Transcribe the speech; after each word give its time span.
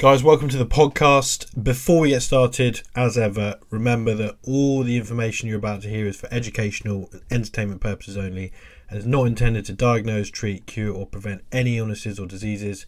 Guys, 0.00 0.22
welcome 0.22 0.48
to 0.48 0.56
the 0.56 0.64
podcast. 0.64 1.62
Before 1.62 2.00
we 2.00 2.08
get 2.08 2.22
started, 2.22 2.80
as 2.96 3.18
ever, 3.18 3.58
remember 3.68 4.14
that 4.14 4.38
all 4.42 4.82
the 4.82 4.96
information 4.96 5.46
you're 5.46 5.58
about 5.58 5.82
to 5.82 5.90
hear 5.90 6.06
is 6.06 6.16
for 6.16 6.26
educational 6.32 7.10
and 7.12 7.20
entertainment 7.30 7.82
purposes 7.82 8.16
only 8.16 8.50
and 8.88 8.98
is 8.98 9.04
not 9.04 9.26
intended 9.26 9.66
to 9.66 9.74
diagnose, 9.74 10.30
treat, 10.30 10.64
cure, 10.64 10.94
or 10.94 11.04
prevent 11.04 11.44
any 11.52 11.76
illnesses 11.76 12.18
or 12.18 12.26
diseases. 12.26 12.86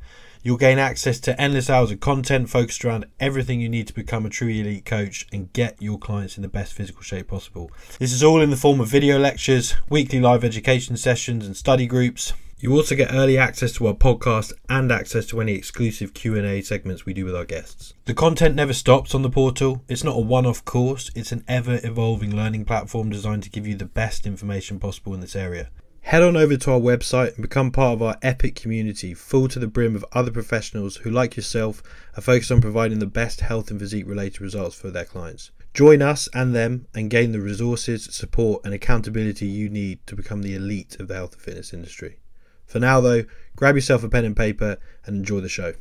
You'll 0.44 0.58
gain 0.58 0.80
access 0.80 1.20
to 1.20 1.40
endless 1.40 1.70
hours 1.70 1.92
of 1.92 2.00
content 2.00 2.50
focused 2.50 2.84
around 2.84 3.06
everything 3.20 3.62
you 3.62 3.70
need 3.70 3.86
to 3.88 3.94
become 3.94 4.26
a 4.26 4.30
true 4.30 4.48
elite 4.48 4.86
coach 4.86 5.28
and 5.32 5.54
get 5.54 5.80
your 5.80 6.00
clients 6.00 6.36
in 6.36 6.42
the 6.42 6.48
best 6.48 6.74
physical 6.74 7.04
shape 7.04 7.28
possible. 7.28 7.70
This 8.00 8.12
is 8.12 8.24
all 8.24 8.42
in 8.42 8.50
the 8.50 8.58
form 8.58 8.82
of 8.82 8.88
video 8.88 9.20
lectures, 9.20 9.76
weekly 9.88 10.20
live 10.20 10.44
education 10.44 10.98
sessions 10.98 11.46
and 11.46 11.56
study 11.56 11.86
groups. 11.86 12.34
You 12.58 12.74
also 12.74 12.96
get 12.96 13.14
early 13.14 13.38
access 13.38 13.72
to 13.74 13.86
our 13.86 13.94
podcast 13.94 14.54
and 14.68 14.92
access 14.92 15.28
to 15.28 15.42
any 15.42 15.54
exclusive 15.54 16.16
Q&A 16.16 16.62
segments 16.62 17.06
we 17.06 17.14
do 17.14 17.26
with 17.26 17.36
our 17.36 17.46
guests. 17.46 17.94
The 18.06 18.16
content 18.16 18.56
never 18.56 18.74
stops 18.74 19.14
on 19.14 19.22
the 19.22 19.30
portal. 19.30 19.84
It's 19.88 20.04
not 20.04 20.18
a 20.18 20.22
one-off 20.22 20.66
course, 20.66 21.12
it's 21.16 21.32
an 21.32 21.44
ever-evolving 21.48 22.36
learning 22.36 22.66
platform 22.66 23.12
designed 23.12 23.44
to 23.44 23.52
give 23.52 23.68
you 23.68 23.76
the 23.76 23.86
best 23.86 24.26
information 24.26 24.80
possible 24.80 25.14
in 25.14 25.22
this 25.22 25.36
area. 25.36 25.70
Head 26.02 26.24
on 26.24 26.36
over 26.36 26.58
to 26.58 26.72
our 26.72 26.80
website 26.80 27.36
and 27.36 27.42
become 27.42 27.72
part 27.72 27.94
of 27.94 28.02
our 28.02 28.18
epic 28.22 28.56
community, 28.56 29.14
full 29.14 29.48
to 29.48 29.60
the 29.60 29.68
brim 29.68 29.96
of 29.96 30.04
other 30.12 30.32
professionals 30.32 30.98
who, 30.98 31.10
like 31.10 31.38
yourself, 31.38 31.82
are 32.18 32.22
focused 32.22 32.52
on 32.52 32.60
providing 32.60 33.00
the 33.00 33.06
best 33.06 33.42
health 33.42 33.72
and 33.72 33.80
physique 33.80 34.08
related 34.08 34.42
results 34.42 34.76
for 34.76 34.92
their 34.92 35.06
clients. 35.06 35.52
Join 35.74 36.02
us 36.02 36.28
and 36.34 36.54
them 36.54 36.86
and 36.94 37.10
gain 37.10 37.32
the 37.32 37.40
resources, 37.40 38.14
support, 38.14 38.62
and 38.66 38.74
accountability 38.74 39.46
you 39.46 39.70
need 39.70 40.06
to 40.08 40.16
become 40.16 40.42
the 40.42 40.56
elite 40.56 40.98
of 41.00 41.08
the 41.08 41.14
health 41.14 41.34
and 41.34 41.42
fitness 41.42 41.74
industry. 41.74 42.18
For 42.66 42.80
now, 42.80 43.00
though, 43.00 43.24
grab 43.56 43.76
yourself 43.76 44.04
a 44.04 44.10
pen 44.10 44.26
and 44.26 44.36
paper 44.36 44.78
and 45.06 45.16
enjoy 45.16 45.40
the 45.40 45.50
show. 45.50 45.74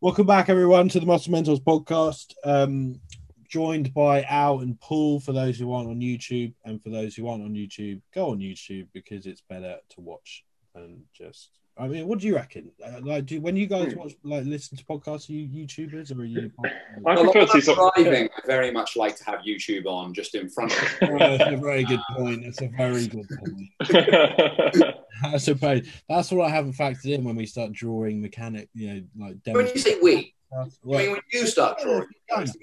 Welcome 0.00 0.26
back, 0.26 0.48
everyone, 0.48 0.88
to 0.90 1.00
the 1.00 1.06
Muscle 1.06 1.32
Mentors 1.32 1.58
podcast. 1.58 2.32
Um, 2.44 3.00
joined 3.48 3.92
by 3.92 4.22
Al 4.22 4.60
and 4.60 4.78
Paul 4.80 5.18
for 5.18 5.32
those 5.32 5.58
who 5.58 5.72
aren't 5.72 5.90
on 5.90 5.98
YouTube, 5.98 6.54
and 6.64 6.80
for 6.80 6.90
those 6.90 7.16
who 7.16 7.26
aren't 7.26 7.42
on 7.42 7.54
YouTube, 7.54 8.00
go 8.14 8.30
on 8.30 8.38
YouTube 8.38 8.86
because 8.94 9.26
it's 9.26 9.40
better 9.40 9.78
to 9.90 10.00
watch 10.00 10.44
than 10.80 11.02
just. 11.14 11.50
I 11.80 11.86
mean, 11.86 12.08
what 12.08 12.18
do 12.18 12.26
you 12.26 12.34
reckon? 12.34 12.72
Uh, 12.84 12.98
like, 13.02 13.26
do 13.26 13.40
when 13.40 13.54
you 13.56 13.68
guys 13.68 13.94
watch, 13.94 14.12
like, 14.24 14.44
listen 14.44 14.76
to 14.76 14.84
podcasts, 14.84 15.28
are 15.28 15.32
you 15.32 15.46
YouTubers 15.64 16.10
or 16.10 16.22
are 16.22 16.24
you? 16.24 16.50
I 16.64 16.70
Well, 17.02 17.22
prefer 17.32 17.38
when 17.38 17.46
to 17.46 17.52
I'm 17.54 17.60
see 17.60 17.74
driving, 17.74 18.28
I 18.36 18.46
very 18.46 18.72
much 18.72 18.96
like 18.96 19.14
to 19.18 19.24
have 19.26 19.40
YouTube 19.40 19.86
on 19.86 20.12
just 20.12 20.34
in 20.34 20.50
front 20.50 20.72
of 20.72 20.82
me. 21.02 21.08
Oh, 21.12 21.18
that's 21.18 21.52
a 21.52 21.56
very 21.56 21.84
good 21.84 22.00
point. 22.16 22.42
That's 22.42 22.62
a 22.62 22.68
very 22.76 23.06
good 23.06 23.28
point. 23.28 24.94
I 25.22 25.36
suppose 25.38 25.86
that's 26.08 26.32
what 26.32 26.46
I 26.46 26.50
haven't 26.50 26.72
factored 26.72 27.14
in 27.14 27.22
when 27.22 27.36
we 27.36 27.46
start 27.46 27.72
drawing 27.72 28.20
mechanic, 28.20 28.68
you 28.74 28.94
know, 29.16 29.26
like. 29.26 29.54
When 29.54 29.66
you 29.68 29.78
say 29.78 30.00
we, 30.02 30.34
I 30.52 30.64
mean 30.84 31.12
when 31.12 31.20
you 31.32 31.46
start 31.46 31.78
drawing. 31.80 32.08
Kind 32.28 32.48
of. 32.48 32.56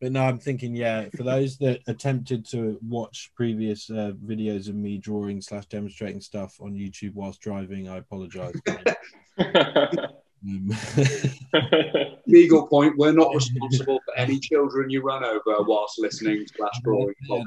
But 0.00 0.12
no, 0.12 0.22
I'm 0.22 0.38
thinking, 0.38 0.74
yeah, 0.74 1.08
for 1.14 1.24
those 1.24 1.58
that 1.58 1.80
attempted 1.86 2.46
to 2.50 2.78
watch 2.86 3.30
previous 3.36 3.90
uh, 3.90 4.12
videos 4.24 4.68
of 4.68 4.74
me 4.74 4.96
drawing 4.96 5.42
slash 5.42 5.66
demonstrating 5.66 6.20
stuff 6.22 6.56
on 6.60 6.72
YouTube 6.72 7.14
whilst 7.14 7.40
driving, 7.40 7.88
I 7.88 7.98
apologize. 7.98 8.54
Um, 10.42 10.70
Legal 12.26 12.66
point: 12.66 12.96
We're 12.96 13.12
not 13.12 13.34
responsible 13.34 14.00
for 14.04 14.16
any 14.16 14.38
children 14.38 14.88
you 14.88 15.02
run 15.02 15.24
over 15.24 15.62
whilst 15.64 15.98
listening 15.98 16.46
slash 16.56 16.80
drawing. 16.82 17.14
Yeah. 17.28 17.42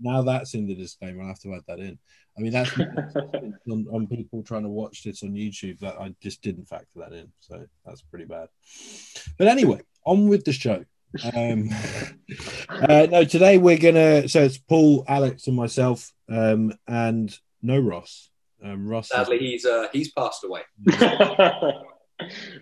now 0.00 0.22
that's 0.22 0.54
in 0.54 0.66
the 0.66 0.74
disclaimer. 0.74 1.22
I 1.22 1.28
have 1.28 1.40
to 1.40 1.54
add 1.54 1.62
that 1.68 1.78
in. 1.78 1.98
I 2.36 2.40
mean, 2.40 2.52
that's 2.52 2.78
on, 3.70 3.86
on 3.90 4.06
people 4.08 4.42
trying 4.42 4.64
to 4.64 4.68
watch 4.68 5.04
this 5.04 5.22
on 5.22 5.30
YouTube 5.30 5.78
that 5.80 5.98
I 6.00 6.14
just 6.20 6.42
didn't 6.42 6.66
factor 6.66 6.98
that 6.98 7.12
in. 7.12 7.32
So 7.40 7.64
that's 7.86 8.02
pretty 8.02 8.24
bad. 8.24 8.48
But 9.38 9.48
anyway, 9.48 9.80
on 10.04 10.28
with 10.28 10.44
the 10.44 10.52
show. 10.52 10.84
Um, 11.34 11.70
uh, 12.70 13.06
no, 13.10 13.24
today 13.24 13.58
we're 13.58 13.78
gonna. 13.78 14.28
So 14.28 14.42
it's 14.42 14.58
Paul, 14.58 15.04
Alex, 15.08 15.46
and 15.46 15.56
myself, 15.56 16.12
um, 16.28 16.72
and 16.86 17.36
no 17.62 17.78
Ross. 17.78 18.30
Um, 18.62 18.86
Ross. 18.86 19.06
is- 19.06 19.10
Sadly, 19.16 19.38
he's 19.38 19.64
uh, 19.66 19.88
he's 19.92 20.12
passed 20.12 20.44
away. 20.44 20.62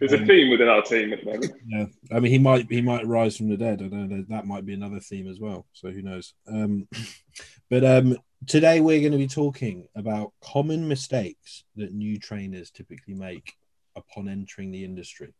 There's 0.01 0.13
a 0.15 0.25
theme 0.25 0.51
within 0.51 0.69
our 0.69 0.83
team 0.83 1.13
at 1.13 1.21
the 1.21 1.27
moment. 1.27 1.53
Yeah, 1.67 1.85
I 2.11 2.21
mean, 2.21 2.33
he 2.33 2.39
might 2.39 2.71
he 2.71 2.81
might 2.81 3.07
rise 3.07 3.37
from 3.37 3.49
the 3.49 3.57
dead. 3.57 3.83
I 3.83 3.89
don't 3.89 4.09
know. 4.09 4.25
That 4.29 4.47
might 4.47 4.65
be 4.65 4.75
another 4.75 5.01
theme 5.01 5.29
as 5.29 5.39
well. 5.39 5.67
So 5.73 5.91
who 5.91 6.03
knows? 6.03 6.35
Um, 6.49 6.89
but 7.71 7.85
um, 7.85 8.17
today 8.47 8.81
we're 8.81 9.01
going 9.01 9.13
to 9.13 9.19
be 9.19 9.29
talking 9.29 9.87
about 9.95 10.33
common 10.43 10.89
mistakes 10.89 11.65
that 11.77 11.93
new 11.93 12.19
trainers 12.19 12.71
typically 12.71 13.15
make 13.15 13.53
upon 13.95 14.29
entering 14.29 14.71
the 14.71 14.85
industry. 14.85 15.35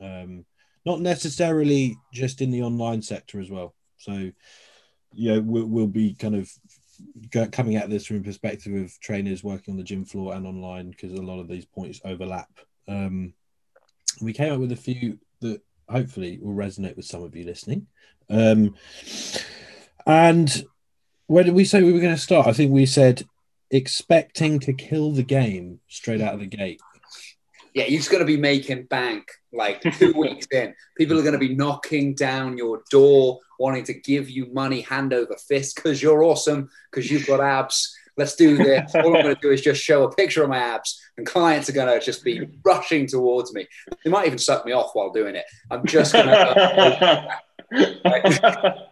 Um, 0.00 0.44
not 0.84 1.00
necessarily 1.00 1.96
just 2.12 2.40
in 2.40 2.50
the 2.50 2.62
online 2.62 3.02
sector 3.02 3.40
as 3.40 3.50
well. 3.50 3.74
So, 3.98 4.32
know, 5.14 5.40
we'll, 5.40 5.66
we'll 5.66 5.86
be 5.86 6.14
kind 6.14 6.34
of 6.34 6.50
coming 7.52 7.76
at 7.76 7.90
this 7.90 8.06
from 8.06 8.18
a 8.18 8.22
perspective 8.22 8.74
of 8.74 8.98
trainers 9.00 9.44
working 9.44 9.72
on 9.72 9.78
the 9.78 9.84
gym 9.84 10.04
floor 10.04 10.34
and 10.34 10.46
online 10.46 10.90
because 10.90 11.12
a 11.12 11.22
lot 11.22 11.40
of 11.40 11.48
these 11.48 11.64
points 11.64 12.00
overlap. 12.04 12.50
Um, 12.88 13.34
we 14.20 14.32
came 14.32 14.52
up 14.52 14.60
with 14.60 14.72
a 14.72 14.76
few 14.76 15.18
that 15.40 15.60
hopefully 15.88 16.38
will 16.40 16.54
resonate 16.54 16.96
with 16.96 17.06
some 17.06 17.22
of 17.22 17.34
you 17.34 17.44
listening. 17.44 17.86
Um, 18.28 18.74
and 20.06 20.64
where 21.26 21.44
did 21.44 21.54
we 21.54 21.64
say 21.64 21.82
we 21.82 21.92
were 21.92 22.00
going 22.00 22.14
to 22.14 22.20
start? 22.20 22.46
I 22.46 22.52
think 22.52 22.72
we 22.72 22.86
said 22.86 23.24
expecting 23.70 24.60
to 24.60 24.72
kill 24.72 25.12
the 25.12 25.22
game 25.22 25.80
straight 25.88 26.20
out 26.20 26.34
of 26.34 26.40
the 26.40 26.46
gate. 26.46 26.80
Yeah, 27.74 27.84
you're 27.86 28.00
just 28.00 28.10
going 28.10 28.20
to 28.20 28.26
be 28.26 28.36
making 28.36 28.84
bank 28.84 29.30
like 29.52 29.80
two 29.98 30.12
weeks 30.16 30.46
in. 30.52 30.74
People 30.96 31.18
are 31.18 31.22
going 31.22 31.32
to 31.32 31.38
be 31.38 31.54
knocking 31.54 32.14
down 32.14 32.58
your 32.58 32.82
door, 32.90 33.40
wanting 33.58 33.84
to 33.84 33.94
give 33.94 34.28
you 34.28 34.46
money 34.52 34.82
hand 34.82 35.12
over 35.12 35.36
fist 35.36 35.76
because 35.76 36.02
you're 36.02 36.22
awesome, 36.22 36.68
because 36.90 37.10
you've 37.10 37.26
got 37.26 37.40
abs. 37.40 37.96
Let's 38.16 38.36
do 38.36 38.58
this. 38.58 38.94
All 38.94 39.16
I'm 39.16 39.22
going 39.22 39.34
to 39.34 39.40
do 39.40 39.50
is 39.50 39.62
just 39.62 39.82
show 39.82 40.04
a 40.04 40.14
picture 40.14 40.42
of 40.42 40.50
my 40.50 40.58
abs, 40.58 41.00
and 41.16 41.26
clients 41.26 41.68
are 41.68 41.72
going 41.72 41.98
to 41.98 42.04
just 42.04 42.22
be 42.24 42.46
rushing 42.64 43.06
towards 43.06 43.54
me. 43.54 43.66
They 44.04 44.10
might 44.10 44.26
even 44.26 44.38
suck 44.38 44.66
me 44.66 44.72
off 44.72 44.90
while 44.92 45.10
doing 45.10 45.34
it. 45.34 45.44
I'm 45.70 45.86
just 45.86 46.12
going 46.12 46.26
to. 46.26 47.38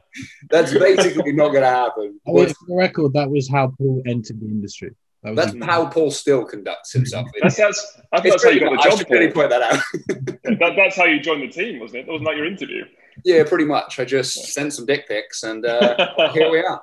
That's 0.51 0.73
basically 0.73 1.33
not 1.33 1.51
going 1.51 1.63
to 1.63 1.69
happen. 1.69 2.21
I 2.27 2.33
mean, 2.33 2.49
for 2.49 2.55
the 2.67 2.77
record, 2.77 3.13
that 3.13 3.31
was 3.31 3.49
how 3.49 3.73
Paul 3.79 4.03
entered 4.07 4.41
the 4.41 4.47
industry. 4.47 4.95
That 5.23 5.31
was 5.31 5.37
That's 5.37 5.53
his- 5.55 5.65
how 5.65 5.87
Paul 5.87 6.11
still 6.11 6.45
conducts 6.45 6.93
himself. 6.93 7.29
That's, 7.43 7.57
that's, 7.57 7.99
I 8.13 8.21
think 8.21 8.33
that's 8.35 8.45
how 8.45 8.51
you 8.51 8.61
got 8.61 8.71
the 8.71 8.77
much- 8.77 8.87
I 8.87 8.91
job. 8.91 8.99
should 8.99 9.11
really 9.11 9.31
point 9.33 9.51
that 9.51 9.63
out. 9.63 9.83
That, 10.59 10.73
that's 10.77 10.97
how 10.97 11.05
you 11.05 11.21
joined 11.21 11.43
the 11.43 11.49
team, 11.49 11.79
wasn't 11.79 12.01
it? 12.01 12.07
That 12.07 12.13
wasn't 12.13 12.27
like 12.27 12.37
your 12.37 12.47
interview. 12.47 12.85
yeah, 13.25 13.45
pretty 13.45 13.65
much. 13.67 14.01
I 14.01 14.05
just 14.05 14.53
sent 14.53 14.73
some 14.73 14.85
dick 14.85 15.07
pics, 15.07 15.45
and 15.45 15.65
uh, 15.65 16.31
here 16.33 16.51
we 16.51 16.59
are. 16.59 16.83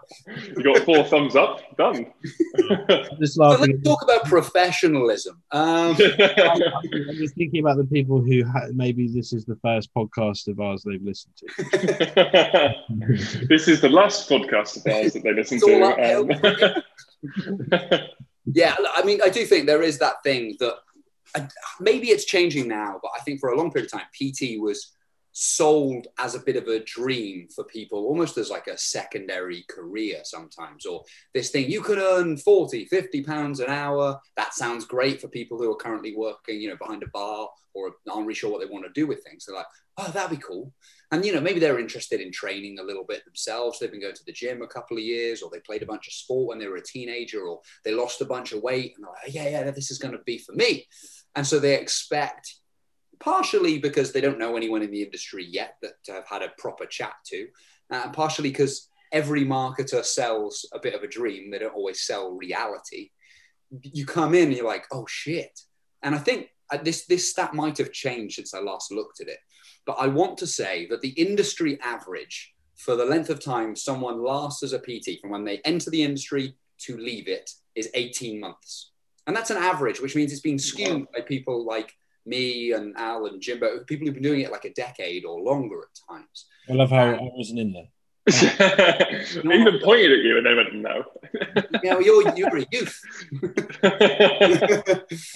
you 0.55 0.63
got 0.63 0.83
four 0.85 1.03
thumbs 1.03 1.35
up. 1.35 1.59
Done. 1.77 2.05
just 3.19 3.33
So 3.35 3.41
laughing. 3.43 3.71
let's 3.73 3.83
talk 3.83 4.01
about 4.03 4.23
professionalism. 4.25 5.41
Um, 5.51 5.97
I'm 5.99 7.15
just 7.17 7.35
thinking 7.35 7.59
about 7.59 7.75
the 7.77 7.87
people 7.91 8.21
who 8.21 8.45
ha- 8.45 8.67
maybe 8.73 9.07
this 9.09 9.33
is 9.33 9.43
the 9.43 9.57
first 9.57 9.93
podcast 9.93 10.47
of 10.47 10.61
ours 10.61 10.83
they've 10.85 11.03
listened 11.03 11.33
to. 11.37 11.45
this 13.49 13.67
is 13.67 13.81
the 13.81 13.89
last 13.89 14.29
podcast 14.29 14.77
of 14.77 14.93
ours 14.93 15.11
that 15.13 15.23
they 15.23 15.33
listen 15.33 15.57
It's 15.61 15.65
all 15.65 15.95
to. 16.39 16.83
Um, 17.91 18.13
yeah, 18.53 18.75
I 18.95 19.03
mean, 19.03 19.19
I 19.23 19.29
do 19.29 19.45
think 19.45 19.65
there 19.65 19.83
is 19.83 19.99
that 19.99 20.23
thing 20.23 20.55
that 20.59 20.75
uh, 21.35 21.47
maybe 21.79 22.07
it's 22.07 22.25
changing 22.25 22.67
now, 22.67 22.99
but 23.01 23.11
I 23.15 23.19
think 23.21 23.39
for 23.39 23.49
a 23.49 23.57
long 23.57 23.71
period 23.71 23.91
of 23.91 23.99
time, 23.99 24.07
PT 24.13 24.59
was 24.59 24.93
sold 25.39 26.07
as 26.17 26.33
a 26.33 26.39
bit 26.39 26.55
of 26.55 26.67
a 26.67 26.79
dream 26.79 27.47
for 27.53 27.63
people, 27.65 28.05
almost 28.05 28.37
as 28.37 28.49
like 28.49 28.65
a 28.65 28.77
secondary 28.77 29.63
career 29.69 30.21
sometimes, 30.23 30.85
or 30.85 31.03
this 31.33 31.51
thing 31.51 31.69
you 31.69 31.81
could 31.81 31.99
earn 31.99 32.37
40, 32.37 32.85
50 32.85 33.23
pounds 33.23 33.59
an 33.59 33.69
hour. 33.69 34.19
That 34.35 34.55
sounds 34.55 34.85
great 34.85 35.21
for 35.21 35.27
people 35.27 35.59
who 35.59 35.71
are 35.71 35.75
currently 35.75 36.15
working, 36.15 36.59
you 36.59 36.69
know, 36.69 36.77
behind 36.77 37.03
a 37.03 37.07
bar 37.13 37.49
or 37.75 37.91
aren't 38.09 38.25
really 38.25 38.33
sure 38.33 38.51
what 38.51 38.61
they 38.61 38.73
want 38.73 38.85
to 38.85 38.91
do 38.99 39.05
with 39.05 39.23
things. 39.23 39.45
They're 39.45 39.55
like, 39.55 39.67
oh, 39.97 40.09
that'd 40.11 40.35
be 40.35 40.43
cool. 40.43 40.73
And, 41.11 41.25
you 41.25 41.33
know, 41.33 41.39
maybe 41.39 41.59
they're 41.61 41.79
interested 41.79 42.19
in 42.19 42.31
training 42.33 42.79
a 42.79 42.83
little 42.83 43.05
bit 43.05 43.23
themselves. 43.23 43.79
They've 43.79 43.91
been 43.91 44.01
going 44.01 44.15
to 44.15 44.25
the 44.25 44.33
gym 44.33 44.61
a 44.61 44.67
couple 44.67 44.97
of 44.97 45.03
years, 45.03 45.41
or 45.41 45.49
they 45.49 45.61
played 45.61 45.81
a 45.81 45.85
bunch 45.85 46.07
of 46.07 46.13
sport 46.13 46.49
when 46.49 46.59
they 46.59 46.67
were 46.67 46.75
a 46.75 46.83
teenager, 46.83 47.43
or 47.43 47.61
they 47.85 47.93
lost 47.93 48.19
a 48.19 48.25
bunch 48.25 48.51
of 48.51 48.61
weight. 48.61 48.93
And 48.95 49.05
they're 49.05 49.13
like, 49.23 49.33
yeah, 49.33 49.49
yeah, 49.65 49.71
this 49.71 49.89
is 49.89 49.99
going 49.99 50.11
to 50.13 50.23
be 50.25 50.37
for 50.37 50.51
me. 50.51 50.85
And 51.35 51.47
so 51.47 51.59
they 51.59 51.75
expect 51.75 52.55
partially 53.19 53.79
because 53.79 54.11
they 54.11 54.21
don't 54.21 54.39
know 54.39 54.57
anyone 54.57 54.81
in 54.81 54.91
the 54.91 55.03
industry 55.03 55.45
yet 55.45 55.75
that 55.81 55.93
have 56.07 56.27
had 56.27 56.43
a 56.43 56.51
proper 56.57 56.85
chat 56.85 57.13
to, 57.27 57.47
uh, 57.91 58.01
and 58.05 58.13
partially 58.13 58.49
because 58.49 58.89
every 59.11 59.45
marketer 59.45 60.03
sells 60.03 60.67
a 60.73 60.79
bit 60.79 60.93
of 60.93 61.03
a 61.03 61.07
dream. 61.07 61.49
They 61.49 61.59
don't 61.59 61.73
always 61.73 62.01
sell 62.05 62.31
reality. 62.31 63.11
You 63.81 64.05
come 64.05 64.33
in 64.35 64.47
and 64.47 64.57
you're 64.57 64.67
like, 64.67 64.85
oh 64.91 65.05
shit. 65.07 65.57
And 66.03 66.13
I 66.13 66.19
think 66.19 66.49
this, 66.83 67.05
this 67.05 67.31
stat 67.31 67.53
might 67.53 67.77
have 67.77 67.91
changed 67.91 68.35
since 68.35 68.53
I 68.53 68.59
last 68.59 68.91
looked 68.91 69.21
at 69.21 69.27
it. 69.27 69.39
But 69.85 69.97
I 69.99 70.07
want 70.07 70.37
to 70.39 70.47
say 70.47 70.87
that 70.87 71.01
the 71.01 71.09
industry 71.09 71.79
average 71.81 72.53
for 72.75 72.95
the 72.95 73.05
length 73.05 73.29
of 73.29 73.39
time 73.39 73.75
someone 73.75 74.23
lasts 74.23 74.63
as 74.63 74.73
a 74.73 74.79
PT 74.79 75.19
from 75.21 75.31
when 75.31 75.43
they 75.43 75.59
enter 75.65 75.89
the 75.89 76.03
industry 76.03 76.55
to 76.79 76.97
leave 76.97 77.27
it 77.27 77.49
is 77.75 77.89
18 77.93 78.39
months. 78.39 78.91
And 79.25 79.35
that's 79.35 79.49
an 79.49 79.57
average, 79.57 79.99
which 79.99 80.15
means 80.15 80.31
it's 80.31 80.41
being 80.41 80.59
skewed 80.59 81.05
by 81.13 81.21
people 81.21 81.65
like 81.65 81.93
me 82.25 82.73
and 82.73 82.95
Al 82.97 83.25
and 83.25 83.41
Jimbo, 83.41 83.83
people 83.85 84.05
who've 84.05 84.13
been 84.13 84.23
doing 84.23 84.41
it 84.41 84.51
like 84.51 84.65
a 84.65 84.73
decade 84.73 85.25
or 85.25 85.41
longer 85.41 85.79
at 85.79 86.15
times. 86.15 86.45
I 86.69 86.73
love 86.73 86.89
how 86.91 87.05
I 87.05 87.29
wasn't 87.33 87.59
in 87.59 87.73
there. 87.73 87.87
they 89.43 89.55
even 89.55 89.79
pointed 89.83 90.11
at 90.11 90.19
you 90.19 90.37
and 90.37 90.45
they 90.45 90.53
went, 90.53 90.73
no. 90.75 91.03
yeah, 91.83 91.97
you're, 91.99 92.35
you're 92.35 92.57
a 92.57 92.65
youth. 92.71 93.01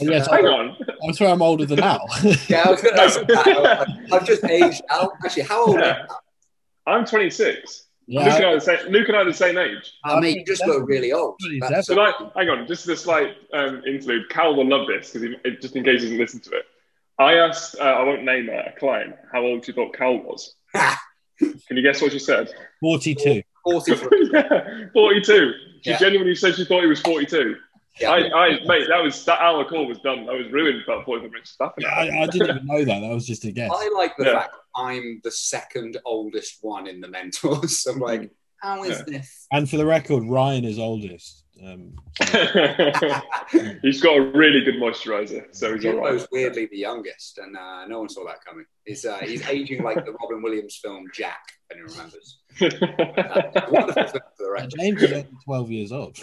yes, 0.02 0.28
Hang 0.30 0.46
on. 0.46 0.76
I'm 1.04 1.14
sorry 1.14 1.32
I'm 1.32 1.42
older 1.42 1.66
than 1.66 1.80
Al. 1.80 2.06
yeah, 2.50 2.64
I 2.66 2.72
was 2.72 2.82
going 2.82 2.96
to 2.96 3.10
say 3.10 3.24
that. 3.26 3.88
I've 4.12 4.26
just 4.26 4.44
aged 4.44 4.82
Al. 4.90 5.14
Actually, 5.24 5.44
how 5.44 5.66
old 5.68 5.80
Yeah. 5.80 5.92
are 5.94 6.00
you? 6.00 6.06
I'm 6.88 7.06
26. 7.06 7.88
Yeah, 8.08 8.26
Luke, 8.26 8.34
and 8.36 8.46
I 8.46 8.50
are 8.50 8.56
the 8.56 8.62
same, 8.62 8.88
Luke 8.92 9.08
and 9.08 9.16
I 9.18 9.22
are 9.22 9.26
the 9.26 9.34
same 9.34 9.58
age. 9.58 9.94
I 10.04 10.20
mean, 10.20 10.40
you 10.40 10.46
just 10.46 10.66
look 10.66 10.86
really 10.88 11.14
old. 11.14 11.36
So, 11.84 11.94
like, 11.94 12.16
hang 12.36 12.50
on, 12.50 12.68
just 12.68 12.86
a 12.90 12.98
slight 12.98 13.38
um, 13.54 13.84
interlude. 13.88 14.28
Cal 14.30 14.54
will 14.56 14.68
love 14.68 14.88
this 14.88 15.14
because 15.14 15.38
just 15.62 15.76
in 15.78 15.84
case 15.86 16.02
he 16.02 16.08
doesn't 16.08 16.18
listen 16.18 16.40
to 16.42 16.52
it. 16.58 16.66
I 17.20 17.36
asked, 17.36 17.76
uh, 17.80 17.84
I 17.84 18.04
won't 18.04 18.24
name 18.24 18.48
her, 18.48 18.74
a 18.76 18.80
client, 18.80 19.16
how 19.32 19.44
old 19.44 19.64
she 19.66 19.72
thought 19.72 19.94
Cal 19.94 20.18
was. 20.18 20.56
Can 21.68 21.78
you 21.78 21.82
guess 21.84 22.02
what 22.02 22.12
she 22.12 22.20
said? 22.20 22.50
42. 22.82 23.42
43. 23.64 24.30
42. 24.94 25.54
She 25.82 25.90
Yeah. 25.90 25.98
genuinely 25.98 26.36
said 26.36 26.56
she 26.56 26.66
thought 26.66 26.82
he 26.82 26.88
was 26.88 27.02
42. 27.02 27.56
Yeah. 28.00 28.10
I, 28.12 28.18
I, 28.46 28.50
mate, 28.66 28.88
that 28.90 29.04
was 29.04 29.24
that 29.26 29.40
hour 29.42 29.66
call 29.66 29.86
was 29.88 30.00
done. 30.00 30.28
I 30.30 30.34
was 30.34 30.50
ruined 30.52 30.84
for 30.86 30.94
about 30.94 31.06
45 31.06 31.32
minutes. 31.32 31.58
Yeah. 31.80 31.88
I, 31.90 32.24
I 32.24 32.28
didn't 32.28 32.50
even 32.50 32.66
know 32.66 32.86
that. 32.86 33.00
That 33.02 33.10
was 33.14 33.28
just 33.28 33.44
a 33.46 33.52
guess. 33.52 33.70
I 33.74 33.90
like 33.96 34.16
the 34.18 34.26
Yeah. 34.26 34.40
fact 34.42 34.56
I'm 34.76 35.20
the 35.24 35.32
second 35.32 35.98
oldest 36.06 36.60
one 36.62 36.88
in 36.88 37.02
the 37.02 37.08
mentors. 37.10 37.86
I'm 37.92 38.00
like, 38.00 38.32
how 38.62 38.84
is 38.84 39.00
Yeah. 39.08 39.18
this? 39.20 39.48
And 39.52 39.70
for 39.70 39.78
the 39.78 39.86
record, 39.86 40.24
Ryan 40.24 40.66
is 40.66 40.80
oldest. 40.80 41.41
Um, 41.64 41.94
he's 43.82 44.02
got 44.02 44.18
a 44.18 44.32
really 44.34 44.62
good 44.62 44.76
moisturizer, 44.76 45.46
so 45.52 45.76
he's 45.76 45.86
all 45.86 45.94
Jimbo's 45.94 46.22
right. 46.22 46.30
weirdly 46.32 46.66
the 46.72 46.78
youngest, 46.78 47.38
and 47.38 47.56
uh, 47.56 47.86
no 47.88 48.00
one 48.00 48.10
saw 48.10 48.26
that 48.26 48.44
coming. 48.44 48.66
He's, 48.86 49.06
uh, 49.06 49.20
he's 49.20 49.48
aging 49.48 49.84
like 49.84 50.04
the 50.04 50.14
Robin 50.14 50.42
Williams 50.42 50.80
film 50.82 51.06
Jack, 51.14 51.40
if 51.70 51.78
anyone 51.78 51.92
remembers. 51.92 52.40
Uh, 52.62 53.62
wonderful 53.70 54.04
film 54.08 54.24
for 54.38 54.44
the 54.44 54.52
record. 54.52 54.74
James 54.78 55.02
is 55.02 55.12
only 55.12 55.28
12 55.46 55.72
years 55.72 55.92
old. 55.92 56.18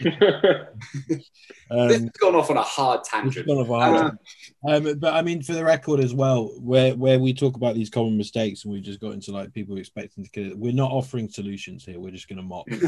This 0.00 1.30
Um, 1.70 1.88
has 1.90 2.08
gone 2.18 2.34
off 2.34 2.50
on 2.50 2.56
a 2.56 2.62
hard 2.62 3.04
tangent. 3.04 3.46
off 3.48 3.68
our 3.70 3.80
heart. 3.98 4.18
um, 4.66 4.98
but 4.98 5.12
I 5.12 5.20
mean, 5.22 5.42
for 5.42 5.52
the 5.52 5.64
record 5.64 6.00
as 6.00 6.14
well, 6.14 6.46
where 6.60 6.94
where 6.94 7.18
we 7.18 7.34
talk 7.34 7.56
about 7.56 7.74
these 7.74 7.90
common 7.90 8.16
mistakes 8.16 8.64
and 8.64 8.72
we 8.72 8.80
just 8.80 9.00
got 9.00 9.12
into 9.12 9.32
like 9.32 9.52
people 9.52 9.76
expecting 9.76 10.24
to 10.24 10.30
get 10.30 10.46
it, 10.46 10.58
we're 10.58 10.72
not 10.72 10.90
offering 10.90 11.28
solutions 11.28 11.84
here. 11.84 12.00
We're 12.00 12.10
just 12.12 12.28
going 12.28 12.38
to 12.38 12.42
mock. 12.42 12.66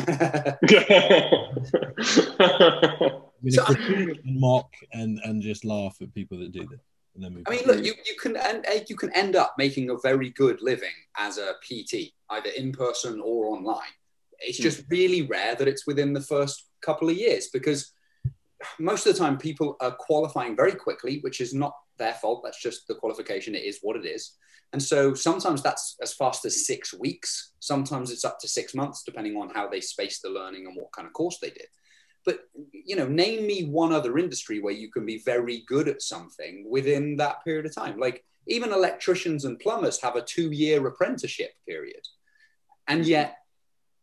We're 3.42 3.50
So- 3.52 3.64
going 3.64 3.76
to 3.76 3.84
critique 3.86 4.20
and 4.24 4.40
mock 4.40 4.70
and 4.92 5.18
and 5.24 5.42
just 5.42 5.64
laugh 5.64 5.96
at 6.00 6.14
people 6.14 6.38
that 6.38 6.52
do 6.52 6.60
this. 6.70 6.80
And 7.14 7.24
then 7.24 7.34
move 7.34 7.42
I 7.48 7.50
mean, 7.50 7.66
look, 7.66 7.84
you, 7.84 7.92
you 8.06 8.14
can 8.22 8.36
end, 8.36 8.64
you 8.88 8.96
can 8.96 9.10
end 9.16 9.34
up 9.34 9.54
making 9.58 9.90
a 9.90 9.96
very 9.98 10.30
good 10.30 10.62
living 10.62 10.92
as 11.18 11.38
a 11.38 11.54
PT, 11.60 12.12
either 12.30 12.50
in 12.56 12.70
person 12.72 13.20
or 13.20 13.46
online. 13.46 13.80
It's 14.38 14.58
just 14.58 14.84
really 14.88 15.22
rare 15.22 15.54
that 15.56 15.66
it's 15.68 15.86
within 15.88 16.12
the 16.12 16.20
first 16.20 16.69
couple 16.82 17.08
of 17.08 17.16
years 17.16 17.48
because 17.52 17.92
most 18.78 19.06
of 19.06 19.12
the 19.12 19.18
time 19.18 19.38
people 19.38 19.76
are 19.80 19.92
qualifying 19.92 20.56
very 20.56 20.72
quickly, 20.72 21.18
which 21.20 21.40
is 21.40 21.54
not 21.54 21.74
their 21.98 22.14
fault. 22.14 22.42
That's 22.44 22.62
just 22.62 22.86
the 22.88 22.94
qualification. 22.94 23.54
It 23.54 23.64
is 23.64 23.78
what 23.82 23.96
it 23.96 24.06
is. 24.06 24.36
And 24.72 24.82
so 24.82 25.14
sometimes 25.14 25.62
that's 25.62 25.96
as 26.00 26.12
fast 26.14 26.44
as 26.44 26.66
six 26.66 26.94
weeks. 26.94 27.52
Sometimes 27.58 28.10
it's 28.10 28.24
up 28.24 28.38
to 28.40 28.48
six 28.48 28.74
months, 28.74 29.02
depending 29.04 29.36
on 29.36 29.50
how 29.50 29.68
they 29.68 29.80
space 29.80 30.20
the 30.20 30.30
learning 30.30 30.66
and 30.66 30.76
what 30.76 30.92
kind 30.92 31.06
of 31.06 31.12
course 31.12 31.38
they 31.40 31.50
did. 31.50 31.66
But 32.24 32.40
you 32.72 32.96
know, 32.96 33.08
name 33.08 33.46
me 33.46 33.64
one 33.64 33.92
other 33.92 34.18
industry 34.18 34.60
where 34.60 34.74
you 34.74 34.90
can 34.90 35.06
be 35.06 35.22
very 35.24 35.64
good 35.66 35.88
at 35.88 36.02
something 36.02 36.66
within 36.68 37.16
that 37.16 37.42
period 37.44 37.66
of 37.66 37.74
time. 37.74 37.98
Like 37.98 38.24
even 38.46 38.72
electricians 38.72 39.44
and 39.44 39.58
plumbers 39.58 40.00
have 40.02 40.16
a 40.16 40.22
two-year 40.22 40.86
apprenticeship 40.86 41.52
period, 41.66 42.02
and 42.86 43.06
yet 43.06 43.38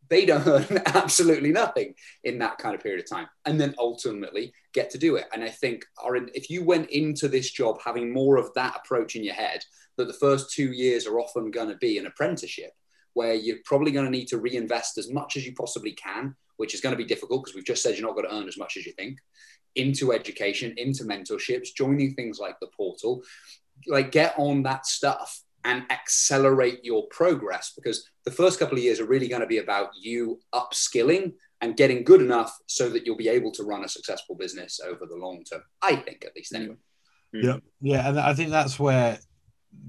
they 0.09 0.25
don't 0.25 0.48
earn 0.48 0.81
absolutely 0.88 1.51
nothing 1.51 1.94
in 2.24 2.39
that 2.39 2.57
kind 2.57 2.75
of 2.75 2.81
period 2.81 3.04
of 3.04 3.09
time, 3.09 3.27
and 3.45 3.59
then 3.59 3.75
ultimately 3.80 4.54
get 4.74 4.89
to 4.92 4.98
do 4.98 5.15
it. 5.15 5.25
And 5.33 5.44
I 5.44 5.50
think, 5.50 5.86
Aaron, 6.06 6.30
if 6.33 6.50
you 6.50 6.63
went 6.63 6.89
into 6.89 7.27
this 7.27 7.51
job 7.51 7.80
having 7.83 8.13
more 8.13 8.38
of 8.38 8.54
that 8.56 8.81
approach 8.83 9.15
in 9.15 9.24
your 9.24 9.36
head, 9.36 9.63
that 9.98 10.07
the 10.07 10.13
first 10.13 10.51
two 10.51 10.71
years 10.71 11.07
are 11.07 11.19
often 11.19 11.51
going 11.51 11.69
to 11.69 11.77
be 11.77 11.98
an 11.98 12.06
apprenticeship, 12.06 12.71
where 13.13 13.33
you're 13.33 13.57
probably 13.65 13.92
going 13.92 14.06
to 14.06 14.12
need 14.12 14.27
to 14.27 14.38
reinvest 14.38 14.98
as 14.98 15.12
much 15.12 15.38
as 15.38 15.45
you 15.45 15.54
possibly 15.54 15.92
can 15.92 16.36
which 16.57 16.74
is 16.74 16.81
going 16.81 16.92
to 16.92 16.98
be 16.98 17.06
difficult 17.06 17.44
because 17.44 17.56
we've 17.56 17.65
just 17.65 17.81
said 17.81 17.95
you're 17.95 18.06
not 18.06 18.15
going 18.15 18.27
to 18.27 18.36
earn 18.36 18.48
as 18.48 18.57
much 18.57 18.77
as 18.77 18.86
you 18.86 18.92
think, 18.92 19.19
into 19.75 20.12
education, 20.12 20.74
into 20.77 21.03
mentorships, 21.03 21.74
joining 21.75 22.13
things 22.13 22.39
like 22.39 22.60
the 22.60 22.68
portal. 22.75 23.24
Like, 23.88 24.12
get 24.12 24.33
on 24.38 24.63
that 24.63 24.86
stuff 24.86 25.42
and 25.63 25.83
accelerate 25.92 26.83
your 26.83 27.07
progress 27.07 27.74
because 27.75 28.09
the 28.25 28.31
first 28.31 28.59
couple 28.59 28.77
of 28.77 28.83
years 28.83 29.00
are 29.00 29.07
really 29.07 29.27
going 29.27 29.42
to 29.42 29.48
be 29.48 29.57
about 29.57 29.89
you 30.00 30.39
upskilling 30.54 31.33
and 31.62 31.75
getting 31.75 32.04
good 32.04 32.21
enough 32.21 32.56
so 32.68 32.89
that 32.89 33.06
you'll 33.06 33.18
be 33.18 33.30
able 33.30 33.51
to 33.51 33.63
run 33.63 33.83
a 33.83 33.89
successful 33.89 34.36
business 34.36 34.80
over 34.86 35.06
the 35.06 35.15
long 35.15 35.44
term. 35.44 35.63
I 35.81 35.95
think, 35.95 36.24
at 36.25 36.36
least, 36.36 36.54
anyway. 36.54 36.75
Mm-hmm. 37.36 37.48
Yeah, 37.48 37.57
yeah, 37.81 38.09
and 38.09 38.19
I 38.19 38.33
think 38.33 38.51
that's 38.51 38.80
where 38.80 39.19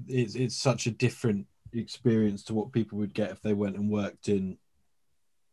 it's 0.07 0.35
it's 0.35 0.57
such 0.57 0.87
a 0.87 0.91
different 0.91 1.45
experience 1.73 2.43
to 2.43 2.53
what 2.53 2.73
people 2.73 2.97
would 2.97 3.13
get 3.13 3.31
if 3.31 3.41
they 3.41 3.53
went 3.53 3.75
and 3.75 3.89
worked 3.89 4.27
in 4.27 4.57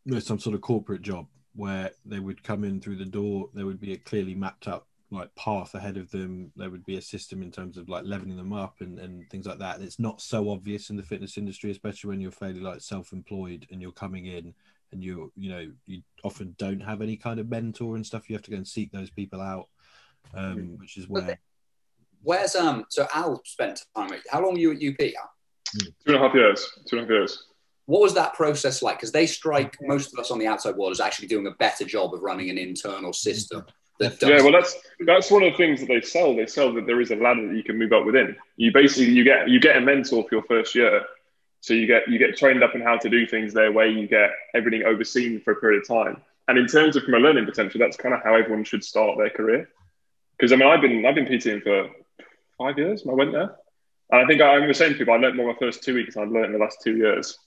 you 0.04 0.14
know, 0.14 0.18
some 0.18 0.38
sort 0.38 0.54
of 0.54 0.62
corporate 0.62 1.02
job 1.02 1.26
where 1.54 1.90
they 2.04 2.20
would 2.20 2.42
come 2.42 2.64
in 2.64 2.80
through 2.80 2.96
the 2.96 3.04
door. 3.04 3.48
There 3.54 3.66
would 3.66 3.80
be 3.80 3.92
a 3.92 3.98
clearly 3.98 4.34
mapped 4.34 4.68
out 4.68 4.86
like 5.10 5.34
path 5.36 5.74
ahead 5.74 5.96
of 5.96 6.10
them. 6.10 6.50
There 6.56 6.70
would 6.70 6.84
be 6.84 6.96
a 6.96 7.02
system 7.02 7.42
in 7.42 7.50
terms 7.50 7.76
of 7.76 7.88
like 7.88 8.04
leveling 8.04 8.36
them 8.36 8.52
up 8.52 8.76
and, 8.80 8.98
and 8.98 9.28
things 9.30 9.46
like 9.46 9.58
that. 9.58 9.80
It's 9.80 9.98
not 9.98 10.20
so 10.20 10.50
obvious 10.50 10.90
in 10.90 10.96
the 10.96 11.02
fitness 11.02 11.38
industry, 11.38 11.70
especially 11.70 12.08
when 12.08 12.20
you're 12.20 12.30
fairly 12.30 12.60
like 12.60 12.80
self-employed 12.80 13.66
and 13.70 13.80
you're 13.80 13.92
coming 13.92 14.26
in 14.26 14.54
and 14.92 15.02
you're 15.02 15.28
you 15.36 15.50
know 15.50 15.70
you 15.86 16.02
often 16.24 16.54
don't 16.58 16.80
have 16.80 17.02
any 17.02 17.16
kind 17.16 17.40
of 17.40 17.48
mentor 17.48 17.96
and 17.96 18.06
stuff. 18.06 18.28
You 18.28 18.36
have 18.36 18.44
to 18.44 18.50
go 18.50 18.56
and 18.56 18.66
seek 18.66 18.92
those 18.92 19.10
people 19.10 19.40
out, 19.40 19.68
um, 20.34 20.76
which 20.78 20.96
is 20.96 21.08
where. 21.08 21.38
Where's 22.22 22.56
um? 22.56 22.84
So 22.88 23.06
Al 23.14 23.40
spent 23.44 23.84
time. 23.94 24.12
At, 24.12 24.20
how 24.30 24.42
long 24.42 24.54
were 24.54 24.58
you 24.58 24.72
at 24.72 24.78
UP? 24.78 25.00
Al? 25.00 25.30
Two 25.80 25.92
and 26.06 26.16
a 26.16 26.18
half 26.18 26.34
years. 26.34 26.66
Two 26.88 26.98
and 26.98 27.00
a 27.00 27.02
half 27.04 27.10
years. 27.10 27.44
What 27.86 28.02
was 28.02 28.14
that 28.14 28.34
process 28.34 28.82
like? 28.82 28.98
Because 28.98 29.12
they 29.12 29.26
strike 29.26 29.76
most 29.80 30.12
of 30.12 30.18
us 30.18 30.32
on 30.32 30.38
the 30.40 30.46
outside 30.46 30.74
world 30.74 30.90
as 30.90 31.00
actually 31.00 31.28
doing 31.28 31.46
a 31.46 31.52
better 31.52 31.84
job 31.84 32.14
of 32.14 32.22
running 32.22 32.50
an 32.50 32.58
internal 32.58 33.12
system. 33.12 33.64
Yeah, 34.00 34.42
well, 34.42 34.52
that's 34.52 34.76
that's 35.00 35.30
one 35.30 35.42
of 35.42 35.52
the 35.52 35.56
things 35.56 35.80
that 35.80 35.86
they 35.86 36.00
sell. 36.00 36.36
They 36.36 36.46
sell 36.46 36.72
that 36.74 36.86
there 36.86 37.00
is 37.00 37.10
a 37.10 37.16
ladder 37.16 37.48
that 37.48 37.56
you 37.56 37.62
can 37.62 37.78
move 37.78 37.92
up 37.92 38.04
within. 38.04 38.36
You 38.56 38.72
basically 38.72 39.12
you 39.12 39.24
get 39.24 39.48
you 39.48 39.60
get 39.60 39.76
a 39.76 39.80
mentor 39.80 40.22
for 40.22 40.34
your 40.34 40.42
first 40.44 40.74
year, 40.74 41.04
so 41.60 41.74
you 41.74 41.86
get 41.86 42.08
you 42.08 42.18
get 42.18 42.36
trained 42.36 42.62
up 42.62 42.74
in 42.74 42.80
how 42.80 42.98
to 42.98 43.08
do 43.08 43.26
things 43.26 43.52
their 43.54 43.72
way. 43.72 43.90
You 43.90 44.06
get 44.06 44.30
everything 44.54 44.84
overseen 44.84 45.40
for 45.40 45.52
a 45.52 45.56
period 45.56 45.82
of 45.82 45.88
time. 45.88 46.22
And 46.48 46.58
in 46.58 46.66
terms 46.66 46.94
of 46.96 47.02
from 47.02 47.14
a 47.14 47.18
learning 47.18 47.44
potential, 47.44 47.80
that's 47.80 47.96
kind 47.96 48.14
of 48.14 48.22
how 48.22 48.34
everyone 48.34 48.64
should 48.64 48.84
start 48.84 49.18
their 49.18 49.30
career. 49.30 49.68
Because 50.36 50.52
I 50.52 50.56
mean, 50.56 50.68
I've 50.68 50.80
been 50.80 51.04
I've 51.04 51.14
been 51.14 51.26
PTing 51.26 51.62
for 51.62 51.90
five 52.58 52.78
years. 52.78 53.02
when 53.04 53.14
I 53.14 53.16
went 53.16 53.32
there, 53.32 53.56
and 54.10 54.20
I 54.20 54.26
think 54.26 54.40
I, 54.40 54.56
I'm 54.56 54.68
the 54.68 54.74
same 54.74 54.94
people. 54.94 55.14
I 55.14 55.16
learned 55.16 55.36
more 55.36 55.52
my 55.52 55.58
first 55.58 55.82
two 55.82 55.94
weeks. 55.94 56.14
than 56.14 56.24
I've 56.24 56.30
learned 56.30 56.46
in 56.46 56.52
the 56.52 56.58
last 56.58 56.78
two 56.82 56.96
years. 56.96 57.38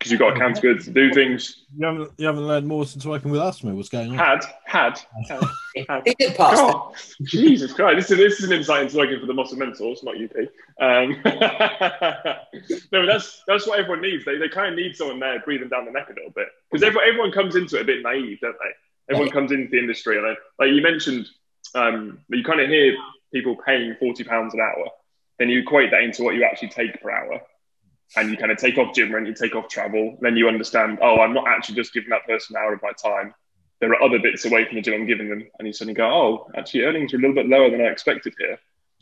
Because 0.00 0.12
you've 0.12 0.20
got 0.20 0.34
accounts 0.34 0.60
good 0.60 0.80
to 0.80 0.90
do 0.90 1.12
things. 1.12 1.66
You 1.76 1.86
haven't 1.86 2.10
you 2.16 2.26
haven't 2.26 2.46
learned 2.46 2.66
more 2.66 2.86
since 2.86 3.04
working 3.04 3.30
with 3.30 3.42
us, 3.42 3.62
mate. 3.62 3.74
What's 3.74 3.90
going 3.90 4.12
on? 4.12 4.16
Had, 4.16 4.46
had, 4.64 4.98
had. 5.28 5.42
had. 5.90 6.02
He 6.06 6.14
did 6.18 6.34
pass 6.38 6.56
that. 6.56 7.24
Jesus 7.24 7.74
Christ! 7.74 7.96
This 7.96 8.10
is 8.10 8.16
this 8.16 8.40
is 8.40 8.50
an 8.50 8.56
insight 8.56 8.84
into 8.84 8.96
working 8.96 9.20
for 9.20 9.26
the 9.26 9.34
Muscle 9.34 9.58
Mentors, 9.58 10.02
not 10.02 10.14
UP. 10.16 10.34
Um, 10.80 11.20
no, 12.92 13.04
that's 13.04 13.42
that's 13.46 13.66
what 13.66 13.78
everyone 13.78 14.00
needs. 14.00 14.24
They, 14.24 14.38
they 14.38 14.48
kind 14.48 14.72
of 14.72 14.74
need 14.74 14.96
someone 14.96 15.20
there 15.20 15.38
breathing 15.40 15.68
down 15.68 15.84
the 15.84 15.90
neck 15.90 16.08
a 16.08 16.14
little 16.14 16.30
bit 16.30 16.48
because 16.72 16.82
everyone, 16.82 17.06
everyone 17.06 17.32
comes 17.32 17.54
into 17.54 17.76
it 17.76 17.82
a 17.82 17.84
bit 17.84 18.02
naive, 18.02 18.40
don't 18.40 18.56
they? 18.58 19.12
Everyone 19.12 19.30
comes 19.30 19.52
into 19.52 19.70
the 19.70 19.78
industry 19.78 20.16
and 20.16 20.24
they, 20.24 20.64
like 20.64 20.74
you 20.74 20.80
mentioned, 20.80 21.26
um, 21.74 22.20
you 22.30 22.42
kind 22.42 22.60
of 22.62 22.70
hear 22.70 22.96
people 23.34 23.54
paying 23.66 23.94
forty 24.00 24.24
pounds 24.24 24.54
an 24.54 24.60
hour, 24.60 24.86
then 25.38 25.50
you 25.50 25.60
equate 25.60 25.90
that 25.90 26.00
into 26.00 26.22
what 26.22 26.36
you 26.36 26.42
actually 26.42 26.70
take 26.70 27.02
per 27.02 27.10
hour. 27.10 27.42
And 28.16 28.30
you 28.30 28.36
kind 28.36 28.50
of 28.50 28.58
take 28.58 28.76
off 28.76 28.94
gym 28.94 29.14
rent, 29.14 29.28
you 29.28 29.34
take 29.34 29.54
off 29.54 29.68
travel, 29.68 30.18
then 30.20 30.36
you 30.36 30.48
understand, 30.48 30.98
oh, 31.00 31.20
I'm 31.20 31.32
not 31.32 31.46
actually 31.46 31.76
just 31.76 31.94
giving 31.94 32.10
that 32.10 32.26
person 32.26 32.56
an 32.56 32.62
hour 32.62 32.74
of 32.74 32.82
my 32.82 32.90
time 32.92 33.34
there 33.80 33.90
are 33.90 34.02
other 34.02 34.18
bits 34.18 34.44
away 34.44 34.66
from 34.66 34.76
the 34.76 34.82
gym 34.82 34.94
I'm 34.94 35.06
giving 35.06 35.28
them, 35.28 35.46
and 35.58 35.66
you 35.66 35.72
suddenly 35.72 35.94
go, 35.94 36.06
oh, 36.06 36.50
actually 36.54 36.82
earnings 36.82 37.12
are 37.12 37.16
a 37.16 37.20
little 37.20 37.34
bit 37.34 37.48
lower 37.48 37.70
than 37.70 37.80
I 37.80 37.84
expected 37.84 38.34
here, 38.38 38.58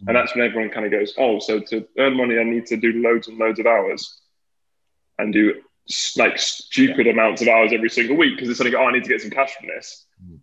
and 0.06 0.16
that's 0.16 0.34
when 0.34 0.44
everyone 0.44 0.70
kind 0.70 0.86
of 0.86 0.92
goes, 0.92 1.14
oh, 1.18 1.40
so 1.40 1.60
to 1.60 1.86
earn 1.98 2.16
money 2.16 2.38
I 2.38 2.44
need 2.44 2.66
to 2.66 2.76
do 2.76 3.02
loads 3.02 3.28
and 3.28 3.38
loads 3.38 3.58
of 3.58 3.66
hours, 3.66 4.20
and 5.18 5.32
do 5.32 5.54
like 6.16 6.38
stupid 6.38 7.08
amounts 7.08 7.42
of 7.42 7.48
hours 7.48 7.72
every 7.72 7.90
single 7.90 8.16
week 8.16 8.36
because 8.36 8.48
it's 8.48 8.58
suddenly, 8.58 8.78
oh, 8.78 8.84
I 8.84 8.92
need 8.92 9.02
to 9.02 9.10
get 9.10 9.20
some 9.20 9.30
cash 9.30 9.54
from 9.54 9.68
this, 9.68 10.06
mm. 10.24 10.38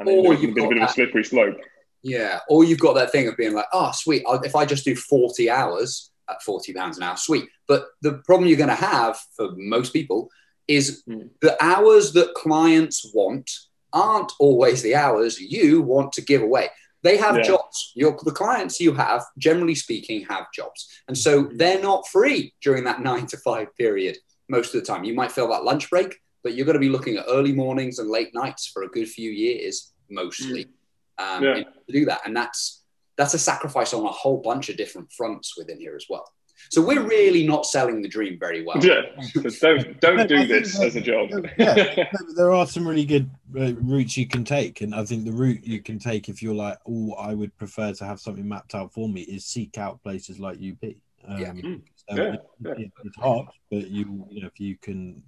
and 0.00 0.08
then 0.08 0.18
Or 0.18 0.32
a 0.32 0.36
you've 0.36 0.54
bit, 0.54 0.64
a 0.64 0.68
bit 0.68 0.78
of 0.78 0.88
a 0.88 0.92
slippery 0.92 1.24
slope. 1.24 1.56
Yeah. 2.02 2.38
Or 2.48 2.62
you've 2.62 2.78
got 2.78 2.94
that 2.94 3.10
thing 3.10 3.26
of 3.26 3.36
being 3.36 3.52
like, 3.52 3.64
oh, 3.72 3.90
sweet. 3.92 4.22
If 4.44 4.54
I 4.54 4.64
just 4.64 4.84
do 4.84 4.94
40 4.94 5.50
hours 5.50 6.12
at 6.28 6.42
40 6.42 6.72
pounds 6.72 6.96
an 6.96 7.02
hour, 7.02 7.16
sweet. 7.16 7.48
But 7.68 7.86
the 8.02 8.14
problem 8.24 8.48
you're 8.48 8.56
going 8.58 8.68
to 8.68 8.74
have 8.74 9.18
for 9.36 9.50
most 9.56 9.92
people 9.92 10.30
is 10.68 11.02
Mm. 11.08 11.30
the 11.40 11.56
hours 11.64 12.12
that 12.14 12.34
clients 12.34 13.10
want 13.14 13.48
aren't 13.92 14.32
always 14.40 14.82
the 14.82 14.94
hours 14.94 15.40
you 15.40 15.80
want 15.80 16.12
to 16.12 16.20
give 16.22 16.42
away. 16.42 16.68
They 17.02 17.16
have 17.18 17.36
Yeah. 17.36 17.42
jobs. 17.42 17.92
Your, 17.94 18.18
the 18.24 18.32
clients 18.32 18.80
you 18.80 18.92
have, 18.94 19.24
generally 19.38 19.76
speaking, 19.76 20.22
have 20.26 20.46
jobs. 20.52 20.88
And 21.06 21.16
so 21.16 21.44
Mm. 21.44 21.58
they're 21.58 21.80
not 21.80 22.08
free 22.08 22.52
during 22.62 22.84
that 22.84 23.00
nine 23.00 23.26
to 23.28 23.36
five 23.36 23.68
period 23.76 24.18
most 24.48 24.74
of 24.74 24.80
the 24.80 24.86
time. 24.86 25.04
You 25.04 25.14
might 25.14 25.30
feel 25.32 25.48
that 25.48 25.62
lunch 25.64 25.88
break, 25.88 26.18
but 26.42 26.54
you're 26.54 26.66
going 26.66 26.74
to 26.74 26.80
be 26.80 26.88
looking 26.88 27.16
at 27.16 27.26
early 27.28 27.52
mornings 27.52 27.98
and 28.00 28.10
late 28.10 28.34
nights 28.34 28.66
for 28.66 28.82
a 28.82 28.88
good 28.88 29.08
few 29.08 29.30
years, 29.30 29.92
mostly 30.10 30.66
um, 31.18 31.44
Yeah. 31.44 31.54
to 31.62 31.92
do 31.92 32.04
that. 32.06 32.20
And 32.26 32.36
that's 32.36 32.82
that's 33.16 33.34
a 33.34 33.38
sacrifice 33.38 33.92
on 33.94 34.04
a 34.04 34.08
whole 34.10 34.38
bunch 34.38 34.68
of 34.68 34.76
different 34.76 35.10
fronts 35.12 35.56
within 35.56 35.78
here 35.80 35.96
as 35.96 36.06
well. 36.08 36.24
So 36.70 36.82
we're 36.84 37.02
really 37.02 37.46
not 37.46 37.64
selling 37.66 38.00
the 38.02 38.08
dream 38.08 38.38
very 38.40 38.64
well. 38.64 38.78
Yeah, 38.84 39.02
don't 39.60 40.00
don't 40.00 40.20
I 40.20 40.26
do 40.26 40.36
think 40.38 40.48
this 40.48 40.78
that- 40.78 40.86
as 40.86 40.96
a 40.96 41.00
job. 41.00 41.30
Yeah. 41.58 42.08
there 42.34 42.52
are 42.52 42.66
some 42.66 42.86
really 42.88 43.04
good 43.04 43.30
uh, 43.58 43.74
routes 43.76 44.16
you 44.16 44.26
can 44.26 44.44
take, 44.44 44.80
and 44.80 44.94
I 44.94 45.04
think 45.04 45.24
the 45.24 45.32
route 45.32 45.64
you 45.64 45.80
can 45.82 45.98
take 45.98 46.28
if 46.28 46.42
you're 46.42 46.54
like, 46.54 46.78
oh, 46.88 47.12
I 47.14 47.34
would 47.34 47.56
prefer 47.56 47.92
to 47.92 48.04
have 48.04 48.20
something 48.20 48.46
mapped 48.48 48.74
out 48.74 48.92
for 48.92 49.08
me, 49.08 49.20
is 49.22 49.44
seek 49.44 49.78
out 49.78 50.02
places 50.02 50.38
like 50.40 50.56
UP. 50.58 50.94
Um, 51.28 51.40
Yeah. 51.40 51.52
Mm. 51.52 51.82
so 52.08 52.16
Yeah, 52.16 52.32
it- 52.34 52.40
yeah. 52.64 52.72
it- 52.72 52.92
it's 53.04 53.16
hard, 53.16 53.46
but 53.70 53.88
you, 53.88 54.26
you 54.30 54.40
know, 54.42 54.48
if 54.48 54.58
you 54.58 54.76
can, 54.80 55.22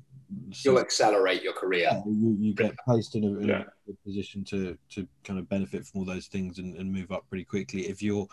You'll 0.63 0.79
accelerate 0.79 1.43
your 1.43 1.55
career. 1.55 1.89
yeah, 1.91 2.03
you, 2.07 2.37
you 2.39 2.55
get 2.55 2.77
placed 2.85 3.15
in, 3.15 3.25
a, 3.25 3.39
in 3.39 3.49
Yeah. 3.49 3.65
a 3.89 3.93
position 4.05 4.45
to 4.45 4.77
to 4.91 5.07
kind 5.25 5.39
of 5.39 5.49
benefit 5.49 5.87
from 5.87 6.01
all 6.01 6.05
those 6.05 6.27
things 6.27 6.59
and, 6.59 6.77
and 6.77 6.93
move 6.93 7.11
up 7.13 7.25
pretty 7.29 7.45
quickly. 7.45 7.89
If 7.89 8.03
you're 8.03 8.29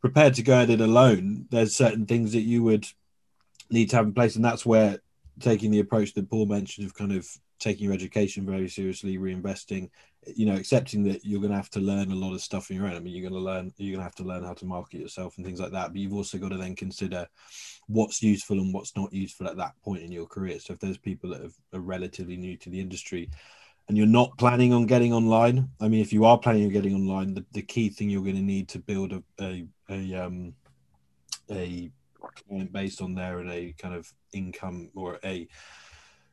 prepared 0.00 0.34
to 0.34 0.42
go 0.42 0.54
at 0.60 0.70
it 0.70 0.80
alone, 0.80 1.46
there's 1.50 1.76
certain 1.76 2.06
things 2.06 2.32
that 2.32 2.40
you 2.40 2.62
would 2.64 2.86
need 3.70 3.90
to 3.90 3.96
have 3.96 4.06
in 4.06 4.14
place, 4.14 4.34
and 4.36 4.44
that's 4.44 4.66
where 4.66 4.98
taking 5.38 5.70
the 5.70 5.80
approach 5.80 6.14
that 6.14 6.28
Paul 6.28 6.46
mentioned 6.46 6.86
of 6.86 6.94
kind 6.94 7.12
of 7.12 7.26
taking 7.60 7.84
your 7.84 7.94
education 7.94 8.44
very 8.46 8.68
seriously, 8.68 9.18
reinvesting, 9.18 9.90
you 10.26 10.46
know, 10.46 10.54
accepting 10.54 11.02
that 11.04 11.24
you're 11.24 11.40
going 11.40 11.50
to 11.50 11.56
have 11.56 11.70
to 11.70 11.80
learn 11.80 12.10
a 12.10 12.14
lot 12.14 12.34
of 12.34 12.42
stuff 12.42 12.70
on 12.70 12.76
your 12.76 12.86
own. 12.86 12.94
I 12.94 13.00
mean, 13.00 13.14
you're 13.14 13.28
going 13.28 13.40
to 13.40 13.44
learn, 13.44 13.72
you're 13.78 13.92
going 13.92 14.00
to 14.00 14.04
have 14.04 14.14
to 14.16 14.24
learn 14.24 14.44
how 14.44 14.52
to 14.54 14.66
market 14.66 15.00
yourself 15.00 15.36
and 15.36 15.46
things 15.46 15.60
like 15.60 15.72
that. 15.72 15.88
But 15.88 15.96
you've 15.96 16.14
also 16.14 16.38
got 16.38 16.50
to 16.50 16.58
then 16.58 16.76
consider 16.76 17.26
what's 17.86 18.22
useful 18.22 18.58
and 18.58 18.72
what's 18.72 18.94
not 18.96 19.12
useful 19.12 19.48
at 19.48 19.56
that 19.56 19.72
point 19.82 20.02
in 20.02 20.12
your 20.12 20.26
career. 20.26 20.58
So 20.60 20.74
if 20.74 20.78
there's 20.78 20.98
people 20.98 21.30
that 21.30 21.50
are 21.72 21.80
relatively 21.80 22.36
new 22.36 22.56
to 22.58 22.70
the 22.70 22.80
industry 22.80 23.30
and 23.88 23.96
you're 23.96 24.06
not 24.06 24.36
planning 24.36 24.72
on 24.72 24.86
getting 24.86 25.12
online, 25.12 25.68
I 25.80 25.88
mean, 25.88 26.00
if 26.00 26.12
you 26.12 26.24
are 26.24 26.38
planning 26.38 26.64
on 26.64 26.70
getting 26.70 26.94
online, 26.94 27.34
the, 27.34 27.44
the 27.52 27.62
key 27.62 27.88
thing 27.88 28.10
you're 28.10 28.22
going 28.22 28.36
to 28.36 28.42
need 28.42 28.68
to 28.68 28.78
build 28.78 29.12
a, 29.12 29.22
a, 29.40 29.66
a, 29.88 30.14
um, 30.14 30.54
a 31.50 31.90
client 32.46 32.72
base 32.72 33.00
on 33.00 33.14
there 33.14 33.38
and 33.38 33.50
a 33.50 33.74
kind 33.78 33.94
of 33.94 34.12
income 34.32 34.90
or 34.94 35.18
a, 35.24 35.48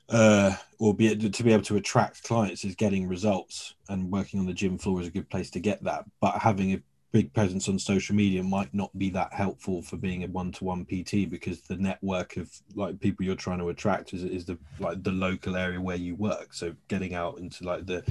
uh, 0.09 0.53
or 0.79 0.93
be 0.93 1.15
to 1.15 1.43
be 1.43 1.53
able 1.53 1.63
to 1.63 1.77
attract 1.77 2.23
clients 2.23 2.63
is 2.63 2.75
getting 2.75 3.07
results 3.07 3.75
and 3.89 4.11
working 4.11 4.39
on 4.39 4.45
the 4.45 4.53
gym 4.53 4.77
floor 4.77 5.01
is 5.01 5.07
a 5.07 5.11
good 5.11 5.29
place 5.29 5.49
to 5.51 5.59
get 5.59 5.83
that. 5.83 6.05
But 6.21 6.39
having 6.39 6.73
a 6.73 6.81
big 7.11 7.33
presence 7.33 7.69
on 7.69 7.79
social 7.79 8.15
media 8.15 8.43
might 8.43 8.73
not 8.73 8.95
be 8.97 9.09
that 9.09 9.33
helpful 9.33 9.81
for 9.81 9.95
being 9.95 10.23
a 10.23 10.27
one-to-one 10.27 10.85
PT 10.85 11.29
because 11.29 11.61
the 11.61 11.77
network 11.77 12.37
of 12.37 12.51
like 12.75 12.99
people 12.99 13.25
you're 13.25 13.35
trying 13.35 13.59
to 13.59 13.69
attract 13.69 14.13
is, 14.13 14.23
is 14.23 14.45
the 14.45 14.57
like 14.79 15.01
the 15.03 15.11
local 15.11 15.55
area 15.55 15.79
where 15.79 15.95
you 15.95 16.15
work. 16.15 16.53
So 16.53 16.75
getting 16.89 17.13
out 17.13 17.39
into 17.39 17.63
like 17.63 17.85
the 17.85 18.03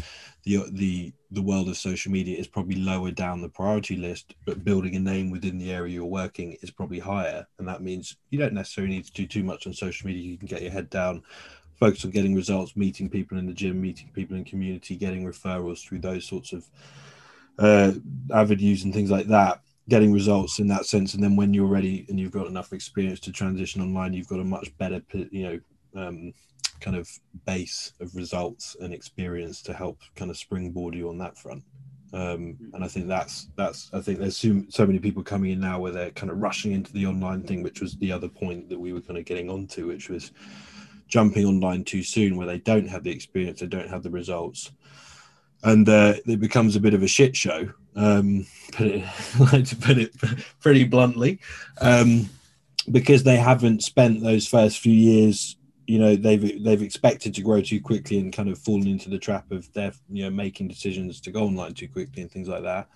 the 0.44 0.64
the 0.72 1.12
the 1.30 1.42
world 1.42 1.68
of 1.68 1.76
social 1.76 2.10
media 2.10 2.38
is 2.38 2.46
probably 2.46 2.76
lower 2.76 3.10
down 3.10 3.42
the 3.42 3.48
priority 3.48 3.96
list, 3.96 4.34
but 4.44 4.64
building 4.64 4.96
a 4.96 5.00
name 5.00 5.30
within 5.30 5.58
the 5.58 5.72
area 5.72 5.94
you're 5.94 6.04
working 6.04 6.56
is 6.62 6.70
probably 6.70 6.98
higher. 6.98 7.46
And 7.58 7.68
that 7.68 7.82
means 7.82 8.16
you 8.30 8.38
don't 8.38 8.54
necessarily 8.54 8.94
need 8.94 9.04
to 9.06 9.12
do 9.12 9.26
too 9.26 9.44
much 9.44 9.66
on 9.66 9.74
social 9.74 10.06
media. 10.06 10.22
You 10.22 10.38
can 10.38 10.46
get 10.48 10.62
your 10.62 10.72
head 10.72 10.88
down, 10.88 11.22
focus 11.78 12.04
on 12.04 12.10
getting 12.10 12.34
results, 12.34 12.76
meeting 12.76 13.08
people 13.08 13.38
in 13.38 13.46
the 13.46 13.52
gym, 13.52 13.80
meeting 13.80 14.10
people 14.12 14.36
in 14.36 14.44
community, 14.44 14.96
getting 14.96 15.24
referrals 15.24 15.82
through 15.82 16.00
those 16.00 16.24
sorts 16.24 16.52
of 16.52 16.66
uh, 17.58 17.92
avenues 18.34 18.84
and 18.84 18.92
things 18.92 19.10
like 19.10 19.26
that, 19.26 19.60
getting 19.88 20.12
results 20.12 20.58
in 20.58 20.68
that 20.68 20.86
sense. 20.86 21.14
And 21.14 21.22
then 21.22 21.36
when 21.36 21.54
you're 21.54 21.66
ready 21.66 22.06
and 22.08 22.18
you've 22.18 22.32
got 22.32 22.46
enough 22.46 22.72
experience 22.72 23.20
to 23.20 23.32
transition 23.32 23.82
online, 23.82 24.12
you've 24.12 24.28
got 24.28 24.40
a 24.40 24.44
much 24.44 24.76
better, 24.78 25.00
you 25.30 25.42
know, 25.94 26.02
um, 26.02 26.32
kind 26.80 26.96
of 26.96 27.08
base 27.46 27.92
of 28.00 28.14
results 28.14 28.76
and 28.80 28.92
experience 28.92 29.62
to 29.62 29.72
help 29.72 30.00
kind 30.14 30.30
of 30.30 30.36
springboard 30.36 30.94
you 30.94 31.08
on 31.08 31.18
that 31.18 31.38
front. 31.38 31.62
Um, 32.12 32.56
and 32.72 32.84
I 32.84 32.88
think 32.88 33.08
that's 33.08 33.48
that's 33.56 33.90
I 33.92 34.00
think 34.00 34.18
there's 34.18 34.36
so, 34.36 34.62
so 34.68 34.86
many 34.86 34.98
people 34.98 35.22
coming 35.22 35.50
in 35.50 35.60
now 35.60 35.80
where 35.80 35.92
they're 35.92 36.12
kind 36.12 36.30
of 36.30 36.38
rushing 36.38 36.72
into 36.72 36.92
the 36.92 37.06
online 37.06 37.42
thing, 37.42 37.62
which 37.62 37.80
was 37.80 37.96
the 37.96 38.12
other 38.12 38.28
point 38.28 38.68
that 38.68 38.78
we 38.78 38.92
were 38.92 39.00
kind 39.00 39.18
of 39.18 39.24
getting 39.24 39.50
onto, 39.50 39.88
which 39.88 40.08
was 40.08 40.30
jumping 41.08 41.44
online 41.44 41.84
too 41.84 42.02
soon, 42.02 42.36
where 42.36 42.46
they 42.46 42.58
don't 42.58 42.88
have 42.88 43.04
the 43.04 43.10
experience, 43.10 43.60
they 43.60 43.66
don't 43.66 43.88
have 43.88 44.02
the 44.02 44.10
results, 44.10 44.70
and 45.62 45.88
uh, 45.88 46.14
it 46.26 46.40
becomes 46.40 46.76
a 46.76 46.80
bit 46.80 46.94
of 46.94 47.02
a 47.02 47.08
shit 47.08 47.36
show. 47.36 47.68
Um, 47.94 48.46
put 48.72 48.88
it, 48.88 49.04
like 49.40 49.64
to 49.66 49.76
put 49.76 49.98
it 49.98 50.12
pretty 50.60 50.84
bluntly, 50.84 51.40
um, 51.80 52.28
because 52.90 53.22
they 53.22 53.36
haven't 53.36 53.82
spent 53.82 54.22
those 54.22 54.46
first 54.46 54.78
few 54.78 54.94
years. 54.94 55.56
You 55.86 56.00
know, 56.00 56.16
they've 56.16 56.62
they've 56.64 56.82
expected 56.82 57.34
to 57.34 57.42
grow 57.42 57.60
too 57.60 57.80
quickly 57.80 58.18
and 58.18 58.32
kind 58.32 58.48
of 58.48 58.58
fallen 58.58 58.88
into 58.88 59.08
the 59.08 59.18
trap 59.18 59.50
of 59.52 59.72
their 59.72 59.92
you 60.10 60.24
know 60.24 60.30
making 60.30 60.68
decisions 60.68 61.20
to 61.22 61.30
go 61.30 61.44
online 61.44 61.74
too 61.74 61.88
quickly 61.88 62.22
and 62.22 62.30
things 62.30 62.48
like 62.48 62.64
that, 62.64 62.88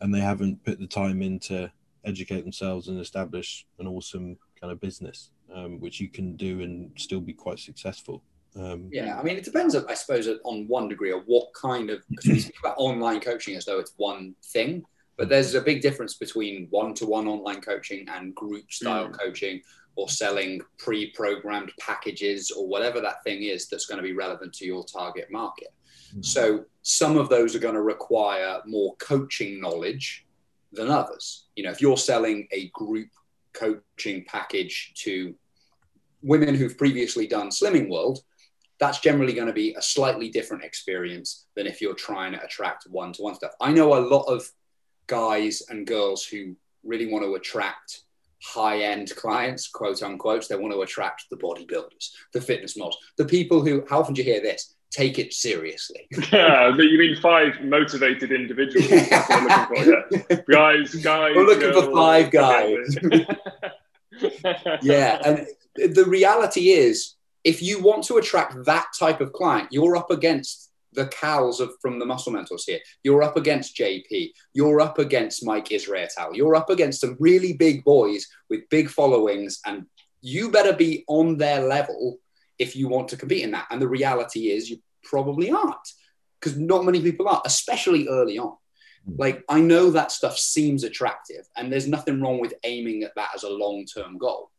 and 0.00 0.14
they 0.14 0.20
haven't 0.20 0.64
put 0.64 0.78
the 0.78 0.86
time 0.86 1.20
in 1.22 1.40
to 1.40 1.70
educate 2.04 2.42
themselves 2.42 2.88
and 2.88 3.00
establish 3.00 3.66
an 3.78 3.86
awesome 3.86 4.38
kind 4.60 4.72
of 4.72 4.80
business, 4.80 5.30
um, 5.54 5.80
which 5.80 6.00
you 6.00 6.08
can 6.08 6.36
do 6.36 6.62
and 6.62 6.90
still 6.96 7.20
be 7.20 7.32
quite 7.32 7.58
successful. 7.58 8.22
Um, 8.56 8.88
Yeah, 8.90 9.18
I 9.18 9.22
mean, 9.22 9.36
it 9.36 9.44
depends, 9.44 9.74
I 9.74 9.94
suppose, 9.94 10.28
on 10.44 10.66
one 10.68 10.88
degree 10.88 11.12
of 11.12 11.22
what 11.26 11.52
kind 11.54 11.90
of, 11.90 12.02
because 12.08 12.26
we 12.26 12.40
speak 12.40 12.58
about 12.60 12.74
online 12.78 13.20
coaching 13.20 13.56
as 13.56 13.64
though 13.64 13.78
it's 13.78 13.92
one 13.96 14.34
thing, 14.42 14.84
but 15.16 15.28
there's 15.28 15.54
a 15.54 15.60
big 15.60 15.80
difference 15.80 16.14
between 16.14 16.68
one 16.70 16.94
to 16.94 17.06
one 17.06 17.26
online 17.26 17.60
coaching 17.60 18.06
and 18.08 18.34
group 18.34 18.70
style 18.72 19.10
coaching 19.10 19.60
or 19.96 20.08
selling 20.08 20.60
pre 20.78 21.10
programmed 21.10 21.72
packages 21.80 22.52
or 22.52 22.68
whatever 22.68 23.00
that 23.00 23.22
thing 23.24 23.42
is 23.42 23.68
that's 23.68 23.86
going 23.86 23.96
to 23.96 24.02
be 24.02 24.12
relevant 24.12 24.52
to 24.54 24.64
your 24.64 24.84
target 24.84 25.28
market. 25.30 25.68
Mhm. 26.14 26.24
So 26.24 26.64
some 26.82 27.16
of 27.18 27.28
those 27.28 27.56
are 27.56 27.58
going 27.58 27.74
to 27.74 27.82
require 27.82 28.62
more 28.64 28.94
coaching 28.96 29.60
knowledge 29.60 30.24
than 30.72 30.88
others. 30.88 31.48
You 31.56 31.64
know, 31.64 31.70
if 31.70 31.80
you're 31.80 31.96
selling 31.96 32.46
a 32.52 32.68
group 32.68 33.08
coaching 33.58 34.24
package 34.26 34.92
to 35.02 35.34
women 36.22 36.54
who've 36.54 36.78
previously 36.78 37.26
done 37.26 37.48
Slimming 37.48 37.88
World, 37.88 38.20
that's 38.80 39.00
generally 39.00 39.32
going 39.32 39.46
to 39.46 39.52
be 39.52 39.74
a 39.74 39.82
slightly 39.82 40.28
different 40.28 40.64
experience 40.64 41.46
than 41.56 41.66
if 41.66 41.80
you're 41.80 41.94
trying 41.94 42.32
to 42.32 42.44
attract 42.44 42.86
one 42.88 43.12
to 43.14 43.22
one 43.22 43.34
stuff. 43.34 43.52
I 43.60 43.72
know 43.72 43.96
a 43.96 44.06
lot 44.06 44.24
of 44.24 44.48
guys 45.06 45.62
and 45.68 45.86
girls 45.86 46.24
who 46.24 46.54
really 46.84 47.10
want 47.10 47.24
to 47.24 47.34
attract 47.34 48.02
high 48.42 48.82
end 48.82 49.14
clients, 49.16 49.68
quote 49.68 50.02
unquote. 50.02 50.48
They 50.48 50.56
want 50.56 50.72
to 50.72 50.82
attract 50.82 51.24
the 51.30 51.36
bodybuilders, 51.36 52.10
the 52.32 52.40
fitness 52.40 52.76
models, 52.76 52.98
the 53.16 53.24
people 53.24 53.62
who, 53.64 53.84
how 53.88 54.00
often 54.00 54.14
do 54.14 54.22
you 54.22 54.32
hear 54.32 54.42
this? 54.42 54.76
Take 54.90 55.18
it 55.18 55.32
seriously. 55.34 56.08
Yeah, 56.32 56.72
but 56.74 56.84
you 56.84 56.98
mean 56.98 57.16
five 57.16 57.60
motivated 57.62 58.32
individuals? 58.32 58.88
That's 58.88 59.28
what 59.28 59.70
we're 59.70 59.84
looking 59.84 60.20
for, 60.20 60.26
yeah. 60.30 60.40
Guys, 60.48 60.94
guys. 60.96 61.32
We're 61.36 61.46
looking 61.46 61.72
for 61.72 61.92
five 61.94 62.30
guys. 62.30 62.98
yeah. 64.82 65.18
And 65.24 65.46
the 65.94 66.04
reality 66.06 66.70
is, 66.70 67.14
if 67.44 67.62
you 67.62 67.82
want 67.82 68.04
to 68.04 68.16
attract 68.16 68.64
that 68.64 68.86
type 68.98 69.20
of 69.20 69.32
client, 69.32 69.68
you're 69.70 69.96
up 69.96 70.10
against 70.10 70.70
the 70.92 71.06
cows 71.08 71.60
of 71.60 71.70
from 71.80 71.98
the 71.98 72.06
muscle 72.06 72.32
mentors 72.32 72.64
here. 72.64 72.80
You're 73.02 73.22
up 73.22 73.36
against 73.36 73.76
JP. 73.76 74.32
You're 74.54 74.80
up 74.80 74.98
against 74.98 75.44
Mike 75.44 75.68
Israetel. 75.68 76.34
You're 76.34 76.56
up 76.56 76.70
against 76.70 77.00
some 77.00 77.16
really 77.18 77.52
big 77.52 77.84
boys 77.84 78.26
with 78.50 78.68
big 78.70 78.88
followings, 78.88 79.60
and 79.66 79.86
you 80.20 80.50
better 80.50 80.72
be 80.72 81.04
on 81.08 81.36
their 81.36 81.60
level 81.66 82.18
if 82.58 82.76
you 82.76 82.88
want 82.88 83.08
to 83.08 83.16
compete 83.16 83.44
in 83.44 83.52
that. 83.52 83.66
And 83.70 83.80
the 83.80 83.88
reality 83.88 84.50
is, 84.50 84.70
you 84.70 84.78
probably 85.04 85.50
aren't 85.50 85.76
because 86.40 86.58
not 86.58 86.84
many 86.84 87.00
people 87.00 87.28
are, 87.28 87.42
especially 87.44 88.08
early 88.08 88.38
on. 88.38 88.54
Hmm. 89.06 89.14
Like, 89.18 89.44
I 89.48 89.60
know 89.60 89.90
that 89.90 90.12
stuff 90.12 90.38
seems 90.38 90.84
attractive, 90.84 91.46
and 91.56 91.72
there's 91.72 91.88
nothing 91.88 92.20
wrong 92.20 92.40
with 92.40 92.54
aiming 92.64 93.02
at 93.02 93.14
that 93.16 93.30
as 93.34 93.42
a 93.42 93.50
long 93.50 93.84
term 93.86 94.18
goal. 94.18 94.50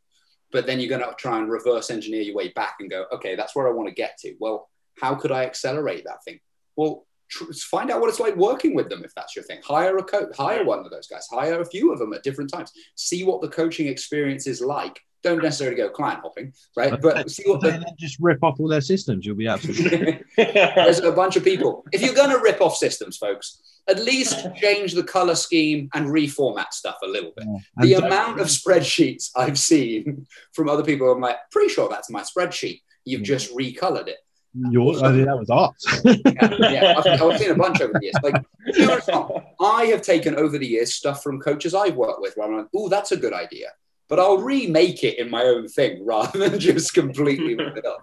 But 0.51 0.65
then 0.65 0.79
you're 0.79 0.89
going 0.89 1.07
to 1.07 1.15
try 1.15 1.37
and 1.37 1.49
reverse 1.49 1.91
engineer 1.91 2.21
your 2.21 2.35
way 2.35 2.49
back 2.49 2.77
and 2.79 2.89
go, 2.89 3.05
okay, 3.13 3.35
that's 3.35 3.55
where 3.55 3.67
I 3.67 3.71
want 3.71 3.87
to 3.87 3.93
get 3.93 4.17
to. 4.19 4.35
Well, 4.39 4.67
how 4.99 5.15
could 5.15 5.31
I 5.31 5.45
accelerate 5.45 6.05
that 6.05 6.23
thing? 6.25 6.39
Well, 6.75 7.05
tr- 7.29 7.53
find 7.53 7.91
out 7.91 8.01
what 8.01 8.09
it's 8.09 8.19
like 8.19 8.35
working 8.35 8.73
with 8.73 8.89
them 8.89 9.03
if 9.03 9.13
that's 9.15 9.35
your 9.35 9.45
thing. 9.45 9.59
Hire 9.63 9.97
a 9.97 10.03
coach, 10.03 10.35
hire 10.35 10.63
one 10.63 10.79
of 10.79 10.89
those 10.89 11.07
guys, 11.07 11.27
hire 11.31 11.61
a 11.61 11.65
few 11.65 11.93
of 11.93 11.99
them 11.99 12.13
at 12.13 12.23
different 12.23 12.51
times. 12.51 12.71
See 12.95 13.23
what 13.23 13.41
the 13.41 13.49
coaching 13.49 13.87
experience 13.87 14.47
is 14.47 14.61
like. 14.61 14.99
Don't 15.21 15.43
necessarily 15.43 15.75
go 15.75 15.89
client 15.89 16.21
hopping, 16.21 16.53
right? 16.77 16.99
But 17.01 17.29
see 17.29 17.43
what 17.45 17.61
the 17.61 17.85
just 17.97 18.17
rip 18.21 18.41
off 18.43 18.59
all 18.59 18.67
their 18.67 18.81
systems. 18.81 19.25
You'll 19.25 19.35
be 19.35 19.47
absolutely. 19.47 20.21
There's 20.37 20.99
a 20.99 21.11
bunch 21.11 21.35
of 21.35 21.43
people. 21.43 21.85
If 21.91 22.01
you're 22.01 22.13
going 22.15 22.29
to 22.29 22.39
rip 22.41 22.61
off 22.61 22.77
systems, 22.77 23.17
folks, 23.17 23.61
at 23.89 23.99
least 24.03 24.47
change 24.55 24.93
the 24.93 25.03
color 25.03 25.35
scheme 25.35 25.89
and 25.93 26.07
reformat 26.07 26.71
stuff 26.71 26.97
a 27.03 27.07
little 27.07 27.33
bit. 27.35 27.47
The 27.77 27.93
amount 27.93 28.39
of 28.39 28.47
spreadsheets 28.47 29.31
I've 29.35 29.57
seen 29.57 30.25
from 30.53 30.69
other 30.69 30.83
people, 30.83 31.11
I'm 31.11 31.21
like, 31.21 31.37
pretty 31.51 31.73
sure 31.73 31.89
that's 31.89 32.09
my 32.09 32.21
spreadsheet. 32.21 32.81
You've 33.05 33.23
just 33.23 33.53
recolored 33.55 34.07
it. 34.07 34.17
Yours, 34.53 35.03
I 35.03 35.11
think 35.11 35.25
that 35.25 35.37
was 35.37 35.49
art. 35.49 35.75
Yeah, 36.03 36.71
yeah. 36.71 36.95
I've, 36.97 37.21
I've 37.21 37.39
seen 37.39 37.51
a 37.51 37.55
bunch 37.55 37.81
over 37.81 37.93
the 37.93 37.99
years. 38.01 38.15
Like, 38.23 38.43
you 38.65 38.87
know. 38.87 39.43
I 39.59 39.85
have 39.85 40.01
taken 40.01 40.35
over 40.35 40.57
the 40.57 40.65
years 40.65 40.95
stuff 40.95 41.21
from 41.21 41.39
coaches 41.39 41.75
I've 41.75 41.95
worked 41.95 42.21
with 42.21 42.35
where 42.35 42.47
I'm 42.47 42.57
like, 42.57 42.67
oh, 42.75 42.89
that's 42.89 43.11
a 43.11 43.17
good 43.17 43.33
idea. 43.33 43.67
But 44.09 44.19
I'll 44.19 44.39
remake 44.39 45.03
it 45.03 45.19
in 45.19 45.29
my 45.29 45.43
own 45.43 45.67
thing 45.67 46.03
rather 46.05 46.49
than 46.49 46.59
just 46.59 46.93
completely 46.93 47.55
rip 47.55 47.77
it 47.77 47.85
up. 47.85 48.01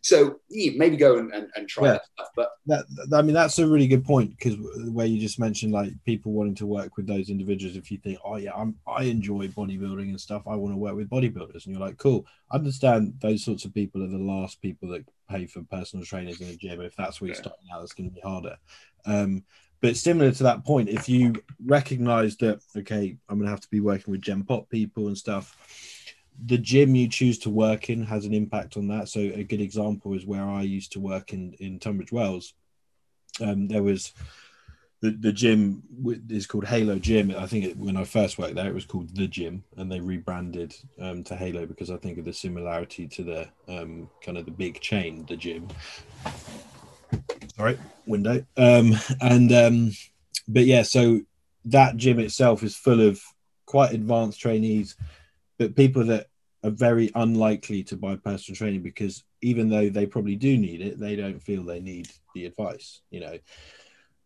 So 0.00 0.36
yeah, 0.48 0.72
maybe 0.76 0.96
go 0.96 1.18
and, 1.18 1.32
and, 1.34 1.48
and 1.56 1.68
try 1.68 1.86
Yeah. 1.86 1.92
that 1.94 2.02
stuff. 2.14 2.28
But 2.36 2.50
that, 2.66 2.84
I 3.12 3.22
mean, 3.22 3.34
that's 3.34 3.58
a 3.58 3.66
really 3.66 3.88
good 3.88 4.04
point 4.04 4.30
because 4.38 4.56
where 4.92 5.06
you 5.06 5.18
just 5.20 5.38
mentioned 5.40 5.72
like 5.72 5.92
people 6.04 6.32
wanting 6.32 6.54
to 6.56 6.66
work 6.66 6.96
with 6.96 7.06
those 7.06 7.28
individuals. 7.30 7.76
If 7.76 7.90
you 7.90 7.98
think, 7.98 8.18
oh 8.24 8.36
yeah, 8.36 8.52
I'm, 8.54 8.76
I 8.86 9.04
enjoy 9.04 9.48
bodybuilding 9.48 10.08
and 10.08 10.20
stuff, 10.20 10.42
I 10.46 10.54
want 10.54 10.72
to 10.74 10.78
work 10.78 10.94
with 10.94 11.10
bodybuilders, 11.10 11.66
and 11.66 11.74
you're 11.74 11.86
like, 11.86 11.98
cool. 11.98 12.26
I 12.50 12.56
understand 12.56 13.14
those 13.20 13.44
sorts 13.44 13.64
of 13.64 13.74
people 13.74 14.02
are 14.04 14.08
the 14.08 14.18
last 14.18 14.62
people 14.62 14.88
that 14.90 15.04
pay 15.28 15.46
for 15.46 15.62
personal 15.64 16.04
trainers 16.04 16.40
in 16.40 16.48
a 16.48 16.56
gym. 16.56 16.80
If 16.80 16.96
that's 16.96 17.20
where 17.20 17.28
you're 17.28 17.34
starting 17.34 17.66
out, 17.72 17.80
that's 17.80 17.92
going 17.92 18.08
to 18.08 18.14
be 18.14 18.20
harder. 18.20 18.56
Um, 19.04 19.44
but 19.80 19.96
similar 19.96 20.32
to 20.32 20.42
that 20.42 20.64
point, 20.64 20.88
if 20.88 21.08
you 21.08 21.34
recognize 21.64 22.36
that, 22.38 22.60
okay, 22.76 23.16
I'm 23.28 23.38
going 23.38 23.46
to 23.46 23.50
have 23.50 23.60
to 23.60 23.70
be 23.70 23.80
working 23.80 24.10
with 24.12 24.22
Gen 24.22 24.42
Pop 24.42 24.68
people 24.68 25.06
and 25.06 25.16
stuff, 25.16 25.56
the 26.46 26.58
gym 26.58 26.94
you 26.94 27.08
choose 27.08 27.38
to 27.40 27.50
work 27.50 27.90
in 27.90 28.04
has 28.04 28.24
an 28.24 28.34
impact 28.34 28.76
on 28.76 28.88
that. 28.88 29.08
So 29.08 29.20
a 29.20 29.44
good 29.44 29.60
example 29.60 30.14
is 30.14 30.26
where 30.26 30.44
I 30.44 30.62
used 30.62 30.92
to 30.92 31.00
work 31.00 31.32
in 31.32 31.54
in 31.54 31.78
Tunbridge 31.78 32.12
Wells. 32.12 32.54
Um, 33.40 33.68
there 33.68 33.82
was 33.82 34.12
the, 35.00 35.10
the 35.10 35.32
gym 35.32 35.82
is 36.28 36.46
called 36.46 36.66
Halo 36.66 36.98
Gym. 36.98 37.32
I 37.36 37.46
think 37.46 37.64
it, 37.64 37.76
when 37.76 37.96
I 37.96 38.04
first 38.04 38.38
worked 38.38 38.56
there, 38.56 38.66
it 38.66 38.74
was 38.74 38.84
called 38.84 39.14
the 39.14 39.28
Gym, 39.28 39.62
and 39.76 39.90
they 39.90 40.00
rebranded 40.00 40.74
um, 41.00 41.22
to 41.24 41.36
Halo 41.36 41.66
because 41.66 41.90
I 41.90 41.96
think 41.98 42.18
of 42.18 42.24
the 42.24 42.32
similarity 42.32 43.06
to 43.06 43.22
the 43.22 43.48
um, 43.68 44.10
kind 44.22 44.38
of 44.38 44.44
the 44.44 44.50
big 44.50 44.80
chain, 44.80 45.24
the 45.28 45.36
gym. 45.36 45.68
Sorry, 47.58 47.76
window. 48.06 48.44
Um, 48.56 48.94
and 49.20 49.52
um, 49.52 49.90
but 50.46 50.64
yeah, 50.64 50.82
so 50.82 51.22
that 51.64 51.96
gym 51.96 52.20
itself 52.20 52.62
is 52.62 52.76
full 52.76 53.00
of 53.00 53.20
quite 53.66 53.92
advanced 53.92 54.38
trainees, 54.40 54.94
but 55.58 55.74
people 55.74 56.04
that 56.04 56.28
are 56.62 56.70
very 56.70 57.10
unlikely 57.16 57.82
to 57.84 57.96
buy 57.96 58.14
personal 58.14 58.56
training 58.56 58.82
because 58.82 59.24
even 59.42 59.68
though 59.68 59.88
they 59.88 60.06
probably 60.06 60.36
do 60.36 60.56
need 60.56 60.80
it, 60.80 61.00
they 61.00 61.16
don't 61.16 61.42
feel 61.42 61.64
they 61.64 61.80
need 61.80 62.08
the 62.32 62.46
advice, 62.46 63.00
you 63.10 63.18
know. 63.18 63.36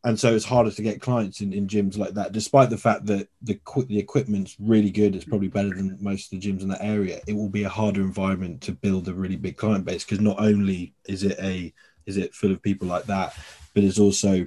And 0.05 0.19
so 0.19 0.35
it's 0.35 0.45
harder 0.45 0.71
to 0.71 0.83
get 0.83 1.01
clients 1.01 1.41
in, 1.41 1.55
in 1.55 1.69
gyms 1.69 1.97
like 1.97 2.13
that, 2.15 2.33
despite 2.33 2.69
the 2.69 2.77
fact 2.77 3.07
that 3.07 3.29
the 3.41 3.59
the 3.87 3.99
equipment's 3.99 4.57
really 4.61 4.91
good. 4.91 5.17
It's 5.17 5.25
probably 5.25 5.49
better 5.49 5.71
than 5.71 5.97
most 6.03 6.31
of 6.31 6.39
the 6.39 6.47
gyms 6.47 6.61
in 6.61 6.69
that 6.69 6.85
area. 6.85 7.21
It 7.27 7.35
will 7.35 7.49
be 7.49 7.65
a 7.65 7.71
harder 7.71 8.03
environment 8.03 8.61
to 8.63 8.73
build 8.73 9.09
a 9.09 9.15
really 9.15 9.37
big 9.37 9.57
client 9.57 9.87
base 9.87 10.05
because 10.05 10.21
not 10.21 10.39
only 10.39 10.93
is 11.07 11.23
it 11.23 11.39
a 11.41 11.73
is 12.07 12.17
it 12.17 12.35
full 12.35 12.53
of 12.53 12.63
people 12.63 12.89
like 12.89 13.05
that, 13.05 13.37
but 13.75 13.85
it's 13.85 13.99
also 13.99 14.47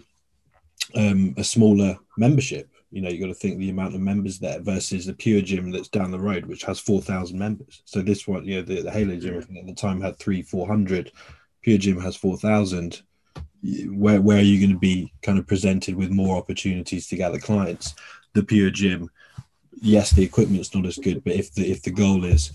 um, 0.95 1.33
a 1.37 1.43
smaller 1.43 1.97
membership. 2.17 2.69
You 2.91 3.01
know, 3.01 3.09
you've 3.09 3.21
got 3.21 3.27
to 3.27 3.33
think 3.33 3.57
the 3.57 3.69
amount 3.69 3.95
of 3.95 4.01
members 4.01 4.39
there 4.39 4.61
versus 4.61 5.05
the 5.05 5.13
pure 5.13 5.41
gym 5.41 5.71
that's 5.71 5.89
down 5.89 6.11
the 6.11 6.19
road, 6.19 6.45
which 6.45 6.63
has 6.63 6.79
four 6.79 7.01
thousand 7.01 7.37
members. 7.37 7.81
So 7.85 8.01
this 8.01 8.27
one, 8.27 8.45
you 8.45 8.55
know, 8.55 8.61
the, 8.61 8.83
the 8.83 8.91
Halo 8.91 9.15
gym 9.17 9.37
at 9.57 9.65
the 9.65 9.73
time 9.73 10.01
had 10.01 10.17
three, 10.17 10.41
four 10.41 10.67
hundred. 10.67 11.11
Pure 11.61 11.79
gym 11.79 11.99
has 11.99 12.15
four 12.15 12.37
thousand. 12.37 13.01
Where 13.87 14.21
where 14.21 14.37
are 14.37 14.41
you 14.41 14.59
going 14.59 14.73
to 14.73 14.79
be 14.79 15.11
kind 15.23 15.39
of 15.39 15.47
presented 15.47 15.95
with 15.95 16.09
more 16.11 16.37
opportunities 16.37 17.07
to 17.07 17.17
gather 17.17 17.39
clients? 17.39 17.95
The 18.33 18.43
pure 18.43 18.69
gym, 18.69 19.09
yes, 19.81 20.11
the 20.11 20.23
equipment's 20.23 20.73
not 20.75 20.85
as 20.85 20.97
good, 20.97 21.23
but 21.23 21.33
if 21.33 21.53
the 21.53 21.69
if 21.69 21.81
the 21.81 21.91
goal 21.91 22.23
is 22.23 22.51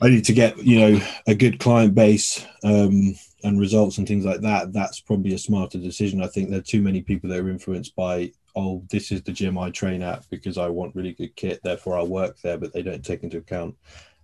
I 0.00 0.10
need 0.10 0.24
to 0.26 0.32
get 0.32 0.58
you 0.58 0.80
know 0.80 1.00
a 1.26 1.34
good 1.34 1.58
client 1.58 1.94
base 1.94 2.46
um, 2.62 3.14
and 3.44 3.60
results 3.60 3.98
and 3.98 4.08
things 4.08 4.24
like 4.24 4.40
that. 4.40 4.72
That's 4.72 5.00
probably 5.00 5.34
a 5.34 5.38
smarter 5.38 5.78
decision. 5.78 6.22
I 6.22 6.26
think 6.26 6.50
there 6.50 6.58
are 6.58 6.62
too 6.62 6.82
many 6.82 7.02
people 7.02 7.30
that 7.30 7.40
are 7.40 7.50
influenced 7.50 7.94
by 7.94 8.32
oh, 8.56 8.82
this 8.90 9.12
is 9.12 9.22
the 9.22 9.30
gym 9.30 9.56
I 9.56 9.70
train 9.70 10.02
at 10.02 10.28
because 10.30 10.58
I 10.58 10.68
want 10.68 10.96
really 10.96 11.12
good 11.12 11.36
kit, 11.36 11.60
therefore 11.62 11.96
I'll 11.96 12.08
work 12.08 12.40
there, 12.40 12.58
but 12.58 12.72
they 12.72 12.82
don't 12.82 13.04
take 13.04 13.22
into 13.22 13.38
account 13.38 13.76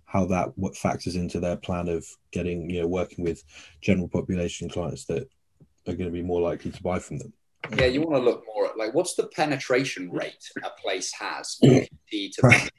how 0.03 0.25
that 0.25 0.57
what 0.57 0.75
factors 0.75 1.15
into 1.15 1.39
their 1.39 1.55
plan 1.55 1.87
of 1.87 2.05
getting 2.31 2.69
you 2.69 2.81
know 2.81 2.87
working 2.87 3.23
with 3.23 3.43
general 3.81 4.07
population 4.07 4.69
clients 4.69 5.05
that 5.05 5.27
are 5.87 5.95
going 5.95 6.09
to 6.09 6.11
be 6.11 6.21
more 6.21 6.41
likely 6.41 6.71
to 6.71 6.83
buy 6.83 6.99
from 6.99 7.17
them. 7.17 7.33
Yeah, 7.77 7.85
you 7.85 8.01
want 8.01 8.15
to 8.15 8.19
look 8.29 8.43
more 8.47 8.65
at 8.67 8.77
like 8.77 8.93
what's 8.93 9.15
the 9.15 9.27
penetration 9.27 10.11
rate 10.11 10.49
a 10.63 10.69
place 10.81 11.11
has 11.13 11.55
for 11.59 11.67
to 11.67 12.31
Right. 12.43 12.69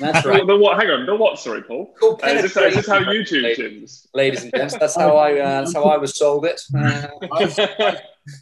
That's 0.00 0.26
right. 0.26 0.46
the 0.46 0.56
what? 0.56 0.78
Hang 0.80 0.90
on. 0.90 1.06
The 1.06 1.16
what? 1.16 1.38
Sorry, 1.38 1.62
Paul. 1.62 1.94
Cool 1.98 2.20
Uh, 2.22 2.26
is, 2.28 2.42
this, 2.42 2.56
is 2.56 2.74
this 2.74 2.86
how 2.86 2.98
penetration 2.98 3.38
YouTube 3.38 3.44
rate, 3.44 3.58
gyms? 3.58 4.06
ladies 4.14 4.42
and 4.44 4.52
gents. 4.54 4.76
That's 4.78 4.94
how 5.02 5.16
I 5.16 5.32
uh, 5.38 5.60
that's 5.62 5.74
how 5.74 5.84
I 5.84 5.96
was 5.96 6.16
sold 6.16 6.44
it. 6.46 6.60
Uh, 6.74 7.96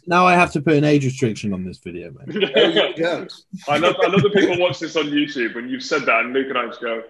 Now 0.07 0.25
I 0.25 0.33
have 0.33 0.51
to 0.53 0.61
put 0.61 0.73
an 0.73 0.83
age 0.83 1.05
restriction 1.05 1.53
on 1.53 1.63
this 1.63 1.77
video, 1.77 2.11
man. 2.11 2.25
no. 2.97 3.27
I 3.67 3.77
love, 3.77 3.95
I 4.01 4.07
love 4.07 4.23
that 4.23 4.31
people 4.33 4.57
watch 4.59 4.79
this 4.79 4.95
on 4.95 5.05
YouTube 5.05 5.55
and 5.57 5.69
you've 5.69 5.83
said 5.83 6.01
that, 6.07 6.21
and 6.21 6.33
Luke 6.33 6.47
and 6.49 6.57
I 6.57 6.65
just 6.65 6.81
go, 6.81 7.03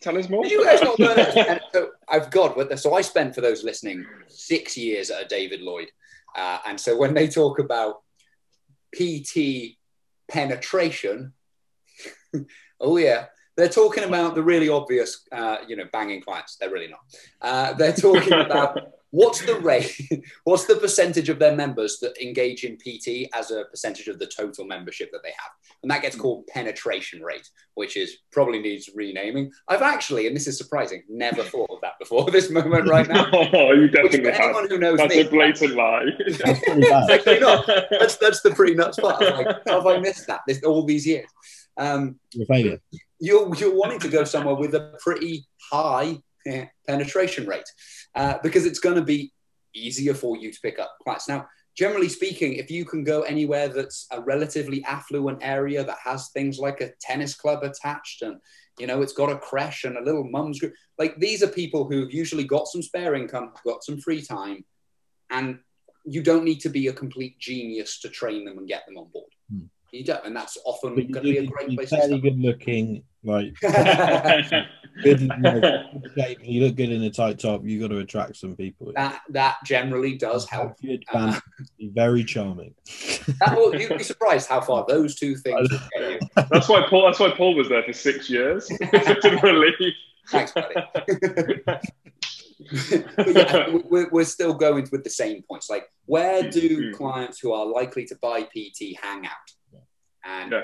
"Tell 0.00 0.16
us 0.16 0.28
more." 0.28 0.44
Did 0.44 0.52
you 0.52 0.64
guys 0.64 0.80
not 0.82 0.98
learn 1.00 1.18
it? 1.18 1.62
So 1.74 1.90
I've 2.08 2.30
got 2.30 2.56
what 2.56 2.68
the- 2.70 2.76
so 2.76 2.94
I 2.94 3.00
spent 3.00 3.34
for 3.34 3.40
those 3.40 3.64
listening 3.64 4.06
six 4.28 4.76
years 4.76 5.10
at 5.10 5.24
a 5.24 5.26
David 5.26 5.60
Lloyd, 5.60 5.88
uh, 6.36 6.58
and 6.66 6.80
so 6.80 6.96
when 6.96 7.14
they 7.14 7.28
talk 7.28 7.58
about 7.58 8.02
PT 8.94 9.76
penetration, 10.28 11.32
oh 12.80 12.96
yeah, 12.96 13.26
they're 13.56 13.68
talking 13.68 14.04
about 14.04 14.34
the 14.34 14.42
really 14.42 14.68
obvious, 14.68 15.26
uh, 15.32 15.56
you 15.66 15.76
know, 15.76 15.84
banging 15.92 16.22
clients. 16.22 16.56
They're 16.56 16.70
really 16.70 16.88
not. 16.88 17.00
Uh, 17.40 17.72
they're 17.74 17.92
talking 17.92 18.32
about 18.46 18.78
what's 19.10 19.44
the 19.44 19.54
rate, 19.56 19.98
what's 20.44 20.66
the 20.66 20.76
percentage 20.76 21.28
of 21.28 21.38
their 21.38 21.54
members 21.56 21.98
that 22.00 22.20
engage 22.22 22.64
in 22.64 22.76
PT 22.76 23.28
as 23.34 23.50
a 23.50 23.64
percentage 23.64 24.08
of 24.08 24.18
the 24.18 24.26
total 24.26 24.64
membership 24.66 25.10
that 25.12 25.22
they 25.22 25.30
have, 25.30 25.50
and 25.82 25.90
that 25.90 26.02
gets 26.02 26.16
called 26.16 26.46
penetration 26.48 27.22
rate, 27.22 27.48
which 27.74 27.96
is 27.96 28.18
probably 28.32 28.58
needs 28.60 28.90
renaming. 28.94 29.50
I've 29.68 29.82
actually, 29.82 30.26
and 30.26 30.36
this 30.36 30.46
is 30.46 30.58
surprising, 30.58 31.02
never 31.08 31.42
thought 31.52 31.70
of 31.70 31.80
that 31.82 31.98
before 31.98 32.30
this 32.30 32.50
moment 32.50 32.88
right 32.88 33.08
now. 33.08 33.28
oh, 33.32 33.72
you 33.72 33.88
Which 34.02 34.16
for 34.16 34.30
have. 34.30 34.40
anyone 34.40 34.68
who 34.68 34.78
knows 34.78 34.98
That's 34.98 35.14
me, 35.14 35.20
a 35.22 35.28
blatant 35.30 35.74
lie. 35.74 36.06
That's 36.44 36.60
pretty 36.60 36.80
bad. 36.88 37.40
not. 37.40 37.66
That's 37.90 38.16
that's 38.16 38.42
the 38.42 38.50
pretty 38.50 38.74
nuts 38.74 38.98
part. 38.98 39.22
I'm 39.22 39.44
like, 39.44 39.56
how 39.66 39.76
have 39.82 39.86
I 39.86 39.98
missed 39.98 40.26
that 40.26 40.40
this, 40.46 40.62
all 40.62 40.84
these 40.84 41.06
years? 41.06 41.28
Um, 41.76 42.18
You're 42.32 42.78
you're 43.20 43.54
you're 43.56 43.74
wanting 43.74 44.00
to 44.00 44.08
go 44.08 44.24
somewhere 44.24 44.54
with 44.54 44.74
a 44.74 44.94
pretty 45.00 45.46
high 45.70 46.18
penetration 46.86 47.46
rate 47.46 47.68
uh, 48.14 48.38
because 48.42 48.66
it's 48.66 48.78
going 48.78 48.96
to 48.96 49.02
be 49.02 49.32
easier 49.74 50.14
for 50.14 50.36
you 50.36 50.52
to 50.52 50.60
pick 50.60 50.78
up 50.78 50.96
clients. 51.02 51.28
Now, 51.28 51.46
generally 51.76 52.08
speaking, 52.08 52.54
if 52.54 52.70
you 52.70 52.84
can 52.84 53.04
go 53.04 53.22
anywhere 53.22 53.68
that's 53.68 54.06
a 54.10 54.20
relatively 54.20 54.82
affluent 54.84 55.38
area 55.42 55.84
that 55.84 55.98
has 56.02 56.30
things 56.30 56.58
like 56.58 56.80
a 56.80 56.90
tennis 57.00 57.34
club 57.34 57.62
attached 57.62 58.22
and 58.22 58.36
you 58.78 58.86
know 58.86 59.02
it's 59.02 59.12
got 59.12 59.30
a 59.30 59.38
creche 59.38 59.84
and 59.84 59.96
a 59.96 60.02
little 60.02 60.24
mum's 60.24 60.60
group, 60.60 60.74
like 60.98 61.18
these 61.18 61.42
are 61.42 61.48
people 61.48 61.88
who've 61.88 62.12
usually 62.12 62.44
got 62.44 62.66
some 62.66 62.82
spare 62.82 63.14
income, 63.14 63.52
got 63.64 63.84
some 63.84 64.00
free 64.00 64.22
time, 64.22 64.64
and 65.30 65.58
you 66.04 66.22
don't 66.22 66.44
need 66.44 66.60
to 66.60 66.68
be 66.68 66.88
a 66.88 66.92
complete 66.92 67.38
genius 67.38 68.00
to 68.00 68.08
train 68.08 68.44
them 68.44 68.58
and 68.58 68.68
get 68.68 68.86
them 68.86 68.96
on 68.96 69.08
board. 69.12 69.30
Hmm. 69.50 69.66
You 69.92 70.04
don't, 70.04 70.24
and 70.24 70.36
that's 70.36 70.58
often 70.64 70.94
going 70.94 71.12
to 71.12 71.20
be 71.20 71.38
a 71.38 71.46
great 71.46 71.74
place 71.74 71.90
fairly 71.90 72.18
start. 72.18 72.22
good 72.22 72.38
looking, 72.38 73.04
like 73.24 73.54
yeah, 73.62 74.66
good, 75.02 75.20
you, 75.20 75.28
know, 75.38 75.82
shape, 76.16 76.38
you 76.42 76.64
look 76.64 76.76
good 76.76 76.90
in 76.90 77.02
a 77.02 77.10
tight 77.10 77.38
top. 77.38 77.64
You 77.64 77.80
got 77.80 77.88
to 77.88 77.98
attract 77.98 78.36
some 78.36 78.56
people. 78.56 78.92
That 78.94 79.20
that 79.30 79.56
generally 79.64 80.16
does 80.16 80.48
help. 80.48 80.80
Good 80.80 81.04
Uh, 81.12 81.38
very 81.80 82.24
charming. 82.24 82.74
That 83.40 83.56
will, 83.56 83.74
you'd 83.74 83.96
be 83.98 84.04
surprised 84.04 84.48
how 84.48 84.60
far 84.60 84.84
those 84.88 85.14
two 85.16 85.36
things 85.36 85.70
will 85.70 85.78
get 85.96 86.10
you. 86.36 86.44
That's 86.50 86.68
why 86.68 86.86
Paul. 86.88 87.06
That's 87.06 87.18
why 87.20 87.30
Paul 87.36 87.54
was 87.54 87.68
there 87.68 87.82
for 87.82 87.92
six 87.92 88.28
years. 88.30 88.68
Didn't 88.92 89.42
leave. 89.78 89.92
Thanks, 90.30 90.52
buddy. 90.52 90.74
yeah, 93.26 93.76
we're, 93.84 94.08
we're 94.10 94.24
still 94.24 94.54
going 94.54 94.88
with 94.92 95.04
the 95.04 95.10
same 95.10 95.42
points. 95.42 95.70
Like, 95.70 95.86
where 96.06 96.48
do 96.50 96.68
Mm. 96.92 96.94
clients 96.94 97.38
who 97.40 97.52
are 97.52 97.64
likely 97.66 98.04
to 98.06 98.16
buy 98.20 98.42
PT 98.42 98.96
hang 99.02 99.24
out? 99.26 99.32
And 100.24 100.52
Yeah. 100.52 100.62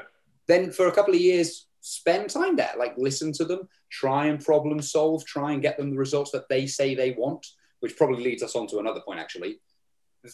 then 0.49 0.71
for 0.71 0.89
a 0.89 0.93
couple 0.93 1.15
of 1.15 1.21
years, 1.21 1.67
spend 1.85 2.31
time 2.31 2.57
there. 2.57 2.73
Like, 2.79 2.95
listen 2.97 3.31
to 3.35 3.45
them, 3.45 3.69
try 3.91 4.27
and 4.27 4.43
problem 4.43 4.81
solve, 4.81 5.25
try 5.27 5.53
and 5.53 5.61
get 5.61 5.77
them 5.77 5.91
the 5.91 5.99
results 5.99 6.31
that 6.31 6.49
they 6.49 6.67
say 6.67 6.95
they 6.95 7.11
want, 7.13 7.47
which 7.81 7.97
probably 7.97 8.25
leads 8.25 8.43
us 8.43 8.57
on 8.57 8.67
to 8.69 8.79
another 8.79 9.01
point, 9.01 9.21
actually. 9.21 9.61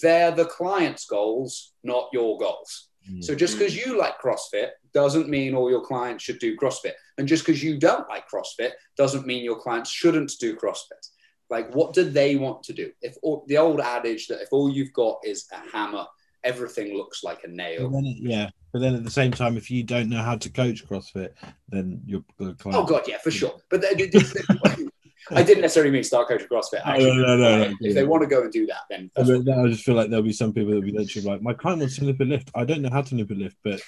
They're 0.01 0.31
the 0.31 0.45
client's 0.45 1.07
goals, 1.07 1.73
not 1.83 2.09
your 2.13 2.39
goals. 2.39 2.91
Mm. 3.11 3.25
So 3.25 3.35
just 3.35 3.59
because 3.59 3.77
you 3.77 3.99
like 3.99 4.21
CrossFit 4.21 4.71
doesn't 4.95 5.29
mean 5.29 5.57
all 5.57 5.69
your 5.69 5.85
clients 5.85 6.23
should 6.23 6.39
do 6.39 6.57
CrossFit. 6.57 6.93
And 7.19 7.27
just 7.27 7.45
because 7.45 7.65
you 7.65 7.79
don't 7.79 8.09
like 8.09 8.31
CrossFit 8.31 8.71
doesn't 8.97 9.27
mean 9.27 9.43
your 9.43 9.59
clients 9.59 9.91
shouldn't 9.91 10.33
do 10.39 10.55
CrossFit. 10.55 11.05
Like, 11.49 11.75
what 11.75 11.95
do 11.95 12.05
they 12.05 12.37
want 12.37 12.63
to 12.65 12.73
do? 12.73 12.93
If 13.03 13.17
all, 13.23 13.45
the 13.49 13.59
old 13.59 13.81
adage 13.81 14.29
that 14.29 14.41
if 14.41 14.51
all 14.53 14.71
you've 14.71 14.93
got 14.93 15.19
is 15.25 15.49
a 15.53 15.77
hammer, 15.77 16.07
everything 16.45 16.97
looks 16.97 17.23
like 17.23 17.45
a 17.45 17.49
nail. 17.49 17.91
then, 17.91 18.05
yeah, 18.19 18.51
but 18.73 18.81
then 18.81 18.95
at 18.95 19.05
the 19.05 19.11
same 19.11 19.31
time, 19.33 19.57
if 19.57 19.71
you 19.71 19.83
don't 19.83 20.09
know 20.09 20.23
how 20.23 20.37
to 20.37 20.51
coach 20.51 20.87
CrossFit, 20.87 21.31
then 21.69 22.03
you're 22.07 22.25
the 22.39 22.55
client. 22.55 22.83
Oh 22.83 22.85
god, 22.85 23.03
yeah, 23.07 23.19
for 23.19 23.31
sure. 23.31 23.55
But 23.69 23.83
then- 23.83 23.99
I 25.33 25.43
didn't 25.43 25.61
necessarily 25.61 25.93
mean 25.93 26.03
start 26.03 26.29
coaching 26.29 26.49
CrossFit. 26.49 26.85
No, 26.85 26.93
Actually, 26.93 27.17
no, 27.19 27.37
no, 27.37 27.65
no, 27.65 27.75
if 27.81 27.95
they 27.95 28.05
want 28.05 28.23
to 28.23 28.29
go 28.29 28.43
and 28.43 28.53
do 28.53 28.67
that, 28.67 28.81
then 28.89 29.11
But 29.15 29.27
then 29.27 29.49
I 29.49 29.69
just 29.69 29.85
feel 29.85 29.95
like 29.95 30.11
there'll 30.11 30.25
be 30.25 30.33
some 30.33 30.53
people 30.53 30.71
that'll 30.71 30.83
be 30.83 30.93
literally 30.93 31.29
like, 31.29 31.43
my 31.43 31.53
client 31.53 31.81
wants 31.81 31.97
to 31.97 32.05
nip 32.05 32.21
a 32.21 32.25
lift. 32.25 32.51
I 32.55 32.65
don't 32.65 32.83
know 32.83 32.91
how 32.91 33.03
to 33.03 33.15
nip 33.15 33.31
a 33.31 33.35
lift, 33.35 33.57
but 33.63 33.81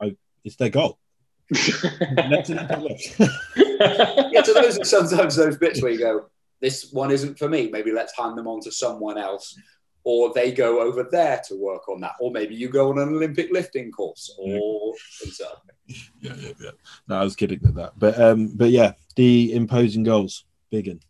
I, 0.00 0.14
it's 0.44 0.56
their 0.56 0.68
goal. 0.68 0.98
Let's 1.50 2.50
a 2.50 2.78
lift. 2.80 3.18
yeah, 3.56 4.42
to 4.42 4.52
those 4.52 4.78
are 4.78 4.84
sometimes 4.84 5.34
those 5.36 5.56
bits 5.56 5.82
where 5.82 5.92
you 5.92 5.98
go, 5.98 6.26
this 6.60 6.90
one 6.92 7.10
isn't 7.10 7.38
for 7.38 7.48
me. 7.48 7.68
Maybe 7.70 7.92
let's 7.92 8.16
hand 8.16 8.36
them 8.38 8.46
on 8.46 8.60
to 8.62 8.72
someone 8.72 9.18
else, 9.18 9.58
or 10.06 10.32
they 10.32 10.52
go 10.52 10.80
over 10.80 11.02
there 11.02 11.42
to 11.48 11.56
work 11.56 11.88
on 11.88 12.00
that, 12.00 12.14
or 12.20 12.30
maybe 12.30 12.54
you 12.54 12.68
go 12.68 12.90
on 12.90 12.98
an 13.00 13.08
Olympic 13.08 13.50
lifting 13.50 13.90
course, 13.90 14.32
or 14.38 14.94
exactly. 15.20 15.74
yeah, 16.20 16.32
yeah, 16.38 16.52
yeah. 16.60 16.70
No, 17.08 17.16
I 17.16 17.24
was 17.24 17.34
kidding 17.34 17.58
with 17.60 17.74
that, 17.74 17.98
but 17.98 18.18
um, 18.20 18.52
but 18.54 18.70
yeah, 18.70 18.92
the 19.16 19.52
imposing 19.52 20.04
goals, 20.04 20.44
big 20.70 20.86
one. 20.86 21.00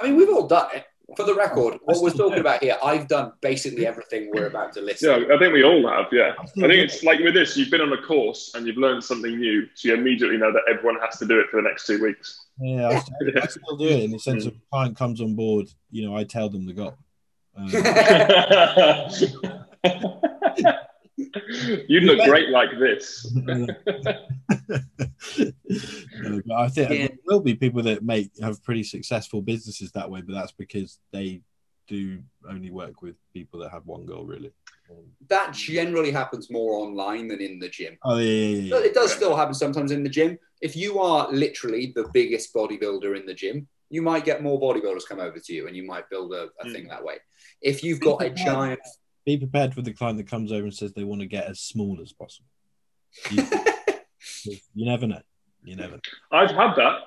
I 0.00 0.06
mean, 0.06 0.16
we've 0.16 0.30
all 0.30 0.48
done 0.48 0.68
it. 0.74 0.86
For 1.16 1.24
the 1.24 1.34
record, 1.34 1.80
what 1.82 2.00
we're 2.00 2.12
talking 2.12 2.38
about 2.38 2.62
here, 2.62 2.76
I've 2.84 3.08
done 3.08 3.32
basically 3.42 3.84
everything 3.84 4.30
we're 4.32 4.46
about 4.46 4.72
to 4.74 4.80
list. 4.80 5.02
Yeah, 5.02 5.16
I 5.16 5.38
think 5.38 5.52
we 5.52 5.64
all 5.64 5.86
have. 5.88 6.06
Yeah, 6.12 6.34
I 6.38 6.46
think 6.46 6.72
it's 6.72 7.02
like 7.02 7.18
with 7.18 7.34
this. 7.34 7.56
You've 7.56 7.70
been 7.70 7.80
on 7.80 7.92
a 7.92 8.00
course 8.00 8.52
and 8.54 8.64
you've 8.64 8.76
learned 8.76 9.02
something 9.02 9.36
new, 9.36 9.66
so 9.74 9.88
you 9.88 9.94
immediately 9.94 10.38
know 10.38 10.52
that 10.52 10.62
everyone 10.70 11.00
has 11.00 11.18
to 11.18 11.26
do 11.26 11.40
it 11.40 11.48
for 11.50 11.60
the 11.60 11.68
next 11.68 11.86
two 11.86 12.00
weeks. 12.00 12.46
Yeah, 12.60 12.88
I, 12.88 12.98
still, 13.00 13.42
I 13.42 13.46
still 13.46 13.76
do 13.76 13.88
it 13.88 14.04
in 14.04 14.12
the 14.12 14.20
sense 14.20 14.46
of 14.46 14.54
client 14.72 14.96
comes 14.96 15.20
on 15.20 15.34
board, 15.34 15.68
you 15.90 16.08
know, 16.08 16.16
I 16.16 16.22
tell 16.22 16.48
them 16.48 16.64
the 16.64 16.72
goal. 16.72 16.96
Um, 19.82 20.00
you 21.88 22.00
look 22.00 22.24
great 22.26 22.48
like 22.50 22.70
this. 22.78 23.30
No, 26.22 26.40
I 26.56 26.68
think 26.68 26.90
Yeah. 26.90 27.06
there 27.08 27.16
will 27.26 27.40
be 27.40 27.54
people 27.54 27.82
that 27.84 28.02
make 28.02 28.30
have 28.42 28.62
pretty 28.62 28.82
successful 28.84 29.40
businesses 29.42 29.90
that 29.92 30.10
way, 30.10 30.20
but 30.22 30.34
that's 30.34 30.52
because 30.52 30.98
they 31.12 31.42
do 31.88 32.22
only 32.48 32.70
work 32.70 33.02
with 33.02 33.16
people 33.32 33.60
that 33.60 33.70
have 33.70 33.86
one 33.86 34.04
goal, 34.06 34.24
really. 34.24 34.52
That 35.28 35.52
generally 35.54 36.10
happens 36.10 36.50
more 36.50 36.74
online 36.74 37.28
than 37.28 37.40
in 37.40 37.58
the 37.58 37.68
gym. 37.68 37.96
Oh 38.04 38.18
yeah, 38.18 38.24
yeah, 38.32 38.46
yeah. 38.56 38.74
Yeah. 38.78 38.84
it 38.84 38.94
does 38.94 39.12
still 39.12 39.36
happen 39.36 39.54
sometimes 39.54 39.92
in 39.92 40.02
the 40.02 40.08
gym. 40.08 40.38
If 40.60 40.76
you 40.76 40.98
are 41.00 41.30
literally 41.32 41.92
the 41.94 42.08
biggest 42.12 42.52
bodybuilder 42.54 43.18
in 43.18 43.24
the 43.26 43.34
gym, 43.34 43.68
you 43.88 44.02
might 44.02 44.24
get 44.24 44.42
more 44.42 44.60
bodybuilders 44.60 45.06
come 45.08 45.20
over 45.20 45.38
to 45.38 45.52
you 45.52 45.66
and 45.68 45.76
you 45.76 45.84
might 45.86 46.08
build 46.10 46.32
a, 46.32 46.48
a 46.60 46.66
Mm. 46.66 46.72
thing 46.72 46.88
that 46.88 47.04
way. 47.04 47.16
If 47.62 47.84
you've 47.84 48.00
got 48.00 48.22
a 48.22 48.30
giant 48.30 48.80
Be 49.26 49.36
prepared 49.36 49.74
for 49.74 49.82
the 49.82 49.92
client 49.92 50.18
that 50.18 50.28
comes 50.28 50.52
over 50.52 50.64
and 50.64 50.74
says 50.74 50.92
they 50.92 51.04
want 51.04 51.20
to 51.20 51.26
get 51.26 51.46
as 51.46 51.60
small 51.60 51.98
as 52.02 52.12
possible. 52.12 52.48
You, 54.44 54.56
you 54.74 54.84
never 54.86 55.06
know. 55.06 55.20
You 55.64 55.76
never. 55.76 55.94
Know. 55.94 56.00
I've 56.30 56.50
had 56.50 56.74
that. 56.76 56.98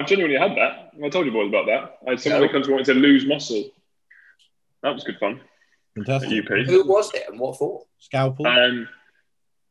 I've 0.00 0.06
genuinely 0.06 0.38
had 0.38 0.56
that. 0.56 0.90
I 1.04 1.08
told 1.08 1.26
you 1.26 1.32
boys 1.32 1.48
about 1.48 1.66
that. 1.66 1.98
I 2.06 2.10
had 2.10 2.20
someone 2.20 2.42
that 2.42 2.52
comes 2.52 2.68
wanting 2.68 2.86
to 2.86 2.94
lose 2.94 3.26
muscle. 3.26 3.70
That 4.82 4.94
was 4.94 5.04
good 5.04 5.18
fun 5.18 5.40
Fantastic. 5.94 6.44
UP. 6.44 6.66
who 6.66 6.86
was 6.86 7.12
it 7.14 7.24
and 7.28 7.38
what 7.38 7.56
for? 7.58 7.84
Scalpel. 7.98 8.46
Um, 8.46 8.88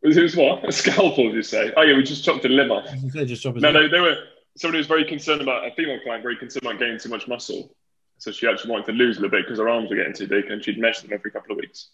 was 0.03 0.17
it 0.17 0.23
was 0.23 0.35
what? 0.35 0.67
A 0.67 0.71
scalpel, 0.71 1.33
you 1.33 1.43
say? 1.43 1.71
Oh, 1.75 1.81
yeah, 1.81 1.95
we 1.95 2.03
just 2.03 2.23
chopped 2.23 2.45
a 2.45 2.49
limb 2.49 2.71
off. 2.71 2.85
As 2.87 3.27
just 3.27 3.43
chop 3.43 3.55
his 3.55 3.63
No, 3.63 3.71
no, 3.71 3.87
they 3.87 3.99
were 3.99 4.15
somebody 4.57 4.77
was 4.77 4.87
very 4.87 5.05
concerned 5.05 5.41
about 5.41 5.67
a 5.67 5.71
female 5.75 5.99
client, 6.03 6.23
very 6.23 6.37
concerned 6.37 6.65
about 6.65 6.79
gaining 6.79 6.99
too 6.99 7.09
much 7.09 7.27
muscle. 7.27 7.75
So 8.17 8.31
she 8.31 8.47
actually 8.47 8.71
wanted 8.71 8.85
to 8.87 8.91
lose 8.93 9.17
a 9.17 9.21
little 9.21 9.37
bit 9.37 9.45
because 9.45 9.59
her 9.59 9.69
arms 9.69 9.89
were 9.89 9.95
getting 9.95 10.13
too 10.13 10.27
big, 10.27 10.45
and 10.45 10.63
she'd 10.63 10.79
measure 10.79 11.01
them 11.01 11.13
every 11.13 11.31
couple 11.31 11.51
of 11.51 11.57
weeks. 11.57 11.89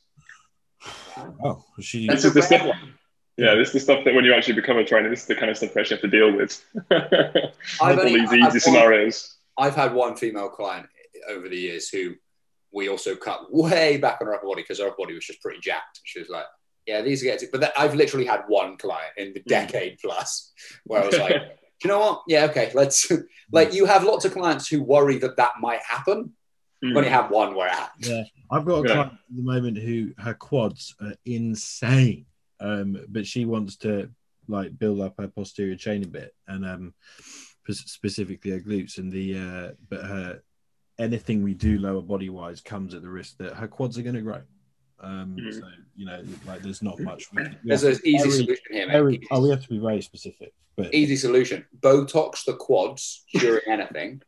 Oh, 1.44 1.64
she. 1.80 2.08
This 2.08 2.26
is 2.26 2.34
the 2.34 2.40
rare 2.40 2.48
stuff. 2.48 2.68
one. 2.68 2.94
Yeah, 3.38 3.56
this 3.56 3.70
is 3.70 3.74
the 3.74 3.80
stuff 3.80 4.06
that 4.06 4.14
when 4.14 4.26
you 4.26 4.34
actually 4.34 4.56
become 4.56 4.78
a 4.78 4.86
trainer, 4.86 5.10
this 5.10 5.22
is 5.22 5.28
the 5.28 5.36
kind 5.36 5.50
of 5.50 5.58
stuff 5.58 5.72
you 5.76 5.84
have 5.90 6.02
to 6.02 6.08
deal 6.08 6.36
with. 6.36 6.64
I've 6.92 7.98
All 7.98 8.00
only- 8.00 8.14
these 8.14 8.30
I've 8.30 8.30
had 8.30 8.40
easy 8.40 8.44
one- 8.44 8.60
scenarios. 8.60 9.38
I've 9.58 9.76
had 9.76 9.94
one 9.94 10.16
female 10.16 10.50
client 10.50 10.88
over 11.30 11.50
the 11.50 11.58
years 11.58 11.90
who 11.90 12.16
we 12.72 12.88
also 12.90 13.16
cut 13.16 13.54
way 13.54 13.98
back 13.98 14.20
on 14.22 14.28
her 14.28 14.34
upper 14.34 14.48
body 14.48 14.62
because 14.64 14.80
her 14.80 14.88
upper 14.88 14.98
body 15.00 15.14
was 15.14 15.26
just 15.26 15.42
pretty 15.42 15.60
jacked. 15.60 16.00
She 16.04 16.20
was 16.20 16.30
like, 16.30 16.46
"Yeah, 16.86 17.02
these 17.02 17.22
are 17.22 17.26
getting." 17.26 17.50
But 17.52 17.62
that, 17.62 17.74
I've 17.78 17.96
literally 17.96 18.26
had 18.26 18.44
one 18.48 18.78
client 18.78 19.14
in 19.18 19.34
the 19.34 19.42
hmm. 19.42 19.50
decade 19.50 19.98
plus 20.00 20.54
where 20.86 21.04
I 21.04 21.06
was 21.06 21.18
like, 21.18 21.34
"Do 21.34 21.61
you 21.84 21.90
know 21.90 22.00
what? 22.00 22.24
Yeah, 22.28 22.46
okay, 22.46 22.72
let's." 22.74 23.12
like, 23.52 23.74
you 23.74 23.86
have 23.86 24.04
lots 24.04 24.26
of 24.26 24.34
clients 24.34 24.68
who 24.68 24.82
worry 24.82 25.18
that 25.20 25.38
that 25.38 25.54
might 25.60 25.82
happen. 25.82 26.34
Mm. 26.84 26.96
When 26.96 27.04
you 27.04 27.12
have 27.12 27.30
one 27.30 27.54
where 27.54 27.68
it 27.68 27.74
happens. 27.74 28.10
Yeah, 28.10 28.24
I've 28.50 28.66
got 28.66 28.84
a 28.84 28.88
Yeah. 28.88 28.94
client 28.96 29.14
at 29.14 29.36
the 29.36 29.44
moment 29.44 29.78
who 29.78 30.14
her 30.18 30.34
quads 30.34 30.96
are 31.00 31.14
insane, 31.26 32.26
um, 32.60 32.98
but 33.08 33.28
she 33.28 33.46
wants 33.46 33.78
to 33.78 34.10
like 34.48 34.78
build 34.80 35.00
up 35.00 35.14
her 35.20 35.28
posterior 35.28 35.76
chain 35.76 36.04
a 36.04 36.08
bit, 36.08 36.34
and 36.48 36.66
um, 36.66 36.94
specifically 37.70 38.50
her 38.52 38.60
glutes. 38.60 38.98
And 38.98 39.12
the 39.12 39.38
uh, 39.38 39.72
but 39.90 40.04
her 40.04 40.42
anything 40.98 41.44
we 41.44 41.54
do 41.54 41.78
lower 41.78 42.02
body 42.02 42.30
wise 42.30 42.62
comes 42.62 42.94
at 42.94 43.02
the 43.02 43.10
risk 43.10 43.38
that 43.38 43.54
her 43.56 43.68
quads 43.68 43.98
are 43.98 44.04
going 44.04 44.16
to 44.16 44.22
grow. 44.22 44.42
Um, 45.04 45.36
Mhm. 45.40 45.54
So 45.60 45.68
you 45.96 46.06
know, 46.06 46.24
like 46.48 46.62
there's 46.62 46.82
not 46.82 47.00
much. 47.00 47.32
We, 47.34 47.44
we 47.44 47.50
There's 47.64 47.84
an 47.84 47.98
easy 48.06 48.18
very- 48.18 48.32
solution 48.32 48.66
here, 48.72 48.88
mate. 48.88 48.92
very- 48.94 49.16
Easy, 49.16 49.28
oh, 49.32 49.42
we 49.42 49.50
have 49.50 49.62
to 49.64 49.70
be 49.70 49.78
very 49.80 50.02
specific, 50.02 50.54
but 50.78 50.94
easy 50.94 51.16
solution. 51.16 51.66
Botox 51.80 52.46
the 52.46 52.54
quads 52.54 53.24
during 53.34 53.62
anything, 53.68 54.22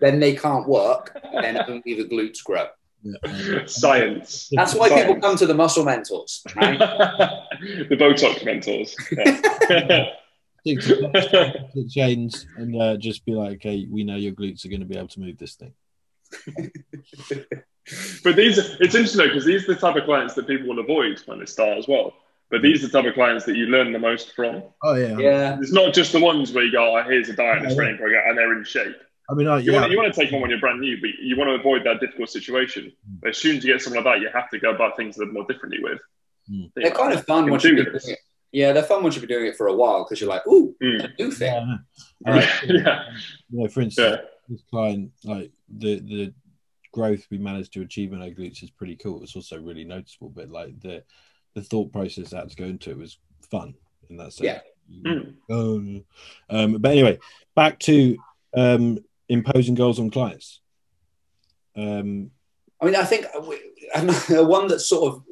then 0.00 0.18
they 0.20 0.34
can't 0.34 0.68
work, 0.68 1.18
and 1.22 1.44
then 1.44 1.56
only 1.68 1.94
the 1.94 2.04
glutes 2.08 2.42
grow. 2.44 2.66
yeah, 3.02 3.64
Science. 3.66 4.48
That's 4.52 4.74
why 4.74 4.88
Science. 4.88 5.06
people 5.06 5.20
come 5.22 5.36
to 5.36 5.46
the 5.46 5.54
muscle 5.54 5.84
mentors, 5.84 6.42
right? 6.56 6.78
the 7.90 7.96
Botox 7.96 8.44
mentors. 8.44 8.94
Yeah. 9.12 10.10
to 10.64 11.70
stick 11.72 11.88
chains 11.88 12.44
and 12.56 12.74
uh, 12.82 12.96
just 12.96 13.24
be 13.24 13.32
like, 13.32 13.52
okay, 13.56 13.86
we 13.90 14.02
know 14.04 14.16
your 14.16 14.32
glutes 14.32 14.64
are 14.64 14.68
going 14.68 14.80
to 14.80 14.86
be 14.86 14.96
able 14.98 15.08
to 15.08 15.20
move 15.20 15.38
this 15.38 15.54
thing. 15.54 15.72
but 18.24 18.36
these, 18.36 18.58
it's 18.58 18.94
interesting 18.94 19.26
because 19.28 19.44
these 19.44 19.68
are 19.68 19.74
the 19.74 19.80
type 19.80 19.96
of 19.96 20.04
clients 20.04 20.34
that 20.34 20.46
people 20.46 20.68
will 20.68 20.78
avoid 20.80 21.20
when 21.26 21.38
they 21.38 21.46
start 21.46 21.78
as 21.78 21.86
well. 21.88 22.12
But 22.50 22.62
these 22.62 22.82
are 22.82 22.88
the 22.88 22.92
type 23.02 23.08
of 23.08 23.14
clients 23.14 23.44
that 23.44 23.56
you 23.56 23.66
learn 23.66 23.92
the 23.92 23.98
most 23.98 24.34
from. 24.34 24.62
Oh 24.82 24.94
yeah, 24.94 25.18
yeah. 25.18 25.58
It's 25.60 25.72
not 25.72 25.92
just 25.92 26.12
the 26.12 26.20
ones 26.20 26.52
where 26.52 26.64
you 26.64 26.72
go, 26.72 26.96
oh, 26.96 27.02
here's 27.02 27.28
a 27.28 27.34
diet 27.34 27.62
and 27.62 27.72
a 27.72 27.74
training 27.74 27.98
program, 27.98 28.22
and 28.28 28.38
they're 28.38 28.56
in 28.56 28.64
shape. 28.64 28.96
I 29.30 29.34
mean, 29.34 29.46
I, 29.46 29.58
You, 29.58 29.72
yeah, 29.72 29.80
want, 29.80 29.92
you 29.92 29.98
want 29.98 30.14
to 30.14 30.18
take 30.18 30.32
on 30.32 30.40
when 30.40 30.48
you're 30.48 30.58
brand 30.58 30.80
new, 30.80 30.98
but 31.00 31.10
you 31.20 31.36
want 31.36 31.48
to 31.48 31.54
avoid 31.54 31.84
that 31.84 32.00
difficult 32.00 32.30
situation. 32.30 32.90
But 33.20 33.30
as 33.30 33.36
soon 33.38 33.58
as 33.58 33.64
you 33.64 33.74
get 33.74 33.82
someone 33.82 34.02
like 34.02 34.14
that, 34.14 34.20
you 34.22 34.30
have 34.32 34.48
to 34.50 34.58
go 34.58 34.70
about 34.74 34.96
things 34.96 35.16
a 35.16 35.20
little 35.20 35.34
more 35.34 35.44
differently 35.46 35.80
with. 35.82 35.98
Mm. 36.50 36.70
They're 36.74 36.90
kind 36.90 37.12
of 37.12 37.26
fun 37.26 37.44
Can 37.44 37.50
once 37.50 37.64
you've 37.64 37.76
been 37.84 37.92
this. 37.92 38.04
doing 38.04 38.14
it. 38.14 38.18
Yeah, 38.52 38.72
they're 38.72 38.82
fun 38.82 39.02
once 39.02 39.14
you've 39.14 39.28
been 39.28 39.36
doing 39.36 39.48
it 39.50 39.56
for 39.58 39.66
a 39.66 39.74
while 39.74 40.04
because 40.04 40.18
you're 40.22 40.30
like, 40.30 40.46
ooh, 40.46 40.74
Mm. 40.82 41.04
a 41.04 41.22
new 41.22 41.30
thing. 41.30 41.52
yeah, 41.52 41.60
I 41.60 41.66
know. 41.66 42.40
Uh, 42.40 42.46
yeah. 42.68 43.02
you 43.50 43.58
know, 43.60 43.68
for 43.68 43.82
instance, 43.82 44.16
Yeah. 44.22 44.26
this 44.48 44.62
client, 44.70 45.10
like 45.24 45.50
the 45.68 46.00
the 46.00 46.32
growth 46.98 47.26
we 47.30 47.38
managed 47.38 47.72
to 47.74 47.82
achieve 47.82 48.12
in 48.12 48.22
our 48.22 48.28
glutes 48.28 48.62
is 48.62 48.70
pretty 48.70 48.96
cool. 48.96 49.22
It's 49.22 49.36
also 49.36 49.60
really 49.60 49.84
noticeable, 49.84 50.30
but 50.30 50.48
like 50.48 50.80
the 50.80 51.04
the 51.54 51.62
thought 51.62 51.92
process 51.92 52.30
that 52.30 52.50
had 52.56 52.80
to 52.80 52.90
it 52.90 52.98
was 52.98 53.18
fun 53.50 53.74
in 54.10 54.16
that 54.16 54.32
sense. 54.32 54.40
Yeah. 54.40 54.60
Mm. 55.04 55.34
Um, 55.50 56.04
um, 56.50 56.72
but 56.80 56.92
anyway, 56.92 57.18
back 57.54 57.78
to 57.80 58.16
um, 58.56 58.98
imposing 59.28 59.74
goals 59.74 60.00
on 60.00 60.10
clients. 60.10 60.60
Um, 61.76 62.30
I 62.80 62.86
mean, 62.86 62.96
I 62.96 63.04
think 63.04 63.26
uh, 63.36 63.40
we- 63.40 63.62
one 64.42 64.68
that 64.68 64.80
sort 64.80 65.12
of 65.12 65.22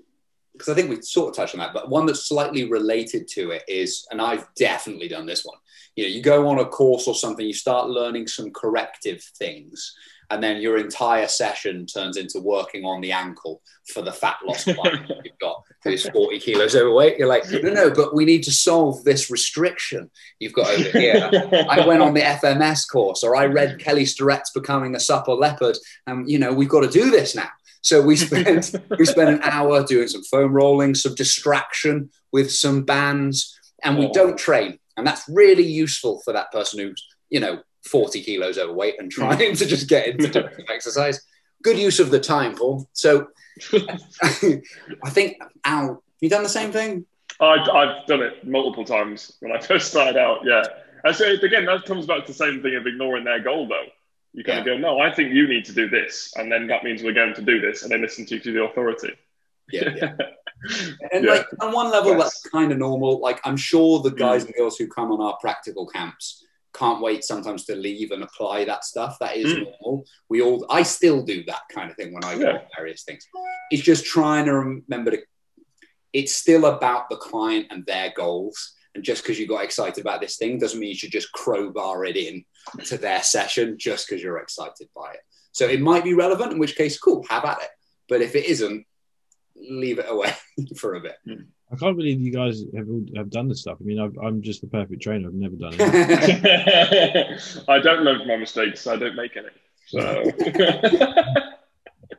because 0.52 0.68
I 0.70 0.74
think 0.74 0.88
we 0.88 1.02
sort 1.02 1.30
of 1.30 1.36
touched 1.36 1.54
on 1.54 1.60
that, 1.60 1.74
but 1.74 1.90
one 1.90 2.06
that's 2.06 2.28
slightly 2.28 2.64
related 2.64 3.28
to 3.28 3.50
it 3.50 3.62
is, 3.68 4.06
and 4.10 4.22
I've 4.22 4.46
definitely 4.54 5.08
done 5.08 5.26
this 5.26 5.44
one. 5.44 5.58
You 5.96 6.04
know, 6.04 6.08
you 6.08 6.22
go 6.22 6.48
on 6.48 6.58
a 6.58 6.64
course 6.64 7.06
or 7.06 7.14
something, 7.14 7.46
you 7.46 7.52
start 7.52 7.90
learning 7.90 8.26
some 8.26 8.50
corrective 8.52 9.22
things, 9.22 9.94
and 10.30 10.42
then 10.42 10.60
your 10.60 10.76
entire 10.78 11.28
session 11.28 11.86
turns 11.86 12.16
into 12.16 12.40
working 12.40 12.84
on 12.84 13.00
the 13.00 13.12
ankle 13.12 13.62
for 13.92 14.02
the 14.02 14.12
fat 14.12 14.36
loss 14.44 14.64
client 14.74 15.10
you've 15.24 15.38
got 15.38 15.62
who's 15.84 16.08
40 16.08 16.40
kilos 16.40 16.74
overweight. 16.74 17.18
You're 17.18 17.28
like, 17.28 17.48
no, 17.50 17.70
no, 17.70 17.90
but 17.90 18.14
we 18.14 18.24
need 18.24 18.42
to 18.44 18.52
solve 18.52 19.04
this 19.04 19.30
restriction 19.30 20.10
you've 20.40 20.52
got 20.52 20.68
over 20.68 20.98
here. 20.98 21.30
I 21.68 21.86
went 21.86 22.02
on 22.02 22.14
the 22.14 22.22
FMS 22.22 22.88
course, 22.90 23.22
or 23.22 23.36
I 23.36 23.46
read 23.46 23.78
Kelly 23.78 24.04
Starrett's 24.04 24.50
Becoming 24.50 24.94
a 24.94 25.00
Supple 25.00 25.38
Leopard, 25.38 25.76
and 26.06 26.28
you 26.30 26.38
know, 26.38 26.52
we've 26.52 26.68
got 26.68 26.80
to 26.80 26.90
do 26.90 27.10
this 27.10 27.34
now. 27.34 27.48
So 27.82 28.02
we 28.02 28.16
spent 28.16 28.74
we 28.98 29.04
spent 29.04 29.30
an 29.30 29.40
hour 29.42 29.84
doing 29.84 30.08
some 30.08 30.24
foam 30.24 30.52
rolling, 30.52 30.94
some 30.96 31.14
distraction 31.14 32.10
with 32.32 32.50
some 32.50 32.82
bands, 32.82 33.58
and 33.84 33.96
we 33.96 34.10
don't 34.10 34.36
train. 34.36 34.78
And 34.96 35.06
that's 35.06 35.28
really 35.28 35.62
useful 35.62 36.20
for 36.24 36.32
that 36.32 36.50
person 36.50 36.80
who's, 36.80 37.06
you 37.30 37.40
know, 37.40 37.62
40 37.86 38.22
kilos 38.22 38.58
overweight 38.58 38.96
and 38.98 39.10
trying 39.10 39.38
to 39.56 39.66
just 39.66 39.88
get 39.88 40.08
into 40.08 40.28
doing 40.28 40.50
exercise. 40.72 41.20
Good 41.62 41.78
use 41.78 42.00
of 42.00 42.10
the 42.10 42.20
time, 42.20 42.54
Paul. 42.54 42.88
So 42.92 43.28
I 43.72 45.10
think, 45.10 45.38
Al, 45.64 46.02
you 46.20 46.28
done 46.28 46.42
the 46.42 46.48
same 46.48 46.72
thing? 46.72 47.06
I've, 47.40 47.68
I've 47.68 48.06
done 48.06 48.22
it 48.22 48.46
multiple 48.46 48.84
times 48.84 49.36
when 49.40 49.52
I 49.52 49.60
first 49.60 49.90
started 49.90 50.16
out. 50.16 50.40
Yeah. 50.44 50.64
And 51.04 51.14
so 51.14 51.30
again, 51.30 51.66
that 51.66 51.84
comes 51.84 52.06
back 52.06 52.22
to 52.22 52.32
the 52.32 52.36
same 52.36 52.62
thing 52.62 52.74
of 52.76 52.86
ignoring 52.86 53.24
their 53.24 53.40
goal, 53.40 53.68
though. 53.68 53.84
You 54.32 54.44
kind 54.44 54.66
yeah. 54.66 54.74
of 54.74 54.82
go, 54.82 54.88
no, 54.88 55.00
I 55.00 55.14
think 55.14 55.32
you 55.32 55.48
need 55.48 55.64
to 55.66 55.72
do 55.72 55.88
this, 55.88 56.32
and 56.36 56.52
then 56.52 56.66
that 56.66 56.84
means 56.84 57.02
we're 57.02 57.14
going 57.14 57.34
to 57.34 57.42
do 57.42 57.58
this, 57.58 57.82
and 57.82 57.90
they 57.90 57.98
listen 57.98 58.26
to, 58.26 58.34
you 58.34 58.40
to 58.40 58.52
the 58.52 58.64
authority. 58.64 59.14
Yeah, 59.72 59.88
yeah. 59.96 60.12
and 61.10 61.24
yeah. 61.24 61.30
like 61.30 61.46
on 61.60 61.72
one 61.72 61.90
level, 61.90 62.12
yes. 62.12 62.22
that's 62.22 62.50
kind 62.50 62.70
of 62.70 62.78
normal. 62.78 63.18
Like 63.18 63.40
I'm 63.44 63.56
sure 63.56 64.02
the 64.02 64.10
guys 64.10 64.44
mm. 64.44 64.46
and 64.46 64.54
girls 64.56 64.76
who 64.76 64.88
come 64.88 65.10
on 65.10 65.22
our 65.22 65.38
practical 65.40 65.86
camps 65.86 66.45
can't 66.76 67.00
wait 67.00 67.24
sometimes 67.24 67.64
to 67.64 67.74
leave 67.74 68.10
and 68.10 68.22
apply 68.22 68.64
that 68.64 68.84
stuff. 68.84 69.16
That 69.20 69.36
is 69.36 69.52
mm. 69.52 69.64
normal. 69.64 70.04
We 70.28 70.42
all, 70.42 70.66
I 70.70 70.82
still 70.82 71.22
do 71.22 71.42
that 71.44 71.62
kind 71.72 71.90
of 71.90 71.96
thing 71.96 72.12
when 72.12 72.24
I 72.24 72.38
go 72.38 72.60
various 72.76 73.02
things. 73.04 73.26
It's 73.70 73.82
just 73.82 74.04
trying 74.04 74.46
to 74.46 74.54
remember 74.54 75.12
to. 75.12 75.18
It's 76.12 76.34
still 76.34 76.66
about 76.66 77.08
the 77.10 77.16
client 77.16 77.66
and 77.70 77.84
their 77.86 78.12
goals. 78.16 78.74
And 78.94 79.04
just 79.04 79.22
because 79.22 79.38
you 79.38 79.46
got 79.46 79.64
excited 79.64 80.00
about 80.00 80.22
this 80.22 80.38
thing 80.38 80.58
doesn't 80.58 80.80
mean 80.80 80.88
you 80.88 80.96
should 80.96 81.12
just 81.12 81.32
crowbar 81.32 82.06
it 82.06 82.16
in 82.16 82.44
to 82.84 82.96
their 82.96 83.22
session 83.22 83.76
just 83.78 84.08
because 84.08 84.22
you're 84.22 84.38
excited 84.38 84.88
by 84.96 85.12
it. 85.12 85.20
So 85.52 85.66
it 85.66 85.80
might 85.80 86.04
be 86.04 86.14
relevant, 86.14 86.52
in 86.52 86.58
which 86.58 86.76
case, 86.76 86.98
cool, 86.98 87.24
have 87.28 87.44
at 87.44 87.62
it. 87.62 87.68
But 88.08 88.22
if 88.22 88.34
it 88.34 88.46
isn't, 88.46 88.86
leave 89.54 89.98
it 89.98 90.06
away 90.08 90.32
for 90.78 90.94
a 90.94 91.00
bit. 91.00 91.16
Hmm. 91.26 91.42
I 91.72 91.76
can't 91.76 91.96
believe 91.96 92.20
you 92.20 92.32
guys 92.32 92.64
have 92.76 92.86
have 93.16 93.30
done 93.30 93.48
this 93.48 93.60
stuff. 93.62 93.78
I 93.80 93.84
mean, 93.84 93.98
i 93.98 94.04
am 94.26 94.40
just 94.40 94.60
the 94.60 94.68
perfect 94.68 95.02
trainer. 95.02 95.28
I've 95.28 95.34
never 95.34 95.56
done 95.56 95.74
it. 95.78 97.64
I 97.68 97.78
don't 97.80 98.02
learn 98.02 98.26
my 98.26 98.36
mistakes. 98.36 98.86
I 98.86 98.96
don't 98.96 99.16
make 99.16 99.36
any. 99.36 99.48
So. 99.86 100.22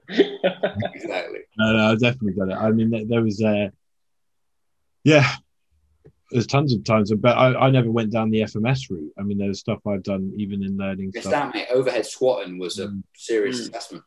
exactly. 0.09 1.39
No, 1.57 1.73
no, 1.73 1.91
I've 1.91 1.99
definitely 1.99 2.33
done 2.33 2.51
it. 2.51 2.55
I 2.55 2.71
mean, 2.71 2.89
there, 2.89 3.05
there 3.05 3.23
was, 3.23 3.41
uh, 3.41 3.69
yeah, 5.03 5.29
there's 6.31 6.47
tons 6.47 6.73
of 6.73 6.83
times, 6.83 7.13
but 7.13 7.37
I, 7.37 7.67
I 7.67 7.69
never 7.69 7.89
went 7.89 8.11
down 8.11 8.29
the 8.29 8.41
FMS 8.41 8.89
route. 8.89 9.13
I 9.17 9.23
mean, 9.23 9.37
there's 9.37 9.59
stuff 9.59 9.79
I've 9.87 10.03
done 10.03 10.33
even 10.37 10.63
in 10.63 10.77
learning. 10.77 11.11
Yes, 11.13 11.25
stuff. 11.25 11.53
mate. 11.53 11.67
Overhead 11.71 12.05
squatting 12.05 12.57
was 12.59 12.79
a 12.79 12.87
mm. 12.87 13.03
serious 13.15 13.61
mm. 13.61 13.69
assessment. 13.69 14.03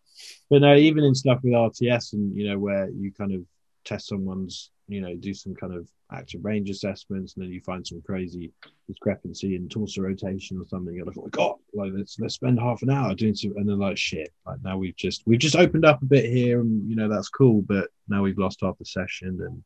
But 0.51 0.63
no, 0.63 0.75
even 0.75 1.05
in 1.05 1.15
stuff 1.15 1.41
with 1.43 1.53
RTS 1.53 2.13
and 2.13 2.37
you 2.37 2.49
know 2.49 2.59
where 2.59 2.91
you 2.91 3.13
kind 3.13 3.33
of 3.33 3.43
test 3.85 4.09
someone's, 4.09 4.71
you 4.91 5.01
know, 5.01 5.15
do 5.15 5.33
some 5.33 5.55
kind 5.55 5.75
of 5.75 5.89
active 6.13 6.45
range 6.45 6.71
assessments, 6.71 7.35
and 7.35 7.45
then 7.45 7.53
you 7.53 7.61
find 7.61 7.87
some 7.87 8.03
crazy 8.03 8.53
discrepancy 8.89 9.55
in 9.55 9.69
torso 9.69 10.03
rotation 10.03 10.59
or 10.59 10.67
something. 10.67 10.95
You're 10.95 11.07
like, 11.07 11.17
oh 11.19 11.23
my 11.23 11.29
god, 11.31 11.57
like 11.75 11.93
let's 11.95 12.19
let's 12.19 12.35
spend 12.35 12.59
half 12.59 12.83
an 12.83 12.91
hour 12.91 13.15
doing 13.15 13.35
some, 13.35 13.53
and 13.57 13.69
then 13.69 13.79
like 13.79 13.97
shit, 13.97 14.33
like 14.47 14.63
now 14.63 14.79
we've 14.79 14.97
just 14.97 15.23
we've 15.27 15.39
just 15.39 15.57
opened 15.57 15.85
up 15.85 16.03
a 16.03 16.07
bit 16.07 16.25
here, 16.25 16.61
and 16.61 16.89
you 16.89 16.97
know 16.97 17.09
that's 17.09 17.29
cool, 17.29 17.63
but 17.63 17.89
now 18.09 18.23
we've 18.23 18.39
lost 18.39 18.61
half 18.63 18.79
the 18.79 18.85
session, 18.85 19.41
and 19.41 19.63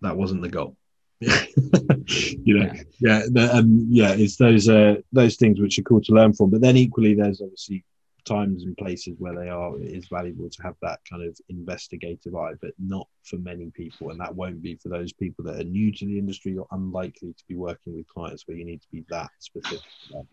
that 0.00 0.16
wasn't 0.16 0.42
the 0.42 0.48
goal. 0.48 0.76
you 1.20 2.58
know, 2.58 2.72
yeah, 3.00 3.22
yeah, 3.30 3.50
um, 3.50 3.86
yeah, 3.90 4.12
it's 4.12 4.36
those 4.36 4.68
uh, 4.68 4.96
those 5.12 5.36
things 5.36 5.60
which 5.60 5.78
are 5.78 5.82
cool 5.82 6.00
to 6.00 6.14
learn 6.14 6.32
from. 6.32 6.50
But 6.50 6.62
then 6.62 6.76
equally, 6.76 7.14
there's 7.14 7.42
obviously 7.42 7.84
times 8.24 8.64
and 8.64 8.76
places 8.76 9.14
where 9.18 9.34
they 9.34 9.48
are 9.48 9.78
it 9.78 9.92
is 9.92 10.08
valuable 10.08 10.48
to 10.48 10.62
have 10.62 10.74
that 10.82 11.00
kind 11.08 11.22
of 11.22 11.36
investigative 11.48 12.34
eye, 12.34 12.52
but 12.60 12.72
not 12.78 13.06
for 13.24 13.36
many 13.36 13.70
people, 13.70 14.10
and 14.10 14.20
that 14.20 14.34
won't 14.34 14.62
be 14.62 14.76
for 14.76 14.88
those 14.88 15.12
people 15.12 15.44
that 15.44 15.60
are 15.60 15.64
new 15.64 15.92
to 15.92 16.06
the 16.06 16.18
industry 16.18 16.56
or 16.56 16.66
unlikely 16.72 17.32
to 17.32 17.44
be 17.48 17.54
working 17.54 17.96
with 17.96 18.06
clients 18.08 18.46
where 18.46 18.56
you 18.56 18.64
need 18.64 18.82
to 18.82 18.88
be 18.90 19.04
that 19.10 19.30
specific. 19.38 19.80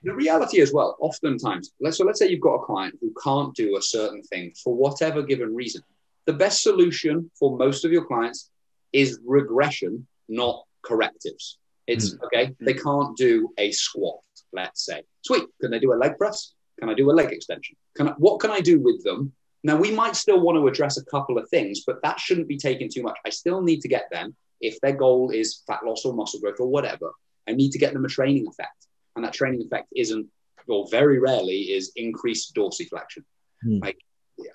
The 0.04 0.14
reality 0.14 0.62
as 0.62 0.74
well, 0.74 0.96
oftentimes, 1.00 1.74
let's 1.80 1.98
so 1.98 2.06
let's 2.06 2.20
say 2.20 2.30
you've 2.30 2.42
got 2.42 2.56
a 2.56 2.66
client 2.66 2.98
who 3.02 3.14
can't 3.24 3.54
do 3.56 3.78
a 3.78 3.82
certain 3.82 4.22
thing 4.24 4.54
for 4.64 4.76
whatever 4.76 5.22
given 5.22 5.56
reason. 5.56 5.82
The 6.26 6.34
best 6.34 6.62
solution 6.62 7.32
for 7.40 7.58
most 7.58 7.86
of 7.86 7.92
your 7.92 8.06
clients 8.06 8.52
is 8.94 9.20
regression, 9.26 10.08
not 10.28 10.64
correctives. 10.82 11.58
It's 11.88 12.16
mm. 12.16 12.24
okay, 12.26 12.56
they 12.60 12.74
can't 12.74 13.16
do 13.18 13.50
a 13.58 13.72
squat, 13.72 14.20
let's 14.52 14.86
say. 14.86 15.04
Sweet. 15.26 15.46
Can 15.62 15.72
they 15.72 15.80
do 15.80 15.94
a 15.94 15.96
leg 15.96 16.18
press? 16.18 16.54
Can 16.80 16.90
I 16.90 16.94
do 16.94 17.10
a 17.10 17.14
leg 17.14 17.32
extension? 17.32 17.76
Can 17.96 18.10
I, 18.10 18.12
what 18.18 18.40
can 18.40 18.52
I 18.52 18.62
do 18.62 18.80
with 18.80 19.04
them? 19.04 19.34
Now, 19.64 19.76
we 19.76 19.92
might 19.92 20.16
still 20.16 20.40
want 20.40 20.58
to 20.58 20.68
address 20.68 20.98
a 20.98 21.06
couple 21.06 21.38
of 21.38 21.50
things, 21.50 21.84
but 21.86 22.02
that 22.04 22.20
shouldn't 22.20 22.48
be 22.48 22.58
taken 22.58 22.90
too 22.90 23.04
much. 23.04 23.18
I 23.26 23.30
still 23.30 23.62
need 23.62 23.82
to 23.82 23.88
get 23.88 24.08
them, 24.12 24.36
if 24.62 24.80
their 24.82 24.94
goal 24.94 25.32
is 25.32 25.64
fat 25.68 25.84
loss 25.86 26.06
or 26.06 26.14
muscle 26.14 26.40
growth 26.40 26.60
or 26.60 26.68
whatever, 26.68 27.12
I 27.48 27.54
need 27.54 27.72
to 27.72 27.80
get 27.80 27.94
them 27.94 28.06
a 28.06 28.08
training 28.08 28.48
effect. 28.48 28.88
And 29.16 29.26
that 29.26 29.34
training 29.34 29.62
effect 29.62 29.88
isn't, 29.96 30.28
or 30.68 30.88
very 30.90 31.20
rarely, 31.20 31.62
is 31.74 31.92
increased 31.96 32.56
dorsiflexion. 32.56 33.24
Mm. 33.66 33.82
Like, 33.82 34.00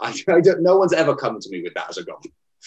I, 0.00 0.14
I 0.28 0.40
don't, 0.40 0.62
no 0.62 0.76
one's 0.76 0.92
ever 0.92 1.16
come 1.16 1.40
to 1.40 1.50
me 1.50 1.62
with 1.62 1.74
that 1.74 1.90
as 1.90 1.98
a 1.98 2.04
goal. 2.04 2.20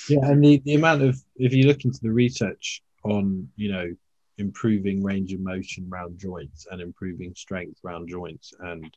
Yeah, 0.10 0.20
and 0.24 0.44
the, 0.44 0.62
the 0.66 0.76
amount 0.76 1.02
of, 1.04 1.18
if 1.38 1.54
you 1.54 1.68
look 1.68 1.86
into 1.86 2.00
the 2.02 2.12
research 2.12 2.82
on 3.06 3.48
you 3.56 3.72
know 3.72 3.96
improving 4.38 5.02
range 5.02 5.32
of 5.32 5.40
motion 5.40 5.88
around 5.90 6.20
joints 6.20 6.68
and 6.70 6.82
improving 6.82 7.34
strength 7.36 7.80
around 7.86 8.10
joints 8.10 8.54
and 8.60 8.94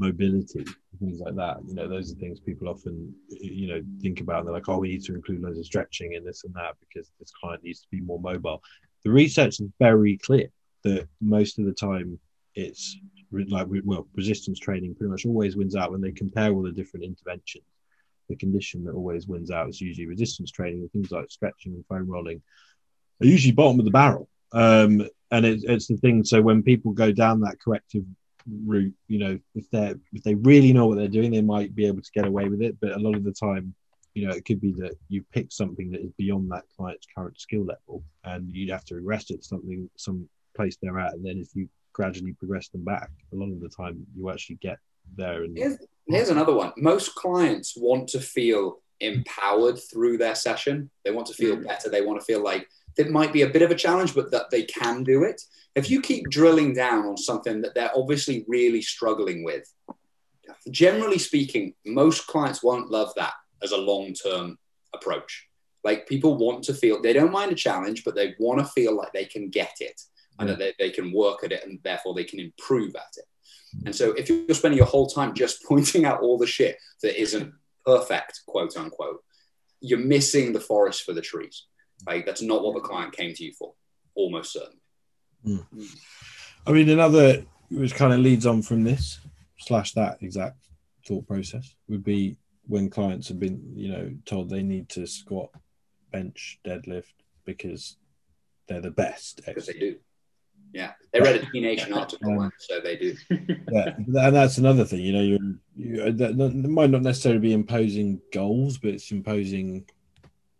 mobility 0.00 0.64
things 0.98 1.20
like 1.20 1.36
that 1.36 1.58
you 1.66 1.74
know 1.74 1.88
those 1.88 2.10
are 2.10 2.16
things 2.16 2.40
people 2.40 2.68
often 2.68 3.14
you 3.28 3.68
know 3.68 3.80
think 4.00 4.20
about 4.20 4.44
they're 4.44 4.52
like 4.52 4.68
oh 4.68 4.78
we 4.78 4.88
need 4.88 5.04
to 5.04 5.14
include 5.14 5.40
loads 5.42 5.58
of 5.58 5.64
stretching 5.64 6.14
in 6.14 6.24
this 6.24 6.44
and 6.44 6.54
that 6.54 6.74
because 6.80 7.10
this 7.20 7.30
client 7.30 7.62
needs 7.62 7.80
to 7.80 7.86
be 7.90 8.00
more 8.00 8.20
mobile 8.20 8.62
the 9.04 9.10
research 9.10 9.60
is 9.60 9.68
very 9.78 10.16
clear 10.18 10.48
that 10.82 11.06
most 11.20 11.58
of 11.58 11.66
the 11.66 11.72
time 11.72 12.18
it's 12.54 12.96
like 13.48 13.66
well 13.84 14.06
resistance 14.14 14.58
training 14.58 14.94
pretty 14.94 15.10
much 15.10 15.24
always 15.24 15.56
wins 15.56 15.76
out 15.76 15.92
when 15.92 16.00
they 16.00 16.10
compare 16.10 16.52
all 16.52 16.62
the 16.62 16.72
different 16.72 17.04
interventions 17.04 17.64
the 18.28 18.36
condition 18.36 18.84
that 18.84 18.94
always 18.94 19.26
wins 19.26 19.50
out 19.50 19.68
is 19.68 19.80
usually 19.80 20.06
resistance 20.06 20.50
training 20.50 20.88
things 20.92 21.10
like 21.10 21.30
stretching 21.30 21.74
and 21.74 21.84
foam 21.86 22.08
rolling 22.08 22.42
are 23.20 23.26
usually 23.26 23.52
bottom 23.52 23.78
of 23.78 23.84
the 23.84 23.90
barrel. 23.90 24.28
Um, 24.52 25.06
and 25.30 25.46
it, 25.46 25.60
it's 25.64 25.86
the 25.86 25.96
thing. 25.96 26.24
So 26.24 26.42
when 26.42 26.62
people 26.62 26.92
go 26.92 27.12
down 27.12 27.40
that 27.40 27.60
corrective 27.60 28.04
route, 28.46 28.94
you 29.08 29.18
know, 29.18 29.38
if 29.54 29.70
they're 29.70 29.94
if 30.12 30.22
they 30.22 30.34
really 30.34 30.72
know 30.72 30.86
what 30.86 30.96
they're 30.96 31.08
doing, 31.08 31.30
they 31.30 31.42
might 31.42 31.74
be 31.74 31.86
able 31.86 32.02
to 32.02 32.10
get 32.14 32.26
away 32.26 32.48
with 32.48 32.62
it. 32.62 32.76
But 32.80 32.92
a 32.92 32.98
lot 32.98 33.16
of 33.16 33.24
the 33.24 33.32
time, 33.32 33.74
you 34.14 34.26
know, 34.26 34.34
it 34.34 34.44
could 34.44 34.60
be 34.60 34.72
that 34.72 34.94
you 35.08 35.24
pick 35.32 35.52
something 35.52 35.90
that 35.92 36.00
is 36.00 36.12
beyond 36.18 36.50
that 36.50 36.64
client's 36.76 37.06
current 37.14 37.40
skill 37.40 37.64
level, 37.64 38.02
and 38.24 38.50
you'd 38.52 38.70
have 38.70 38.84
to 38.86 38.96
regress 38.96 39.30
it 39.30 39.42
to 39.42 39.48
something 39.48 39.88
some 39.96 40.28
place 40.56 40.76
they're 40.80 40.98
at. 40.98 41.14
And 41.14 41.24
then 41.24 41.38
if 41.38 41.54
you 41.54 41.68
gradually 41.92 42.32
progress 42.32 42.68
them 42.68 42.84
back, 42.84 43.10
a 43.32 43.36
lot 43.36 43.50
of 43.50 43.60
the 43.60 43.68
time 43.68 44.06
you 44.16 44.30
actually 44.30 44.56
get 44.56 44.78
there. 45.16 45.44
And 45.44 45.56
here's, 45.56 45.78
here's 46.06 46.28
another 46.28 46.54
one. 46.54 46.72
Most 46.76 47.14
clients 47.14 47.76
want 47.76 48.08
to 48.08 48.20
feel 48.20 48.80
empowered 49.00 49.78
through 49.90 50.18
their 50.18 50.34
session. 50.34 50.90
They 51.04 51.10
want 51.10 51.26
to 51.28 51.34
feel 51.34 51.56
mm. 51.56 51.66
better. 51.66 51.88
They 51.88 52.02
want 52.02 52.20
to 52.20 52.24
feel 52.24 52.42
like 52.42 52.68
it 52.96 53.10
might 53.10 53.32
be 53.32 53.42
a 53.42 53.48
bit 53.48 53.62
of 53.62 53.70
a 53.70 53.76
challenge, 53.76 54.14
but 54.14 54.30
that 54.30 54.50
they 54.50 54.62
can 54.62 55.04
do 55.04 55.24
it. 55.24 55.40
If 55.74 55.90
you 55.90 56.00
keep 56.00 56.28
drilling 56.28 56.74
down 56.74 57.06
on 57.06 57.16
something 57.16 57.62
that 57.62 57.74
they're 57.74 57.96
obviously 57.96 58.44
really 58.48 58.82
struggling 58.82 59.44
with, 59.44 59.72
generally 60.70 61.18
speaking, 61.18 61.74
most 61.86 62.26
clients 62.26 62.62
won't 62.62 62.90
love 62.90 63.12
that 63.16 63.34
as 63.62 63.72
a 63.72 63.76
long 63.76 64.14
term 64.14 64.58
approach. 64.94 65.46
Like 65.84 66.08
people 66.08 66.36
want 66.36 66.64
to 66.64 66.74
feel, 66.74 67.00
they 67.00 67.12
don't 67.12 67.32
mind 67.32 67.52
a 67.52 67.54
challenge, 67.54 68.04
but 68.04 68.14
they 68.14 68.34
want 68.38 68.60
to 68.60 68.66
feel 68.66 68.94
like 68.96 69.12
they 69.12 69.24
can 69.24 69.48
get 69.48 69.76
it 69.80 70.00
and 70.38 70.48
that 70.48 70.58
they, 70.58 70.74
they 70.78 70.90
can 70.90 71.12
work 71.12 71.44
at 71.44 71.52
it 71.52 71.64
and 71.64 71.78
therefore 71.84 72.14
they 72.14 72.24
can 72.24 72.40
improve 72.40 72.94
at 72.96 73.16
it. 73.16 73.24
And 73.86 73.94
so 73.94 74.12
if 74.12 74.28
you're 74.28 74.54
spending 74.54 74.78
your 74.78 74.86
whole 74.86 75.06
time 75.06 75.34
just 75.34 75.62
pointing 75.68 76.04
out 76.04 76.20
all 76.20 76.38
the 76.38 76.46
shit 76.46 76.78
that 77.02 77.20
isn't 77.20 77.52
perfect, 77.86 78.40
quote 78.46 78.76
unquote, 78.76 79.22
you're 79.80 79.98
missing 79.98 80.52
the 80.52 80.60
forest 80.60 81.04
for 81.04 81.12
the 81.12 81.22
trees. 81.22 81.66
Like 82.06 82.26
that's 82.26 82.42
not 82.42 82.62
what 82.62 82.74
the 82.74 82.80
client 82.80 83.12
came 83.12 83.34
to 83.34 83.44
you 83.44 83.52
for, 83.52 83.74
almost 84.14 84.52
certainly. 84.52 84.76
Mm. 85.46 85.66
I 86.66 86.72
mean, 86.72 86.88
another 86.88 87.44
which 87.70 87.94
kind 87.94 88.12
of 88.12 88.20
leads 88.20 88.46
on 88.46 88.62
from 88.62 88.84
this 88.84 89.20
slash 89.58 89.92
that 89.92 90.18
exact 90.22 90.56
thought 91.06 91.26
process 91.26 91.74
would 91.88 92.04
be 92.04 92.36
when 92.66 92.90
clients 92.90 93.28
have 93.28 93.38
been, 93.38 93.72
you 93.74 93.90
know, 93.90 94.12
told 94.24 94.48
they 94.48 94.62
need 94.62 94.88
to 94.90 95.06
squat 95.06 95.50
bench, 96.12 96.58
deadlift 96.64 97.12
because 97.44 97.96
they're 98.68 98.80
the 98.80 98.90
best. 98.90 99.42
because 99.44 99.66
they 99.66 99.72
do. 99.74 99.96
Yeah, 100.72 100.92
they 101.12 101.20
read 101.20 101.36
a 101.36 101.46
T 101.52 101.60
Nation 101.60 101.92
article, 101.92 102.36
once, 102.36 102.54
so 102.58 102.80
they 102.80 102.96
do. 102.96 103.16
yeah, 103.72 103.96
and 103.96 104.36
that's 104.36 104.58
another 104.58 104.84
thing. 104.84 105.00
You 105.00 105.12
know, 105.12 105.22
you're, 105.22 105.38
you 105.76 106.12
that, 106.12 106.38
that 106.38 106.54
might 106.54 106.90
not 106.90 107.02
necessarily 107.02 107.40
be 107.40 107.52
imposing 107.52 108.20
goals, 108.32 108.78
but 108.78 108.90
it's 108.90 109.10
imposing 109.10 109.88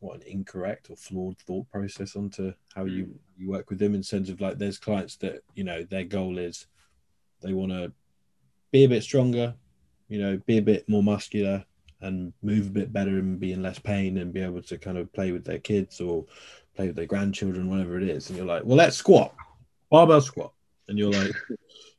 what 0.01 0.17
an 0.17 0.23
incorrect 0.27 0.91
or 0.91 0.97
flawed 0.97 1.39
thought 1.47 1.69
process 1.71 2.17
onto 2.17 2.53
how 2.75 2.85
you 2.85 3.05
hmm. 3.05 3.13
you 3.37 3.51
work 3.51 3.71
with 3.71 3.79
them 3.79 3.95
in 3.95 4.03
terms 4.03 4.29
of 4.29 4.41
like 4.41 4.59
there's 4.59 4.79
clients 4.79 5.17
that 5.17 5.43
you 5.55 5.65
know 5.65 5.83
their 5.85 6.05
goal 6.05 6.39
is 6.39 6.67
they 7.43 7.53
want 7.53 7.73
to 7.73 7.93
be 8.71 8.85
a 8.85 8.89
bit 8.89 9.03
stronger, 9.03 9.55
you 10.09 10.19
know, 10.19 10.41
be 10.47 10.59
a 10.59 10.63
bit 10.63 10.89
more 10.89 11.03
muscular 11.03 11.65
and 12.03 12.33
move 12.43 12.69
a 12.69 12.71
bit 12.71 12.93
better 12.93 13.19
and 13.19 13.41
be 13.41 13.53
in 13.53 13.63
less 13.63 13.79
pain 13.79 14.19
and 14.19 14.33
be 14.33 14.41
able 14.41 14.63
to 14.63 14.79
kind 14.79 14.97
of 14.97 15.13
play 15.13 15.33
with 15.33 15.45
their 15.45 15.59
kids 15.59 16.01
or 16.01 16.25
play 16.75 16.87
with 16.87 16.97
their 16.97 17.07
grandchildren, 17.07 17.69
whatever 17.69 17.97
it 17.99 18.09
is. 18.09 18.29
And 18.29 18.39
you're 18.39 18.47
like, 18.47 18.65
well, 18.65 18.77
let's 18.77 18.97
squat, 18.97 19.35
barbell 19.91 20.21
squat. 20.21 20.53
And 20.89 20.99
you're 20.99 21.13
like, 21.13 21.33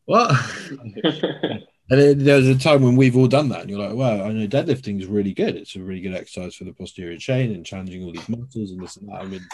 what? 0.06 0.32
and 1.90 2.22
there's 2.22 2.48
a 2.48 2.58
time 2.58 2.84
when 2.84 2.96
we've 2.96 3.18
all 3.18 3.28
done 3.28 3.50
that, 3.50 3.62
and 3.62 3.70
you're 3.70 3.80
like, 3.80 3.96
well, 3.96 4.24
I 4.24 4.32
know 4.32 4.48
deadlifting 4.48 5.02
is 5.02 5.08
really 5.08 5.34
good. 5.34 5.56
It's 5.56 5.76
a 5.76 5.82
really 5.82 6.02
good 6.02 6.16
exercise 6.16 6.56
for 6.56 6.64
the 6.64 6.74
posterior 6.74 7.18
chain 7.18 7.54
and 7.54 7.66
challenging 7.66 8.04
all 8.04 8.14
these 8.14 8.30
muscles 8.30 8.72
and 8.72 8.82
this 8.82 8.98
and 8.98 9.10
that. 9.10 9.22
I 9.22 9.26
mean, 9.26 9.46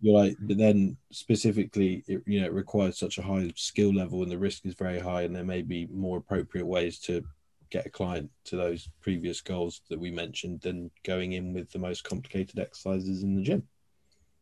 you're 0.00 0.18
like, 0.18 0.36
but 0.40 0.58
then 0.58 0.96
specifically, 1.12 2.02
it, 2.06 2.22
you 2.26 2.40
know, 2.40 2.46
it 2.46 2.52
requires 2.52 2.98
such 2.98 3.18
a 3.18 3.22
high 3.22 3.52
skill 3.54 3.94
level 3.94 4.22
and 4.22 4.30
the 4.30 4.38
risk 4.38 4.66
is 4.66 4.74
very 4.74 4.98
high, 4.98 5.22
and 5.22 5.34
there 5.34 5.44
may 5.44 5.62
be 5.62 5.86
more 5.92 6.18
appropriate 6.18 6.66
ways 6.66 6.98
to 7.00 7.22
get 7.70 7.86
a 7.86 7.90
client 7.90 8.30
to 8.44 8.56
those 8.56 8.88
previous 9.00 9.40
goals 9.40 9.80
that 9.88 9.98
we 9.98 10.10
mentioned 10.10 10.60
than 10.60 10.90
going 11.04 11.32
in 11.32 11.52
with 11.52 11.70
the 11.72 11.78
most 11.78 12.04
complicated 12.04 12.58
exercises 12.58 13.22
in 13.22 13.34
the 13.34 13.42
gym. 13.42 13.62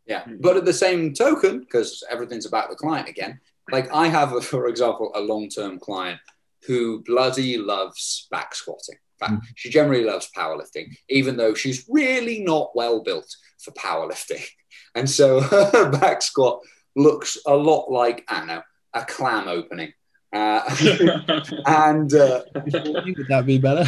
Yeah, 0.06 0.24
but 0.40 0.56
at 0.56 0.64
the 0.64 0.72
same 0.72 1.14
token, 1.14 1.60
because 1.60 2.02
everything's 2.10 2.46
about 2.46 2.68
the 2.68 2.76
client 2.76 3.08
again. 3.08 3.40
Like 3.70 3.92
I 3.94 4.08
have, 4.08 4.32
a, 4.32 4.40
for 4.40 4.66
example, 4.66 5.12
a 5.14 5.20
long-term 5.20 5.78
client 5.78 6.18
who 6.66 7.02
bloody 7.04 7.58
loves 7.58 8.26
back 8.30 8.54
squatting. 8.54 8.96
In 9.20 9.28
fact, 9.28 9.46
she 9.54 9.70
generally 9.70 10.04
loves 10.04 10.28
powerlifting, 10.36 10.96
even 11.08 11.36
though 11.36 11.54
she's 11.54 11.86
really 11.88 12.40
not 12.42 12.70
well 12.74 13.02
built 13.02 13.34
for 13.62 13.72
powerlifting. 13.72 14.44
And 14.94 15.08
so 15.08 15.40
her 15.40 15.90
back 16.00 16.20
squat 16.20 16.60
looks 16.94 17.38
a 17.46 17.54
lot 17.54 17.90
like 17.90 18.24
I 18.28 18.38
don't 18.38 18.46
know 18.46 18.62
a 18.92 19.04
clam 19.06 19.48
opening. 19.48 19.92
Uh, 20.32 20.60
and 21.66 22.12
uh, 22.12 22.42
Would 22.54 23.26
that 23.28 23.44
be 23.46 23.56
better? 23.56 23.86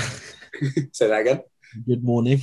say 0.93 1.09
that 1.09 1.21
again. 1.21 1.41
Good 1.87 2.05
morning. 2.05 2.41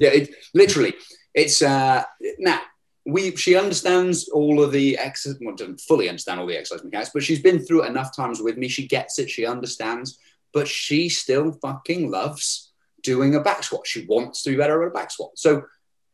Yeah, 0.00 0.10
it, 0.10 0.30
literally, 0.54 0.94
it's 1.34 1.62
uh, 1.62 2.02
now 2.38 2.60
we. 3.06 3.34
She 3.36 3.56
understands 3.56 4.28
all 4.28 4.62
of 4.62 4.72
the 4.72 4.98
exercise. 4.98 5.38
Well, 5.40 5.54
doesn't 5.56 5.80
fully 5.80 6.08
understand 6.08 6.40
all 6.40 6.46
the 6.46 6.56
exercise 6.56 6.84
mechanics, 6.84 7.10
but 7.12 7.22
she's 7.22 7.42
been 7.42 7.58
through 7.58 7.84
it 7.84 7.88
enough 7.88 8.14
times 8.14 8.40
with 8.40 8.56
me. 8.56 8.68
She 8.68 8.86
gets 8.86 9.18
it. 9.18 9.30
She 9.30 9.46
understands, 9.46 10.18
but 10.52 10.68
she 10.68 11.08
still 11.08 11.52
fucking 11.52 12.10
loves 12.10 12.72
doing 13.02 13.34
a 13.34 13.40
back 13.40 13.62
squat. 13.62 13.86
She 13.86 14.04
wants 14.06 14.42
to 14.42 14.50
be 14.50 14.56
better 14.56 14.82
at 14.82 14.88
a 14.88 14.90
back 14.90 15.10
squat. 15.10 15.38
So, 15.38 15.62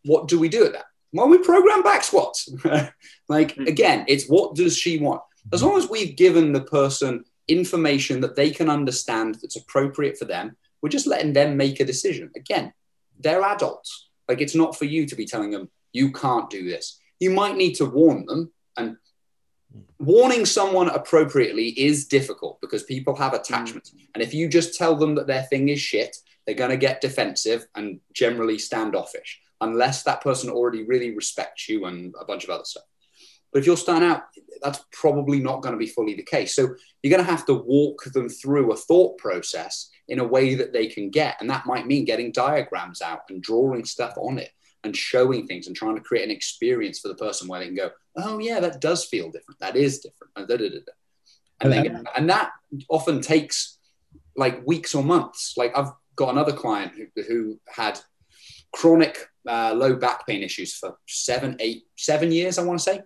what 0.05 0.29
do 0.29 0.38
we 0.38 0.49
do 0.49 0.64
at 0.66 0.72
that? 0.72 0.87
Well, 1.12 1.29
we 1.29 1.38
program 1.38 1.83
back 1.83 2.05
squats. 2.05 2.49
like 3.29 3.57
Mm. 3.57 3.68
again, 3.68 4.05
it's 4.09 4.27
what 4.29 4.55
does 4.55 4.77
she 4.77 4.99
want? 4.99 5.22
As 5.53 5.62
long 5.62 5.77
as 5.77 5.88
we've 5.88 6.16
given 6.16 6.53
the 6.53 6.62
person 6.62 7.25
information 7.49 8.20
that 8.20 8.35
they 8.35 8.51
can 8.51 8.68
understand 8.68 9.37
that's 9.37 9.57
appropriate 9.57 10.18
for 10.18 10.25
them, 10.25 10.57
we're 10.83 10.88
just 10.88 11.07
letting 11.07 11.33
them 11.33 11.57
make 11.57 11.81
a 11.81 11.85
decision. 11.85 12.31
Again, 12.37 12.72
they're 13.18 13.42
adults. 13.42 14.09
Like 14.29 14.40
it's 14.40 14.55
not 14.55 14.77
for 14.77 14.85
you 14.85 15.07
to 15.07 15.14
be 15.16 15.25
telling 15.25 15.51
them 15.51 15.70
you 15.96 16.12
can't 16.12 16.50
do 16.50 16.68
this. 16.68 16.98
You 17.18 17.30
might 17.30 17.56
need 17.56 17.74
to 17.74 17.87
warn 17.87 18.26
them, 18.26 18.52
and 18.76 18.96
warning 19.98 20.44
someone 20.44 20.88
appropriately 20.88 21.68
is 21.68 22.06
difficult 22.06 22.61
because 22.61 22.82
people 22.82 23.16
have 23.16 23.32
hmm. 23.32 23.38
attachments. 23.38 23.94
And 24.14 24.22
if 24.22 24.35
you 24.35 24.48
just 24.48 24.76
tell 24.76 24.96
them 24.96 25.14
that 25.14 25.26
their 25.26 25.44
thing 25.44 25.68
is 25.68 25.80
shit, 25.80 26.16
they're 26.44 26.54
going 26.54 26.70
to 26.70 26.76
get 26.76 27.00
defensive 27.00 27.66
and 27.74 28.00
generally 28.14 28.59
standoffish, 28.59 29.40
unless 29.61 30.02
that 30.04 30.20
person 30.20 30.50
already 30.50 30.85
really 30.85 31.14
respects 31.14 31.68
you 31.68 31.87
and 31.87 32.14
a 32.20 32.24
bunch 32.24 32.44
of 32.44 32.50
other 32.50 32.64
stuff. 32.64 32.85
But 33.52 33.61
if 33.61 33.66
you're 33.66 33.76
starting 33.76 34.09
out, 34.09 34.24
that's 34.62 34.85
probably 34.92 35.40
not 35.40 35.62
going 35.62 35.72
to 35.72 35.78
be 35.78 35.87
fully 35.87 36.14
the 36.14 36.22
case. 36.22 36.54
So 36.54 36.74
you're 37.02 37.11
going 37.11 37.24
to 37.24 37.30
have 37.30 37.46
to 37.46 37.54
walk 37.54 38.04
them 38.04 38.28
through 38.28 38.72
a 38.72 38.76
thought 38.76 39.16
process 39.18 39.88
in 40.09 40.20
a 40.20 40.26
way 40.26 40.54
that 40.56 40.72
they 40.72 40.87
can 40.87 41.11
get. 41.11 41.37
And 41.40 41.48
that 41.50 41.66
might 41.66 41.87
mean 41.87 42.04
getting 42.04 42.32
diagrams 42.32 43.00
out 43.00 43.22
and 43.30 43.42
drawing 43.42 43.85
stuff 43.85 44.14
on 44.18 44.38
it 44.38 44.50
and 44.87 44.96
showing 44.96 45.46
things 45.46 45.66
and 45.66 45.77
trying 45.77 45.96
to 45.96 46.01
create 46.01 46.25
an 46.25 46.31
experience 46.31 47.01
for 47.01 47.09
the 47.09 47.14
person 47.14 47.46
where 47.46 47.61
they 47.61 47.66
can 47.66 47.75
go, 47.75 47.90
oh, 48.16 48.38
yeah, 48.38 48.61
that 48.61 48.81
does 48.81 49.05
feel 49.05 49.31
different. 49.31 49.61
That 49.61 49.77
is 49.77 49.99
different. 49.99 50.33
And, 50.37 50.49
da, 50.49 50.57
da, 50.57 50.68
da, 50.70 50.79
da. 50.79 50.92
and, 51.61 51.72
they, 51.72 51.90
and 52.16 52.31
that 52.31 52.53
often 52.88 53.20
takes 53.20 53.79
like 54.37 54.66
weeks 54.66 54.94
or 54.94 55.05
months. 55.05 55.55
Like 55.57 55.77
I've 55.77 55.92
got 56.14 56.31
another 56.31 56.53
client 56.53 56.92
who, 56.96 57.22
who 57.22 57.61
had 57.68 58.01
chronic 58.72 59.29
uh, 59.46 59.75
low 59.75 59.96
back 59.96 60.27
pain 60.27 60.42
issues 60.42 60.75
for 60.75 60.96
seven, 61.07 61.57
eight, 61.61 61.85
seven 61.96 62.33
years, 62.33 62.59
I 62.59 62.62
want 62.62 62.79
to 62.79 62.85
say. 62.85 63.03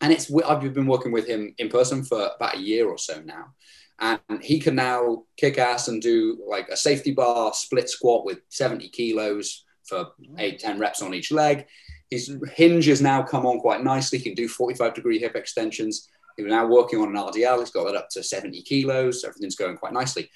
And 0.00 0.12
it's 0.12 0.30
I've 0.46 0.74
been 0.74 0.86
working 0.86 1.12
with 1.12 1.26
him 1.26 1.54
in 1.58 1.68
person 1.68 2.04
for 2.04 2.30
about 2.36 2.56
a 2.56 2.60
year 2.60 2.86
or 2.86 2.98
so 2.98 3.22
now, 3.22 3.54
and 3.98 4.42
he 4.42 4.58
can 4.58 4.74
now 4.74 5.24
kick 5.38 5.56
ass 5.56 5.88
and 5.88 6.02
do 6.02 6.38
like 6.46 6.68
a 6.68 6.76
safety 6.76 7.12
bar 7.12 7.54
split 7.54 7.88
squat 7.88 8.26
with 8.26 8.40
70 8.50 8.90
kilos 8.90 9.64
for 9.88 10.08
eight, 10.38 10.58
10 10.58 10.78
reps 10.78 11.02
on 11.02 11.14
each 11.14 11.30
leg. 11.30 11.66
His 12.10 12.36
hinge 12.54 12.86
has 12.86 13.02
now 13.02 13.22
come 13.22 13.46
on 13.46 13.60
quite 13.60 13.82
nicely. 13.82 14.18
He 14.18 14.24
can 14.24 14.34
do 14.34 14.48
45 14.48 14.94
degree 14.94 15.18
hip 15.18 15.34
extensions. 15.34 16.08
He's 16.36 16.46
now 16.46 16.66
working 16.66 17.00
on 17.00 17.08
an 17.08 17.22
RDL. 17.22 17.60
He's 17.60 17.70
got 17.70 17.84
that 17.84 17.96
up 17.96 18.08
to 18.10 18.22
70 18.22 18.62
kilos. 18.62 19.24
Everything's 19.24 19.56
going 19.56 19.76
quite 19.76 19.92
nicely. 19.92 20.30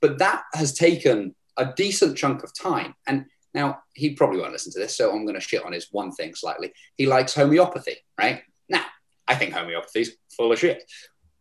But 0.00 0.18
that 0.18 0.44
has 0.54 0.72
taken 0.72 1.34
a 1.56 1.72
decent 1.76 2.16
chunk 2.16 2.42
of 2.42 2.52
time. 2.54 2.94
And 3.06 3.26
now 3.54 3.80
he 3.94 4.14
probably 4.14 4.40
won't 4.40 4.52
listen 4.52 4.72
to 4.72 4.78
this, 4.78 4.96
so 4.96 5.12
I'm 5.12 5.24
going 5.24 5.34
to 5.34 5.40
shit 5.40 5.64
on 5.64 5.72
his 5.72 5.88
one 5.90 6.12
thing 6.12 6.34
slightly. 6.34 6.72
He 6.96 7.06
likes 7.06 7.34
homeopathy, 7.34 7.96
right? 8.18 8.42
Now, 8.68 8.84
I 9.28 9.34
think 9.34 9.52
homeopathy's 9.52 10.16
full 10.34 10.52
of 10.52 10.58
shit, 10.58 10.82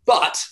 but 0.05 0.43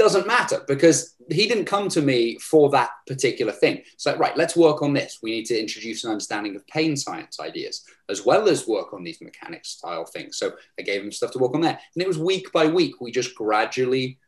doesn't 0.00 0.26
matter 0.26 0.62
because 0.66 1.14
he 1.28 1.46
didn't 1.46 1.66
come 1.66 1.90
to 1.90 2.00
me 2.00 2.38
for 2.38 2.70
that 2.70 2.88
particular 3.06 3.52
thing. 3.52 3.82
So, 3.98 4.16
right, 4.16 4.34
let's 4.34 4.56
work 4.56 4.80
on 4.80 4.94
this. 4.94 5.18
We 5.22 5.30
need 5.30 5.44
to 5.46 5.60
introduce 5.60 6.04
an 6.04 6.10
understanding 6.10 6.56
of 6.56 6.66
pain 6.68 6.96
science 6.96 7.38
ideas 7.38 7.84
as 8.08 8.24
well 8.24 8.48
as 8.48 8.66
work 8.66 8.94
on 8.94 9.04
these 9.04 9.20
mechanics 9.20 9.68
style 9.68 10.06
things. 10.06 10.38
So, 10.38 10.52
I 10.78 10.82
gave 10.82 11.02
him 11.02 11.12
stuff 11.12 11.32
to 11.32 11.38
work 11.38 11.54
on 11.54 11.60
there. 11.60 11.78
And 11.94 12.02
it 12.02 12.08
was 12.08 12.18
week 12.18 12.50
by 12.50 12.66
week. 12.66 12.98
We 12.98 13.12
just 13.12 13.34
gradually 13.34 14.18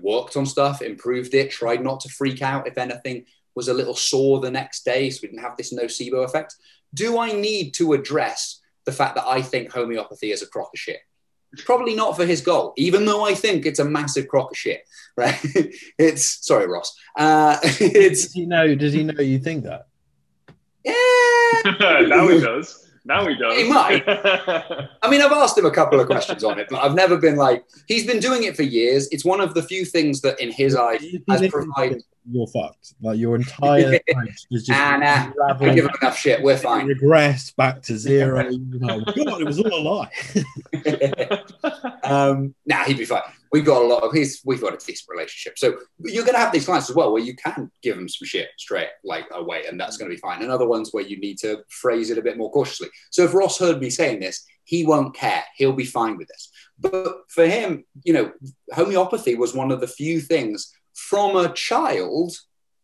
worked 0.00 0.36
on 0.36 0.44
stuff, 0.44 0.82
improved 0.82 1.34
it, 1.34 1.52
tried 1.52 1.84
not 1.84 2.00
to 2.00 2.08
freak 2.08 2.42
out 2.42 2.66
if 2.66 2.76
anything 2.76 3.24
was 3.54 3.68
a 3.68 3.74
little 3.74 3.94
sore 3.94 4.40
the 4.40 4.50
next 4.50 4.84
day 4.84 5.08
so 5.08 5.20
we 5.22 5.28
didn't 5.28 5.42
have 5.42 5.56
this 5.56 5.72
nocebo 5.72 6.24
effect. 6.24 6.56
Do 6.94 7.20
I 7.20 7.30
need 7.30 7.74
to 7.74 7.92
address 7.92 8.60
the 8.86 8.92
fact 8.92 9.14
that 9.14 9.28
I 9.28 9.40
think 9.40 9.70
homeopathy 9.70 10.32
is 10.32 10.42
a 10.42 10.48
crock 10.48 10.70
of 10.74 10.80
shit? 10.80 10.98
Probably 11.64 11.94
not 11.94 12.16
for 12.16 12.24
his 12.24 12.40
goal, 12.40 12.72
even 12.76 13.04
though 13.04 13.24
I 13.24 13.34
think 13.34 13.66
it's 13.66 13.78
a 13.78 13.84
massive 13.84 14.28
crock 14.28 14.52
of 14.52 14.56
shit, 14.56 14.82
right? 15.16 15.38
it's 15.98 16.46
sorry, 16.46 16.66
Ross. 16.66 16.96
Uh, 17.16 17.58
it's 17.62 18.22
Does 18.22 18.32
he 18.32 18.46
know? 18.46 18.74
Does 18.74 18.92
he 18.92 19.04
know 19.04 19.20
you 19.20 19.38
think 19.38 19.64
that? 19.64 19.86
yeah. 20.84 20.92
now 22.08 22.28
he 22.28 22.40
does. 22.40 22.90
Now 23.04 23.26
he 23.26 23.34
does. 23.34 23.56
He 23.56 23.68
might. 23.68 24.04
I 24.06 25.10
mean, 25.10 25.20
I've 25.20 25.32
asked 25.32 25.58
him 25.58 25.66
a 25.66 25.70
couple 25.70 25.98
of 25.98 26.06
questions 26.06 26.44
on 26.44 26.58
it, 26.60 26.68
but 26.70 26.82
I've 26.82 26.94
never 26.94 27.16
been 27.16 27.36
like 27.36 27.64
he's 27.88 28.06
been 28.06 28.20
doing 28.20 28.44
it 28.44 28.56
for 28.56 28.62
years. 28.62 29.08
It's 29.10 29.24
one 29.24 29.40
of 29.40 29.54
the 29.54 29.62
few 29.62 29.84
things 29.84 30.20
that, 30.20 30.40
in 30.40 30.52
his 30.52 30.76
eyes, 30.76 31.04
has 31.28 31.48
provided. 31.48 32.02
You're 32.30 32.46
fucked. 32.46 32.94
Like 33.02 33.18
your 33.18 33.34
entire 33.34 34.00
life 34.14 34.46
is 34.52 34.66
just 34.66 34.68
Nah, 34.68 34.96
nah. 34.98 35.06
I 35.06 35.32
unraveling, 35.48 35.74
give 35.74 35.84
him 35.86 35.90
enough 36.00 36.16
shit. 36.16 36.40
We're 36.40 36.56
fine. 36.56 36.86
regress 36.86 37.50
back 37.50 37.82
to 37.82 37.98
zero. 37.98 38.48
You 38.48 38.78
know, 38.78 39.00
God, 39.00 39.40
it 39.40 39.44
was 39.44 39.58
all 39.58 39.74
a 39.74 39.82
lie. 39.82 40.10
Um, 42.02 42.54
nah, 42.66 42.84
he'd 42.84 42.98
be 42.98 43.04
fine. 43.04 43.22
We've 43.52 43.64
got 43.64 43.82
a 43.82 43.86
lot 43.86 44.02
of 44.02 44.12
his. 44.12 44.40
we've 44.44 44.60
got 44.60 44.74
a 44.74 44.78
decent 44.78 45.08
relationship. 45.08 45.58
So 45.58 45.76
you're 45.98 46.24
going 46.24 46.34
to 46.34 46.40
have 46.40 46.52
these 46.52 46.64
clients 46.64 46.88
as 46.88 46.96
well 46.96 47.12
where 47.12 47.22
you 47.22 47.36
can 47.36 47.70
give 47.82 47.96
them 47.96 48.08
some 48.08 48.26
shit 48.26 48.48
straight 48.58 48.88
like 49.04 49.26
away, 49.32 49.64
and 49.68 49.78
that's 49.78 49.96
going 49.96 50.10
to 50.10 50.14
be 50.14 50.20
fine. 50.20 50.42
And 50.42 50.50
other 50.50 50.66
ones 50.66 50.90
where 50.92 51.04
you 51.04 51.18
need 51.18 51.38
to 51.40 51.62
phrase 51.68 52.10
it 52.10 52.18
a 52.18 52.22
bit 52.22 52.38
more 52.38 52.50
cautiously. 52.50 52.88
So 53.10 53.24
if 53.24 53.34
Ross 53.34 53.58
heard 53.58 53.80
me 53.80 53.90
saying 53.90 54.20
this, 54.20 54.44
he 54.64 54.86
won't 54.86 55.14
care. 55.14 55.44
He'll 55.56 55.72
be 55.72 55.84
fine 55.84 56.16
with 56.16 56.28
this. 56.28 56.50
But 56.78 57.22
for 57.28 57.46
him, 57.46 57.84
you 58.04 58.12
know, 58.12 58.32
homeopathy 58.72 59.34
was 59.34 59.54
one 59.54 59.70
of 59.70 59.80
the 59.80 59.88
few 59.88 60.20
things 60.20 60.72
from 60.94 61.36
a 61.36 61.52
child 61.52 62.32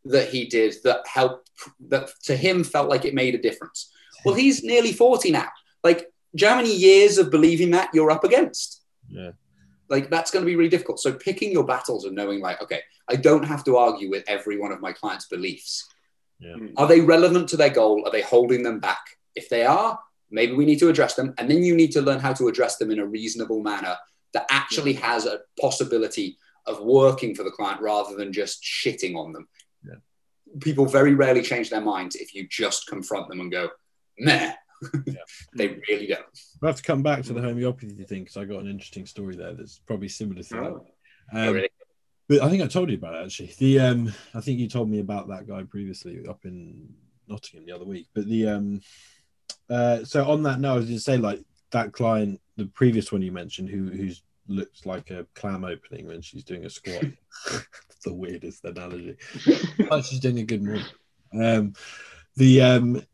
that 0.05 0.29
he 0.29 0.47
did 0.47 0.75
that 0.85 1.07
helped 1.07 1.51
that 1.89 2.11
to 2.25 2.37
him 2.37 2.65
felt 2.65 2.89
like 2.89 3.05
it 3.05 3.15
made 3.15 3.35
a 3.35 3.43
difference. 3.43 3.91
Well, 4.25 4.35
he's 4.35 4.63
nearly 4.63 4.93
40 4.93 5.31
now. 5.31 5.49
Like, 5.85 6.07
how 6.41 6.57
many 6.57 6.75
years 6.75 7.19
of 7.19 7.31
believing 7.31 7.71
that 7.73 7.91
you're 7.93 8.11
up 8.11 8.25
against? 8.25 8.78
Yeah. 9.09 9.31
Like, 9.88 10.11
that's 10.11 10.31
going 10.31 10.44
to 10.44 10.47
be 10.47 10.57
really 10.57 10.68
difficult. 10.68 11.01
So, 11.01 11.12
picking 11.12 11.51
your 11.53 11.64
battles 11.64 12.05
and 12.05 12.14
knowing, 12.14 12.40
like, 12.40 12.62
okay, 12.62 12.83
I 13.09 13.16
don't 13.16 13.44
have 13.44 13.65
to 13.65 13.77
argue 13.77 14.11
with 14.11 14.25
every 14.27 14.59
one 14.59 14.73
of 14.73 14.81
my 14.81 14.92
clients' 14.92 15.27
beliefs. 15.27 15.88
Yeah. 16.40 16.54
Hmm. 16.54 16.67
Are 16.77 16.87
they 16.87 17.00
relevant 17.00 17.48
to 17.50 17.56
their 17.56 17.71
goal? 17.71 18.04
Are 18.06 18.13
they 18.13 18.23
holding 18.23 18.63
them 18.63 18.81
back? 18.81 19.00
If 19.35 19.48
they 19.48 19.65
are, 19.65 19.98
Maybe 20.31 20.52
we 20.52 20.67
need 20.67 20.79
to 20.81 20.88
address 20.88 21.15
them, 21.15 21.35
and 21.38 21.50
then 21.50 21.63
you 21.63 21.75
need 21.75 21.92
to 21.92 22.02
learn 22.02 22.21
how 22.21 22.33
to 22.35 22.48
address 22.48 22.77
them 22.77 22.90
in 22.90 22.98
a 22.98 23.06
reasonable 23.06 23.63
manner 23.63 23.96
that 24.35 24.46
actually 24.50 24.92
has 24.94 25.25
a 25.25 25.40
possibility 25.59 26.37
of 26.67 26.81
working 26.83 27.35
for 27.35 27.44
the 27.44 27.50
client 27.50 27.81
rather 27.81 28.15
than 28.15 28.33
just 28.33 28.63
shitting 28.63 29.17
on 29.17 29.33
them. 29.33 29.48
Yeah. 29.85 29.94
People 30.61 30.85
very 30.85 31.15
rarely 31.15 31.40
change 31.40 31.71
their 31.71 31.81
minds 31.81 32.15
if 32.15 32.35
you 32.35 32.46
just 32.46 32.87
confront 32.88 33.29
them 33.29 33.40
and 33.40 33.50
go, 33.50 33.71
meh. 34.19 34.52
Yeah. 35.06 35.14
they 35.56 35.79
really 35.88 36.06
don't. 36.06 36.24
I 36.62 36.66
have 36.66 36.76
to 36.76 36.83
come 36.83 37.02
back 37.02 37.22
to 37.24 37.33
the 37.33 37.40
homeopathy 37.42 38.04
thing 38.04 38.22
because 38.24 38.37
I 38.37 38.44
got 38.44 38.60
an 38.60 38.68
interesting 38.70 39.06
story 39.06 39.37
there 39.37 39.54
that's 39.54 39.79
probably 39.81 40.08
similar 40.08 40.42
to 40.42 40.48
that. 40.54 40.62
Oh. 40.62 40.87
Oh, 41.33 41.48
Um, 41.48 41.54
really? 41.54 41.68
But 42.29 42.42
I 42.42 42.50
think 42.50 42.62
I 42.62 42.66
told 42.66 42.90
you 42.90 42.96
about 42.96 43.14
it 43.14 43.24
actually. 43.24 43.54
The 43.58 43.81
um, 43.81 44.12
I 44.35 44.40
think 44.40 44.58
you 44.58 44.68
told 44.68 44.90
me 44.90 45.00
about 45.00 45.29
that 45.29 45.46
guy 45.48 45.62
previously 45.62 46.26
up 46.29 46.44
in 46.44 46.88
Nottingham 47.26 47.66
the 47.66 47.72
other 47.74 47.87
week. 47.87 48.06
But 48.14 48.26
the 48.26 48.48
um, 48.48 48.81
uh, 49.70 50.04
so 50.04 50.29
on 50.31 50.42
that 50.44 50.60
note, 50.60 50.72
I 50.72 50.76
was 50.76 50.85
going 50.87 50.96
to 50.98 51.02
say 51.02 51.16
like 51.16 51.42
that 51.70 51.92
client, 51.92 52.40
the 52.56 52.66
previous 52.66 53.10
one 53.12 53.22
you 53.22 53.33
mentioned, 53.33 53.68
who 53.70 53.87
who's 53.90 54.22
looks 54.46 54.87
like 54.87 55.10
a 55.10 55.26
clam 55.35 55.64
opening 55.64 56.06
when 56.06 56.22
she's 56.22 56.44
doing 56.44 56.64
a 56.66 56.70
squat. 56.70 57.04
It's 57.46 57.64
the 58.04 58.14
weirdest 58.14 58.64
analogy. 58.64 59.16
like 59.90 60.04
she's 60.04 60.20
doing 60.20 60.38
a 60.38 60.44
good 60.44 60.62
morning. 60.62 60.85
Um, 61.35 61.72
the 62.37 62.62
um, 62.62 62.94
th- 62.94 63.06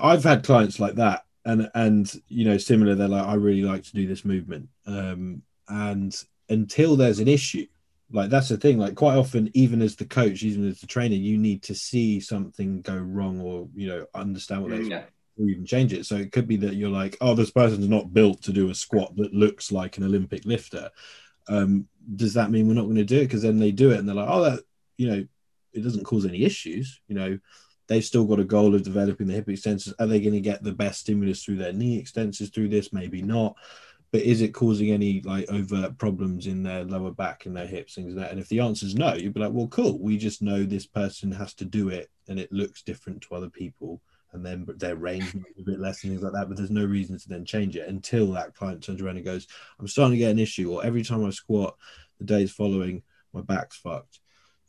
I've 0.00 0.24
had 0.24 0.44
clients 0.44 0.78
like 0.80 0.94
that, 0.96 1.24
and 1.44 1.70
and 1.74 2.12
you 2.28 2.44
know 2.44 2.58
similar. 2.58 2.94
They're 2.94 3.08
like, 3.08 3.26
I 3.26 3.34
really 3.34 3.62
like 3.62 3.82
to 3.84 3.92
do 3.92 4.06
this 4.06 4.24
movement, 4.24 4.68
um, 4.86 5.42
and 5.68 6.14
until 6.48 6.96
there's 6.96 7.20
an 7.20 7.28
issue, 7.28 7.66
like 8.12 8.30
that's 8.30 8.48
the 8.48 8.56
thing. 8.56 8.78
Like 8.78 8.94
quite 8.94 9.16
often, 9.16 9.50
even 9.54 9.82
as 9.82 9.96
the 9.96 10.04
coach, 10.04 10.42
even 10.42 10.68
as 10.68 10.80
the 10.80 10.86
trainer, 10.86 11.14
you 11.16 11.38
need 11.38 11.62
to 11.64 11.74
see 11.74 12.20
something 12.20 12.82
go 12.82 12.96
wrong, 12.96 13.40
or 13.40 13.68
you 13.74 13.88
know 13.88 14.06
understand 14.14 14.62
what 14.62 14.70
they're 14.70 14.82
Yeah. 14.82 15.04
or 15.38 15.48
even 15.48 15.64
change 15.66 15.92
it. 15.92 16.06
So 16.06 16.16
it 16.16 16.32
could 16.32 16.46
be 16.46 16.56
that 16.58 16.74
you're 16.74 16.90
like, 16.90 17.16
oh, 17.20 17.34
this 17.34 17.50
person's 17.50 17.88
not 17.88 18.12
built 18.14 18.42
to 18.42 18.52
do 18.52 18.70
a 18.70 18.74
squat 18.74 19.16
that 19.16 19.34
looks 19.34 19.72
like 19.72 19.96
an 19.96 20.04
Olympic 20.04 20.44
lifter. 20.44 20.90
Um, 21.48 21.88
does 22.16 22.34
that 22.34 22.50
mean 22.50 22.68
we're 22.68 22.74
not 22.74 22.84
going 22.84 22.96
to 22.96 23.04
do 23.04 23.18
it? 23.18 23.24
Because 23.24 23.42
then 23.42 23.58
they 23.58 23.72
do 23.72 23.90
it 23.90 23.98
and 23.98 24.08
they're 24.08 24.14
like, 24.14 24.28
oh, 24.28 24.42
that 24.42 24.60
you 24.96 25.08
know, 25.08 25.26
it 25.72 25.82
doesn't 25.82 26.04
cause 26.04 26.26
any 26.26 26.42
issues. 26.44 27.00
You 27.08 27.14
know, 27.14 27.38
they've 27.90 28.04
still 28.04 28.24
got 28.24 28.38
a 28.38 28.44
goal 28.44 28.76
of 28.76 28.84
developing 28.84 29.26
the 29.26 29.34
hip 29.34 29.48
extensors. 29.48 29.92
Are 29.98 30.06
they 30.06 30.20
going 30.20 30.32
to 30.32 30.40
get 30.40 30.62
the 30.62 30.72
best 30.72 31.00
stimulus 31.00 31.42
through 31.42 31.56
their 31.56 31.72
knee 31.72 32.00
extensors 32.00 32.54
through 32.54 32.68
this? 32.68 32.92
Maybe 32.92 33.20
not. 33.20 33.56
But 34.12 34.22
is 34.22 34.42
it 34.42 34.54
causing 34.54 34.92
any 34.92 35.22
like 35.22 35.50
overt 35.50 35.98
problems 35.98 36.46
in 36.46 36.62
their 36.62 36.84
lower 36.84 37.10
back 37.10 37.46
and 37.46 37.56
their 37.56 37.66
hips, 37.66 37.96
things 37.96 38.14
like 38.14 38.26
that? 38.26 38.30
And 38.30 38.40
if 38.40 38.48
the 38.48 38.60
answer 38.60 38.86
is 38.86 38.94
no, 38.94 39.14
you'd 39.14 39.34
be 39.34 39.40
like, 39.40 39.52
well, 39.52 39.66
cool. 39.66 39.98
We 39.98 40.18
just 40.18 40.40
know 40.40 40.62
this 40.62 40.86
person 40.86 41.32
has 41.32 41.52
to 41.54 41.64
do 41.64 41.88
it 41.88 42.10
and 42.28 42.38
it 42.38 42.52
looks 42.52 42.82
different 42.82 43.22
to 43.22 43.34
other 43.34 43.50
people 43.50 44.00
and 44.32 44.46
then 44.46 44.64
their 44.76 44.94
range 44.94 45.34
might 45.34 45.56
be 45.56 45.62
a 45.62 45.64
bit 45.64 45.80
less 45.80 46.04
and 46.04 46.12
things 46.12 46.22
like 46.22 46.32
that. 46.34 46.46
But 46.46 46.58
there's 46.58 46.70
no 46.70 46.84
reason 46.84 47.18
to 47.18 47.28
then 47.28 47.44
change 47.44 47.74
it 47.74 47.88
until 47.88 48.30
that 48.32 48.54
client 48.54 48.84
turns 48.84 49.02
around 49.02 49.16
and 49.16 49.24
goes, 49.24 49.48
"I'm 49.80 49.88
starting 49.88 50.12
to 50.12 50.18
get 50.18 50.30
an 50.30 50.38
issue," 50.38 50.70
or 50.70 50.84
every 50.84 51.02
time 51.02 51.24
I 51.24 51.30
squat, 51.30 51.76
the 52.18 52.24
days 52.24 52.52
following, 52.52 53.02
my 53.32 53.40
back's 53.40 53.78
fucked. 53.78 54.20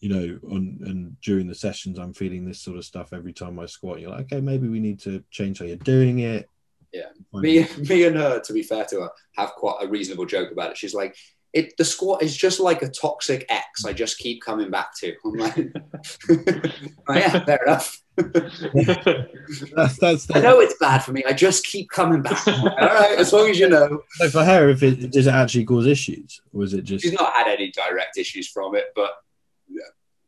You 0.02 0.10
know, 0.10 0.40
on 0.50 0.80
and 0.82 1.22
during 1.22 1.48
the 1.48 1.56
sessions, 1.56 2.00
I'm 2.00 2.14
feeling 2.14 2.44
this 2.44 2.60
sort 2.60 2.78
of 2.78 2.86
stuff 2.86 3.14
every 3.14 3.34
time 3.34 3.60
I 3.60 3.68
squat. 3.68 4.02
You're 4.02 4.12
like, 4.12 4.26
okay, 4.32 4.42
maybe 4.42 4.68
we 4.68 4.80
need 4.80 5.00
to 5.02 5.24
change 5.30 5.60
how 5.60 5.66
you're 5.66 5.78
doing 5.78 6.20
it. 6.20 6.50
Yeah. 6.92 7.06
Me, 7.34 7.66
me 7.90 8.06
and 8.06 8.16
her, 8.16 8.40
to 8.40 8.54
be 8.54 8.64
fair 8.64 8.86
to 8.86 9.02
her, 9.02 9.10
have 9.38 9.52
quite 9.52 9.78
a 9.82 9.88
reasonable 9.88 10.26
joke 10.26 10.52
about 10.52 10.72
it. 10.72 10.78
She's 10.78 10.94
like, 10.94 11.16
"It 11.54 11.76
the 11.78 11.86
squat 11.86 12.22
is 12.22 12.36
just 12.36 12.60
like 12.60 12.82
a 12.82 12.90
toxic 12.90 13.46
ex. 13.50 13.86
I 13.86 13.94
just 13.94 14.18
keep 14.18 14.42
coming 14.42 14.70
back 14.70 14.96
to." 15.00 15.14
I'm 15.24 15.34
like, 15.34 15.58
oh, 17.08 17.14
"Yeah, 17.14 17.46
fair 17.46 17.60
enough. 17.66 18.02
that's 18.18 19.98
that's 19.98 20.28
I 20.36 20.42
know 20.42 20.60
it's 20.60 20.76
bad 20.80 21.00
for 21.00 21.14
me. 21.14 21.24
I 21.26 21.34
just 21.34 21.66
keep 21.66 21.90
coming 21.90 22.22
back. 22.22 22.46
All 22.48 22.66
right, 22.66 23.18
as 23.18 23.32
long 23.32 23.50
as 23.50 23.60
you 23.60 23.70
know." 23.70 24.04
So 24.16 24.30
for 24.30 24.44
her, 24.44 24.70
if 24.70 24.84
it 24.84 25.12
does 25.12 25.28
it 25.28 25.34
actually 25.34 25.66
cause 25.66 25.88
issues, 25.88 26.42
or 26.54 26.64
is 26.64 26.74
it 26.74 26.84
just 26.84 27.04
She's 27.04 27.14
not 27.14 27.34
had 27.34 27.48
any 27.48 27.72
direct 27.72 28.18
issues 28.18 28.50
from 28.50 28.76
it, 28.76 28.88
but 28.96 29.12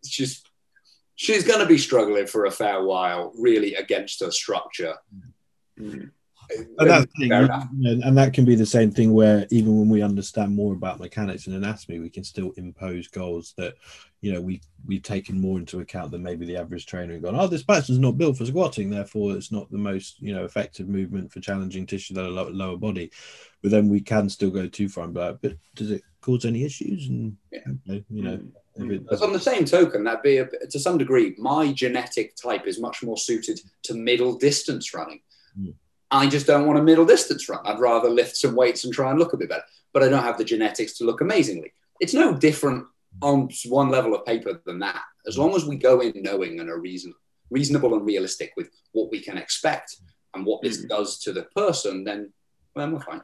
she's 0.07 0.43
she's 1.15 1.45
going 1.45 1.59
to 1.59 1.65
be 1.65 1.77
struggling 1.77 2.27
for 2.27 2.45
a 2.45 2.51
fair 2.51 2.83
while, 2.83 3.31
really, 3.37 3.75
against 3.75 4.19
her 4.21 4.31
structure. 4.31 4.95
Mm. 5.79 6.11
And 6.77 6.89
that's 6.89 7.11
thing, 7.17 7.29
Fair 7.29 7.39
you- 7.39 7.45
enough. 7.45 7.67
you 7.75 7.95
know, 7.95 8.05
and 8.07 8.17
that 8.17 8.33
can 8.33 8.43
be 8.45 8.55
the 8.55 8.65
same 8.65 8.91
thing 8.91 9.13
where 9.13 9.47
even 9.49 9.79
when 9.79 9.87
we 9.89 10.01
understand 10.01 10.53
more 10.53 10.73
about 10.73 10.99
mechanics 10.99 11.47
and 11.47 11.55
anatomy, 11.55 11.99
we 11.99 12.09
can 12.09 12.23
still 12.23 12.51
impose 12.57 13.07
goals 13.07 13.53
that 13.57 13.75
you 14.21 14.33
know 14.33 14.41
we 14.41 14.61
we've 14.85 15.01
taken 15.01 15.39
more 15.39 15.57
into 15.57 15.79
account 15.79 16.11
than 16.11 16.21
maybe 16.21 16.45
the 16.45 16.57
average 16.57 16.85
trainer 16.85 17.13
and 17.13 17.23
gone, 17.23 17.35
oh, 17.39 17.47
this 17.47 17.63
person's 17.63 17.97
not 17.97 18.17
built 18.17 18.37
for 18.37 18.45
squatting, 18.45 18.89
therefore 18.89 19.35
it's 19.35 19.51
not 19.53 19.71
the 19.71 19.77
most 19.77 20.19
you 20.21 20.33
know 20.35 20.43
effective 20.43 20.87
movement 20.89 21.31
for 21.31 21.39
challenging 21.39 21.85
tissue 21.87 22.13
that 22.13 22.25
are 22.25 22.29
lower, 22.29 22.51
lower 22.51 22.77
body. 22.77 23.09
But 23.61 23.71
then 23.71 23.87
we 23.87 24.01
can 24.01 24.27
still 24.29 24.51
go 24.51 24.67
too 24.67 24.89
far 24.89 25.05
and 25.05 25.13
be 25.13 25.21
like, 25.21 25.37
but 25.41 25.53
does 25.75 25.91
it 25.91 26.03
cause 26.21 26.43
any 26.45 26.65
issues? 26.65 27.07
And 27.07 27.37
Yeah. 27.51 27.99
you 28.09 28.21
know, 28.23 28.33
it 28.33 28.41
But 28.75 29.21
on 29.21 29.33
the 29.33 29.39
same 29.39 29.65
token, 29.65 30.03
that 30.05 30.23
be 30.23 30.37
a, 30.37 30.47
to 30.47 30.79
some 30.79 30.97
degree, 30.97 31.35
my 31.37 31.71
genetic 31.71 32.35
type 32.35 32.65
is 32.65 32.79
much 32.79 33.03
more 33.03 33.17
suited 33.17 33.59
to 33.83 33.93
middle 33.93 34.35
distance 34.35 34.93
running. 34.93 35.21
Mm. 35.59 35.73
I 36.09 36.27
just 36.27 36.47
don't 36.47 36.65
want 36.65 36.79
a 36.79 36.83
middle 36.83 37.05
distance 37.05 37.47
run. 37.49 37.65
I'd 37.65 37.79
rather 37.79 38.09
lift 38.09 38.35
some 38.35 38.55
weights 38.55 38.83
and 38.83 38.93
try 38.93 39.09
and 39.11 39.19
look 39.19 39.33
a 39.33 39.37
bit 39.37 39.49
better. 39.49 39.63
But 39.93 40.03
I 40.03 40.09
don't 40.09 40.23
have 40.23 40.37
the 40.37 40.43
genetics 40.43 40.93
to 40.97 41.05
look 41.05 41.21
amazingly. 41.21 41.73
It's 41.99 42.13
no 42.13 42.33
different 42.33 42.85
on 43.21 43.49
one 43.65 43.89
level 43.89 44.15
of 44.15 44.25
paper 44.25 44.59
than 44.65 44.79
that. 44.79 45.01
As 45.27 45.37
long 45.37 45.55
as 45.55 45.65
we 45.65 45.75
go 45.75 45.99
in 46.01 46.13
knowing 46.15 46.59
and 46.59 46.69
are 46.69 46.79
reason, 46.79 47.13
reasonable 47.51 47.93
and 47.93 48.05
realistic 48.05 48.53
with 48.57 48.69
what 48.93 49.11
we 49.11 49.19
can 49.19 49.37
expect 49.37 49.97
and 50.33 50.45
what 50.45 50.63
this 50.63 50.83
Mm. 50.83 50.89
does 50.89 51.19
to 51.19 51.31
the 51.31 51.43
person, 51.55 52.03
then, 52.03 52.33
then 52.75 52.91
we're 52.91 52.99
fine. 53.01 53.21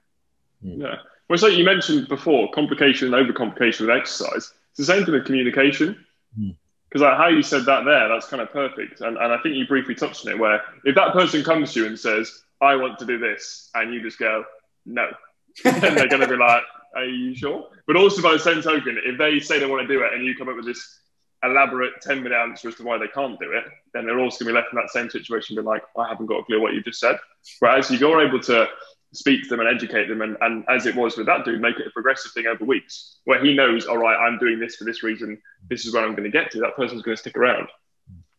Yeah. 0.62 0.98
Well, 1.28 1.40
so 1.40 1.48
you 1.48 1.64
mentioned 1.64 2.08
before 2.08 2.52
complication 2.54 3.14
and 3.14 3.28
overcomplication 3.28 3.82
with 3.82 3.90
exercise. 3.92 4.54
It's 4.72 4.78
the 4.78 4.86
same 4.86 5.06
thing 5.06 5.14
with 5.14 5.26
communication. 5.26 6.06
Hmm. 6.36 6.52
Because 6.90 7.04
like 7.04 7.18
how 7.18 7.28
you 7.28 7.44
said 7.44 7.66
that 7.66 7.86
there, 7.86 8.08
that's 8.10 8.28
kind 8.28 8.42
of 8.42 8.52
perfect. 8.52 9.02
And, 9.02 9.18
and 9.18 9.32
I 9.32 9.38
think 9.42 9.56
you 9.56 9.68
briefly 9.68 9.94
touched 9.94 10.26
on 10.26 10.34
it 10.34 10.40
where 10.40 10.62
if 10.86 10.96
that 10.96 11.14
person 11.14 11.44
comes 11.44 11.74
to 11.74 11.82
you 11.82 11.86
and 11.86 12.00
says, 12.00 12.42
I 12.62 12.76
want 12.76 12.98
to 13.00 13.06
do 13.06 13.20
this, 13.20 13.70
and 13.76 13.94
you 13.94 14.02
just 14.02 14.18
go, 14.18 14.44
no, 14.86 15.08
then 15.64 15.96
they're 15.96 16.08
going 16.08 16.22
to 16.22 16.28
be 16.28 16.36
like, 16.36 16.64
are 16.96 17.06
you 17.06 17.36
sure? 17.36 17.68
But 17.86 17.96
also 17.96 18.22
by 18.22 18.34
the 18.34 18.40
same 18.40 18.62
token, 18.62 19.00
if 19.06 19.18
they 19.18 19.40
say 19.40 19.60
they 19.60 19.68
want 19.68 19.88
to 19.88 19.94
do 19.94 20.04
it 20.04 20.14
and 20.14 20.26
you 20.26 20.36
come 20.36 20.50
up 20.50 20.56
with 20.56 20.66
this 20.66 21.00
elaborate 21.44 22.02
10 22.02 22.24
minute 22.24 22.36
answer 22.36 22.68
as 22.68 22.76
to 22.76 22.84
why 22.84 22.98
they 22.98 23.08
can't 23.08 23.40
do 23.40 23.52
it, 23.52 23.64
then 23.94 24.06
they're 24.06 24.20
also 24.20 24.44
going 24.44 24.54
to 24.56 24.60
be 24.60 24.62
left 24.62 24.74
in 24.74 24.78
that 24.78 24.90
same 24.90 25.10
situation, 25.10 25.56
being 25.56 25.66
like, 25.66 25.84
I 25.98 26.08
haven't 26.08 26.26
got 26.26 26.40
a 26.40 26.44
clue 26.44 26.62
what 26.62 26.74
you 26.74 26.82
just 26.82 27.00
said. 27.00 27.18
Whereas 27.60 27.92
if 27.92 28.00
you're 28.00 28.26
able 28.26 28.42
to 28.42 28.68
speak 29.14 29.44
to 29.44 29.50
them 29.50 29.60
and 29.60 29.70
educate 29.70 30.08
them, 30.08 30.22
and, 30.22 30.38
and 30.42 30.64
as 30.70 30.86
it 30.86 30.96
was 30.96 31.18
with 31.18 31.26
that 31.26 31.46
dude, 31.46 31.62
make 31.62 31.80
it 31.80 31.88
a 31.88 31.92
progressive 31.92 32.32
thing 32.32 32.48
over 32.48 32.64
weeks, 32.64 33.18
where 33.26 33.44
he 33.44 33.54
knows, 33.56 33.86
all 33.86 33.98
right, 33.98 34.16
I'm 34.16 34.38
doing 34.38 34.60
this 34.60 34.76
for 34.76 34.84
this 34.84 35.04
reason, 35.04 35.42
this 35.70 35.86
is 35.86 35.94
where 35.94 36.06
I'm 36.06 36.12
going 36.12 36.24
to 36.24 36.30
get 36.30 36.52
to, 36.52 36.60
that 36.60 36.76
person's 36.76 37.02
going 37.02 37.16
to 37.16 37.22
stick 37.22 37.38
around 37.38 37.68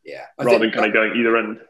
Yeah. 0.05 0.25
I 0.39 0.45
rather 0.45 0.59
than 0.61 0.71
kind 0.71 0.87
of 0.87 0.93
going 0.93 1.17
either 1.17 1.37
end. 1.37 1.61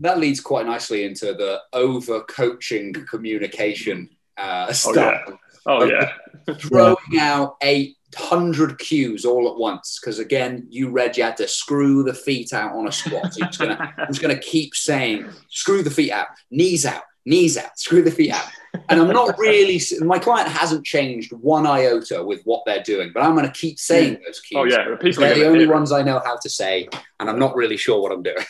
that 0.00 0.18
leads 0.18 0.40
quite 0.40 0.66
nicely 0.66 1.04
into 1.04 1.34
the 1.34 1.60
over 1.72 2.22
coaching 2.22 2.92
communication 2.92 4.10
uh, 4.36 4.72
Oh, 4.84 4.94
yeah. 4.94 5.24
Oh, 5.64 5.84
yeah. 5.84 6.54
Throwing 6.58 7.18
out 7.18 7.56
800 7.62 8.78
cues 8.78 9.24
all 9.24 9.48
at 9.48 9.56
once. 9.56 9.98
Because 10.00 10.18
again, 10.18 10.66
you 10.68 10.90
read 10.90 11.16
you 11.16 11.22
had 11.22 11.36
to 11.36 11.46
screw 11.46 12.02
the 12.02 12.14
feet 12.14 12.52
out 12.52 12.74
on 12.74 12.88
a 12.88 12.92
squat. 12.92 13.32
So 13.32 13.38
you're 13.38 13.46
just 13.46 13.60
gonna, 13.60 13.94
I'm 13.98 14.08
just 14.08 14.20
going 14.20 14.34
to 14.34 14.42
keep 14.42 14.74
saying, 14.74 15.28
screw 15.48 15.82
the 15.82 15.90
feet 15.90 16.10
out, 16.10 16.26
knees 16.50 16.84
out, 16.84 17.02
knees 17.24 17.56
out, 17.56 17.78
screw 17.78 18.02
the 18.02 18.10
feet 18.10 18.32
out. 18.32 18.46
And 18.88 19.00
I'm 19.00 19.08
not 19.08 19.38
really, 19.38 19.80
my 20.00 20.18
client 20.18 20.48
hasn't 20.48 20.84
changed 20.84 21.32
one 21.32 21.66
iota 21.66 22.22
with 22.24 22.42
what 22.44 22.62
they're 22.64 22.82
doing, 22.82 23.10
but 23.12 23.22
I'm 23.22 23.34
going 23.34 23.46
to 23.46 23.52
keep 23.52 23.78
saying 23.78 24.20
those 24.24 24.40
cues. 24.40 24.58
Oh, 24.58 24.64
yeah. 24.64 24.96
People 24.96 25.24
are 25.24 25.28
They're 25.28 25.34
the 25.36 25.46
only 25.46 25.60
hear 25.60 25.70
it. 25.70 25.74
ones 25.74 25.92
I 25.92 26.02
know 26.02 26.20
how 26.24 26.36
to 26.38 26.48
say, 26.48 26.88
and 27.20 27.28
I'm 27.28 27.38
not 27.38 27.54
really 27.54 27.76
sure 27.76 28.00
what 28.00 28.12
I'm 28.12 28.22
doing. 28.22 28.36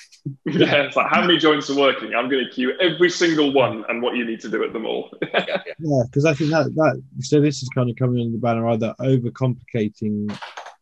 Yeah, 0.47 0.83
it's 0.83 0.95
like 0.95 1.09
how 1.11 1.21
many 1.21 1.37
joints 1.37 1.69
are 1.69 1.77
working? 1.77 2.15
I'm 2.15 2.29
going 2.29 2.45
to 2.45 2.49
cue 2.49 2.75
every 2.81 3.11
single 3.11 3.53
one 3.53 3.85
and 3.89 4.01
what 4.01 4.15
you 4.15 4.25
need 4.25 4.39
to 4.43 4.49
do 4.49 4.63
at 4.63 4.73
them 4.73 4.87
all. 4.87 5.11
Yeah, 5.23 5.45
yeah. 5.49 5.73
Yeah, 5.81 6.03
because 6.05 6.25
I 6.25 6.35
think 6.35 6.51
that 6.51 6.73
that 6.77 7.03
so 7.19 7.41
this 7.41 7.61
is 7.61 7.69
kind 7.71 7.91
of 7.91 7.97
coming 7.97 8.21
under 8.21 8.31
the 8.31 8.39
banner 8.39 8.69
either 8.69 8.95
overcomplicating 9.01 10.33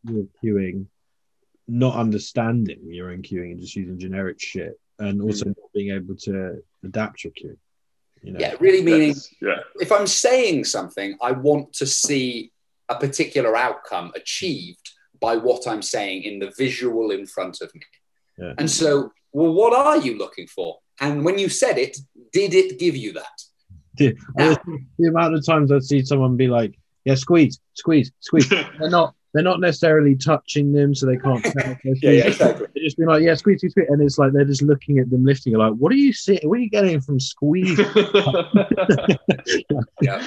your 0.05 0.27
cueing, 0.45 0.89
not 1.67 1.97
understanding 1.97 2.81
your 2.93 3.13
own 3.13 3.23
cueing 3.23 3.53
and 3.53 3.61
just 3.61 3.77
using 3.77 3.99
generic 3.99 4.39
shit, 4.39 4.79
and 4.99 5.21
mm. 5.21 5.25
also 5.25 5.47
not 5.47 5.73
being 5.73 5.91
able 5.91 6.17
to 6.17 6.63
adapt 6.85 7.25
your 7.25 7.33
cueing. 7.33 7.57
You 8.23 8.33
know, 8.33 8.39
Yeah, 8.41 8.55
really 8.61 8.83
meaning 8.83 9.15
yeah. 9.41 9.61
if 9.77 9.91
I'm 9.93 10.07
saying 10.07 10.65
something, 10.65 11.17
I 11.23 11.33
want 11.33 11.73
to 11.75 11.87
see 11.87 12.53
a 12.89 12.95
particular 12.97 13.57
outcome 13.57 14.13
achieved 14.15 14.91
by 15.21 15.37
what 15.37 15.67
I'm 15.67 15.83
saying 15.83 16.23
in 16.25 16.39
the 16.39 16.53
visual 16.57 17.11
in 17.11 17.27
front 17.27 17.61
of 17.61 17.75
me. 17.75 17.83
Yeah. 18.39 18.55
And 18.59 18.71
so, 18.71 19.13
well, 19.33 19.53
what 19.53 19.73
are 19.75 19.99
you 19.99 20.17
looking 20.19 20.47
for? 20.47 20.79
And 21.01 21.25
when 21.25 21.39
you 21.39 21.49
said 21.49 21.79
it, 21.79 21.97
did 22.33 22.55
it 22.55 22.79
give 22.79 22.97
you 22.97 23.13
that? 23.15 23.43
the, 23.97 24.79
the 24.99 25.09
amount 25.09 25.35
of 25.35 25.45
times 25.45 25.71
I 25.71 25.79
see 25.81 26.05
someone 26.05 26.37
be 26.37 26.49
like, 26.49 26.79
"Yeah, 27.05 27.17
squeeze, 27.17 27.61
squeeze, 27.75 28.11
squeeze," 28.21 28.49
they're 28.79 28.91
not 28.91 29.15
they're 29.33 29.43
not 29.45 29.61
necessarily 29.61 30.17
touching 30.17 30.73
them, 30.73 30.95
so 30.95 31.07
they 31.07 31.17
can't. 31.17 31.43
tell 31.45 31.53
if 31.73 31.79
they're 31.83 31.95
Yeah, 32.03 32.11
yeah, 32.11 32.27
exactly. 32.29 32.67
They're 32.75 32.85
just 32.85 32.97
being 32.97 33.09
like, 33.09 33.23
yeah, 33.23 33.35
squeeze, 33.35 33.59
squeeze, 33.59 33.73
squeeze, 33.73 33.87
and 33.89 34.03
it's 34.03 34.19
like 34.19 34.33
they're 34.33 34.45
just 34.45 34.63
looking 34.63 34.99
at 34.99 35.09
them 35.11 35.25
lifting. 35.25 35.53
You're 35.53 35.61
like, 35.61 35.75
what 35.75 35.93
are 35.93 35.97
you 35.97 36.13
seeing? 36.13 36.41
What 36.45 36.59
are 36.59 36.63
you 36.63 36.71
getting 36.71 37.01
from 37.01 37.21
squeeze? 37.21 37.79
Yeah. 40.03 40.23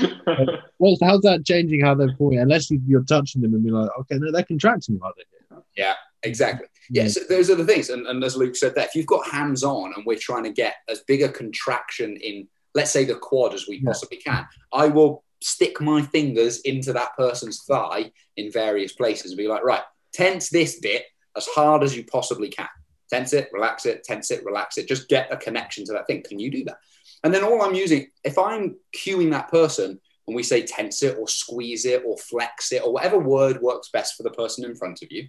well, 0.79 0.97
how's 1.01 1.21
that 1.21 1.43
changing 1.45 1.81
how 1.81 1.95
they're 1.95 2.15
falling? 2.17 2.39
Unless 2.39 2.69
you- 2.71 2.81
you're 2.85 3.03
touching 3.03 3.41
them 3.41 3.53
and 3.53 3.63
be 3.63 3.71
like, 3.71 3.89
okay, 4.01 4.17
no, 4.19 4.31
they're 4.31 4.43
contracting 4.43 4.99
like 4.99 5.13
that. 5.15 5.95
Exactly. 6.25 6.67
Yeah, 6.89 7.05
mm. 7.05 7.11
so 7.11 7.19
those 7.29 7.49
are 7.49 7.55
the 7.55 7.65
things. 7.65 7.89
And, 7.89 8.07
and 8.07 8.23
as 8.23 8.35
Luke 8.37 8.55
said 8.55 8.75
that 8.75 8.87
if 8.87 8.95
you've 8.95 9.05
got 9.05 9.27
hands 9.27 9.63
on 9.63 9.93
and 9.95 10.05
we're 10.05 10.17
trying 10.17 10.43
to 10.43 10.51
get 10.51 10.75
as 10.89 11.01
big 11.01 11.21
a 11.21 11.29
contraction 11.29 12.15
in, 12.17 12.47
let's 12.75 12.91
say, 12.91 13.03
the 13.03 13.15
quad 13.15 13.53
as 13.53 13.67
we 13.67 13.77
Yeah. 13.77 13.87
possibly 13.87 14.17
can, 14.17 14.47
I 14.71 14.87
will 14.87 15.23
stick 15.43 15.81
my 15.81 16.01
fingers 16.01 16.61
into 16.61 16.93
that 16.93 17.15
person's 17.17 17.63
thigh 17.65 18.11
in 18.37 18.51
various 18.51 18.93
places 18.93 19.31
and 19.31 19.37
be 19.37 19.47
like, 19.47 19.63
right, 19.63 19.83
tense 20.13 20.49
this 20.49 20.79
bit 20.79 21.05
as 21.35 21.47
hard 21.47 21.83
as 21.83 21.95
you 21.95 22.03
possibly 22.05 22.49
can. 22.49 22.67
Tense 23.09 23.33
it, 23.33 23.49
relax 23.53 23.85
it, 23.85 24.03
tense 24.03 24.31
it, 24.31 24.45
relax 24.45 24.77
it. 24.77 24.87
Just 24.87 25.07
get 25.09 25.31
a 25.31 25.37
connection 25.37 25.85
to 25.85 25.93
that 25.93 26.07
thing. 26.07 26.23
Can 26.23 26.39
you 26.39 26.49
do 26.49 26.63
that? 26.65 26.77
And 27.23 27.33
then 27.33 27.43
all 27.43 27.61
I'm 27.61 27.75
using, 27.75 28.07
if 28.23 28.37
I'm 28.37 28.75
cueing 28.95 29.31
that 29.31 29.49
person 29.49 29.99
and 30.27 30.35
we 30.35 30.43
say 30.43 30.63
tense 30.63 31.03
it 31.03 31.17
or 31.17 31.27
squeeze 31.27 31.85
it 31.85 32.03
or 32.05 32.17
flex 32.17 32.71
it 32.71 32.83
or 32.83 32.93
whatever 32.93 33.17
word 33.17 33.61
works 33.61 33.89
best 33.91 34.15
for 34.15 34.23
the 34.23 34.31
person 34.31 34.65
in 34.65 34.75
front 34.75 35.01
of 35.01 35.11
you, 35.11 35.27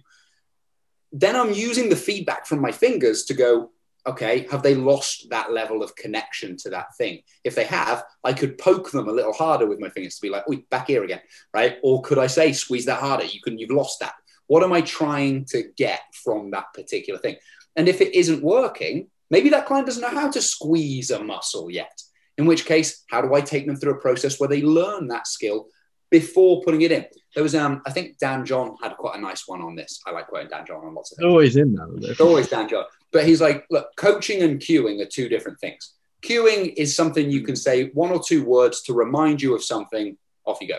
then 1.11 1.35
I'm 1.35 1.53
using 1.53 1.89
the 1.89 1.95
feedback 1.95 2.45
from 2.45 2.59
my 2.59 2.71
fingers 2.71 3.23
to 3.25 3.33
go, 3.33 3.71
okay, 4.07 4.47
have 4.51 4.61
they 4.61 4.75
lost 4.75 5.29
that 5.29 5.51
level 5.51 5.81
of 5.83 5.95
connection 5.95 6.57
to 6.57 6.69
that 6.69 6.95
thing? 6.97 7.21
If 7.43 7.55
they 7.55 7.65
have, 7.65 8.03
I 8.23 8.33
could 8.33 8.57
poke 8.57 8.91
them 8.91 9.07
a 9.07 9.11
little 9.11 9.33
harder 9.33 9.65
with 9.65 9.79
my 9.79 9.89
fingers 9.89 10.15
to 10.15 10.21
be 10.21 10.29
like, 10.29 10.43
oh, 10.49 10.57
back 10.69 10.87
here 10.87 11.03
again, 11.03 11.21
right? 11.53 11.77
Or 11.83 12.01
could 12.01 12.19
I 12.19 12.27
say, 12.27 12.53
squeeze 12.53 12.85
that 12.85 12.99
harder? 12.99 13.25
You 13.25 13.41
can, 13.41 13.57
you've 13.57 13.71
lost 13.71 13.99
that. 14.01 14.13
What 14.47 14.63
am 14.63 14.73
I 14.73 14.81
trying 14.81 15.45
to 15.45 15.63
get 15.75 16.01
from 16.23 16.51
that 16.51 16.73
particular 16.73 17.19
thing? 17.19 17.37
And 17.75 17.87
if 17.87 17.99
it 18.01 18.13
isn't 18.15 18.43
working, 18.43 19.07
maybe 19.29 19.49
that 19.49 19.65
client 19.65 19.87
doesn't 19.87 20.01
know 20.01 20.19
how 20.19 20.29
to 20.29 20.41
squeeze 20.41 21.09
a 21.09 21.23
muscle 21.23 21.69
yet. 21.71 22.01
In 22.37 22.45
which 22.45 22.65
case, 22.65 23.03
how 23.09 23.21
do 23.21 23.33
I 23.33 23.41
take 23.41 23.65
them 23.65 23.75
through 23.75 23.93
a 23.93 24.01
process 24.01 24.39
where 24.39 24.49
they 24.49 24.61
learn 24.61 25.07
that 25.07 25.27
skill 25.27 25.67
before 26.11 26.61
putting 26.63 26.81
it 26.81 26.91
in? 26.91 27.05
There 27.35 27.43
was, 27.43 27.53
um, 27.53 27.81
I 27.85 27.91
think 27.91 28.17
Dan 28.17 28.45
John 28.45 28.77
had 28.81 28.95
quite 28.95 29.17
a 29.17 29.21
nice 29.21 29.45
one 29.45 29.61
on 29.61 29.75
this. 29.75 30.01
I 30.07 30.11
like 30.11 30.27
quoting 30.27 30.49
Dan 30.49 30.65
John 30.65 30.85
on 30.85 30.95
lots 30.95 31.11
of 31.11 31.17
things. 31.17 31.25
always 31.25 31.57
in. 31.57 31.77
It's 32.01 32.21
always 32.21 32.47
Dan 32.47 32.69
John. 32.69 32.85
But 33.11 33.27
he's 33.27 33.41
like, 33.41 33.65
look, 33.69 33.89
coaching 33.97 34.41
and 34.41 34.59
cueing 34.59 35.01
are 35.01 35.09
two 35.09 35.27
different 35.27 35.59
things. 35.59 35.93
Cueing 36.23 36.73
is 36.77 36.95
something 36.95 37.29
you 37.29 37.41
can 37.41 37.55
say 37.55 37.89
one 37.89 38.11
or 38.11 38.21
two 38.25 38.43
words 38.43 38.81
to 38.83 38.93
remind 38.93 39.41
you 39.41 39.53
of 39.53 39.63
something, 39.63 40.17
off 40.45 40.59
you 40.61 40.67
go. 40.67 40.77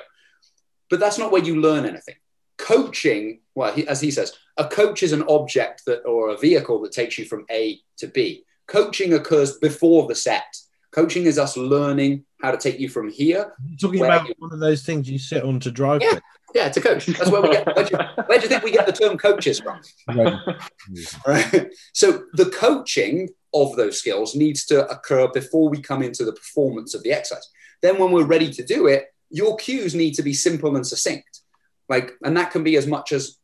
But 0.89 1.01
that's 1.01 1.19
not 1.19 1.31
where 1.31 1.43
you 1.43 1.61
learn 1.61 1.85
anything. 1.85 2.17
Coaching, 2.59 3.41
well, 3.55 3.73
he, 3.73 3.87
as 3.87 4.01
he 4.01 4.11
says, 4.11 4.33
a 4.57 4.67
coach 4.67 5.03
is 5.03 5.13
an 5.13 5.25
object 5.29 5.83
that 5.87 6.05
or 6.05 6.31
a 6.31 6.39
vehicle 6.39 6.81
that 6.83 6.93
takes 6.93 7.19
you 7.19 7.27
from 7.27 7.45
A 7.51 7.81
to 7.99 8.07
B. 8.07 8.45
Coaching 8.67 9.15
occurs 9.15 9.59
before 9.59 10.09
the 10.09 10.15
set. 10.15 10.57
Coaching 10.91 11.27
is 11.27 11.39
us 11.39 11.57
learning 11.57 12.25
how 12.43 12.51
to 12.51 12.59
take 12.59 12.79
you 12.79 12.89
from 12.89 13.11
here. 13.11 13.55
You're 13.67 13.79
talking 13.79 14.05
about 14.05 14.29
you- 14.29 14.35
one 14.39 14.53
of 14.53 14.61
those 14.61 14.83
things 14.83 15.09
you 15.09 15.19
sit 15.19 15.43
on 15.43 15.61
to 15.61 15.71
drive. 15.71 16.03
Yeah. 16.03 16.19
Yeah, 16.55 16.69
it's 16.69 16.77
a 16.77 16.81
coach. 16.81 17.05
That's 17.07 17.31
where 17.31 17.43
we 17.43 17.51
get. 17.51 17.67
Where 17.67 17.85
do 17.85 17.91
you, 17.93 18.25
where 18.25 18.39
do 18.39 18.45
you 18.45 18.49
think 18.49 18.63
we 18.63 18.71
get 18.71 18.87
the 18.87 18.93
term 18.93 19.19
coaches 19.19 19.61
from? 19.61 19.81
with. 20.09 21.27
right? 21.27 21.71
So 21.93 22.25
the 22.33 22.47
coaching 22.47 23.29
of 23.53 23.77
those 23.77 23.99
skills 23.99 24.35
needs 24.35 24.65
to 24.67 24.89
occur 24.89 25.29
before 25.29 25.69
we 25.69 25.83
come 25.83 26.03
into 26.03 26.25
the 26.25 26.33
performance 26.33 26.95
of 26.95 27.03
the 27.03 27.13
exercise. 27.13 27.47
Then 27.83 27.99
when 27.99 28.11
we're 28.11 28.25
ready 28.25 28.51
to 28.53 28.65
do 28.65 28.87
it, 28.87 29.07
your 29.29 29.57
cues 29.57 29.95
need 29.95 30.15
to 30.15 30.23
be 30.23 30.33
simple 30.33 30.77
and 30.77 30.87
succinct. 30.87 31.41
Like, 31.89 32.13
and 32.23 32.37
that 32.37 32.53
can 32.53 32.65
be 32.65 32.77
as 32.77 32.87
much 32.87 33.13
as 33.13 33.39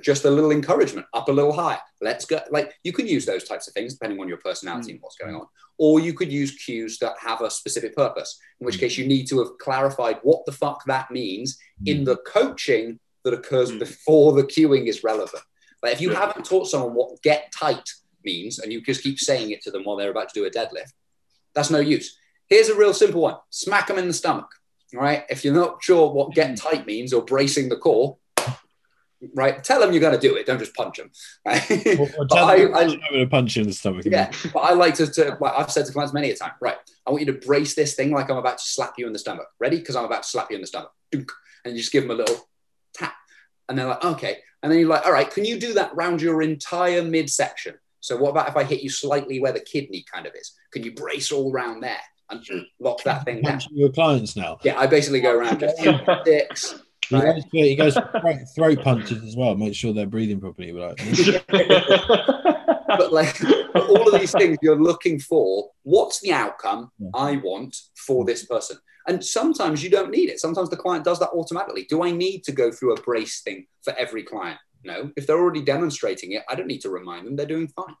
just 0.00 0.24
a 0.24 0.30
little 0.30 0.50
encouragement, 0.50 1.06
up 1.14 1.28
a 1.28 1.32
little 1.32 1.52
higher. 1.52 1.78
Let's 2.00 2.24
go. 2.24 2.40
Like 2.50 2.74
you 2.82 2.92
can 2.92 3.06
use 3.06 3.24
those 3.24 3.44
types 3.44 3.68
of 3.68 3.74
things 3.74 3.94
depending 3.94 4.20
on 4.20 4.28
your 4.28 4.38
personality 4.38 4.92
hmm. 4.92 4.96
and 4.96 5.02
what's 5.02 5.16
going 5.16 5.34
on. 5.34 5.46
Or 5.78 6.00
you 6.00 6.14
could 6.14 6.32
use 6.32 6.52
cues 6.52 6.98
that 6.98 7.16
have 7.20 7.42
a 7.42 7.50
specific 7.50 7.94
purpose, 7.94 8.38
in 8.60 8.64
which 8.64 8.76
mm. 8.76 8.80
case 8.80 8.96
you 8.96 9.06
need 9.06 9.26
to 9.28 9.38
have 9.40 9.58
clarified 9.58 10.18
what 10.22 10.44
the 10.46 10.52
fuck 10.52 10.84
that 10.86 11.10
means 11.10 11.58
in 11.84 11.98
mm. 11.98 12.04
the 12.06 12.16
coaching 12.18 12.98
that 13.24 13.34
occurs 13.34 13.72
Mm. 13.72 13.80
before 13.80 14.32
the 14.32 14.44
cueing 14.44 14.86
is 14.86 15.04
relevant. 15.04 15.42
Like 15.82 15.92
if 15.92 16.00
you 16.00 16.10
haven't 16.10 16.44
taught 16.46 16.68
someone 16.68 16.94
what 16.94 17.20
get 17.22 17.52
tight 17.52 17.88
means 18.24 18.58
and 18.58 18.72
you 18.72 18.80
just 18.80 19.02
keep 19.02 19.18
saying 19.18 19.50
it 19.50 19.62
to 19.62 19.70
them 19.70 19.84
while 19.84 19.96
they're 19.96 20.10
about 20.10 20.28
to 20.32 20.40
do 20.40 20.46
a 20.46 20.50
deadlift, 20.50 20.92
that's 21.54 21.70
no 21.70 21.80
use. 21.80 22.18
Here's 22.48 22.68
a 22.68 22.76
real 22.76 22.94
simple 22.94 23.22
one 23.22 23.36
smack 23.50 23.88
them 23.88 23.98
in 23.98 24.08
the 24.08 24.14
stomach. 24.14 24.48
All 24.94 25.02
right. 25.02 25.24
If 25.28 25.44
you're 25.44 25.54
not 25.54 25.82
sure 25.82 26.10
what 26.10 26.34
get 26.34 26.52
mm. 26.52 26.62
tight 26.62 26.86
means 26.86 27.12
or 27.12 27.24
bracing 27.24 27.68
the 27.68 27.76
core, 27.76 28.16
right, 29.34 29.62
tell 29.64 29.80
them 29.80 29.92
you're 29.92 30.00
going 30.00 30.14
to 30.14 30.20
do 30.20 30.36
it. 30.36 30.46
Don't 30.46 30.58
just 30.58 30.74
punch 30.74 30.96
them. 30.98 31.10
Right? 31.44 31.70
Or, 31.98 32.02
or 32.02 32.08
But 32.18 32.30
tell 32.30 32.44
I- 32.46 32.58
them 32.58 32.74
I- 32.74 32.80
I'm 32.82 32.88
going 32.88 33.20
to 33.20 33.26
punch 33.26 33.56
you 33.56 33.62
in 33.62 33.68
the 33.68 33.74
stomach. 33.74 34.04
yeah, 34.06 34.30
but 34.52 34.60
I 34.60 34.72
like 34.72 34.94
to, 34.96 35.06
to 35.06 35.36
like 35.40 35.52
I've 35.56 35.70
said 35.70 35.86
to 35.86 35.92
clients 35.92 36.12
many 36.14 36.30
a 36.30 36.36
time, 36.36 36.52
right? 36.60 36.76
I 37.06 37.10
want 37.10 37.24
you 37.24 37.32
to 37.32 37.38
brace 37.46 37.74
this 37.74 37.94
thing 37.94 38.10
like 38.12 38.30
I'm 38.30 38.36
about 38.36 38.58
to 38.58 38.64
slap 38.64 38.94
you 38.98 39.06
in 39.06 39.12
the 39.12 39.18
stomach. 39.18 39.46
Ready? 39.60 39.78
Because 39.78 39.96
I'm 39.96 40.04
about 40.04 40.22
to 40.24 40.28
slap 40.28 40.50
you 40.50 40.56
in 40.56 40.60
the 40.60 40.66
stomach. 40.66 40.92
Dunk. 41.12 41.30
And 41.64 41.74
you 41.74 41.80
just 41.80 41.92
give 41.92 42.02
them 42.04 42.10
a 42.12 42.14
little 42.14 42.48
tap. 42.94 43.14
And 43.68 43.78
they're 43.78 43.86
like, 43.86 44.04
okay. 44.04 44.38
And 44.62 44.70
then 44.72 44.78
you're 44.80 44.88
like, 44.88 45.04
all 45.06 45.12
right, 45.12 45.30
can 45.30 45.44
you 45.44 45.58
do 45.60 45.74
that 45.74 45.94
round 45.94 46.20
your 46.22 46.42
entire 46.42 47.02
midsection? 47.02 47.74
So 48.00 48.16
what 48.16 48.30
about 48.30 48.48
if 48.48 48.56
I 48.56 48.62
hit 48.64 48.82
you 48.82 48.90
slightly 48.90 49.40
where 49.40 49.52
the 49.52 49.60
kidney 49.60 50.04
kind 50.12 50.26
of 50.26 50.34
is? 50.34 50.52
Can 50.72 50.82
you 50.84 50.92
brace 50.94 51.32
all 51.32 51.52
around 51.52 51.80
there 51.80 51.98
and 52.30 52.44
lock 52.80 53.02
that 53.04 53.24
thing 53.24 53.42
down? 53.42 53.60
Your 53.72 53.90
clients 53.90 54.36
now. 54.36 54.58
Yeah, 54.62 54.78
I 54.78 54.86
basically 54.86 55.20
go 55.20 55.32
around 55.36 55.60
just 55.60 55.76
six. 56.24 56.80
He 57.08 57.14
Right. 57.16 57.34
goes, 57.34 57.44
for, 57.44 57.56
he 57.56 57.76
goes 57.76 57.94
throat, 57.94 58.38
throat 58.54 58.82
punches 58.82 59.22
as 59.22 59.36
well. 59.36 59.54
Make 59.56 59.74
sure 59.74 59.92
they're 59.92 60.06
breathing 60.06 60.40
properly. 60.40 60.72
Like, 60.72 60.96
but 62.88 63.12
like 63.12 63.38
but 63.72 63.88
all 63.88 64.12
of 64.14 64.20
these 64.20 64.32
things 64.32 64.56
you're 64.62 64.80
looking 64.80 65.18
for 65.18 65.68
what's 65.82 66.20
the 66.20 66.32
outcome 66.32 66.90
Yeah. 66.98 67.10
i 67.14 67.36
want 67.36 67.76
for 68.06 68.24
this 68.24 68.46
person 68.46 68.78
and 69.06 69.22
sometimes 69.24 69.82
you 69.84 69.90
don't 69.90 70.10
need 70.10 70.30
it 70.30 70.40
sometimes 70.40 70.70
the 70.70 70.76
client 70.76 71.04
does 71.04 71.18
that 71.18 71.30
automatically 71.30 71.84
do 71.90 72.02
i 72.02 72.10
need 72.10 72.42
to 72.44 72.52
go 72.52 72.70
through 72.70 72.94
a 72.94 73.00
brace 73.02 73.42
thing 73.42 73.66
for 73.82 73.92
every 73.98 74.22
client 74.22 74.58
no 74.84 75.10
if 75.16 75.26
they're 75.26 75.38
already 75.38 75.62
demonstrating 75.62 76.32
it 76.32 76.42
i 76.48 76.54
don't 76.54 76.68
need 76.68 76.80
to 76.82 76.90
remind 76.90 77.26
them 77.26 77.36
they're 77.36 77.44
doing 77.46 77.68
fine 77.68 77.94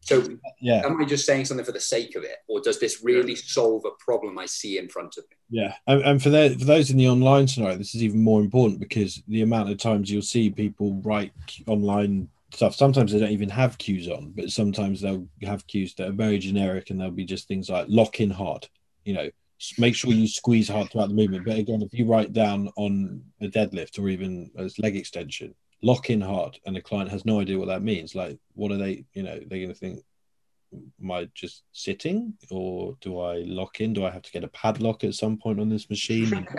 So 0.00 0.24
yeah, 0.60 0.86
am 0.86 1.00
i 1.00 1.04
just 1.04 1.26
saying 1.26 1.44
something 1.44 1.66
for 1.66 1.72
the 1.72 1.80
sake 1.80 2.14
of 2.14 2.22
it 2.22 2.36
or 2.48 2.60
does 2.60 2.78
this 2.78 3.02
really 3.02 3.34
solve 3.34 3.84
a 3.84 3.90
problem 3.98 4.38
i 4.38 4.46
see 4.46 4.78
in 4.78 4.88
front 4.88 5.16
of 5.16 5.24
me 5.30 5.36
yeah. 5.48 5.74
And, 5.86 6.02
and 6.02 6.22
for, 6.22 6.30
the, 6.30 6.56
for 6.58 6.64
those 6.64 6.90
in 6.90 6.96
the 6.96 7.08
online 7.08 7.46
scenario, 7.46 7.76
this 7.76 7.94
is 7.94 8.02
even 8.02 8.22
more 8.22 8.40
important 8.40 8.80
because 8.80 9.22
the 9.28 9.42
amount 9.42 9.70
of 9.70 9.78
times 9.78 10.10
you'll 10.10 10.22
see 10.22 10.50
people 10.50 11.00
write 11.04 11.32
online 11.66 12.28
stuff. 12.52 12.74
Sometimes 12.74 13.12
they 13.12 13.20
don't 13.20 13.30
even 13.30 13.50
have 13.50 13.78
cues 13.78 14.08
on, 14.08 14.32
but 14.34 14.50
sometimes 14.50 15.00
they'll 15.00 15.26
have 15.42 15.66
cues 15.66 15.94
that 15.94 16.08
are 16.08 16.12
very 16.12 16.38
generic 16.38 16.90
and 16.90 17.00
they'll 17.00 17.10
be 17.10 17.24
just 17.24 17.48
things 17.48 17.70
like 17.70 17.86
lock 17.88 18.20
in 18.20 18.30
hard. 18.30 18.68
You 19.04 19.14
know, 19.14 19.30
make 19.78 19.94
sure 19.94 20.12
you 20.12 20.26
squeeze 20.26 20.68
hard 20.68 20.90
throughout 20.90 21.08
the 21.08 21.14
movement. 21.14 21.44
But 21.46 21.58
again, 21.58 21.82
if 21.82 21.94
you 21.94 22.06
write 22.06 22.32
down 22.32 22.70
on 22.76 23.22
a 23.40 23.46
deadlift 23.46 24.00
or 24.00 24.08
even 24.08 24.50
a 24.56 24.68
leg 24.78 24.96
extension, 24.96 25.54
lock 25.86 26.10
in 26.10 26.20
hard, 26.20 26.58
and 26.66 26.74
the 26.74 26.80
client 26.88 27.10
has 27.10 27.24
no 27.24 27.40
idea 27.40 27.58
what 27.58 27.68
that 27.68 27.82
means. 27.82 28.14
Like, 28.14 28.38
what 28.54 28.72
are 28.72 28.76
they? 28.84 29.04
You 29.14 29.22
know, 29.22 29.36
they're 29.46 29.64
going 29.64 29.68
to 29.68 29.74
think, 29.74 30.00
am 31.02 31.10
I 31.12 31.28
just 31.34 31.62
sitting, 31.72 32.34
or 32.50 32.96
do 33.00 33.20
I 33.20 33.34
lock 33.60 33.80
in? 33.80 33.92
Do 33.92 34.04
I 34.04 34.10
have 34.10 34.22
to 34.22 34.32
get 34.32 34.44
a 34.44 34.48
padlock 34.48 35.04
at 35.04 35.14
some 35.14 35.36
point 35.38 35.60
on 35.60 35.68
this 35.68 35.88
machine? 35.88 36.46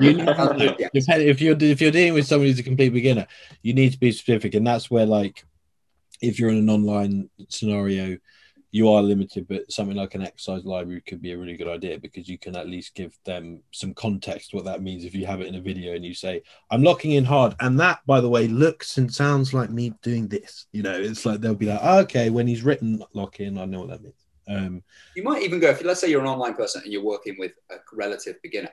You 0.00 0.14
need 0.14 0.26
to- 0.26 0.76
Yeah. 0.78 0.88
if 1.32 1.40
you're 1.40 1.56
if 1.60 1.80
you're 1.80 1.90
dealing 1.90 2.14
with 2.14 2.26
somebody 2.26 2.50
who's 2.50 2.60
a 2.60 2.62
complete 2.62 2.90
beginner, 2.90 3.26
you 3.62 3.74
need 3.74 3.92
to 3.92 3.98
be 3.98 4.12
specific, 4.12 4.54
and 4.54 4.66
that's 4.66 4.90
where 4.90 5.04
like 5.06 5.44
if 6.22 6.38
you're 6.38 6.50
in 6.50 6.56
an 6.58 6.70
online 6.70 7.28
scenario, 7.48 8.16
you 8.70 8.90
are 8.90 9.02
limited. 9.02 9.46
But 9.48 9.70
something 9.70 9.96
like 9.96 10.14
an 10.14 10.22
exercise 10.22 10.64
library 10.64 11.00
could 11.00 11.22
be 11.22 11.32
a 11.32 11.38
really 11.38 11.56
good 11.56 11.68
idea 11.68 11.98
because 11.98 12.28
you 12.28 12.38
can 12.38 12.56
at 12.56 12.68
least 12.68 12.94
give 12.94 13.16
them 13.24 13.60
some 13.72 13.94
context 13.94 14.54
what 14.54 14.64
that 14.64 14.82
means. 14.82 15.04
If 15.04 15.14
you 15.14 15.26
have 15.26 15.40
it 15.40 15.46
in 15.46 15.54
a 15.54 15.60
video 15.60 15.94
and 15.94 16.04
you 16.04 16.14
say, 16.14 16.42
"I'm 16.70 16.82
locking 16.82 17.12
in 17.12 17.24
hard," 17.24 17.54
and 17.60 17.78
that, 17.80 18.00
by 18.06 18.20
the 18.20 18.28
way, 18.28 18.48
looks 18.48 18.98
and 18.98 19.12
sounds 19.12 19.54
like 19.54 19.70
me 19.70 19.94
doing 20.02 20.28
this. 20.28 20.66
You 20.72 20.82
know, 20.82 20.98
it's 20.98 21.24
like 21.24 21.40
they'll 21.40 21.54
be 21.54 21.66
like, 21.66 21.80
oh, 21.82 22.00
"Okay, 22.00 22.30
when 22.30 22.46
he's 22.46 22.62
written 22.62 23.02
lock 23.12 23.40
in, 23.40 23.58
I 23.58 23.64
know 23.64 23.80
what 23.80 23.90
that 23.90 24.02
means." 24.02 24.26
Um, 24.48 24.82
you 25.14 25.22
might 25.22 25.42
even 25.42 25.60
go 25.60 25.68
if 25.68 25.84
let's 25.84 26.00
say 26.00 26.08
you're 26.08 26.22
an 26.22 26.26
online 26.26 26.54
person 26.54 26.82
and 26.82 26.92
you're 26.92 27.04
working 27.04 27.36
with 27.38 27.52
a 27.70 27.76
relative 27.92 28.36
beginner 28.42 28.70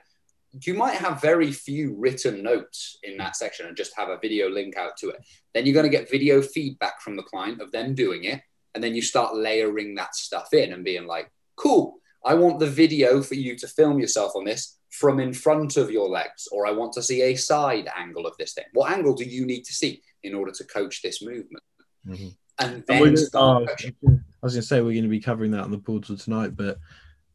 you 0.64 0.72
might 0.72 0.94
have 0.94 1.20
very 1.20 1.52
few 1.52 1.94
written 1.98 2.42
notes 2.42 2.98
in 3.02 3.18
that 3.18 3.36
section 3.36 3.66
and 3.66 3.76
just 3.76 3.94
have 3.94 4.08
a 4.08 4.18
video 4.18 4.48
link 4.48 4.76
out 4.76 4.96
to 4.96 5.10
it 5.10 5.22
then 5.52 5.66
you're 5.66 5.74
going 5.74 5.84
to 5.84 5.94
get 5.94 6.10
video 6.10 6.40
feedback 6.40 7.00
from 7.02 7.16
the 7.16 7.22
client 7.22 7.60
of 7.60 7.70
them 7.72 7.94
doing 7.94 8.24
it 8.24 8.40
and 8.76 8.84
then 8.84 8.94
you 8.94 9.02
start 9.02 9.34
layering 9.34 9.94
that 9.96 10.14
stuff 10.14 10.52
in 10.52 10.72
and 10.74 10.84
being 10.84 11.06
like 11.06 11.32
cool 11.56 11.96
i 12.24 12.34
want 12.34 12.58
the 12.60 12.66
video 12.82 13.22
for 13.22 13.34
you 13.34 13.56
to 13.56 13.66
film 13.66 13.98
yourself 13.98 14.32
on 14.36 14.44
this 14.44 14.78
from 14.90 15.18
in 15.18 15.32
front 15.32 15.76
of 15.76 15.90
your 15.90 16.08
legs 16.08 16.46
or 16.52 16.66
i 16.66 16.70
want 16.70 16.92
to 16.92 17.02
see 17.02 17.22
a 17.22 17.34
side 17.34 17.88
angle 17.96 18.26
of 18.26 18.34
this 18.38 18.52
thing 18.52 18.64
what 18.74 18.92
angle 18.92 19.14
do 19.14 19.24
you 19.24 19.44
need 19.46 19.62
to 19.64 19.72
see 19.72 20.00
in 20.22 20.34
order 20.34 20.52
to 20.52 20.64
coach 20.64 21.00
this 21.02 21.22
movement 21.22 21.64
Mhm. 22.06 22.36
and 22.60 22.72
And 22.74 22.84
then 22.86 23.02
gonna- 23.04 23.16
start 23.16 23.64
oh. 23.68 24.18
I 24.42 24.46
was 24.46 24.52
going 24.54 24.62
to 24.62 24.66
say 24.68 24.80
we're 24.80 24.92
going 24.92 25.02
to 25.02 25.08
be 25.08 25.18
covering 25.18 25.50
that 25.52 25.64
on 25.64 25.72
the 25.72 25.78
portal 25.78 26.16
tonight, 26.16 26.54
but 26.54 26.78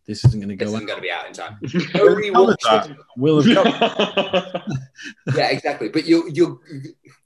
this 0.08 0.24
isn't 0.24 0.40
going 0.40 0.48
to 0.50 0.56
This 0.56 0.70
go 0.72 0.76
isn't 0.76 0.88
going 0.88 1.00
to 1.00 1.02
be 1.02 1.12
out 1.12 1.28
in 1.28 1.34
time. 1.34 1.58
Nobody 1.94 2.32
wants 2.32 2.64
that. 2.64 2.90
it. 2.92 2.98
Will 3.18 3.42
have 3.42 4.64
yeah, 5.36 5.50
exactly. 5.50 5.90
But 5.90 6.06
you, 6.06 6.30
you, 6.32 6.62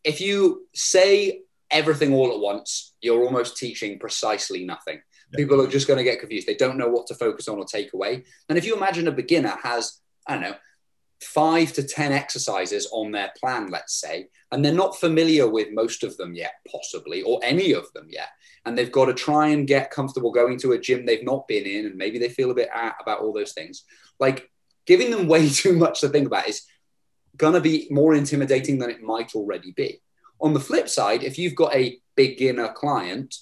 if 0.04 0.20
you 0.22 0.66
say 0.74 1.42
everything 1.72 2.14
all 2.14 2.32
at 2.32 2.40
once, 2.40 2.94
you're 3.02 3.24
almost 3.24 3.58
teaching 3.58 4.00
precisely 4.00 4.66
nothing. 4.66 5.02
Yeah. 5.32 5.38
People 5.38 5.62
are 5.62 5.68
just 5.68 5.88
going 5.88 5.98
to 5.98 6.04
get 6.04 6.20
confused. 6.20 6.48
They 6.48 6.56
don't 6.56 6.78
know 6.78 6.90
what 6.90 7.08
to 7.08 7.16
focus 7.16 7.48
on 7.48 7.58
or 7.58 7.66
take 7.66 7.94
away. 7.94 8.24
And 8.50 8.58
if 8.58 8.66
you 8.66 8.76
imagine 8.76 9.08
a 9.08 9.12
beginner 9.12 9.56
has, 9.64 10.00
I 10.28 10.34
don't 10.34 10.44
know, 10.44 10.56
five 11.22 11.74
to 11.74 11.84
10 11.84 12.12
exercises 12.12 12.88
on 12.92 13.12
their 13.12 13.32
plan, 13.40 13.70
let's 13.70 14.00
say, 14.00 14.28
and 14.52 14.64
they're 14.64 14.74
not 14.74 15.00
familiar 15.00 15.50
with 15.50 15.72
most 15.72 16.04
of 16.04 16.16
them 16.18 16.36
yet, 16.36 16.54
possibly, 16.72 17.24
or 17.24 17.40
any 17.44 17.74
of 17.74 17.92
them 17.94 18.08
yet. 18.10 18.30
And 18.66 18.78
they've 18.78 18.92
got 18.92 19.06
to 19.06 19.14
try 19.14 19.48
and 19.48 19.68
get 19.68 19.92
comfortable 19.92 20.32
going 20.32 20.58
to 20.60 20.74
a 20.74 20.80
gym 20.80 21.06
they've 21.06 21.24
not 21.24 21.48
been 21.48 21.66
in, 21.66 21.86
and 21.88 21.96
maybe 21.96 22.20
they 22.20 22.30
feel 22.30 22.52
a 22.52 22.56
bit 22.56 22.70
at 22.74 22.96
about 23.02 23.20
all 23.20 23.34
those 23.34 23.54
things. 23.54 23.84
Like 24.20 24.50
giving 24.86 25.12
them 25.12 25.28
way 25.28 25.50
too 25.50 25.74
much 25.74 26.02
to 26.02 26.10
think 26.10 26.28
about 26.28 26.48
is 26.48 26.64
going 27.38 27.54
to 27.54 27.62
be 27.62 27.88
more 27.92 28.14
intimidating 28.14 28.80
than 28.80 28.90
it 28.90 29.02
might 29.02 29.36
already 29.36 29.72
be. 29.72 30.02
On 30.46 30.54
the 30.54 30.60
flip 30.60 30.88
side, 30.88 31.24
if 31.24 31.40
you've 31.40 31.56
got 31.56 31.76
a 31.76 31.98
beginner 32.16 32.68
client 32.68 33.34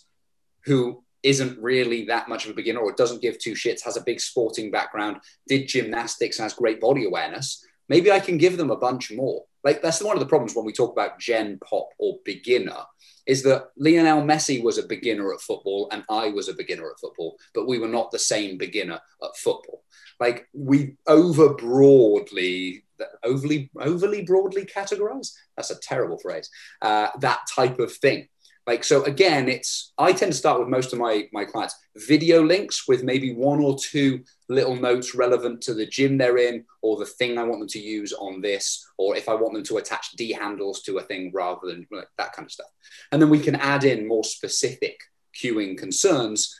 who 0.63 1.03
isn't 1.21 1.61
really 1.61 2.05
that 2.05 2.29
much 2.29 2.45
of 2.45 2.51
a 2.51 2.53
beginner 2.53 2.79
or 2.79 2.93
doesn't 2.93 3.21
give 3.21 3.37
two 3.37 3.55
shits, 3.55 3.83
has 3.83 3.97
a 3.97 4.03
big 4.05 4.21
sporting 4.21 4.71
background, 4.71 5.17
did 5.45 5.67
gymnastics, 5.67 6.37
has 6.37 6.53
great 6.53 6.79
body 6.79 7.03
awareness, 7.03 7.61
maybe 7.89 8.09
I 8.09 8.21
can 8.21 8.37
give 8.37 8.55
them 8.55 8.71
a 8.71 8.77
bunch 8.77 9.11
more. 9.11 9.43
Like 9.65 9.81
that's 9.81 10.01
one 10.01 10.15
of 10.15 10.21
the 10.21 10.27
problems 10.27 10.55
when 10.55 10.63
we 10.63 10.71
talk 10.71 10.93
about 10.93 11.19
gen 11.19 11.59
pop 11.69 11.89
or 11.99 12.19
beginner 12.23 12.85
is 13.25 13.43
that 13.43 13.69
Lionel 13.77 14.21
Messi 14.21 14.63
was 14.63 14.77
a 14.77 14.87
beginner 14.87 15.33
at 15.33 15.41
football 15.41 15.87
and 15.91 16.03
I 16.09 16.29
was 16.29 16.49
a 16.49 16.53
beginner 16.53 16.89
at 16.89 16.99
football, 16.99 17.37
but 17.53 17.67
we 17.67 17.79
were 17.79 17.87
not 17.87 18.11
the 18.11 18.19
same 18.19 18.57
beginner 18.57 18.99
at 19.23 19.37
football. 19.37 19.83
Like 20.19 20.47
we 20.53 20.95
over 21.07 21.53
broadly, 21.53 22.83
overly, 23.23 23.69
overly 23.79 24.23
broadly 24.23 24.65
categorize. 24.65 25.31
That's 25.55 25.71
a 25.71 25.79
terrible 25.79 26.19
phrase. 26.19 26.49
Uh, 26.81 27.07
that 27.19 27.41
type 27.53 27.79
of 27.79 27.91
thing. 27.93 28.27
Like 28.65 28.83
so, 28.83 29.03
again, 29.03 29.49
it's 29.49 29.91
I 29.97 30.13
tend 30.13 30.31
to 30.31 30.37
start 30.37 30.59
with 30.59 30.69
most 30.69 30.93
of 30.93 30.99
my 30.99 31.27
my 31.33 31.43
clients 31.43 31.75
video 31.97 32.41
links 32.41 32.87
with 32.87 33.03
maybe 33.03 33.33
one 33.33 33.59
or 33.59 33.77
two 33.77 34.23
little 34.53 34.75
notes 34.75 35.15
relevant 35.15 35.61
to 35.61 35.73
the 35.73 35.85
gym 35.85 36.17
they're 36.17 36.37
in 36.37 36.65
or 36.81 36.97
the 36.97 37.05
thing 37.05 37.37
I 37.37 37.43
want 37.43 37.59
them 37.59 37.67
to 37.69 37.79
use 37.79 38.13
on 38.13 38.41
this, 38.41 38.85
or 38.97 39.15
if 39.15 39.27
I 39.27 39.35
want 39.35 39.53
them 39.53 39.63
to 39.63 39.77
attach 39.77 40.11
D 40.11 40.31
handles 40.31 40.81
to 40.83 40.97
a 40.97 41.03
thing 41.03 41.31
rather 41.33 41.67
than 41.67 41.87
like, 41.91 42.07
that 42.17 42.33
kind 42.33 42.45
of 42.45 42.51
stuff. 42.51 42.69
And 43.11 43.21
then 43.21 43.29
we 43.29 43.39
can 43.39 43.55
add 43.55 43.83
in 43.83 44.07
more 44.07 44.23
specific 44.23 44.99
cueing 45.41 45.77
concerns 45.77 46.59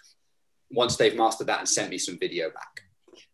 once 0.72 0.96
they've 0.96 1.16
mastered 1.16 1.48
that 1.48 1.60
and 1.60 1.70
sent 1.70 1.90
me 1.90 1.98
some 1.98 2.18
video 2.20 2.50
back. 2.50 2.82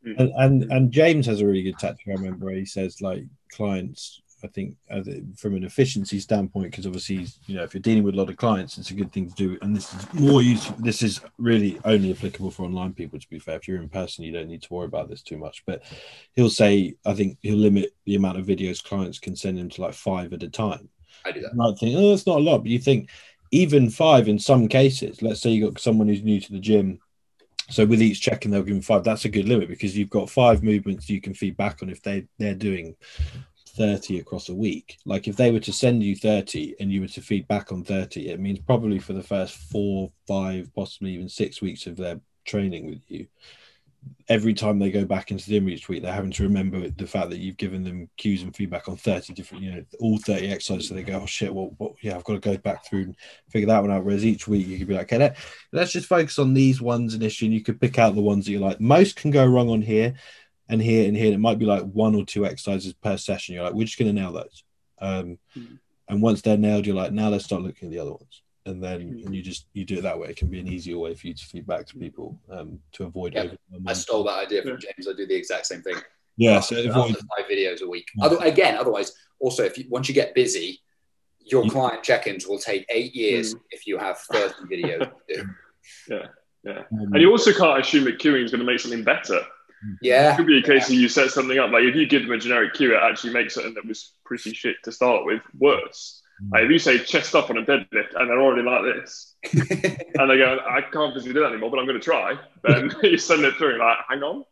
and, 0.03 0.31
and 0.35 0.71
and 0.71 0.91
James 0.91 1.25
has 1.25 1.41
a 1.41 1.45
really 1.45 1.63
good 1.63 1.79
tactic. 1.79 2.07
I 2.07 2.11
remember 2.11 2.51
he 2.51 2.65
says 2.65 3.01
like 3.01 3.23
clients. 3.51 4.21
I 4.43 4.47
think 4.47 4.75
uh, 4.89 5.01
from 5.35 5.55
an 5.55 5.63
efficiency 5.63 6.19
standpoint, 6.19 6.71
because 6.71 6.85
obviously 6.85 7.27
you 7.47 7.55
know 7.55 7.63
if 7.63 7.73
you're 7.73 7.81
dealing 7.81 8.03
with 8.03 8.15
a 8.15 8.17
lot 8.17 8.29
of 8.29 8.37
clients, 8.37 8.77
it's 8.77 8.91
a 8.91 8.95
good 8.95 9.11
thing 9.11 9.29
to 9.29 9.35
do. 9.35 9.57
And 9.61 9.75
this 9.75 9.93
is 9.93 10.13
more 10.13 10.41
useful. 10.41 10.75
This 10.79 11.01
is 11.03 11.21
really 11.37 11.79
only 11.85 12.11
applicable 12.11 12.51
for 12.51 12.63
online 12.63 12.93
people. 12.93 13.19
To 13.19 13.29
be 13.29 13.39
fair, 13.39 13.57
if 13.57 13.67
you're 13.67 13.81
in 13.81 13.89
person, 13.89 14.23
you 14.23 14.31
don't 14.31 14.47
need 14.47 14.61
to 14.63 14.73
worry 14.73 14.85
about 14.85 15.09
this 15.09 15.21
too 15.21 15.37
much. 15.37 15.63
But 15.65 15.83
he'll 16.35 16.49
say, 16.49 16.95
I 17.05 17.13
think 17.13 17.37
he'll 17.41 17.57
limit 17.57 17.93
the 18.05 18.15
amount 18.15 18.37
of 18.37 18.45
videos 18.45 18.83
clients 18.83 19.19
can 19.19 19.35
send 19.35 19.59
him 19.59 19.69
to 19.69 19.81
like 19.81 19.93
five 19.93 20.33
at 20.33 20.43
a 20.43 20.49
time. 20.49 20.89
I 21.25 21.31
do 21.31 21.41
that. 21.41 21.51
You 21.51 21.57
might 21.57 21.77
think, 21.77 21.97
oh, 21.97 22.09
that's 22.09 22.27
not 22.27 22.37
a 22.37 22.41
lot, 22.41 22.59
but 22.59 22.67
you 22.67 22.79
think 22.79 23.09
even 23.51 23.89
five 23.89 24.27
in 24.27 24.39
some 24.39 24.67
cases. 24.67 25.21
Let's 25.21 25.41
say 25.41 25.51
you've 25.51 25.73
got 25.73 25.81
someone 25.81 26.07
who's 26.07 26.23
new 26.23 26.39
to 26.39 26.51
the 26.51 26.59
gym. 26.59 26.99
So 27.69 27.85
with 27.85 28.01
each 28.01 28.21
check-in, 28.21 28.51
they'll 28.51 28.63
give 28.63 28.73
them 28.73 28.81
five. 28.81 29.03
That's 29.03 29.25
a 29.25 29.29
good 29.29 29.47
limit 29.47 29.67
because 29.67 29.95
you've 29.95 30.09
got 30.09 30.29
five 30.29 30.63
movements 30.63 31.09
you 31.09 31.21
can 31.21 31.35
feed 31.35 31.55
back 31.55 31.83
on 31.83 31.89
if 31.89 32.01
they 32.01 32.25
they're 32.39 32.55
doing 32.55 32.95
30 33.79 34.19
across 34.19 34.49
a 34.49 34.53
week. 34.53 34.97
Like 35.05 35.29
if 35.29 35.37
they 35.37 35.51
were 35.51 35.61
to 35.61 35.71
send 35.71 36.03
you 36.03 36.13
30 36.13 36.75
and 36.81 36.91
you 36.91 36.99
were 36.99 37.07
to 37.07 37.21
feed 37.21 37.47
back 37.47 37.71
on 37.71 37.85
30, 37.85 38.29
it 38.29 38.39
means 38.39 38.59
probably 38.59 38.99
for 38.99 39.13
the 39.13 39.23
first 39.23 39.55
four, 39.55 40.11
five, 40.27 40.69
possibly 40.75 41.11
even 41.13 41.29
six 41.29 41.61
weeks 41.61 41.87
of 41.87 41.95
their 41.95 42.19
training 42.43 42.87
with 42.87 42.99
you, 43.07 43.25
every 44.27 44.53
time 44.53 44.79
they 44.79 44.91
go 44.91 45.05
back 45.05 45.31
into 45.31 45.49
the 45.49 45.55
image 45.55 45.87
week, 45.87 46.03
they're 46.03 46.11
having 46.11 46.31
to 46.31 46.43
remember 46.43 46.89
the 46.89 47.07
fact 47.07 47.29
that 47.29 47.39
you've 47.39 47.55
given 47.55 47.85
them 47.85 48.09
cues 48.17 48.43
and 48.43 48.53
feedback 48.53 48.89
on 48.89 48.97
30 48.97 49.33
different, 49.33 49.63
you 49.63 49.71
know, 49.71 49.83
all 50.01 50.17
30 50.17 50.51
exercises. 50.51 50.89
So 50.89 50.95
they 50.95 51.03
go, 51.03 51.21
oh 51.21 51.25
shit, 51.25 51.53
well, 51.53 51.73
well 51.79 51.95
yeah, 52.01 52.17
I've 52.17 52.25
got 52.25 52.33
to 52.33 52.39
go 52.39 52.57
back 52.57 52.85
through 52.85 53.03
and 53.03 53.15
figure 53.49 53.67
that 53.67 53.81
one 53.81 53.91
out. 53.91 54.03
Whereas 54.03 54.25
each 54.25 54.45
week 54.45 54.67
you 54.67 54.77
could 54.77 54.89
be 54.89 54.93
like, 54.93 55.05
okay, 55.05 55.19
let, 55.19 55.37
let's 55.71 55.93
just 55.93 56.07
focus 56.07 56.37
on 56.37 56.53
these 56.53 56.81
ones 56.81 57.13
initially. 57.13 57.47
And 57.47 57.55
you 57.55 57.63
could 57.63 57.79
pick 57.79 57.97
out 57.97 58.13
the 58.13 58.21
ones 58.21 58.45
that 58.45 58.51
you 58.51 58.59
like. 58.59 58.81
Most 58.81 59.15
can 59.15 59.31
go 59.31 59.45
wrong 59.45 59.69
on 59.69 59.81
here 59.81 60.15
and 60.69 60.81
here 60.81 61.07
and 61.07 61.15
here. 61.17 61.25
And 61.27 61.35
it 61.35 61.39
might 61.39 61.59
be 61.59 61.65
like 61.65 61.83
one 61.83 62.15
or 62.15 62.23
two 62.25 62.45
exercises 62.45 62.93
per 62.93 63.17
session. 63.17 63.55
You're 63.55 63.63
like, 63.63 63.73
we're 63.73 63.85
just 63.85 63.97
going 63.99 64.13
to 64.15 64.21
nail 64.21 64.31
those. 64.31 64.63
Um, 64.99 65.37
Mhm. 65.57 65.79
And 66.07 66.23
once 66.23 66.41
they're 66.41 66.57
nailed, 66.57 66.87
you're 66.87 66.95
like, 66.95 67.11
now 67.11 67.29
let's 67.29 67.45
start 67.45 67.61
looking 67.61 67.87
at 67.87 67.91
the 67.91 67.99
other 67.99 68.11
ones. 68.13 68.41
And 68.65 68.83
then 68.83 68.99
Mhm. 69.13 69.25
and 69.27 69.35
you 69.35 69.41
just 69.43 69.67
you 69.73 69.85
do 69.85 69.97
it 69.99 70.01
that 70.01 70.19
way. 70.19 70.29
It 70.29 70.37
can 70.37 70.47
be 70.47 70.59
an 70.59 70.67
easier 70.67 70.97
way 70.97 71.13
for 71.15 71.27
you 71.27 71.33
to 71.33 71.45
feed 71.45 71.65
back 71.67 71.85
to 71.87 71.97
people 71.97 72.39
um, 72.49 72.79
to 72.93 73.03
avoid. 73.05 73.33
Yeah, 73.33 73.51
I 73.87 73.93
stole 73.93 74.23
that 74.25 74.39
idea 74.39 74.61
from 74.63 74.79
James. 74.79 75.07
I 75.07 75.13
do 75.13 75.25
the 75.27 75.35
exact 75.35 75.65
same 75.67 75.81
thing. 75.81 75.95
Yeah, 76.37 76.59
so 76.61 76.77
avoid, 76.79 77.15
five 77.15 77.47
videos 77.49 77.81
a 77.81 77.87
week. 77.87 78.07
Yeah. 78.17 78.25
Other, 78.25 78.37
again, 78.41 78.75
otherwise, 78.77 79.13
also 79.39 79.63
if 79.63 79.77
you 79.77 79.85
once 79.89 80.07
you 80.09 80.13
get 80.15 80.33
busy, 80.35 80.79
your 81.45 81.63
You- 81.63 81.71
client 81.71 82.03
check-ins 82.03 82.47
will 82.47 82.59
take 82.59 82.85
eight 82.89 83.15
years 83.15 83.55
Mm. 83.55 83.61
if 83.71 83.85
you 83.87 83.97
have 83.97 84.17
30 84.19 84.53
videos. 84.73 85.11
to 85.29 85.35
do. 86.09 86.21
um, 86.71 87.13
And 87.13 87.21
you 87.21 87.31
also 87.31 87.53
can't 87.53 87.79
assume 87.81 88.03
that 88.05 88.19
cueing 88.19 88.43
is 88.43 88.51
going 88.51 88.59
to 88.59 88.65
make 88.65 88.79
something 88.79 89.03
better. 89.03 89.41
It 89.81 89.97
Yeah, 90.01 90.35
could 90.35 90.47
be 90.47 90.59
a 90.59 90.63
case 90.63 90.89
of 90.89 90.95
you 90.95 91.09
set 91.09 91.31
something 91.31 91.57
up. 91.57 91.71
Like 91.71 91.83
if 91.83 91.95
you 91.95 92.07
give 92.07 92.23
them 92.23 92.31
a 92.31 92.37
generic 92.37 92.73
cue, 92.73 92.95
it 92.95 93.01
actually 93.01 93.33
makes 93.33 93.53
something 93.53 93.73
that 93.73 93.85
was 93.85 94.13
pretty 94.25 94.53
shit 94.53 94.77
to 94.83 94.91
start 94.91 95.25
with 95.25 95.41
worse. 95.57 96.21
Mm. 96.43 96.51
Like 96.51 96.63
if 96.63 96.71
you 96.71 96.79
say 96.79 96.99
chest 96.99 97.35
up 97.35 97.49
on 97.49 97.57
a 97.57 97.63
deadlift 97.63 98.15
and 98.15 98.29
they're 98.29 98.41
already 98.41 98.63
like 98.63 98.83
this, 98.83 99.35
and 99.53 100.29
they 100.29 100.37
go, 100.37 100.59
I 100.69 100.81
can't 100.81 101.13
physically 101.13 101.33
do 101.33 101.41
that 101.41 101.51
anymore, 101.51 101.71
but 101.71 101.79
I'm 101.79 101.85
going 101.85 101.99
to 101.99 102.03
try. 102.03 102.35
Then 102.63 102.91
you 103.03 103.17
send 103.17 103.43
it 103.43 103.55
through, 103.55 103.79
like, 103.79 103.97
hang 104.07 104.23
on. 104.23 104.43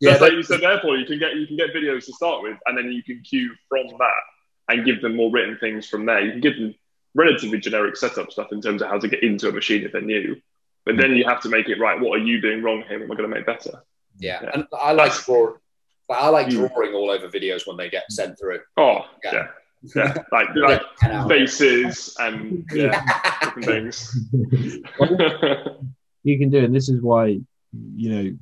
yeah. 0.00 0.16
Like 0.16 0.32
you 0.32 0.42
said, 0.42 0.60
therefore 0.60 0.96
you 0.96 1.06
can 1.06 1.18
get 1.18 1.34
you 1.36 1.46
can 1.46 1.56
get 1.56 1.74
videos 1.74 2.06
to 2.06 2.12
start 2.12 2.42
with, 2.42 2.58
and 2.66 2.76
then 2.76 2.92
you 2.92 3.02
can 3.02 3.20
cue 3.22 3.54
from 3.68 3.86
that 3.98 4.74
and 4.74 4.84
give 4.84 5.02
them 5.02 5.16
more 5.16 5.30
written 5.30 5.58
things 5.58 5.88
from 5.88 6.06
there. 6.06 6.20
You 6.20 6.32
can 6.32 6.40
give 6.40 6.56
them 6.56 6.74
relatively 7.14 7.58
generic 7.58 7.96
setup 7.96 8.30
stuff 8.30 8.52
in 8.52 8.60
terms 8.60 8.82
of 8.82 8.88
how 8.88 8.98
to 8.98 9.08
get 9.08 9.22
into 9.22 9.48
a 9.48 9.52
machine 9.52 9.82
if 9.82 9.92
they're 9.92 10.00
new, 10.00 10.36
but 10.84 10.94
mm. 10.94 11.00
then 11.00 11.16
you 11.16 11.24
have 11.24 11.40
to 11.42 11.48
make 11.48 11.68
it 11.68 11.80
right. 11.80 12.00
What 12.00 12.20
are 12.20 12.22
you 12.22 12.40
doing 12.40 12.62
wrong 12.62 12.84
here? 12.86 12.98
What 13.00 13.04
am 13.06 13.12
I 13.12 13.16
going 13.16 13.30
to 13.30 13.36
make 13.36 13.46
better? 13.46 13.82
Yeah. 14.20 14.40
Yeah. 14.42 14.50
And 14.54 14.66
I 14.80 14.92
like 14.92 15.12
draw. 15.24 15.54
I 16.10 16.28
like 16.28 16.48
drawing 16.48 16.92
all 16.94 17.10
over 17.10 17.28
videos 17.28 17.66
when 17.66 17.76
they 17.76 17.88
get 17.88 18.10
sent 18.10 18.38
through. 18.38 18.60
Oh 18.76 19.06
Yeah. 19.24 19.46
yeah, 19.94 20.14
yeah, 20.14 20.14
like 20.32 20.48
like 20.56 20.82
faces 21.28 22.16
and 22.18 22.64
yeah, 22.72 23.00
things. 23.62 24.16
you 26.22 26.38
can 26.38 26.50
do 26.50 26.58
it. 26.58 26.64
And 26.64 26.74
this 26.74 26.88
is 26.88 27.00
why, 27.00 27.40
you 27.94 28.10
know, 28.10 28.36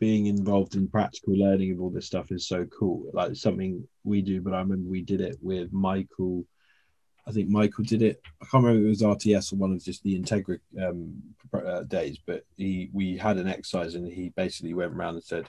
being 0.00 0.26
involved 0.26 0.74
in 0.74 0.88
practical 0.88 1.34
learning 1.34 1.72
of 1.72 1.80
all 1.80 1.90
this 1.90 2.06
stuff 2.06 2.32
is 2.32 2.48
so 2.48 2.64
cool. 2.66 3.10
Like 3.12 3.36
something 3.36 3.86
we 4.04 4.22
do, 4.22 4.40
but 4.40 4.54
I 4.54 4.58
remember 4.58 4.88
we 4.88 5.02
did 5.02 5.20
it 5.20 5.36
with 5.40 5.72
Michael. 5.72 6.44
I 7.26 7.30
think 7.30 7.48
Michael 7.48 7.84
did 7.84 8.02
it. 8.02 8.20
I 8.40 8.46
can't 8.46 8.64
remember 8.64 8.80
if 8.80 8.86
it 8.86 9.06
was 9.06 9.18
RTS 9.18 9.52
or 9.52 9.56
one 9.56 9.72
of 9.72 9.82
just 9.82 10.02
the 10.02 10.18
Integra 10.18 10.58
um, 10.80 11.22
uh, 11.54 11.82
days, 11.84 12.18
but 12.26 12.44
he 12.56 12.90
we 12.92 13.16
had 13.16 13.36
an 13.36 13.48
exercise 13.48 13.94
and 13.94 14.10
he 14.10 14.30
basically 14.30 14.74
went 14.74 14.92
around 14.92 15.14
and 15.14 15.24
said, 15.24 15.48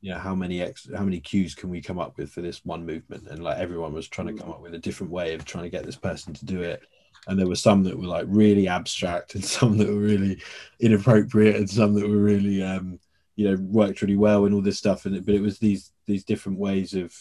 you 0.00 0.10
know, 0.10 0.18
how 0.18 0.34
many 0.34 0.62
ex- 0.62 0.90
how 0.94 1.04
many 1.04 1.20
cues 1.20 1.54
can 1.54 1.70
we 1.70 1.80
come 1.80 1.98
up 1.98 2.18
with 2.18 2.30
for 2.30 2.40
this 2.40 2.64
one 2.64 2.84
movement? 2.84 3.28
And 3.28 3.42
like 3.42 3.58
everyone 3.58 3.92
was 3.92 4.08
trying 4.08 4.28
to 4.28 4.42
come 4.42 4.50
up 4.50 4.60
with 4.60 4.74
a 4.74 4.78
different 4.78 5.12
way 5.12 5.34
of 5.34 5.44
trying 5.44 5.64
to 5.64 5.70
get 5.70 5.86
this 5.86 5.96
person 5.96 6.34
to 6.34 6.44
do 6.44 6.62
it. 6.62 6.82
And 7.26 7.38
there 7.38 7.46
were 7.46 7.56
some 7.56 7.84
that 7.84 7.98
were 7.98 8.06
like 8.06 8.26
really 8.28 8.66
abstract 8.66 9.34
and 9.34 9.44
some 9.56 9.78
that 9.78 9.88
were 9.88 10.00
really 10.00 10.42
inappropriate 10.80 11.56
and 11.56 11.70
some 11.70 11.94
that 11.94 12.08
were 12.08 12.18
really 12.18 12.62
um 12.62 12.98
you 13.36 13.48
know 13.48 13.56
worked 13.62 14.02
really 14.02 14.16
well 14.16 14.44
and 14.44 14.54
all 14.54 14.60
this 14.60 14.78
stuff 14.78 15.06
and 15.06 15.16
it, 15.16 15.24
but 15.24 15.34
it 15.34 15.40
was 15.40 15.58
these 15.58 15.92
these 16.06 16.24
different 16.24 16.58
ways 16.58 16.94
of 16.94 17.14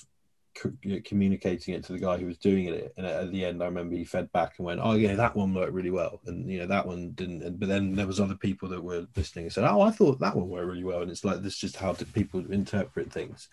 co- 0.56 1.00
communicating 1.06 1.74
it 1.74 1.84
to 1.84 1.94
the 1.94 2.00
guy 2.00 2.18
who 2.18 2.28
was 2.28 2.38
doing 2.38 2.66
it 2.68 2.94
and 2.98 3.06
at 3.06 3.32
the 3.32 3.44
end 3.44 3.62
i 3.64 3.66
remember 3.66 3.96
he 3.96 4.04
fed 4.04 4.32
back 4.32 4.54
and 4.58 4.66
went 4.66 4.80
oh 4.84 4.94
yeah 4.94 5.16
that 5.16 5.36
one 5.36 5.54
worked 5.54 5.74
really 5.74 5.92
well 5.92 6.22
and 6.28 6.50
you 6.50 6.60
know 6.60 6.68
that 6.68 6.86
one 6.86 7.12
didn't 7.12 7.42
and, 7.42 7.60
but 7.60 7.70
then 7.70 7.96
there 7.96 8.08
was 8.08 8.20
other 8.20 8.36
people 8.36 8.70
that 8.70 8.84
were 8.84 9.08
listening 9.16 9.46
and 9.46 9.54
said 9.54 9.64
oh 9.64 9.82
i 9.82 9.90
thought 9.90 10.20
that 10.20 10.36
one 10.36 10.50
worked 10.50 10.68
really 10.68 10.84
well 10.84 11.02
and 11.02 11.10
it's 11.10 11.26
like 11.26 11.42
this 11.42 11.54
is 11.54 11.60
just 11.60 11.78
how 11.78 11.94
people 12.14 12.44
interpret 12.52 13.12
things. 13.12 13.50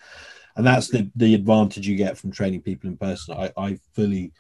And 0.57 0.67
that's 0.67 0.89
the 0.89 1.11
the 1.17 1.35
advantage 1.35 1.87
you 1.87 1.97
get 1.97 2.19
from 2.19 2.33
training 2.33 2.63
people 2.63 2.89
in 2.89 2.97
person. 2.97 3.37
I 3.37 3.53
i 3.57 3.79
fully 3.95 4.33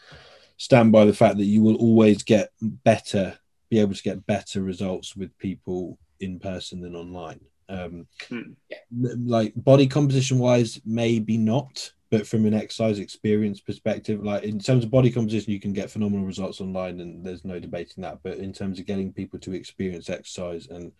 stand 0.57 0.93
by 0.93 1.05
the 1.05 1.15
fact 1.15 1.37
that 1.39 1.45
you 1.45 1.63
will 1.63 1.77
always 1.77 2.23
get 2.23 2.51
better 2.61 3.39
be 3.71 3.79
able 3.79 3.95
to 3.95 4.03
get 4.03 4.27
better 4.27 4.63
results 4.63 5.15
with 5.15 5.37
people 5.39 5.97
in 6.19 6.41
person 6.41 6.81
than 6.81 6.97
online 6.97 7.41
um 7.71 8.07
Hmm. 8.29 8.53
like 8.91 9.53
body 9.57 9.87
composition 9.87 10.39
wise 10.39 10.81
maybe 10.85 11.39
not 11.39 11.93
but 12.11 12.27
from 12.27 12.45
an 12.45 12.55
exercise 12.55 12.99
experience 12.99 13.61
perspective 13.61 14.23
like 14.25 14.43
in 14.43 14.59
terms 14.59 14.85
of 14.85 14.91
body 14.91 15.11
composition 15.11 15.53
you 15.53 15.61
can 15.61 15.73
get 15.73 15.91
phenomenal 15.91 16.27
results 16.27 16.61
online 16.61 17.01
and 17.01 17.25
there's 17.25 17.45
no 17.45 17.61
debating 17.61 18.03
that 18.03 18.18
but 18.23 18.39
in 18.39 18.53
terms 18.53 18.79
of 18.81 18.87
getting 18.87 19.12
people 19.12 19.39
to 19.39 19.53
experience 19.55 20.11
exercise 20.11 20.66
and 20.68 20.93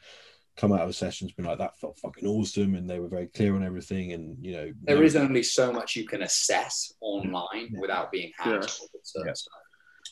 come 0.57 0.73
out 0.73 0.81
of 0.81 0.89
a 0.91 0.93
session's 0.93 1.33
been 1.33 1.47
like 1.47 1.59
that 1.59 1.79
felt 1.79 1.99
fucking 1.99 2.29
awesome 2.29 2.75
and 2.75 2.89
they 2.89 3.01
were 3.01 3.09
very 3.09 3.27
clear 3.27 3.55
on 3.57 3.65
everything 3.65 4.13
and 4.13 4.37
you 4.45 4.53
know 4.53 4.73
There 4.83 5.03
is 5.03 5.17
only 5.17 5.43
so 5.43 5.73
much 5.73 5.97
you 5.97 6.07
can 6.07 6.23
assess 6.23 6.93
online 7.01 7.71
Yeah. 7.73 7.81
without 7.81 8.13
being 8.13 8.31
hands 8.39 8.81
Yeah. 9.17 9.25
Yeah. 9.27 9.33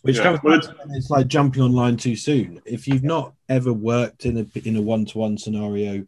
which 0.02 0.16
Yeah, 0.16 0.22
comes 0.22 0.40
well, 0.42 0.60
back 0.60 0.68
to 0.70 0.76
when 0.76 0.96
it's 0.96 1.10
like 1.10 1.28
jumping 1.28 1.62
online 1.62 1.96
too 1.96 2.16
soon 2.16 2.60
if 2.64 2.88
you've 2.88 3.04
not 3.04 3.34
ever 3.48 3.72
worked 3.72 4.26
in 4.26 4.38
a 4.38 4.58
in 4.66 4.76
a 4.76 4.82
one-to-one 4.82 5.38
scenario 5.38 6.06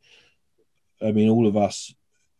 i 1.03 1.11
mean 1.12 1.28
all 1.28 1.46
of 1.46 1.57
us 1.57 1.94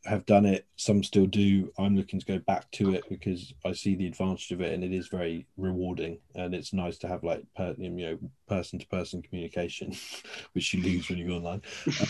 have 0.05 0.25
done 0.27 0.47
it. 0.47 0.67
Some 0.77 1.03
still 1.03 1.27
do. 1.27 1.73
I'm 1.79 1.97
looking 1.97 2.21
to 2.21 2.27
go 2.27 2.39
back 2.39 2.71
to 2.73 2.95
it 2.95 3.05
because 3.09 3.53
i 3.65 3.73
see 3.73 3.95
the 3.95 4.07
advantage 4.07 4.51
of 4.51 4.61
it 4.61 4.73
and 4.73 4.83
it 4.83 4.93
is 4.93 5.09
very 5.09 5.47
rewarding. 5.57 6.19
And 6.35 6.55
it's 6.55 6.73
nice 6.73 6.99
to 6.99 7.09
have 7.09 7.23
like 7.23 7.45
per, 7.57 7.75
you 7.77 7.91
know 7.91 8.19
person 8.49 8.79
to 8.79 8.87
person 8.87 9.23
communication 9.23 9.95
which 10.53 10.73
you 10.73 10.83
lose 10.83 11.09
when 11.09 11.19
you 11.19 11.29
go 11.29 11.37
online. 11.37 11.63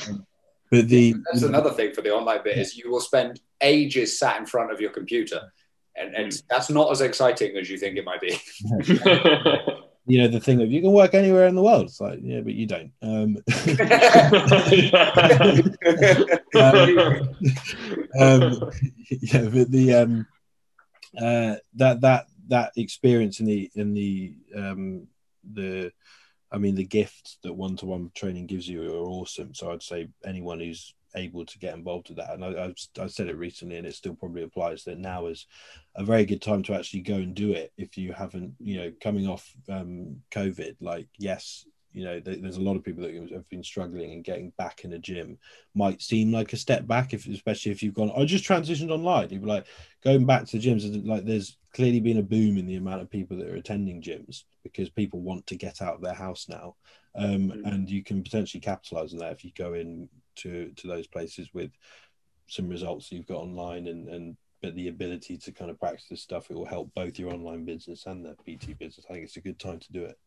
Um, 0.08 0.26
but 0.70 0.88
the 0.88 1.14
That's 1.30 1.42
another 1.42 1.70
thing 1.70 1.92
for 1.92 2.02
the 2.02 2.10
online 2.10 2.44
bit 2.44 2.58
is 2.58 2.76
you 2.76 2.90
will 2.90 3.00
spend 3.00 3.40
ages 3.60 4.18
sat 4.18 4.38
in 4.38 4.46
front 4.46 4.72
of 4.72 4.80
your 4.80 4.90
computer, 4.90 5.52
and, 5.96 6.14
and 6.14 6.42
that's 6.48 6.70
not 6.70 6.92
as 6.92 7.00
exciting 7.00 7.56
as 7.56 7.68
you 7.68 7.76
think 7.76 7.96
it 7.96 8.04
might 8.04 8.20
be. 8.20 8.38
you 10.06 10.18
know 10.18 10.28
the 10.28 10.40
thing 10.40 10.62
of 10.62 10.70
you 10.70 10.80
can 10.80 10.92
work 10.92 11.14
anywhere 11.14 11.46
in 11.46 11.54
the 11.54 11.62
world 11.62 11.86
it's 11.86 12.00
like 12.00 12.18
yeah 12.22 12.40
but 12.40 12.54
you 12.54 12.66
don't 12.66 12.92
um 13.02 13.36
um, 18.18 18.70
yeah, 19.10 19.48
but 19.48 19.70
the 19.70 19.94
um, 19.94 20.26
uh, 21.20 21.56
that 21.74 22.00
that 22.00 22.26
that 22.48 22.72
experience 22.76 23.40
in 23.40 23.46
the 23.46 23.70
in 23.74 23.94
the 23.94 24.34
um, 24.56 25.06
the 25.52 25.92
I 26.50 26.58
mean 26.58 26.74
the 26.74 26.84
gifts 26.84 27.38
that 27.42 27.52
one 27.52 27.76
to 27.76 27.86
one 27.86 28.10
training 28.14 28.46
gives 28.46 28.68
you 28.68 28.82
are 28.82 29.06
awesome. 29.06 29.54
So 29.54 29.70
I'd 29.70 29.82
say 29.82 30.08
anyone 30.24 30.60
who's 30.60 30.94
able 31.14 31.44
to 31.46 31.58
get 31.58 31.74
involved 31.74 32.08
with 32.08 32.18
that, 32.18 32.34
and 32.34 32.44
I, 32.44 32.64
I've 32.64 32.74
I 33.00 33.06
said 33.06 33.28
it 33.28 33.36
recently, 33.36 33.76
and 33.76 33.86
it 33.86 33.94
still 33.94 34.14
probably 34.14 34.42
applies 34.42 34.84
that 34.84 34.98
now 34.98 35.26
is 35.26 35.46
a 35.96 36.04
very 36.04 36.24
good 36.24 36.42
time 36.42 36.62
to 36.64 36.74
actually 36.74 37.00
go 37.00 37.14
and 37.14 37.34
do 37.34 37.52
it 37.52 37.72
if 37.76 37.96
you 37.98 38.12
haven't, 38.12 38.54
you 38.60 38.76
know, 38.78 38.92
coming 39.02 39.28
off 39.28 39.50
um, 39.68 40.16
COVID. 40.30 40.76
Like 40.80 41.08
yes, 41.18 41.66
you 41.92 42.04
know, 42.04 42.20
th- 42.20 42.40
there's 42.40 42.56
a 42.56 42.62
lot 42.62 42.76
of 42.76 42.84
people 42.84 43.02
that 43.02 43.32
have 43.32 43.48
been 43.48 43.64
struggling 43.64 44.12
and 44.12 44.24
getting 44.24 44.52
back 44.56 44.84
in 44.84 44.92
a 44.92 44.98
gym 44.98 45.38
might 45.74 46.00
seem 46.00 46.32
like 46.32 46.52
a 46.52 46.56
step 46.56 46.86
back, 46.86 47.12
if 47.12 47.26
especially 47.26 47.72
if 47.72 47.82
you've 47.82 47.94
gone, 47.94 48.12
I 48.16 48.24
just 48.24 48.44
transitioned 48.44 48.90
online. 48.90 49.30
You'd 49.30 49.42
be 49.42 49.48
like 49.48 49.66
going 50.04 50.24
back 50.24 50.46
to 50.46 50.58
the 50.58 50.64
gyms. 50.64 51.06
Like 51.06 51.24
there's 51.24 51.56
clearly 51.74 52.00
been 52.00 52.18
a 52.18 52.22
boom 52.22 52.58
in 52.58 52.66
the 52.66 52.76
amount 52.76 53.02
of 53.02 53.10
people 53.10 53.36
that 53.38 53.48
are 53.48 53.56
attending 53.56 54.02
gyms 54.02 54.44
because 54.62 54.90
people 54.90 55.20
want 55.20 55.46
to 55.48 55.56
get 55.56 55.82
out 55.82 55.94
of 55.94 56.02
their 56.02 56.14
house 56.14 56.46
now, 56.48 56.76
um, 57.16 57.50
Mm. 57.50 57.72
and 57.72 57.90
you 57.90 58.04
can 58.04 58.22
potentially 58.22 58.60
capitalize 58.60 59.12
on 59.12 59.18
that 59.20 59.32
if 59.32 59.44
you 59.44 59.50
go 59.56 59.74
in 59.74 60.08
to 60.36 60.70
to 60.76 60.86
those 60.86 61.06
places 61.06 61.48
with 61.52 61.70
some 62.46 62.68
results 62.68 63.12
you've 63.12 63.26
got 63.26 63.42
online 63.42 63.86
and 63.86 64.08
and 64.08 64.36
but 64.62 64.74
the 64.74 64.88
ability 64.88 65.38
to 65.38 65.52
kind 65.52 65.70
of 65.70 65.78
practice 65.78 66.06
this 66.10 66.22
stuff 66.22 66.50
it 66.50 66.54
will 66.54 66.66
help 66.66 66.92
both 66.94 67.18
your 67.18 67.32
online 67.32 67.64
business 67.64 68.06
and 68.06 68.24
the 68.24 68.36
pt 68.44 68.78
business 68.78 69.06
i 69.08 69.12
think 69.12 69.24
it's 69.24 69.36
a 69.36 69.40
good 69.40 69.58
time 69.58 69.78
to 69.78 69.92
do 69.92 70.04
it 70.04 70.18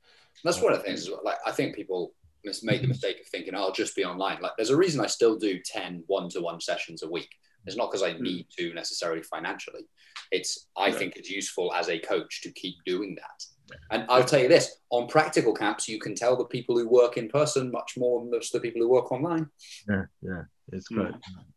That's 0.43 0.61
one 0.61 0.73
of 0.73 0.79
the 0.79 0.85
things. 0.85 1.09
Like 1.23 1.37
I 1.45 1.51
think 1.51 1.75
people 1.75 2.13
make 2.43 2.61
the 2.63 2.71
mm-hmm. 2.71 2.89
mistake 2.89 3.19
of 3.21 3.27
thinking, 3.27 3.55
"Oh, 3.55 3.63
I'll 3.63 3.71
just 3.71 3.95
be 3.95 4.03
online." 4.03 4.41
Like 4.41 4.53
there's 4.57 4.69
a 4.69 4.77
reason 4.77 5.01
I 5.01 5.07
still 5.07 5.37
do 5.37 5.59
10 5.63 6.03
one-to-one 6.07 6.59
sessions 6.59 7.03
a 7.03 7.09
week. 7.09 7.29
It's 7.65 7.77
not 7.77 7.89
because 7.89 8.03
I 8.03 8.13
mm-hmm. 8.13 8.23
need 8.23 8.47
to 8.57 8.73
necessarily 8.73 9.23
financially. 9.23 9.83
It's 10.31 10.67
I 10.77 10.87
Yeah. 10.87 10.97
think 10.97 11.15
it's 11.15 11.29
useful 11.29 11.73
as 11.73 11.89
a 11.89 11.99
coach 11.99 12.41
to 12.41 12.51
keep 12.51 12.75
doing 12.85 13.15
that. 13.15 13.45
And 13.91 14.05
I'll 14.09 14.23
tell 14.23 14.39
you 14.41 14.47
this: 14.49 14.77
on 14.89 15.07
practical 15.07 15.53
camps, 15.53 15.87
you 15.87 15.99
can 15.99 16.15
tell 16.15 16.35
the 16.35 16.45
people 16.45 16.77
who 16.77 16.87
work 16.87 17.17
in 17.17 17.27
person 17.29 17.71
much 17.71 17.95
more 17.97 18.19
than 18.19 18.29
the 18.31 18.59
people 18.59 18.81
who 18.81 18.89
work 18.89 19.11
online. 19.11 19.49
yeah 19.89 20.05
yeah 20.21 20.43
it's 20.71 20.87
great 20.87 21.13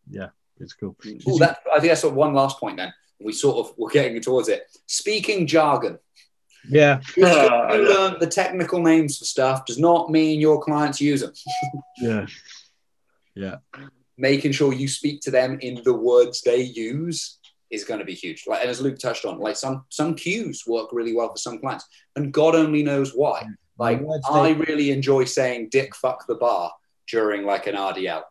yeah 0.08 0.28
it's 0.60 0.72
cool 0.72 0.96
Oh, 1.26 1.38
that 1.38 1.58
I 1.72 1.78
think 1.80 1.90
that's 1.92 2.02
what 2.04 2.14
one 2.14 2.34
last 2.34 2.58
point. 2.58 2.76
Then 2.78 2.92
we 3.20 3.32
sort 3.32 3.56
of 3.58 3.74
we're 3.76 3.90
getting 3.90 4.20
towards 4.20 4.48
it. 4.48 4.62
Speaking 4.86 5.46
jargon. 5.46 5.98
yeah 6.68 7.00
Just 7.14 7.38
Ah, 7.38 7.72
you 7.74 7.82
yeah. 7.88 7.94
learn 7.94 8.16
the 8.20 8.26
technical 8.26 8.82
names 8.82 9.18
for 9.18 9.24
stuff 9.24 9.64
does 9.66 9.78
not 9.78 10.10
mean 10.10 10.40
your 10.40 10.60
clients 10.62 11.00
use 11.00 11.20
them. 11.20 11.32
yeah 11.98 12.26
yeah 13.34 13.56
making 14.18 14.50
sure 14.52 14.72
you 14.72 14.88
speak 14.88 15.20
to 15.20 15.30
them 15.30 15.58
in 15.60 15.82
the 15.84 15.92
words 15.92 16.40
they 16.42 16.62
use 16.62 17.38
is 17.70 17.84
going 17.84 18.00
to 18.00 18.06
be 18.06 18.14
huge. 18.14 18.44
Like, 18.46 18.60
and 18.60 18.70
as 18.70 18.80
Luke 18.80 18.98
touched 18.98 19.24
on, 19.24 19.38
like 19.38 19.56
some 19.56 19.84
some 19.88 20.14
cues 20.14 20.64
work 20.66 20.90
really 20.92 21.14
well 21.14 21.30
for 21.30 21.38
some 21.38 21.58
clients, 21.58 21.86
and 22.14 22.32
God 22.32 22.54
only 22.54 22.82
knows 22.82 23.12
why. 23.12 23.46
Like, 23.78 24.00
I 24.30 24.50
really 24.50 24.90
enjoy 24.90 25.24
saying 25.24 25.68
"dick 25.70 25.94
fuck 25.94 26.26
the 26.26 26.36
bar" 26.36 26.72
during 27.08 27.44
like 27.44 27.66
an 27.66 27.74
RDL. 27.74 28.22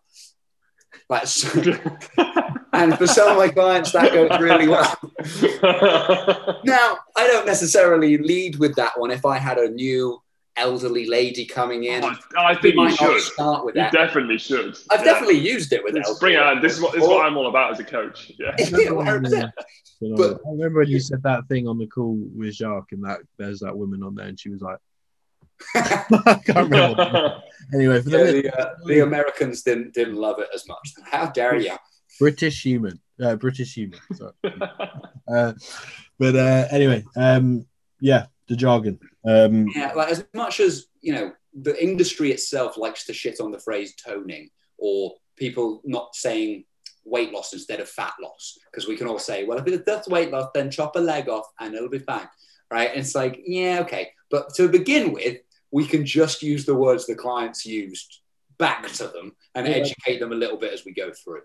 Like, 1.09 1.23
and 2.73 2.97
for 2.97 3.07
some 3.07 3.31
of 3.31 3.37
my 3.37 3.49
clients, 3.49 3.91
that 3.91 4.13
goes 4.13 4.39
really 4.39 4.67
well. 4.67 4.95
Now, 6.63 6.97
I 7.15 7.27
don't 7.27 7.45
necessarily 7.45 8.17
lead 8.17 8.57
with 8.57 8.75
that 8.75 8.99
one. 8.99 9.11
If 9.11 9.25
I 9.25 9.37
had 9.37 9.57
a 9.57 9.69
new 9.69 10.21
elderly 10.57 11.05
lady 11.07 11.45
coming 11.45 11.83
in, 11.85 12.03
I, 12.03 12.15
I 12.37 12.55
think 12.55 12.75
you 12.75 12.81
might 12.81 12.89
not 12.89 12.97
should. 12.97 13.21
start 13.21 13.65
with 13.65 13.75
You 13.75 13.89
definitely 13.91 14.37
should. 14.37 14.77
I've 14.89 14.99
Yeah. 14.99 15.05
definitely 15.05 15.39
used 15.39 15.73
it 15.73 15.83
with 15.83 15.95
Just 15.95 16.07
elderly. 16.07 16.19
bring 16.19 16.33
it 16.35 16.39
out. 16.41 16.61
This 16.61 16.73
is 16.73 16.81
what 16.81 16.93
this 16.93 17.03
is 17.03 17.09
what 17.09 17.25
I'm 17.25 17.35
all 17.37 17.47
about 17.47 17.71
as 17.71 17.79
a 17.79 17.83
coach. 17.83 18.31
Yeah. 18.39 18.55
Yeah, 18.59 18.89
100%. 18.91 19.51
But 20.17 20.39
I 20.45 20.51
remember 20.51 20.79
when 20.79 20.89
you 20.89 20.99
said 20.99 21.23
that 21.23 21.47
thing 21.47 21.67
on 21.67 21.77
the 21.77 21.87
call 21.87 22.17
with 22.35 22.53
Jacques, 22.55 22.91
and 22.91 23.03
that 23.05 23.19
there's 23.37 23.59
that 23.61 23.75
woman 23.77 24.03
on 24.03 24.13
there, 24.15 24.27
and 24.27 24.39
she 24.39 24.49
was 24.49 24.61
like, 24.61 24.77
I 25.75 26.41
can't 26.45 26.69
remember. 26.69 27.41
Anyway, 27.73 27.99
for 28.01 28.09
the, 28.11 28.17
Yeah, 28.19 28.31
the, 28.51 28.59
uh, 28.61 28.75
the 28.85 28.99
Americans 28.99 29.63
didn't 29.63 29.93
didn't 29.95 30.17
love 30.17 30.37
it 30.39 30.47
as 30.53 30.67
much. 30.67 30.91
How 31.09 31.27
dare 31.31 31.55
you? 31.59 31.75
British 32.19 32.61
human, 32.63 32.99
uh, 33.19 33.35
British 33.37 33.73
human. 33.73 33.99
Sorry. 34.13 34.33
uh, 35.27 35.53
but 36.19 36.35
uh, 36.35 36.67
anyway, 36.69 37.03
um, 37.15 37.65
yeah, 37.99 38.27
the 38.47 38.55
jargon. 38.55 38.99
Um, 39.27 39.67
Yeah, 39.75 39.93
like 39.93 40.09
as 40.09 40.25
much 40.33 40.59
as 40.59 40.87
you 41.01 41.13
know, 41.13 41.33
the 41.53 41.81
industry 41.81 42.31
itself 42.31 42.77
likes 42.77 43.05
to 43.05 43.13
shit 43.13 43.39
on 43.39 43.51
the 43.51 43.59
phrase 43.59 43.95
toning 43.95 44.49
or 44.77 45.13
people 45.37 45.81
not 45.83 46.15
saying 46.15 46.65
weight 47.05 47.31
loss 47.31 47.53
instead 47.53 47.79
of 47.79 47.87
fat 47.87 48.13
loss 48.21 48.57
because 48.71 48.87
we 48.87 48.97
can 48.97 49.07
all 49.07 49.19
say, 49.19 49.45
well, 49.45 49.57
if 49.57 49.67
it 49.67 49.85
does 49.85 50.07
weight 50.07 50.31
loss, 50.31 50.49
then 50.53 50.71
chop 50.71 50.95
a 50.95 50.99
leg 50.99 51.29
off 51.29 51.45
and 51.59 51.75
it'll 51.75 51.89
be 51.89 51.99
fine, 51.99 52.27
right? 52.71 52.89
And 52.89 52.99
it's 52.99 53.15
like, 53.15 53.41
yeah, 53.45 53.79
okay, 53.81 54.09
but 54.29 54.53
to 54.55 54.67
begin 54.67 55.13
with, 55.13 55.37
we 55.71 55.85
can 55.85 56.05
just 56.05 56.41
use 56.41 56.65
the 56.65 56.75
words 56.75 57.05
the 57.05 57.15
clients 57.15 57.65
used 57.65 58.21
back 58.57 58.87
to 58.87 59.07
them 59.07 59.33
and 59.53 59.67
educate 59.67 60.19
them 60.19 60.31
a 60.31 60.35
little 60.35 60.57
bit 60.57 60.73
as 60.73 60.85
we 60.85 60.93
go 60.93 61.11
through. 61.11 61.41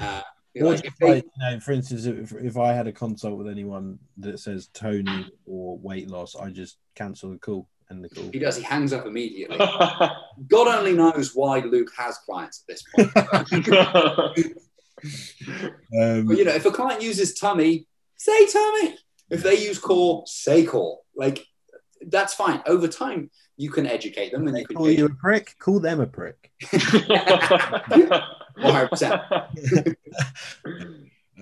Uh, 0.00 0.22
you 0.54 0.64
like, 0.64 0.84
if 0.84 0.96
they- 0.96 1.06
like, 1.14 1.24
you 1.24 1.30
know, 1.50 1.60
for 1.60 1.72
instance, 1.72 2.06
if, 2.06 2.32
if 2.32 2.56
I 2.56 2.72
had 2.72 2.86
a 2.86 2.92
consult 2.92 3.38
with 3.38 3.48
anyone 3.48 3.98
that 4.18 4.40
says 4.40 4.68
toning 4.74 5.26
or 5.46 5.78
weight 5.78 6.08
loss, 6.10 6.34
I 6.34 6.50
just 6.50 6.78
cancel 6.94 7.30
the 7.30 7.38
call 7.38 7.68
and 7.88 8.04
the 8.04 8.08
call. 8.08 8.30
he 8.32 8.38
does, 8.38 8.56
he 8.56 8.62
hangs 8.62 8.92
up 8.92 9.06
immediately. 9.06 9.58
God 10.48 10.68
only 10.78 10.92
knows 10.92 11.32
why 11.34 11.58
Luke 11.60 11.90
has 11.96 12.18
clients 12.18 12.64
at 12.68 12.74
this 12.74 12.84
point. 12.94 13.10
Um, 15.98 16.26
But 16.26 16.36
you 16.36 16.44
know, 16.44 16.52
if 16.52 16.66
a 16.66 16.70
client 16.70 17.00
uses 17.02 17.34
tummy, 17.34 17.86
say 18.16 18.46
tummy. 18.46 18.96
If 19.30 19.42
they 19.42 19.54
use 19.58 19.78
core, 19.78 20.24
say 20.26 20.64
core. 20.66 20.98
Like 21.16 21.46
that's 22.06 22.34
fine. 22.34 22.60
Over 22.66 22.86
time, 22.88 23.30
you 23.56 23.70
can 23.70 23.86
educate 23.86 24.32
them 24.32 24.46
and 24.46 24.54
they 24.54 24.60
you 24.60 24.66
can 24.66 24.76
call 24.76 24.90
you 24.90 25.06
a 25.06 25.14
prick, 25.14 25.56
call 25.58 25.80
them 25.80 26.00
a 26.00 26.06
prick. 26.06 26.50
100%. 28.60 29.96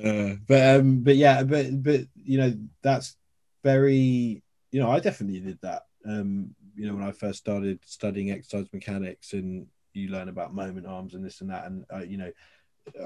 Uh, 0.04 0.36
but 0.46 0.76
um, 0.76 1.00
but 1.00 1.16
yeah, 1.16 1.42
but 1.42 1.82
but 1.82 2.02
you 2.22 2.38
know 2.38 2.54
that's 2.82 3.16
very 3.64 4.42
you 4.70 4.80
know 4.80 4.90
I 4.90 5.00
definitely 5.00 5.40
did 5.40 5.58
that. 5.62 5.82
Um, 6.04 6.54
you 6.76 6.86
know 6.86 6.94
when 6.94 7.02
I 7.02 7.10
first 7.10 7.40
started 7.40 7.80
studying 7.84 8.30
exercise 8.30 8.66
mechanics 8.72 9.32
and 9.32 9.66
you 9.94 10.10
learn 10.10 10.28
about 10.28 10.54
moment 10.54 10.86
arms 10.86 11.14
and 11.14 11.24
this 11.24 11.40
and 11.40 11.50
that, 11.50 11.66
and 11.66 11.84
uh, 11.92 12.04
you 12.04 12.16
know 12.16 12.30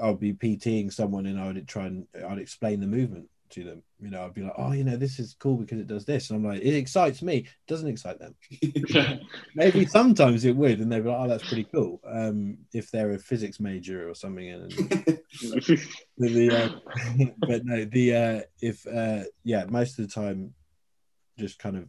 I'll 0.01 0.15
be 0.15 0.33
PTing 0.33 0.93
someone 0.93 1.25
and 1.25 1.39
I 1.39 1.47
would 1.47 1.67
try 1.67 1.87
and 1.87 2.05
I'd 2.27 2.37
explain 2.37 2.79
the 2.79 2.87
movement 2.87 3.27
to 3.53 3.63
them. 3.63 3.83
You 3.99 4.09
know 4.09 4.23
I'd 4.23 4.33
be 4.33 4.41
like, 4.41 4.53
oh, 4.57 4.71
you 4.71 4.83
know 4.83 4.97
this 4.97 5.19
is 5.19 5.35
cool 5.39 5.57
because 5.57 5.79
it 5.79 5.87
does 5.87 6.05
this, 6.05 6.29
and 6.29 6.37
I'm 6.37 6.51
like, 6.51 6.61
it 6.61 6.75
excites 6.75 7.21
me. 7.21 7.37
It 7.37 7.47
doesn't 7.67 7.87
excite 7.87 8.19
them. 8.19 8.35
Maybe 9.55 9.85
sometimes 9.85 10.45
it 10.45 10.55
would, 10.55 10.79
and 10.79 10.91
they'd 10.91 11.01
be 11.01 11.09
like, 11.09 11.19
oh, 11.19 11.27
that's 11.27 11.47
pretty 11.47 11.67
cool. 11.73 12.01
Um, 12.05 12.57
if 12.73 12.91
they're 12.91 13.11
a 13.11 13.19
physics 13.19 13.59
major 13.59 14.09
or 14.09 14.15
something, 14.15 14.49
and 14.49 14.71
the, 15.41 15.79
the 16.17 16.51
uh, 16.51 17.25
but 17.47 17.65
no 17.65 17.85
the 17.85 18.15
uh 18.15 18.41
if 18.61 18.85
uh 18.87 19.23
yeah 19.43 19.65
most 19.67 19.97
of 19.99 20.07
the 20.07 20.13
time 20.13 20.53
just 21.37 21.59
kind 21.59 21.77
of 21.77 21.87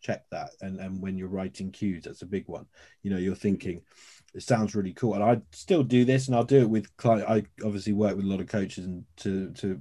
check 0.00 0.24
that 0.30 0.50
and 0.60 0.78
and 0.78 1.02
when 1.02 1.18
you're 1.18 1.28
writing 1.28 1.72
cues 1.72 2.04
that's 2.04 2.22
a 2.22 2.26
big 2.26 2.44
one 2.46 2.66
you 3.02 3.10
know 3.10 3.16
you're 3.16 3.34
thinking 3.34 3.82
it 4.34 4.42
sounds 4.42 4.74
really 4.74 4.92
cool 4.92 5.14
and 5.14 5.24
i 5.24 5.40
still 5.50 5.82
do 5.82 6.04
this 6.04 6.28
and 6.28 6.36
i'll 6.36 6.44
do 6.44 6.60
it 6.60 6.70
with 6.70 6.96
client 6.96 7.28
i 7.28 7.42
obviously 7.64 7.92
work 7.92 8.14
with 8.14 8.24
a 8.24 8.28
lot 8.28 8.40
of 8.40 8.46
coaches 8.46 8.84
and 8.84 9.04
to 9.16 9.50
to 9.52 9.80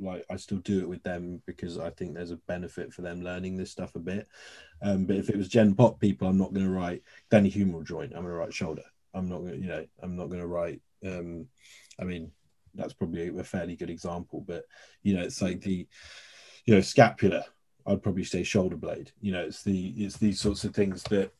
like 0.00 0.24
i 0.28 0.36
still 0.36 0.58
do 0.58 0.80
it 0.80 0.88
with 0.88 1.02
them 1.04 1.40
because 1.46 1.78
i 1.78 1.88
think 1.90 2.14
there's 2.14 2.32
a 2.32 2.36
benefit 2.48 2.92
for 2.92 3.02
them 3.02 3.22
learning 3.22 3.56
this 3.56 3.70
stuff 3.70 3.94
a 3.94 3.98
bit 4.00 4.26
um 4.82 5.04
but 5.04 5.16
if 5.16 5.30
it 5.30 5.36
was 5.36 5.48
gen 5.48 5.72
pop 5.72 6.00
people 6.00 6.26
i'm 6.26 6.38
not 6.38 6.52
going 6.52 6.66
to 6.66 6.72
write 6.72 7.02
glenohumeral 7.30 7.84
joint 7.86 8.12
i'm 8.14 8.22
going 8.22 8.32
to 8.32 8.38
write 8.38 8.52
shoulder 8.52 8.82
I'm 9.14 9.28
not 9.28 9.40
gonna, 9.40 9.56
you 9.56 9.66
know, 9.66 9.84
I'm 10.02 10.16
not 10.16 10.30
gonna 10.30 10.46
write. 10.46 10.80
Um, 11.04 11.46
I 12.00 12.04
mean, 12.04 12.30
that's 12.74 12.92
probably 12.92 13.28
a 13.28 13.44
fairly 13.44 13.76
good 13.76 13.90
example, 13.90 14.44
but 14.46 14.64
you 15.02 15.14
know, 15.14 15.22
it's 15.22 15.42
like 15.42 15.60
the, 15.60 15.86
you 16.64 16.74
know, 16.74 16.80
scapula. 16.80 17.44
I'd 17.86 18.02
probably 18.02 18.24
say 18.24 18.44
shoulder 18.44 18.76
blade. 18.76 19.10
You 19.20 19.32
know, 19.32 19.42
it's 19.42 19.62
the 19.62 19.88
it's 19.96 20.16
these 20.16 20.40
sorts 20.40 20.64
of 20.64 20.74
things 20.74 21.02
that 21.04 21.32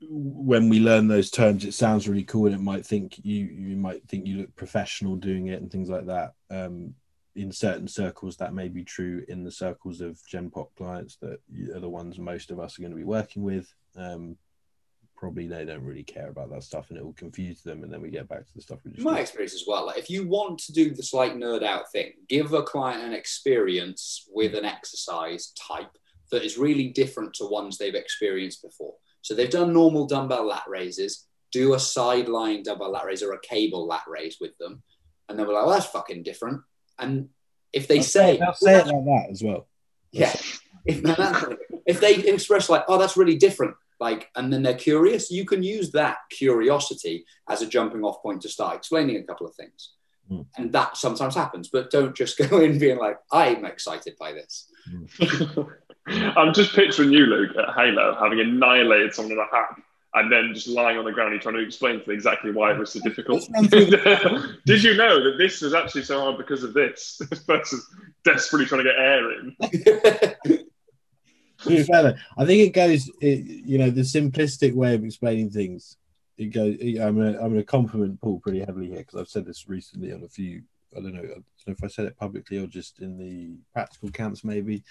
when 0.00 0.68
we 0.68 0.80
learn 0.80 1.08
those 1.08 1.30
terms, 1.30 1.64
it 1.64 1.74
sounds 1.74 2.08
really 2.08 2.24
cool, 2.24 2.46
and 2.46 2.54
it 2.54 2.60
might 2.60 2.84
think 2.84 3.18
you 3.24 3.44
you 3.44 3.76
might 3.76 4.06
think 4.08 4.26
you 4.26 4.38
look 4.38 4.56
professional 4.56 5.16
doing 5.16 5.48
it 5.48 5.60
and 5.60 5.70
things 5.70 5.88
like 5.88 6.06
that. 6.06 6.34
Um, 6.50 6.94
in 7.36 7.52
certain 7.52 7.86
circles, 7.86 8.36
that 8.38 8.54
may 8.54 8.68
be 8.68 8.82
true. 8.82 9.24
In 9.28 9.44
the 9.44 9.52
circles 9.52 10.00
of 10.00 10.18
Gen 10.26 10.50
Pop 10.50 10.74
clients 10.76 11.16
that 11.16 11.38
are 11.74 11.80
the 11.80 11.88
ones 11.88 12.18
most 12.18 12.50
of 12.50 12.58
us 12.58 12.78
are 12.78 12.82
going 12.82 12.92
to 12.92 12.96
be 12.96 13.04
working 13.04 13.42
with, 13.42 13.72
um, 13.94 14.36
probably 15.16 15.46
they 15.46 15.64
don't 15.64 15.84
really 15.84 16.02
care 16.02 16.28
about 16.28 16.50
that 16.50 16.62
stuff, 16.62 16.88
and 16.88 16.98
it 16.98 17.04
will 17.04 17.12
confuse 17.12 17.62
them. 17.62 17.84
And 17.84 17.92
then 17.92 18.00
we 18.00 18.10
get 18.10 18.28
back 18.28 18.46
to 18.46 18.54
the 18.54 18.62
stuff 18.62 18.80
we 18.84 18.92
just. 18.92 19.04
My 19.04 19.20
experience 19.20 19.54
as 19.54 19.64
well. 19.66 19.86
Like 19.86 19.98
if 19.98 20.10
you 20.10 20.26
want 20.26 20.58
to 20.60 20.72
do 20.72 20.94
the 20.94 21.02
slight 21.02 21.36
nerd 21.36 21.62
out 21.62 21.90
thing, 21.92 22.12
give 22.28 22.52
a 22.52 22.62
client 22.62 23.04
an 23.04 23.12
experience 23.12 24.26
with 24.32 24.54
an 24.54 24.64
exercise 24.64 25.52
type 25.68 25.96
that 26.32 26.44
is 26.44 26.58
really 26.58 26.88
different 26.88 27.34
to 27.34 27.46
ones 27.46 27.78
they've 27.78 27.94
experienced 27.94 28.62
before. 28.62 28.94
So 29.22 29.34
they've 29.34 29.50
done 29.50 29.72
normal 29.72 30.06
dumbbell 30.06 30.46
lat 30.46 30.64
raises, 30.68 31.26
do 31.52 31.74
a 31.74 31.80
sideline 31.80 32.62
dumbbell 32.62 32.92
lat 32.92 33.04
raise 33.04 33.22
or 33.22 33.32
a 33.32 33.40
cable 33.40 33.86
lat 33.86 34.04
raise 34.08 34.38
with 34.40 34.56
them. 34.58 34.82
And 35.28 35.38
they'll 35.38 35.46
be 35.46 35.52
like, 35.52 35.66
well, 35.66 35.74
that's 35.74 35.86
fucking 35.86 36.22
different. 36.22 36.60
And 36.98 37.28
if 37.72 37.88
they 37.88 37.98
I'll 37.98 38.02
say, 38.02 38.38
I'll 38.40 38.54
say 38.54 38.78
it 38.78 38.86
like 38.86 39.04
that 39.04 39.26
as 39.30 39.42
well. 39.42 39.66
yeah, 40.12 40.34
if, 40.84 41.56
if 41.86 42.00
they 42.00 42.14
express 42.14 42.68
like, 42.68 42.84
oh, 42.88 42.98
that's 42.98 43.16
really 43.16 43.36
different, 43.36 43.74
like, 43.98 44.30
and 44.36 44.52
then 44.52 44.62
they're 44.62 44.74
curious, 44.74 45.30
you 45.30 45.44
can 45.44 45.62
use 45.62 45.92
that 45.92 46.18
curiosity 46.30 47.24
as 47.48 47.62
a 47.62 47.66
jumping 47.66 48.02
off 48.02 48.22
point 48.22 48.42
to 48.42 48.48
start 48.48 48.76
explaining 48.76 49.16
a 49.16 49.22
couple 49.22 49.46
of 49.46 49.54
things. 49.54 49.92
Hmm. 50.28 50.42
And 50.56 50.72
that 50.72 50.96
sometimes 50.96 51.34
happens, 51.34 51.68
but 51.68 51.90
don't 51.90 52.16
just 52.16 52.38
go 52.50 52.60
in 52.60 52.78
being 52.78 52.98
like, 52.98 53.18
I'm 53.32 53.64
excited 53.64 54.16
by 54.18 54.32
this. 54.32 54.70
I'm 56.06 56.54
just 56.54 56.74
picturing 56.74 57.12
you, 57.12 57.26
Luke, 57.26 57.56
at 57.56 57.74
Halo, 57.74 58.16
having 58.20 58.40
annihilated 58.40 59.14
someone 59.14 59.32
in 59.32 59.38
a 59.38 59.56
hat, 59.56 59.80
and 60.16 60.32
then 60.32 60.52
just 60.54 60.66
lying 60.66 60.96
on 60.96 61.04
the 61.04 61.12
ground 61.12 61.34
and 61.34 61.42
trying 61.42 61.56
to 61.56 61.60
explain 61.60 62.02
to 62.02 62.10
exactly 62.10 62.50
why 62.50 62.72
it 62.72 62.78
was 62.78 62.90
so 62.90 63.00
difficult. 63.00 63.46
Did 63.60 64.82
you 64.82 64.94
know 64.94 65.22
that 65.22 65.36
this 65.36 65.60
was 65.60 65.74
actually 65.74 66.04
so 66.04 66.18
hard 66.20 66.38
because 66.38 66.64
of 66.64 66.72
this? 66.72 67.20
This 67.30 67.42
person's 67.42 67.86
desperately 68.24 68.66
trying 68.66 68.84
to 68.84 68.90
get 68.90 68.98
air 68.98 69.32
in. 69.32 69.56
Fair, 71.84 72.18
I 72.38 72.46
think 72.46 72.66
it 72.66 72.72
goes, 72.72 73.10
it, 73.20 73.44
you 73.44 73.76
know, 73.78 73.90
the 73.90 74.02
simplistic 74.02 74.72
way 74.74 74.94
of 74.94 75.04
explaining 75.04 75.50
things. 75.50 75.98
It 76.38 76.46
goes. 76.46 76.76
I'm 76.80 77.16
gonna, 77.16 77.38
I'm 77.38 77.50
gonna 77.50 77.62
compliment 77.62 78.20
Paul 78.20 78.40
pretty 78.40 78.60
heavily 78.60 78.88
here 78.88 78.98
because 78.98 79.20
I've 79.20 79.28
said 79.28 79.44
this 79.44 79.68
recently 79.68 80.12
on 80.12 80.22
a 80.22 80.28
few. 80.28 80.62
I 80.96 81.00
don't 81.00 81.12
know, 81.12 81.20
I 81.20 81.26
don't 81.26 81.44
know 81.66 81.72
if 81.72 81.84
I 81.84 81.88
said 81.88 82.06
it 82.06 82.16
publicly 82.16 82.58
or 82.58 82.66
just 82.66 83.00
in 83.00 83.18
the 83.18 83.58
practical 83.74 84.10
camps, 84.10 84.44
maybe. 84.44 84.82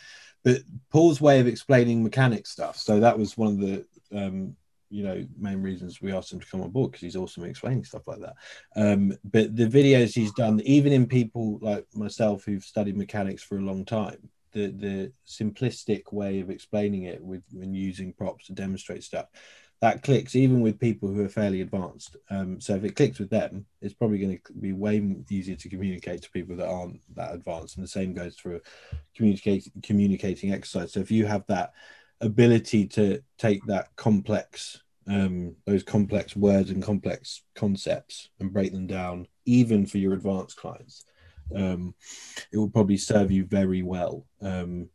But 0.44 0.62
Paul's 0.92 1.22
way 1.22 1.40
of 1.40 1.48
explaining 1.48 2.04
mechanic 2.04 2.46
stuff. 2.46 2.78
So 2.78 3.00
that 3.00 3.18
was 3.18 3.38
one 3.38 3.54
of 3.54 3.60
the, 3.60 3.86
um, 4.12 4.56
you 4.90 5.04
know, 5.04 5.26
main 5.38 5.62
reasons 5.62 6.02
we 6.02 6.14
asked 6.14 6.32
him 6.32 6.40
to 6.40 6.48
come 6.48 6.62
on 6.62 6.70
board 6.72 6.92
because 6.92 7.02
he's 7.02 7.16
awesome 7.16 7.44
at 7.44 7.50
explaining 7.50 7.84
stuff 7.84 8.08
like 8.08 8.20
that. 8.20 8.36
Um, 8.76 9.18
but 9.24 9.56
the 9.56 9.68
videos 9.68 10.14
he's 10.14 10.34
done, 10.34 10.62
even 10.62 10.94
in 10.94 11.08
people 11.08 11.60
like 11.62 11.86
myself 11.94 12.46
who've 12.46 12.64
studied 12.64 12.98
mechanics 12.98 13.44
for 13.44 13.58
a 13.58 13.62
long 13.62 13.86
time, 13.86 14.30
the 14.56 14.68
the 14.68 15.12
simplistic 15.28 16.12
way 16.12 16.40
of 16.40 16.50
explaining 16.50 17.04
it 17.04 17.22
with 17.22 17.44
when 17.52 17.74
using 17.76 18.14
props 18.14 18.48
to 18.48 18.54
demonstrate 18.54 19.04
stuff 19.04 19.28
that 19.82 20.02
clicks 20.02 20.36
even 20.36 20.62
with 20.62 20.80
people 20.80 21.10
who 21.10 21.24
are 21.24 21.30
fairly 21.30 21.62
advanced 21.62 22.16
um, 22.32 22.60
so 22.60 22.76
if 22.76 22.84
it 22.84 22.96
clicks 22.96 23.20
with 23.20 23.30
them 23.30 23.66
it's 23.82 23.94
probably 23.94 24.18
going 24.18 24.40
to 24.46 24.54
be 24.54 24.72
way 24.72 25.04
easier 25.30 25.56
to 25.56 25.70
communicate 25.70 26.22
to 26.22 26.32
people 26.32 26.56
that 26.56 26.70
aren't 26.70 27.00
that 27.16 27.34
advanced 27.34 27.76
and 27.76 27.84
the 27.84 27.90
same 27.90 28.14
goes 28.14 28.38
for 28.38 28.60
communicating 29.16 29.72
communicating 29.84 30.54
exercise 30.54 30.94
so 30.94 31.02
if 31.02 31.12
you 31.12 31.26
have 31.26 31.46
that 31.48 31.74
ability 32.22 32.88
to 32.88 33.22
take 33.38 33.64
that 33.66 33.96
complex 33.96 34.82
um, 35.08 35.56
those 35.68 35.84
complex 35.84 36.36
words 36.36 36.72
and 36.72 36.82
complex 36.82 37.44
concepts 37.54 38.30
and 38.40 38.52
break 38.52 38.72
them 38.72 38.88
down 38.88 39.28
even 39.46 39.86
for 39.86 40.00
your 40.00 40.14
advanced 40.14 40.58
clients 40.58 41.06
um, 41.56 41.94
it 42.52 42.58
will 42.58 42.70
probably 42.70 42.98
serve 42.98 43.32
you 43.32 43.46
very 43.46 43.84
well 43.84 44.26
um, 44.42 44.90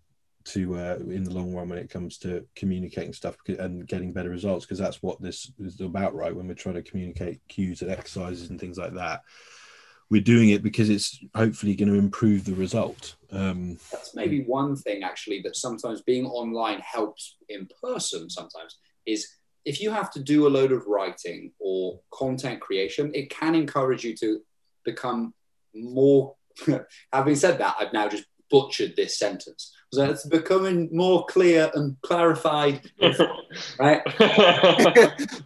to 0.44 0.74
uh, 0.76 0.96
in 1.08 1.24
the 1.24 1.32
long 1.32 1.54
run 1.54 1.68
when 1.68 1.78
it 1.78 1.90
comes 1.90 2.18
to 2.18 2.44
communicating 2.56 3.12
stuff 3.12 3.36
and 3.46 3.86
getting 3.86 4.12
better 4.12 4.30
results 4.30 4.64
because 4.64 4.78
that's 4.78 5.02
what 5.02 5.20
this 5.20 5.52
is 5.58 5.80
about 5.80 6.14
right? 6.14 6.34
When 6.34 6.48
we're 6.48 6.54
trying 6.54 6.76
to 6.76 6.82
communicate 6.82 7.40
cues 7.48 7.82
and 7.82 7.90
exercises 7.90 8.50
and 8.50 8.58
things 8.58 8.78
like 8.78 8.94
that 8.94 9.22
we're 10.10 10.20
doing 10.20 10.50
it 10.50 10.62
because 10.62 10.90
it's 10.90 11.18
hopefully 11.34 11.74
going 11.74 11.88
to 11.88 11.98
improve 11.98 12.44
the 12.44 12.54
result 12.54 13.16
um, 13.32 13.78
That's 13.92 14.14
maybe 14.14 14.42
one 14.42 14.76
thing 14.76 15.02
actually 15.02 15.40
that 15.42 15.56
sometimes 15.56 16.02
being 16.02 16.26
online 16.26 16.80
helps 16.80 17.36
in 17.48 17.68
person 17.82 18.28
sometimes 18.28 18.78
is 19.06 19.28
if 19.64 19.80
you 19.80 19.90
have 19.90 20.10
to 20.12 20.22
do 20.22 20.46
a 20.46 20.50
load 20.50 20.72
of 20.72 20.86
writing 20.86 21.52
or 21.58 22.00
content 22.12 22.60
creation, 22.60 23.10
it 23.14 23.30
can 23.30 23.54
encourage 23.54 24.04
you 24.04 24.16
to 24.16 24.40
become 24.84 25.34
more. 25.74 26.34
Having 27.12 27.36
said 27.36 27.58
that, 27.58 27.76
I've 27.78 27.92
now 27.92 28.08
just 28.08 28.24
butchered 28.50 28.96
this 28.96 29.18
sentence. 29.18 29.72
So 29.92 30.04
it's 30.04 30.24
becoming 30.24 30.88
more 30.92 31.24
clear 31.26 31.70
and 31.74 31.96
clarified, 32.02 32.80
right? 33.78 34.02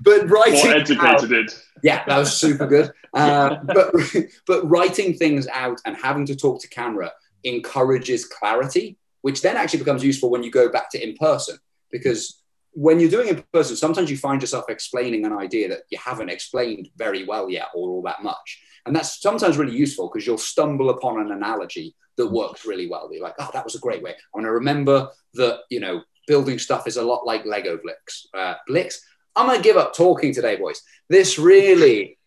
but 0.02 0.28
writing 0.30 0.54
More 0.64 0.74
out- 0.74 1.24
educated. 1.24 1.54
yeah, 1.82 2.04
that 2.06 2.18
was 2.18 2.36
super 2.36 2.66
good. 2.66 2.92
Uh, 3.14 3.56
but 3.64 3.94
but 4.46 4.68
writing 4.68 5.14
things 5.14 5.46
out 5.48 5.80
and 5.86 5.96
having 5.96 6.26
to 6.26 6.36
talk 6.36 6.60
to 6.60 6.68
camera 6.68 7.12
encourages 7.44 8.26
clarity, 8.26 8.98
which 9.22 9.40
then 9.42 9.56
actually 9.56 9.78
becomes 9.78 10.04
useful 10.04 10.30
when 10.30 10.42
you 10.42 10.50
go 10.50 10.68
back 10.70 10.90
to 10.90 11.02
in 11.02 11.14
person. 11.16 11.56
Because 11.90 12.42
when 12.72 12.98
you're 13.00 13.10
doing 13.10 13.28
in 13.28 13.44
person, 13.52 13.76
sometimes 13.76 14.10
you 14.10 14.16
find 14.16 14.42
yourself 14.42 14.64
explaining 14.68 15.24
an 15.24 15.32
idea 15.32 15.68
that 15.68 15.82
you 15.90 15.98
haven't 15.98 16.28
explained 16.28 16.88
very 16.96 17.24
well 17.24 17.48
yet 17.48 17.68
or 17.74 17.88
all 17.90 18.02
that 18.02 18.22
much. 18.22 18.60
And 18.86 18.94
that's 18.94 19.20
sometimes 19.20 19.56
really 19.56 19.76
useful 19.76 20.10
because 20.12 20.26
you'll 20.26 20.38
stumble 20.38 20.90
upon 20.90 21.20
an 21.20 21.32
analogy 21.32 21.94
that 22.16 22.30
works 22.30 22.66
really 22.66 22.88
well. 22.88 23.08
You're 23.10 23.22
like, 23.22 23.34
oh, 23.38 23.50
that 23.52 23.64
was 23.64 23.74
a 23.74 23.80
great 23.80 24.02
way. 24.02 24.12
I 24.12 24.16
want 24.34 24.46
to 24.46 24.52
remember 24.52 25.08
that, 25.34 25.60
you 25.70 25.80
know, 25.80 26.02
building 26.26 26.58
stuff 26.58 26.86
is 26.86 26.96
a 26.96 27.02
lot 27.02 27.26
like 27.26 27.44
Lego 27.44 27.78
Blix. 27.82 28.26
Uh, 28.34 28.54
Blix. 28.66 29.00
I'm 29.36 29.46
going 29.46 29.58
to 29.58 29.64
give 29.64 29.76
up 29.76 29.94
talking 29.94 30.32
today, 30.32 30.56
boys. 30.56 30.80
This 31.08 31.38
really, 31.38 32.18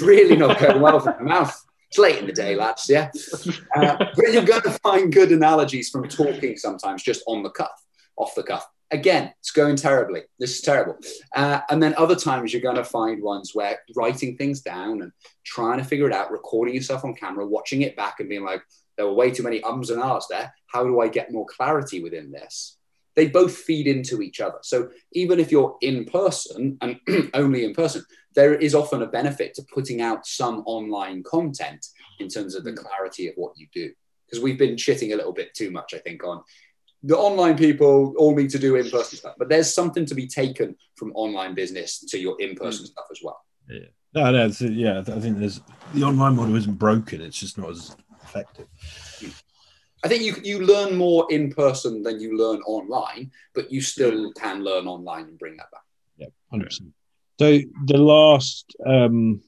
really 0.00 0.36
not 0.36 0.58
going 0.58 0.80
well 0.80 1.00
from 1.00 1.24
my 1.24 1.40
mouth. 1.40 1.64
It's 1.90 1.98
late 1.98 2.18
in 2.18 2.26
the 2.26 2.32
day, 2.32 2.54
lads. 2.54 2.86
Yeah. 2.88 3.10
Uh, 3.76 3.96
but 3.98 4.32
you're 4.32 4.44
going 4.44 4.62
to 4.62 4.78
find 4.82 5.12
good 5.12 5.32
analogies 5.32 5.90
from 5.90 6.08
talking 6.08 6.56
sometimes 6.56 7.02
just 7.02 7.22
on 7.26 7.42
the 7.42 7.50
cuff, 7.50 7.82
off 8.16 8.34
the 8.34 8.42
cuff. 8.42 8.66
Again, 8.90 9.32
it's 9.40 9.50
going 9.50 9.76
terribly. 9.76 10.22
This 10.38 10.56
is 10.56 10.60
terrible. 10.62 10.96
Uh, 11.34 11.60
and 11.70 11.82
then 11.82 11.94
other 11.96 12.16
times 12.16 12.52
you're 12.52 12.62
going 12.62 12.76
to 12.76 12.84
find 12.84 13.22
ones 13.22 13.50
where 13.54 13.78
writing 13.94 14.36
things 14.36 14.62
down 14.62 15.02
and 15.02 15.12
trying 15.44 15.78
to 15.78 15.84
figure 15.84 16.06
it 16.06 16.14
out, 16.14 16.30
recording 16.30 16.74
yourself 16.74 17.04
on 17.04 17.14
camera, 17.14 17.46
watching 17.46 17.82
it 17.82 17.96
back 17.96 18.20
and 18.20 18.28
being 18.28 18.44
like, 18.44 18.62
there 18.96 19.06
were 19.06 19.14
way 19.14 19.30
too 19.30 19.42
many 19.42 19.62
ums 19.62 19.90
and 19.90 20.00
ahs 20.00 20.26
there. 20.28 20.52
How 20.66 20.84
do 20.84 21.00
I 21.00 21.08
get 21.08 21.32
more 21.32 21.46
clarity 21.46 22.02
within 22.02 22.32
this? 22.32 22.78
They 23.14 23.28
both 23.28 23.56
feed 23.56 23.86
into 23.86 24.22
each 24.22 24.40
other. 24.40 24.58
So 24.62 24.90
even 25.12 25.40
if 25.40 25.50
you're 25.50 25.76
in 25.80 26.04
person 26.04 26.78
and 26.80 27.00
only 27.34 27.64
in 27.64 27.74
person, 27.74 28.04
there 28.34 28.54
is 28.54 28.74
often 28.74 29.02
a 29.02 29.06
benefit 29.06 29.54
to 29.54 29.66
putting 29.74 30.00
out 30.00 30.26
some 30.26 30.62
online 30.66 31.22
content 31.22 31.86
in 32.20 32.28
terms 32.28 32.54
of 32.54 32.64
the 32.64 32.72
clarity 32.72 33.28
of 33.28 33.34
what 33.36 33.52
you 33.56 33.66
do. 33.72 33.90
Because 34.26 34.42
we've 34.42 34.58
been 34.58 34.76
shitting 34.76 35.12
a 35.12 35.16
little 35.16 35.32
bit 35.32 35.54
too 35.54 35.70
much, 35.70 35.94
I 35.94 35.98
think, 35.98 36.22
on 36.22 36.42
the 37.02 37.16
online 37.16 37.56
people 37.56 38.14
all 38.16 38.34
need 38.34 38.50
to 38.50 38.58
do 38.58 38.76
in 38.76 38.90
person 38.90 39.18
stuff. 39.18 39.34
But 39.38 39.48
there's 39.48 39.72
something 39.72 40.04
to 40.06 40.14
be 40.14 40.26
taken 40.26 40.76
from 40.96 41.12
online 41.12 41.54
business 41.54 42.00
to 42.00 42.18
your 42.18 42.40
in 42.40 42.54
person 42.54 42.86
stuff 42.86 43.06
as 43.10 43.20
well. 43.22 43.40
no 44.14 44.30
no 44.30 44.46
yeah 44.60 45.00
i 45.00 45.20
think 45.20 45.38
there's 45.38 45.60
the 45.94 46.02
online 46.02 46.34
model 46.34 46.56
isn't 46.56 46.78
broken 46.78 47.20
it's 47.20 47.38
just 47.38 47.58
not 47.58 47.68
as 47.70 47.94
effective 48.22 48.66
I 50.04 50.08
think 50.08 50.22
you 50.22 50.34
you 50.44 50.64
learn 50.64 50.96
more 50.96 51.26
in 51.30 51.52
person 51.52 52.02
than 52.02 52.20
you 52.20 52.38
learn 52.38 52.60
online, 52.60 53.32
but 53.54 53.72
you 53.72 53.80
still 53.80 54.32
can 54.34 54.62
learn 54.62 54.86
online 54.86 55.24
and 55.24 55.38
bring 55.38 55.56
that 55.56 55.70
back. 55.72 55.82
Yeah, 56.16 56.28
hundred 56.50 56.66
percent. 56.66 56.92
So 57.38 57.58
the 57.86 57.98
last 57.98 58.74
um, 58.86 59.42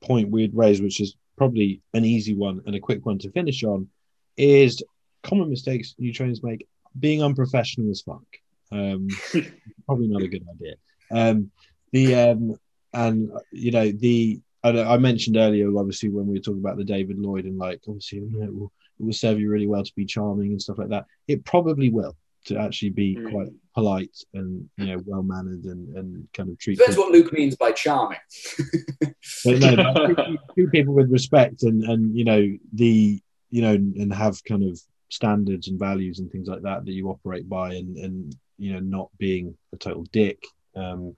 point 0.00 0.30
we'd 0.30 0.54
raise, 0.54 0.80
which 0.80 1.00
is 1.00 1.16
probably 1.36 1.82
an 1.94 2.04
easy 2.04 2.34
one 2.34 2.62
and 2.66 2.74
a 2.74 2.80
quick 2.80 3.06
one 3.06 3.18
to 3.18 3.30
finish 3.30 3.62
on, 3.62 3.88
is 4.36 4.82
common 5.22 5.48
mistakes 5.48 5.94
new 5.98 6.12
trainers 6.12 6.42
make. 6.42 6.66
Being 6.98 7.22
unprofessional 7.22 7.90
as 7.90 8.00
fuck. 8.02 8.22
Um, 8.70 9.08
probably 9.86 10.08
not 10.08 10.22
a 10.22 10.28
good 10.28 10.44
idea. 10.54 10.74
Um, 11.10 11.50
the 11.92 12.14
um, 12.14 12.56
and 12.94 13.30
you 13.52 13.70
know 13.70 13.90
the 13.92 14.40
I, 14.64 14.70
I 14.82 14.96
mentioned 14.98 15.36
earlier, 15.36 15.68
obviously 15.76 16.08
when 16.08 16.26
we 16.26 16.34
were 16.34 16.42
talking 16.42 16.60
about 16.60 16.76
the 16.76 16.84
David 16.84 17.18
Lloyd 17.18 17.44
and 17.44 17.58
like 17.58 17.80
obviously 17.88 18.18
you 18.20 18.30
know, 18.38 18.46
it 18.46 18.54
will, 18.54 18.72
it 19.00 19.04
will 19.04 19.12
serve 19.12 19.40
you 19.40 19.50
really 19.50 19.66
well 19.66 19.82
to 19.84 19.92
be 19.96 20.04
charming 20.06 20.52
and 20.52 20.62
stuff 20.62 20.78
like 20.78 20.88
that. 20.90 21.06
It 21.28 21.44
probably 21.44 21.90
will. 21.90 22.16
to 22.46 22.58
actually 22.58 22.90
be 22.90 23.14
Mm. 23.16 23.30
quite 23.30 23.48
polite 23.74 24.16
and 24.34 24.68
you 24.76 24.86
know 24.86 25.00
well 25.06 25.22
mannered 25.22 25.64
and, 25.64 25.96
and 25.96 26.28
kind 26.34 26.50
of 26.50 26.58
treat 26.58 26.76
Depends 26.76 26.96
people, 26.96 27.10
what 27.10 27.12
Luke 27.16 27.32
means 27.32 27.54
by 27.56 27.70
charming. 27.72 28.18
but 29.00 29.58
no, 29.58 30.06
treat, 30.06 30.38
treat 30.54 30.70
people 30.72 30.94
with 30.94 31.10
respect 31.10 31.62
and 31.62 31.82
and 31.84 32.16
you 32.18 32.24
know 32.24 32.42
the 32.72 33.20
you 33.50 33.62
know 33.62 33.74
and 33.74 34.12
have 34.12 34.42
kind 34.44 34.64
of 34.64 34.80
standards 35.12 35.68
and 35.68 35.78
values 35.78 36.18
and 36.18 36.30
things 36.30 36.48
like 36.48 36.62
that 36.62 36.84
that 36.84 36.92
you 36.92 37.08
operate 37.08 37.48
by 37.48 37.74
and 37.74 37.96
and 37.96 38.36
you 38.58 38.72
know 38.72 38.80
not 38.80 39.10
being 39.18 39.56
a 39.72 39.76
total 39.76 40.04
dick 40.12 40.42
um 40.76 41.14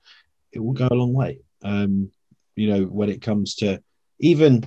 it 0.53 0.61
will 0.61 0.72
go 0.72 0.88
a 0.90 0.95
long 0.95 1.12
way. 1.12 1.40
Um 1.62 2.11
you 2.57 2.68
know 2.68 2.84
when 2.84 3.09
it 3.09 3.22
comes 3.22 3.55
to 3.57 3.82
even 4.20 4.64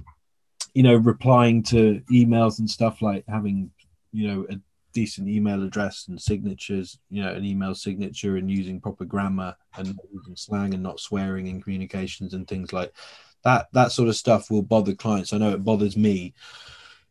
you 0.74 0.84
know 0.84 0.96
replying 0.96 1.64
to 1.64 2.02
emails 2.12 2.60
and 2.60 2.70
stuff 2.70 3.02
like 3.02 3.24
having 3.28 3.72
you 4.12 4.28
know 4.28 4.46
a 4.50 4.56
decent 4.94 5.28
email 5.28 5.64
address 5.64 6.06
and 6.08 6.20
signatures 6.20 6.98
you 7.10 7.22
know 7.22 7.32
an 7.32 7.46
email 7.46 7.76
signature 7.76 8.38
and 8.38 8.50
using 8.50 8.82
proper 8.82 9.06
grammar 9.06 9.56
and 9.78 9.96
slang 10.36 10.74
and 10.74 10.82
not 10.82 11.00
swearing 11.00 11.48
in 11.48 11.62
communications 11.62 12.34
and 12.34 12.48
things 12.48 12.74
like 12.74 12.92
that 13.44 13.68
that 13.72 13.92
sort 13.92 14.10
of 14.10 14.16
stuff 14.16 14.50
will 14.50 14.62
bother 14.62 14.94
clients. 14.94 15.32
I 15.32 15.38
know 15.38 15.54
it 15.54 15.64
bothers 15.64 15.96
me 15.96 16.34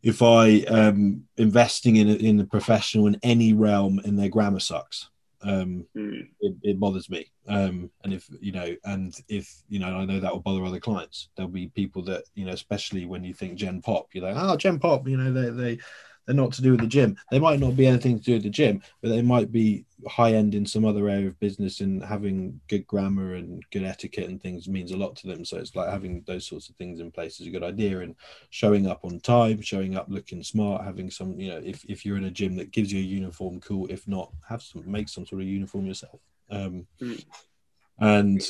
if 0.03 0.21
i 0.21 0.59
um 0.63 1.23
investing 1.37 1.95
in 1.97 2.07
in 2.09 2.39
a 2.39 2.45
professional 2.45 3.07
in 3.07 3.17
any 3.23 3.53
realm 3.53 3.99
and 4.05 4.17
their 4.17 4.29
grammar 4.29 4.59
sucks 4.59 5.09
um 5.41 5.85
Mm. 5.95 6.27
it, 6.41 6.55
it 6.63 6.79
bothers 6.79 7.09
me 7.09 7.27
um 7.47 7.91
and 8.03 8.13
if 8.13 8.27
you 8.41 8.51
know 8.51 8.75
and 8.85 9.15
if 9.29 9.61
you 9.69 9.79
know 9.79 9.95
i 9.95 10.05
know 10.05 10.19
that 10.19 10.33
will 10.33 10.41
bother 10.41 10.65
other 10.65 10.79
clients 10.79 11.29
there'll 11.35 11.49
be 11.51 11.67
people 11.69 12.03
that 12.03 12.23
you 12.33 12.45
know 12.45 12.53
especially 12.53 13.05
when 13.05 13.23
you 13.23 13.33
think 13.33 13.55
gen 13.55 13.81
pop 13.81 14.07
you're 14.13 14.23
like 14.23 14.35
oh 14.37 14.57
gen 14.57 14.79
pop 14.79 15.07
you 15.07 15.15
know 15.17 15.31
they 15.31 15.49
they 15.51 15.79
they're 16.27 16.35
not 16.35 16.51
to 16.51 16.61
do 16.61 16.71
with 16.71 16.81
the 16.81 16.87
gym. 16.87 17.17
They 17.31 17.39
might 17.39 17.59
not 17.59 17.75
be 17.75 17.87
anything 17.87 18.19
to 18.19 18.23
do 18.23 18.33
with 18.33 18.43
the 18.43 18.49
gym 18.49 18.81
but 19.01 19.09
they 19.09 19.21
might 19.21 19.51
be 19.51 19.85
high 20.07 20.33
end 20.33 20.53
in 20.53 20.65
some 20.65 20.85
other 20.85 21.09
area 21.09 21.27
of 21.27 21.39
business 21.39 21.79
and 21.79 22.03
having 22.03 22.59
good 22.67 22.85
grammar 22.85 23.35
and 23.35 23.63
good 23.71 23.83
etiquette 23.83 24.29
and 24.29 24.41
things 24.41 24.67
means 24.67 24.91
a 24.91 24.97
lot 24.97 25.15
to 25.15 25.27
them. 25.27 25.43
So 25.43 25.57
it's 25.57 25.75
like 25.75 25.89
having 25.89 26.23
those 26.27 26.45
sorts 26.45 26.69
of 26.69 26.75
things 26.75 26.99
in 26.99 27.11
place 27.11 27.39
is 27.39 27.47
a 27.47 27.51
good 27.51 27.63
idea 27.63 28.01
and 28.01 28.15
showing 28.49 28.87
up 28.87 29.03
on 29.03 29.19
time 29.19 29.61
showing 29.61 29.95
up 29.95 30.07
looking 30.09 30.43
smart 30.43 30.83
having 30.83 31.09
some 31.09 31.39
you 31.39 31.49
know 31.49 31.61
if, 31.63 31.83
if 31.85 32.05
you're 32.05 32.17
in 32.17 32.25
a 32.25 32.31
gym 32.31 32.55
that 32.57 32.71
gives 32.71 32.91
you 32.91 32.99
a 32.99 33.03
uniform 33.03 33.59
cool. 33.59 33.87
If 33.89 34.07
not 34.07 34.31
have 34.47 34.61
some 34.61 34.83
make 34.89 35.09
some 35.09 35.25
sort 35.25 35.41
of 35.41 35.47
uniform 35.47 35.85
yourself. 35.85 36.19
Um 36.51 36.85
and 37.99 38.41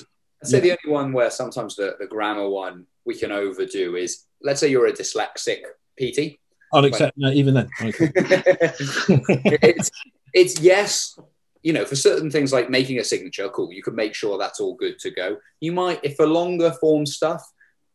I'd 0.44 0.48
say 0.48 0.60
the 0.60 0.72
only 0.72 0.94
one 0.94 1.14
where 1.14 1.32
sometimes 1.32 1.76
the, 1.76 1.96
the 2.00 2.08
grammar 2.08 2.50
one 2.50 2.86
we 3.06 3.16
can 3.16 3.32
overdo 3.32 3.96
is 3.96 4.26
let's 4.42 4.60
say 4.60 4.68
you're 4.68 4.88
a 4.88 4.94
dyslexic 4.94 5.62
PT. 6.00 6.40
Unacceptable 6.74 7.28
no, 7.28 7.32
even 7.32 7.54
then 7.54 7.70
it's, 7.80 9.92
it's 10.34 10.60
yes, 10.60 11.18
you 11.64 11.74
know, 11.74 11.86
for 11.86 11.96
certain 11.96 12.30
things 12.30 12.54
like 12.54 12.70
making 12.70 13.00
a 13.00 13.04
signature, 13.04 13.50
cool, 13.50 13.74
you 13.74 13.84
can 13.84 13.96
make 13.96 14.14
sure 14.14 14.38
that's 14.38 14.60
all 14.60 14.76
good 14.76 15.00
to 15.00 15.12
go. 15.12 15.38
You 15.60 15.72
might, 15.72 16.00
if 16.04 16.16
for 16.16 16.28
longer 16.28 16.72
form 16.80 17.06
stuff, 17.06 17.44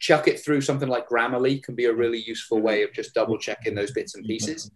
chuck 0.02 0.26
it 0.26 0.40
through 0.40 0.60
something 0.60 0.88
like 0.88 1.08
Grammarly 1.08 1.62
can 1.62 1.76
be 1.76 1.84
a 1.84 1.94
really 1.94 2.18
useful 2.18 2.60
way 2.60 2.82
of 2.82 2.92
just 2.92 3.14
double 3.14 3.38
checking 3.38 3.74
those 3.74 3.92
bits 3.92 4.16
and 4.16 4.26
pieces. 4.26 4.70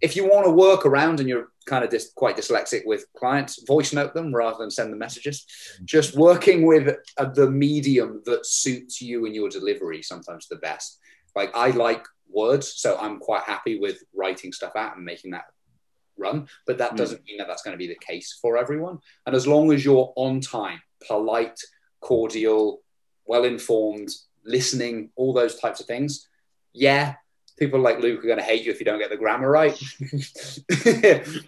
If 0.00 0.16
you 0.16 0.28
want 0.28 0.44
to 0.44 0.50
work 0.50 0.84
around 0.84 1.20
and 1.20 1.28
you're 1.28 1.48
kind 1.66 1.84
of 1.84 1.90
dis- 1.90 2.12
quite 2.14 2.36
dyslexic 2.36 2.84
with 2.84 3.06
clients, 3.16 3.64
voice 3.64 3.92
note 3.92 4.12
them 4.12 4.34
rather 4.34 4.58
than 4.58 4.70
send 4.70 4.92
them 4.92 4.98
messages. 4.98 5.46
Just 5.84 6.16
working 6.16 6.66
with 6.66 6.96
uh, 7.16 7.24
the 7.26 7.50
medium 7.50 8.22
that 8.26 8.44
suits 8.44 9.00
you 9.00 9.24
and 9.24 9.34
your 9.34 9.48
delivery 9.48 10.02
sometimes 10.02 10.48
the 10.48 10.56
best. 10.56 10.98
Like 11.34 11.54
I 11.54 11.70
like 11.70 12.04
words, 12.30 12.74
so 12.76 12.96
I'm 12.98 13.18
quite 13.18 13.42
happy 13.42 13.78
with 13.78 14.02
writing 14.14 14.52
stuff 14.52 14.72
out 14.76 14.96
and 14.96 15.04
making 15.04 15.30
that 15.32 15.44
run. 16.16 16.48
But 16.66 16.78
that 16.78 16.92
Mm. 16.92 16.96
doesn't 16.96 17.24
mean 17.24 17.38
that 17.38 17.46
that's 17.46 17.62
going 17.62 17.74
to 17.74 17.78
be 17.78 17.86
the 17.86 17.98
case 18.06 18.38
for 18.40 18.56
everyone. 18.56 18.98
And 19.26 19.34
as 19.36 19.46
long 19.46 19.72
as 19.72 19.84
you're 19.84 20.12
on 20.16 20.40
time, 20.40 20.80
polite, 21.06 21.60
cordial, 22.00 22.82
well 23.26 23.44
informed, 23.44 24.10
listening, 24.44 25.10
all 25.16 25.32
those 25.32 25.58
types 25.58 25.80
of 25.80 25.86
things, 25.86 26.28
yeah, 26.72 27.14
people 27.58 27.80
like 27.80 27.98
Luke 28.00 28.20
are 28.22 28.26
going 28.28 28.38
to 28.38 28.44
hate 28.44 28.64
you 28.64 28.70
if 28.72 28.78
you 28.80 28.84
don't 28.86 28.98
get 28.98 29.10
the 29.10 29.16
grammar 29.16 29.50
right. 29.50 29.78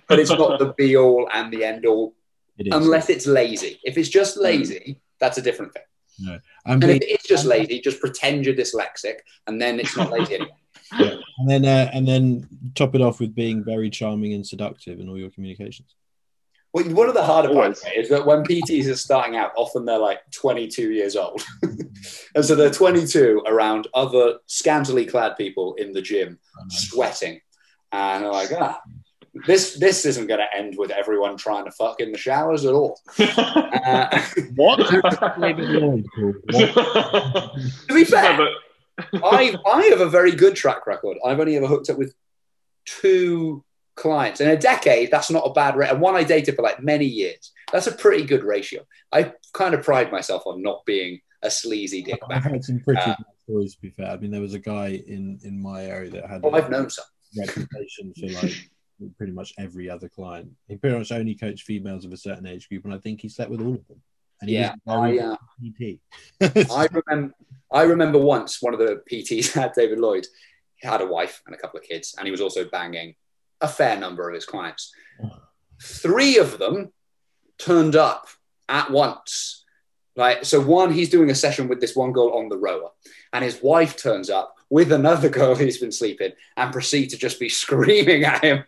but 0.08 0.18
it's 0.18 0.30
not 0.30 0.58
the 0.58 0.74
be 0.76 0.96
all 0.96 1.28
and 1.32 1.52
the 1.52 1.64
end 1.64 1.86
all, 1.86 2.14
It 2.58 2.72
unless 2.72 3.08
it's 3.10 3.26
lazy. 3.26 3.78
If 3.84 3.96
it's 3.98 4.08
just 4.08 4.36
lazy, 4.36 5.00
that's 5.20 5.38
a 5.38 5.42
different 5.42 5.72
thing. 5.74 5.82
I'm 6.26 6.40
And 6.66 6.80
being- 6.80 6.96
if 6.96 7.02
it's 7.08 7.28
just 7.28 7.44
lazy, 7.44 7.80
just 7.80 8.00
pretend 8.00 8.44
you're 8.44 8.54
dyslexic, 8.54 9.18
and 9.46 9.60
then 9.60 9.78
it's 9.80 9.96
not 9.96 10.10
lazy 10.10 10.34
anymore. 10.36 10.56
and 11.38 11.48
then 11.48 11.64
uh, 11.64 11.90
and 11.92 12.08
then 12.08 12.48
top 12.74 12.94
it 12.94 13.00
off 13.00 13.20
with 13.20 13.34
being 13.34 13.62
very 13.62 13.90
charming 13.90 14.32
and 14.34 14.46
seductive 14.46 15.00
in 15.00 15.08
all 15.08 15.18
your 15.18 15.30
communications. 15.30 15.94
Well, 16.72 16.84
one 16.90 17.08
of 17.08 17.14
the 17.14 17.24
harder 17.24 17.52
parts 17.52 17.82
is 17.96 18.10
that 18.10 18.26
when 18.26 18.42
PTs 18.42 18.90
are 18.90 18.96
starting 18.96 19.36
out, 19.36 19.52
often 19.56 19.86
they're 19.86 19.98
like 19.98 20.20
22 20.32 20.90
years 20.92 21.16
old. 21.16 21.42
and 22.34 22.44
so 22.44 22.54
they're 22.54 22.70
22 22.70 23.42
around 23.46 23.88
other 23.94 24.38
scantily 24.46 25.06
clad 25.06 25.36
people 25.38 25.74
in 25.74 25.92
the 25.92 26.02
gym, 26.02 26.38
sweating. 26.68 27.40
And 27.90 28.22
they're 28.24 28.32
like, 28.32 28.52
ah, 28.52 28.80
this, 29.46 29.74
this 29.78 30.04
isn't 30.04 30.26
going 30.26 30.40
to 30.40 30.56
end 30.56 30.74
with 30.78 30.90
everyone 30.90 31.36
trying 31.36 31.64
to 31.64 31.70
fuck 31.70 32.00
in 32.00 32.12
the 32.12 32.18
showers 32.18 32.64
at 32.64 32.72
all. 32.74 33.00
Uh, 33.88 34.20
what? 34.56 34.76
to 36.48 37.94
be 37.94 38.04
fair, 38.04 38.36
No, 38.36 38.48
I, 39.24 39.54
I 39.66 39.82
have 39.86 40.00
a 40.00 40.08
very 40.08 40.32
good 40.32 40.56
track 40.56 40.86
record. 40.86 41.16
I've 41.24 41.38
only 41.40 41.56
ever 41.56 41.66
hooked 41.66 41.88
up 41.90 41.96
with 41.98 42.14
two 42.84 43.64
clients 43.94 44.40
in 44.40 44.48
a 44.48 44.56
decade. 44.56 45.10
That's 45.10 45.30
not 45.30 45.44
a 45.46 45.52
bad 45.52 45.76
rate. 45.76 45.90
And 45.90 46.00
one 46.00 46.16
I 46.16 46.24
dated 46.24 46.56
for 46.56 46.62
like 46.62 46.82
many 46.82 47.04
years. 47.06 47.52
That's 47.72 47.86
a 47.86 47.92
pretty 47.92 48.24
good 48.24 48.44
ratio. 48.44 48.82
I 49.12 49.32
kind 49.54 49.74
of 49.74 49.82
pride 49.82 50.10
myself 50.12 50.42
on 50.46 50.62
not 50.62 50.84
being 50.86 51.20
a 51.42 51.50
sleazy 51.50 52.02
dick 52.02 52.18
I've 52.30 52.42
had 52.44 52.64
some 52.64 52.80
pretty 52.80 53.00
Uh, 53.00 53.14
good 53.16 53.24
stories. 53.44 53.74
To 53.76 53.80
be 53.82 53.90
fair, 53.90 54.10
I 54.10 54.16
mean, 54.16 54.30
there 54.32 54.40
was 54.40 54.54
a 54.54 54.58
guy 54.58 55.00
in 55.06 55.38
in 55.44 55.60
my 55.62 55.84
area 55.84 56.10
that 56.10 56.26
had 56.28 56.42
Well, 56.42 56.56
I've 56.56 56.70
known 56.70 56.90
some. 56.90 57.04
reputation 57.38 58.12
for 58.18 58.26
like 58.46 58.70
pretty 59.16 59.32
much 59.32 59.52
every 59.58 59.88
other 59.88 60.08
client. 60.08 60.50
He 60.66 60.76
pretty 60.76 60.98
much 60.98 61.12
only 61.12 61.34
coached 61.34 61.64
females 61.64 62.04
of 62.04 62.12
a 62.12 62.16
certain 62.16 62.46
age 62.46 62.68
group, 62.68 62.84
and 62.84 62.94
I 62.94 62.98
think 62.98 63.20
he 63.20 63.28
slept 63.28 63.50
with 63.50 63.60
all 63.60 63.74
of 63.74 63.86
them. 63.86 64.02
And 64.40 64.50
he 64.50 64.56
Yeah, 64.56 64.74
I, 64.86 65.18
uh, 65.18 65.36
PT. 65.60 66.00
I 66.70 66.88
remember. 66.92 67.34
I 67.70 67.82
remember 67.82 68.18
once 68.18 68.62
one 68.62 68.72
of 68.72 68.80
the 68.80 69.02
PTs 69.10 69.52
had 69.52 69.72
David 69.76 69.98
Lloyd. 69.98 70.26
He 70.76 70.86
had 70.86 71.00
a 71.00 71.06
wife 71.06 71.42
and 71.44 71.54
a 71.54 71.58
couple 71.58 71.78
of 71.78 71.84
kids, 71.84 72.14
and 72.16 72.26
he 72.26 72.30
was 72.30 72.40
also 72.40 72.68
banging 72.68 73.14
a 73.60 73.68
fair 73.68 73.98
number 73.98 74.28
of 74.28 74.34
his 74.34 74.46
clients. 74.46 74.92
Three 75.82 76.38
of 76.38 76.58
them 76.58 76.92
turned 77.58 77.96
up 77.96 78.28
at 78.68 78.90
once. 78.90 79.64
Like 80.16 80.44
so, 80.44 80.60
one 80.60 80.92
he's 80.92 81.10
doing 81.10 81.30
a 81.30 81.34
session 81.34 81.68
with 81.68 81.80
this 81.80 81.94
one 81.94 82.12
girl 82.12 82.32
on 82.34 82.48
the 82.48 82.58
rower, 82.58 82.90
and 83.32 83.44
his 83.44 83.60
wife 83.62 83.96
turns 83.96 84.30
up 84.30 84.54
with 84.70 84.92
another 84.92 85.28
girl 85.38 85.54
he's 85.54 85.78
been 85.78 85.92
sleeping, 85.92 86.32
and 86.56 86.72
proceed 86.72 87.10
to 87.10 87.18
just 87.18 87.38
be 87.38 87.48
screaming 87.48 88.24
at 88.24 88.42
him 88.42 88.64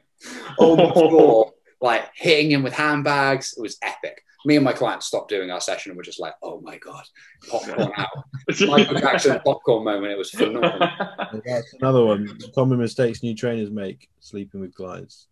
on 0.58 0.76
the 0.76 0.92
floor, 0.92 1.52
like 1.80 2.10
hitting 2.14 2.50
him 2.50 2.62
with 2.62 2.72
handbags. 2.72 3.54
It 3.56 3.60
was 3.60 3.78
epic. 3.82 4.24
Me 4.46 4.56
and 4.56 4.64
my 4.64 4.72
client 4.72 5.02
stopped 5.02 5.28
doing 5.28 5.50
our 5.50 5.60
session 5.60 5.90
and 5.90 5.96
we're 5.98 6.02
just 6.02 6.20
like, 6.20 6.32
oh 6.42 6.60
my 6.62 6.78
god, 6.78 7.04
popcorn 7.48 7.92
out. 7.96 8.08
Michael 8.66 8.98
Jackson 8.98 9.38
popcorn 9.44 9.84
moment. 9.84 10.12
It 10.12 10.18
was 10.18 10.30
phenomenal. 10.30 10.78
That's 11.44 11.74
another 11.74 12.04
one. 12.04 12.38
Common 12.54 12.78
mistakes 12.78 13.22
new 13.22 13.34
trainers 13.34 13.70
make: 13.70 14.08
sleeping 14.20 14.60
with 14.60 14.74
clients. 14.74 15.26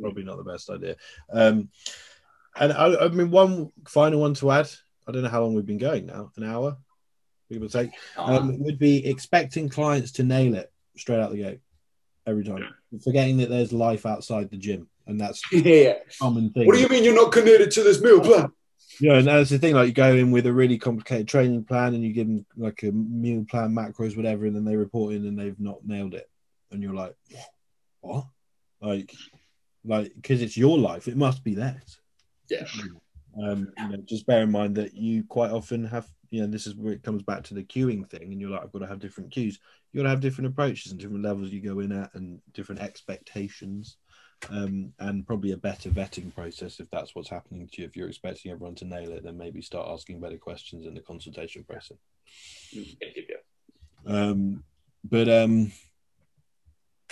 Probably 0.00 0.22
not 0.22 0.36
the 0.36 0.44
best 0.44 0.70
idea. 0.70 0.96
Um, 1.32 1.70
and 2.56 2.72
I, 2.72 3.04
I 3.04 3.08
mean, 3.08 3.30
one 3.30 3.72
final 3.86 4.20
one 4.20 4.34
to 4.34 4.50
add. 4.52 4.70
I 5.08 5.12
don't 5.12 5.22
know 5.22 5.28
how 5.28 5.42
long 5.42 5.54
we've 5.54 5.66
been 5.66 5.78
going 5.78 6.06
now. 6.06 6.30
An 6.36 6.44
hour, 6.44 6.76
people 7.50 7.68
take. 7.68 7.90
Um, 8.16 8.60
would 8.60 8.78
be 8.78 9.04
expecting 9.04 9.68
clients 9.68 10.12
to 10.12 10.22
nail 10.22 10.54
it 10.54 10.72
straight 10.96 11.18
out 11.18 11.32
the 11.32 11.38
gate 11.38 11.60
every 12.26 12.44
time, 12.44 12.64
forgetting 13.02 13.38
that 13.38 13.48
there's 13.48 13.72
life 13.72 14.06
outside 14.06 14.50
the 14.50 14.56
gym, 14.56 14.88
and 15.06 15.20
that's 15.20 15.42
a 15.52 15.56
yeah. 15.58 15.94
common 16.20 16.50
thing. 16.50 16.66
What 16.66 16.74
do 16.74 16.80
you 16.80 16.88
mean 16.88 17.04
you're 17.04 17.14
not 17.14 17.32
committed 17.32 17.70
to 17.72 17.82
this 17.82 18.00
meal 18.00 18.20
plan? 18.20 18.52
Yeah, 19.00 19.14
and 19.14 19.26
that's 19.26 19.50
the 19.50 19.58
thing. 19.58 19.74
Like 19.74 19.88
you 19.88 19.94
go 19.94 20.14
in 20.14 20.30
with 20.30 20.46
a 20.46 20.52
really 20.52 20.78
complicated 20.78 21.28
training 21.28 21.64
plan, 21.64 21.94
and 21.94 22.04
you 22.04 22.12
give 22.12 22.26
them 22.26 22.46
like 22.56 22.82
a 22.82 22.92
meal 22.92 23.44
plan, 23.48 23.74
macros, 23.74 24.16
whatever, 24.16 24.46
and 24.46 24.54
then 24.54 24.64
they 24.64 24.76
report 24.76 25.14
in 25.14 25.26
and 25.26 25.38
they've 25.38 25.58
not 25.58 25.86
nailed 25.86 26.14
it, 26.14 26.28
and 26.70 26.82
you're 26.82 26.94
like, 26.94 27.14
what? 28.00 28.26
Like, 28.80 29.12
like 29.84 30.12
because 30.14 30.42
it's 30.42 30.56
your 30.56 30.78
life, 30.78 31.08
it 31.08 31.16
must 31.16 31.42
be 31.42 31.54
theirs. 31.54 31.98
Yeah. 32.48 32.66
Um, 33.42 33.72
you 33.78 33.88
know, 33.88 33.96
just 34.04 34.26
bear 34.26 34.42
in 34.42 34.50
mind 34.50 34.76
that 34.76 34.94
you 34.94 35.24
quite 35.24 35.50
often 35.50 35.84
have, 35.86 36.06
you 36.30 36.42
know, 36.42 36.46
this 36.46 36.66
is 36.66 36.74
where 36.74 36.92
it 36.92 37.02
comes 37.02 37.22
back 37.22 37.44
to 37.44 37.54
the 37.54 37.64
cueing 37.64 38.08
thing, 38.08 38.30
and 38.30 38.40
you're 38.40 38.50
like, 38.50 38.62
I've 38.62 38.72
got 38.72 38.80
to 38.80 38.86
have 38.86 39.00
different 39.00 39.30
cues. 39.30 39.58
You 39.92 40.00
got 40.00 40.04
to 40.04 40.10
have 40.10 40.20
different 40.20 40.48
approaches 40.48 40.90
and 40.90 41.00
different 41.00 41.24
levels 41.24 41.50
you 41.50 41.60
go 41.60 41.80
in 41.80 41.92
at, 41.92 42.14
and 42.14 42.40
different 42.54 42.80
expectations 42.80 43.96
um, 44.50 44.92
and 44.98 45.26
probably 45.26 45.52
a 45.52 45.56
better 45.56 45.90
vetting 45.90 46.34
process 46.34 46.80
if 46.80 46.90
that's 46.90 47.14
what's 47.14 47.28
happening 47.28 47.68
to 47.72 47.82
you. 47.82 47.88
If 47.88 47.96
you're 47.96 48.08
expecting 48.08 48.50
everyone 48.50 48.74
to 48.76 48.84
nail 48.84 49.12
it, 49.12 49.24
then 49.24 49.36
maybe 49.36 49.62
start 49.62 49.88
asking 49.88 50.20
better 50.20 50.38
questions 50.38 50.86
in 50.86 50.94
the 50.94 51.00
consultation 51.00 51.64
process. 51.64 51.98
Um, 54.06 54.64
but 55.04 55.28
um, 55.28 55.72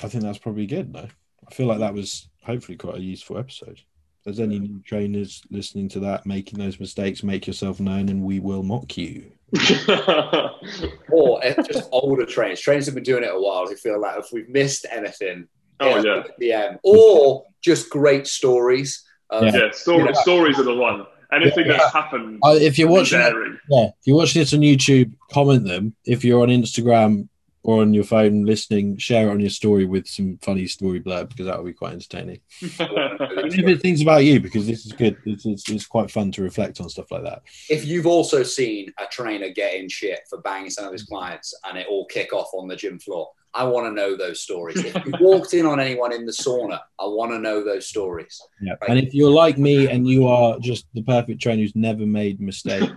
I 0.03 0.09
think 0.09 0.25
that's 0.25 0.39
probably 0.39 0.67
good. 0.67 0.93
No, 0.93 1.07
I 1.49 1.55
feel 1.55 1.67
like 1.67 1.79
that 1.79 1.95
was 1.95 2.29
hopefully 2.43 2.77
quite 2.77 2.97
a 2.97 3.03
useful 3.03 3.39
episode. 3.39 3.81
there's 4.25 4.41
any 4.41 4.59
new 4.59 4.81
trainers 4.81 5.43
listening 5.51 5.89
to 5.91 6.01
that, 6.01 6.27
making 6.27 6.59
those 6.59 6.81
mistakes, 6.81 7.23
make 7.23 7.47
yourself 7.47 7.81
known, 7.81 8.09
and 8.09 8.23
we 8.23 8.41
will 8.41 8.63
mock 8.63 8.97
you. 8.97 9.33
or 11.11 11.41
if 11.45 11.57
just 11.69 11.89
older 11.93 12.25
trains, 12.27 12.61
trains 12.61 12.87
have 12.87 12.95
been 12.95 13.05
doing 13.05 13.25
it 13.25 13.31
a 13.35 13.41
while 13.41 13.67
who 13.67 13.75
feel 13.77 14.01
like 14.01 14.19
if 14.19 14.27
we've 14.33 14.49
missed 14.49 14.87
anything, 14.91 15.49
oh 15.81 16.03
yeah, 16.03 16.13
us 16.13 16.29
at 16.31 16.39
the 16.39 16.53
end. 16.53 16.79
Or 16.83 17.47
just 17.63 17.91
great 17.91 18.27
stories. 18.27 19.05
Um, 19.31 19.47
Yeah. 19.47 19.57
yeah. 19.57 19.71
Story, 19.73 20.05
Yeah. 20.05 20.13
Stories 20.23 20.59
are 20.59 20.65
the 20.65 20.75
one. 20.75 21.07
Anything 21.33 21.67
Yeah. 21.67 21.79
that's 21.79 21.93
happened. 21.93 22.41
Uh, 22.45 22.57
if 22.61 22.79
you're 22.79 22.89
watching, 22.89 23.21
it, 23.21 23.33
yeah, 23.71 23.85
if 23.87 23.95
you're 24.05 24.17
watching 24.17 24.41
this 24.43 24.53
on 24.53 24.61
YouTube, 24.61 25.13
comment 25.33 25.65
them. 25.65 25.95
If 26.05 26.25
you're 26.25 26.43
on 26.43 26.49
Instagram 26.49 27.29
or 27.63 27.83
on 27.83 27.93
your 27.93 28.05
phone 28.05 28.45
listening, 28.45 28.97
share 28.97 29.29
it 29.29 29.31
on 29.31 29.41
your 29.41 29.51
story 29.51 29.85
with 29.85 30.07
some 30.07 30.39
funny 30.43 30.67
story 30.67 31.01
blurb 31.01 31.29
because 31.29 31.47
that 31.47 31.59
would 31.59 31.67
be 31.67 31.75
quite 31.75 31.93
entertaining. 31.93 32.41
Even 32.63 32.79
if 32.81 33.67
it's 33.67 33.83
things 33.83 34.01
about 34.01 34.25
you, 34.25 34.41
because 34.41 34.67
this 34.67 34.87
is 34.87 34.93
good. 34.93 35.17
It's, 35.27 35.45
it's, 35.45 35.69
it's 35.69 35.87
quite 35.87 36.11
fun 36.11 36.33
to 36.33 36.43
reflect 36.43 36.81
on 36.81 36.89
stuff 36.89 37.11
like 37.11 37.25
that. 37.25 37.43
If 37.69 37.85
you've 37.85 38.07
also 38.07 38.43
seen 38.43 38.93
a 38.99 39.07
trainer 39.07 39.51
get 39.51 39.75
in 39.75 39.89
shit 39.89 40.21
for 40.29 40.41
banging 40.41 40.71
some 40.71 40.87
of 40.87 40.93
his 40.93 41.03
clients 41.03 41.55
and 41.65 41.77
it 41.77 41.87
all 41.89 42.07
kick 42.07 42.33
off 42.33 42.49
on 42.55 42.67
the 42.67 42.77
gym 42.77 42.99
floor, 42.99 43.29
I 43.53 43.65
want 43.65 43.87
to 43.87 43.93
know 43.93 44.17
those 44.17 44.41
stories. 44.41 44.83
If 44.83 44.95
you 45.05 45.13
walked 45.21 45.55
in 45.55 45.67
on 45.67 45.81
anyone 45.81 46.13
in 46.13 46.25
the 46.25 46.33
sauna, 46.33 46.81
I 46.99 47.07
want 47.07 47.33
to 47.33 47.39
know 47.39 47.65
those 47.65 47.87
stories. 47.87 48.41
Yeah. 48.61 48.75
And 48.89 48.99
if 48.99 49.13
you're 49.13 49.31
like 49.31 49.59
me 49.59 49.89
and 49.89 50.09
you 50.09 50.29
are 50.29 50.59
just 50.61 50.87
the 50.95 51.03
perfect 51.03 51.43
trainer 51.43 51.63
who's 51.63 51.75
never 51.75 52.07
made 52.07 52.41
mistakes, 52.41 52.87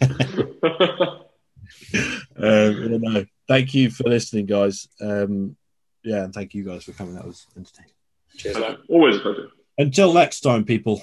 I 2.42 2.98
know. 2.98 3.24
Thank 3.48 3.74
you 3.74 3.90
for 3.90 4.04
listening, 4.04 4.46
guys. 4.46 4.88
Um, 5.00 5.56
yeah, 6.02 6.24
and 6.24 6.32
thank 6.32 6.54
you 6.54 6.64
guys 6.64 6.84
for 6.84 6.92
coming. 6.92 7.14
That 7.14 7.26
was 7.26 7.46
entertaining. 7.56 7.92
Cheers, 8.36 8.58
man. 8.58 8.78
Always 8.88 9.16
a 9.16 9.20
pleasure. 9.20 9.48
Until 9.76 10.12
next 10.12 10.40
time, 10.40 10.64
people. 10.64 11.02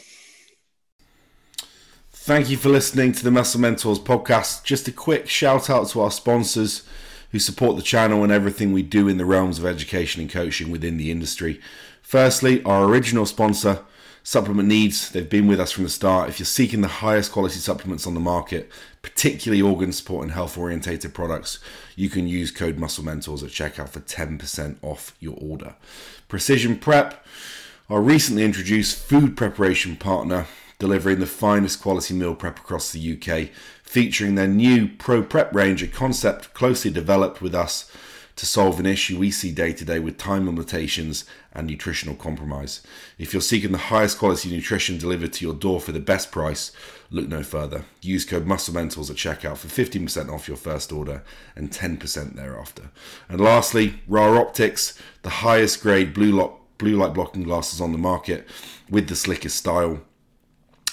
Thank 2.12 2.50
you 2.50 2.58
for 2.58 2.70
listening 2.70 3.14
to 3.14 3.24
the 3.24 3.32
Muscle 3.32 3.62
Mentors 3.62 4.00
podcast. 4.00 4.64
Just 4.64 4.88
a 4.88 4.92
quick 4.92 5.30
shout 5.30 5.70
out 5.70 5.88
to 5.90 6.02
our 6.02 6.12
sponsors 6.12 6.84
who 7.32 7.40
support 7.40 7.76
the 7.76 7.82
channel 7.82 8.24
and 8.24 8.32
everything 8.32 8.74
we 8.74 8.84
do 8.84 9.08
in 9.08 9.18
the 9.18 9.26
realms 9.26 9.60
of 9.60 9.66
education 9.66 10.22
and 10.22 10.30
coaching 10.30 10.72
within 10.72 10.98
the 10.98 11.12
industry. 11.12 11.62
Firstly, 12.02 12.64
our 12.64 12.86
original 12.86 13.26
sponsor, 13.26 13.84
Supplement 14.28 14.68
Needs. 14.68 15.10
They've 15.10 15.30
been 15.30 15.48
with 15.48 15.62
us 15.62 15.72
from 15.72 15.86
the 15.86 15.90
start. 15.90 16.28
If 16.28 16.38
you're 16.38 16.46
seeking 16.46 16.82
the 16.82 16.90
highest 16.90 17.32
quality 17.32 17.60
supplements 17.60 18.06
on 18.06 18.14
the 18.14 18.20
market, 18.20 18.70
particularly 19.02 19.62
organ 19.62 19.94
support 19.94 20.24
and 20.24 20.34
health 20.34 20.58
orientated 20.58 21.14
products, 21.14 21.60
you 21.96 22.10
can 22.10 22.28
use 22.28 22.52
code 22.52 22.78
Muscle 22.78 23.06
Mentors 23.06 23.42
at 23.42 23.52
checkout 23.52 23.88
for 23.88 24.02
10% 24.02 24.80
off 24.82 25.16
your 25.22 25.38
order. 25.40 25.76
Precision 26.28 26.78
Prep, 26.78 27.26
our 27.90 28.02
recently 28.02 28.44
introduced 28.44 28.98
food 28.98 29.38
preparation 29.38 29.96
partner 29.96 30.48
delivering 30.78 31.22
the 31.22 31.26
finest 31.26 31.82
quality 31.82 32.14
meal 32.14 32.36
prep 32.36 32.60
across 32.60 32.92
the 32.92 33.14
UK, 33.14 33.48
featuring 33.82 34.36
their 34.36 34.46
new 34.46 34.90
Pro 34.90 35.24
Prep 35.24 35.56
range, 35.56 35.82
a 35.82 35.88
concept 35.88 36.54
closely 36.54 36.92
developed 36.92 37.42
with 37.42 37.56
us 37.56 37.90
to 38.38 38.46
solve 38.46 38.80
an 38.80 38.86
issue 38.86 39.18
we 39.18 39.32
see 39.32 39.52
day 39.52 39.74
to 39.74 39.84
day 39.84 40.00
with 40.00 40.18
time 40.18 40.46
limitations 40.46 41.26
and 41.54 41.68
nutritional 41.68 42.16
compromise. 42.16 42.82
If 43.18 43.34
you're 43.34 43.42
seeking 43.42 43.72
the 43.72 43.78
highest 43.78 44.20
quality 44.20 44.50
nutrition 44.50 45.00
delivered 45.00 45.34
to 45.34 45.46
your 45.46 45.56
door 45.56 45.82
for 45.82 45.92
the 45.92 46.00
best 46.00 46.32
price, 46.32 46.72
look 47.10 47.28
no 47.28 47.42
further. 47.42 47.86
Use 48.02 48.26
code 48.26 48.46
MuscleMentors 48.46 49.10
at 49.10 49.16
checkout 49.16 49.58
for 49.58 49.68
15% 49.68 50.32
off 50.32 50.48
your 50.48 50.56
first 50.56 50.92
order 50.92 51.24
and 51.56 51.72
10% 51.72 52.36
thereafter. 52.36 52.92
And 53.28 53.42
lastly, 53.42 54.02
RaOptics, 54.08 55.00
the 55.24 55.30
highest 55.30 55.82
grade 55.82 56.14
blue, 56.14 56.54
blue 56.78 56.96
light 56.96 57.16
blocking 57.16 57.44
glasses 57.44 57.82
on 57.82 57.92
the 57.92 57.98
market 57.98 58.48
with 58.88 59.10
the 59.10 59.16
slickest 59.16 59.58
style. 59.58 60.02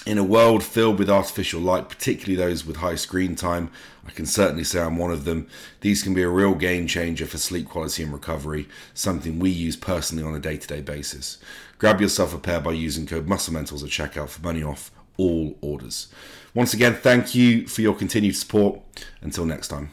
In 0.05 0.19
a 0.19 0.23
world 0.23 0.63
filled 0.63 0.99
with 0.99 1.09
artificial 1.09 1.59
light, 1.59 1.89
particularly 1.89 2.35
those 2.35 2.63
with 2.63 2.77
high 2.77 2.93
screen 2.93 3.35
time, 3.35 3.71
I 4.05 4.11
can 4.11 4.27
certainly 4.27 4.63
say 4.63 4.79
I'm 4.79 4.97
one 4.97 5.11
of 5.11 5.25
them. 5.25 5.47
These 5.81 6.03
can 6.03 6.13
be 6.13 6.21
a 6.21 6.29
real 6.29 6.53
game 6.53 6.85
changer 6.85 7.25
for 7.25 7.39
sleep 7.39 7.67
quality 7.67 8.03
and 8.03 8.13
recovery, 8.13 8.67
something 8.93 9.39
we 9.39 9.49
use 9.49 9.75
personally 9.75 10.23
on 10.23 10.35
a 10.35 10.39
day 10.39 10.57
to 10.57 10.67
day 10.67 10.81
basis. 10.81 11.39
Grab 11.79 11.99
yourself 11.99 12.35
a 12.35 12.37
pair 12.37 12.59
by 12.59 12.73
using 12.73 13.07
code 13.07 13.25
MuscleMentors 13.25 13.83
at 13.83 13.89
checkout 13.89 14.29
for 14.29 14.43
money 14.43 14.61
off 14.61 14.91
all 15.17 15.57
orders. 15.61 16.07
Once 16.53 16.75
again, 16.75 16.93
thank 16.93 17.33
you 17.33 17.67
for 17.67 17.81
your 17.81 17.95
continued 17.95 18.35
support. 18.35 18.81
Until 19.21 19.45
next 19.45 19.69
time. 19.69 19.89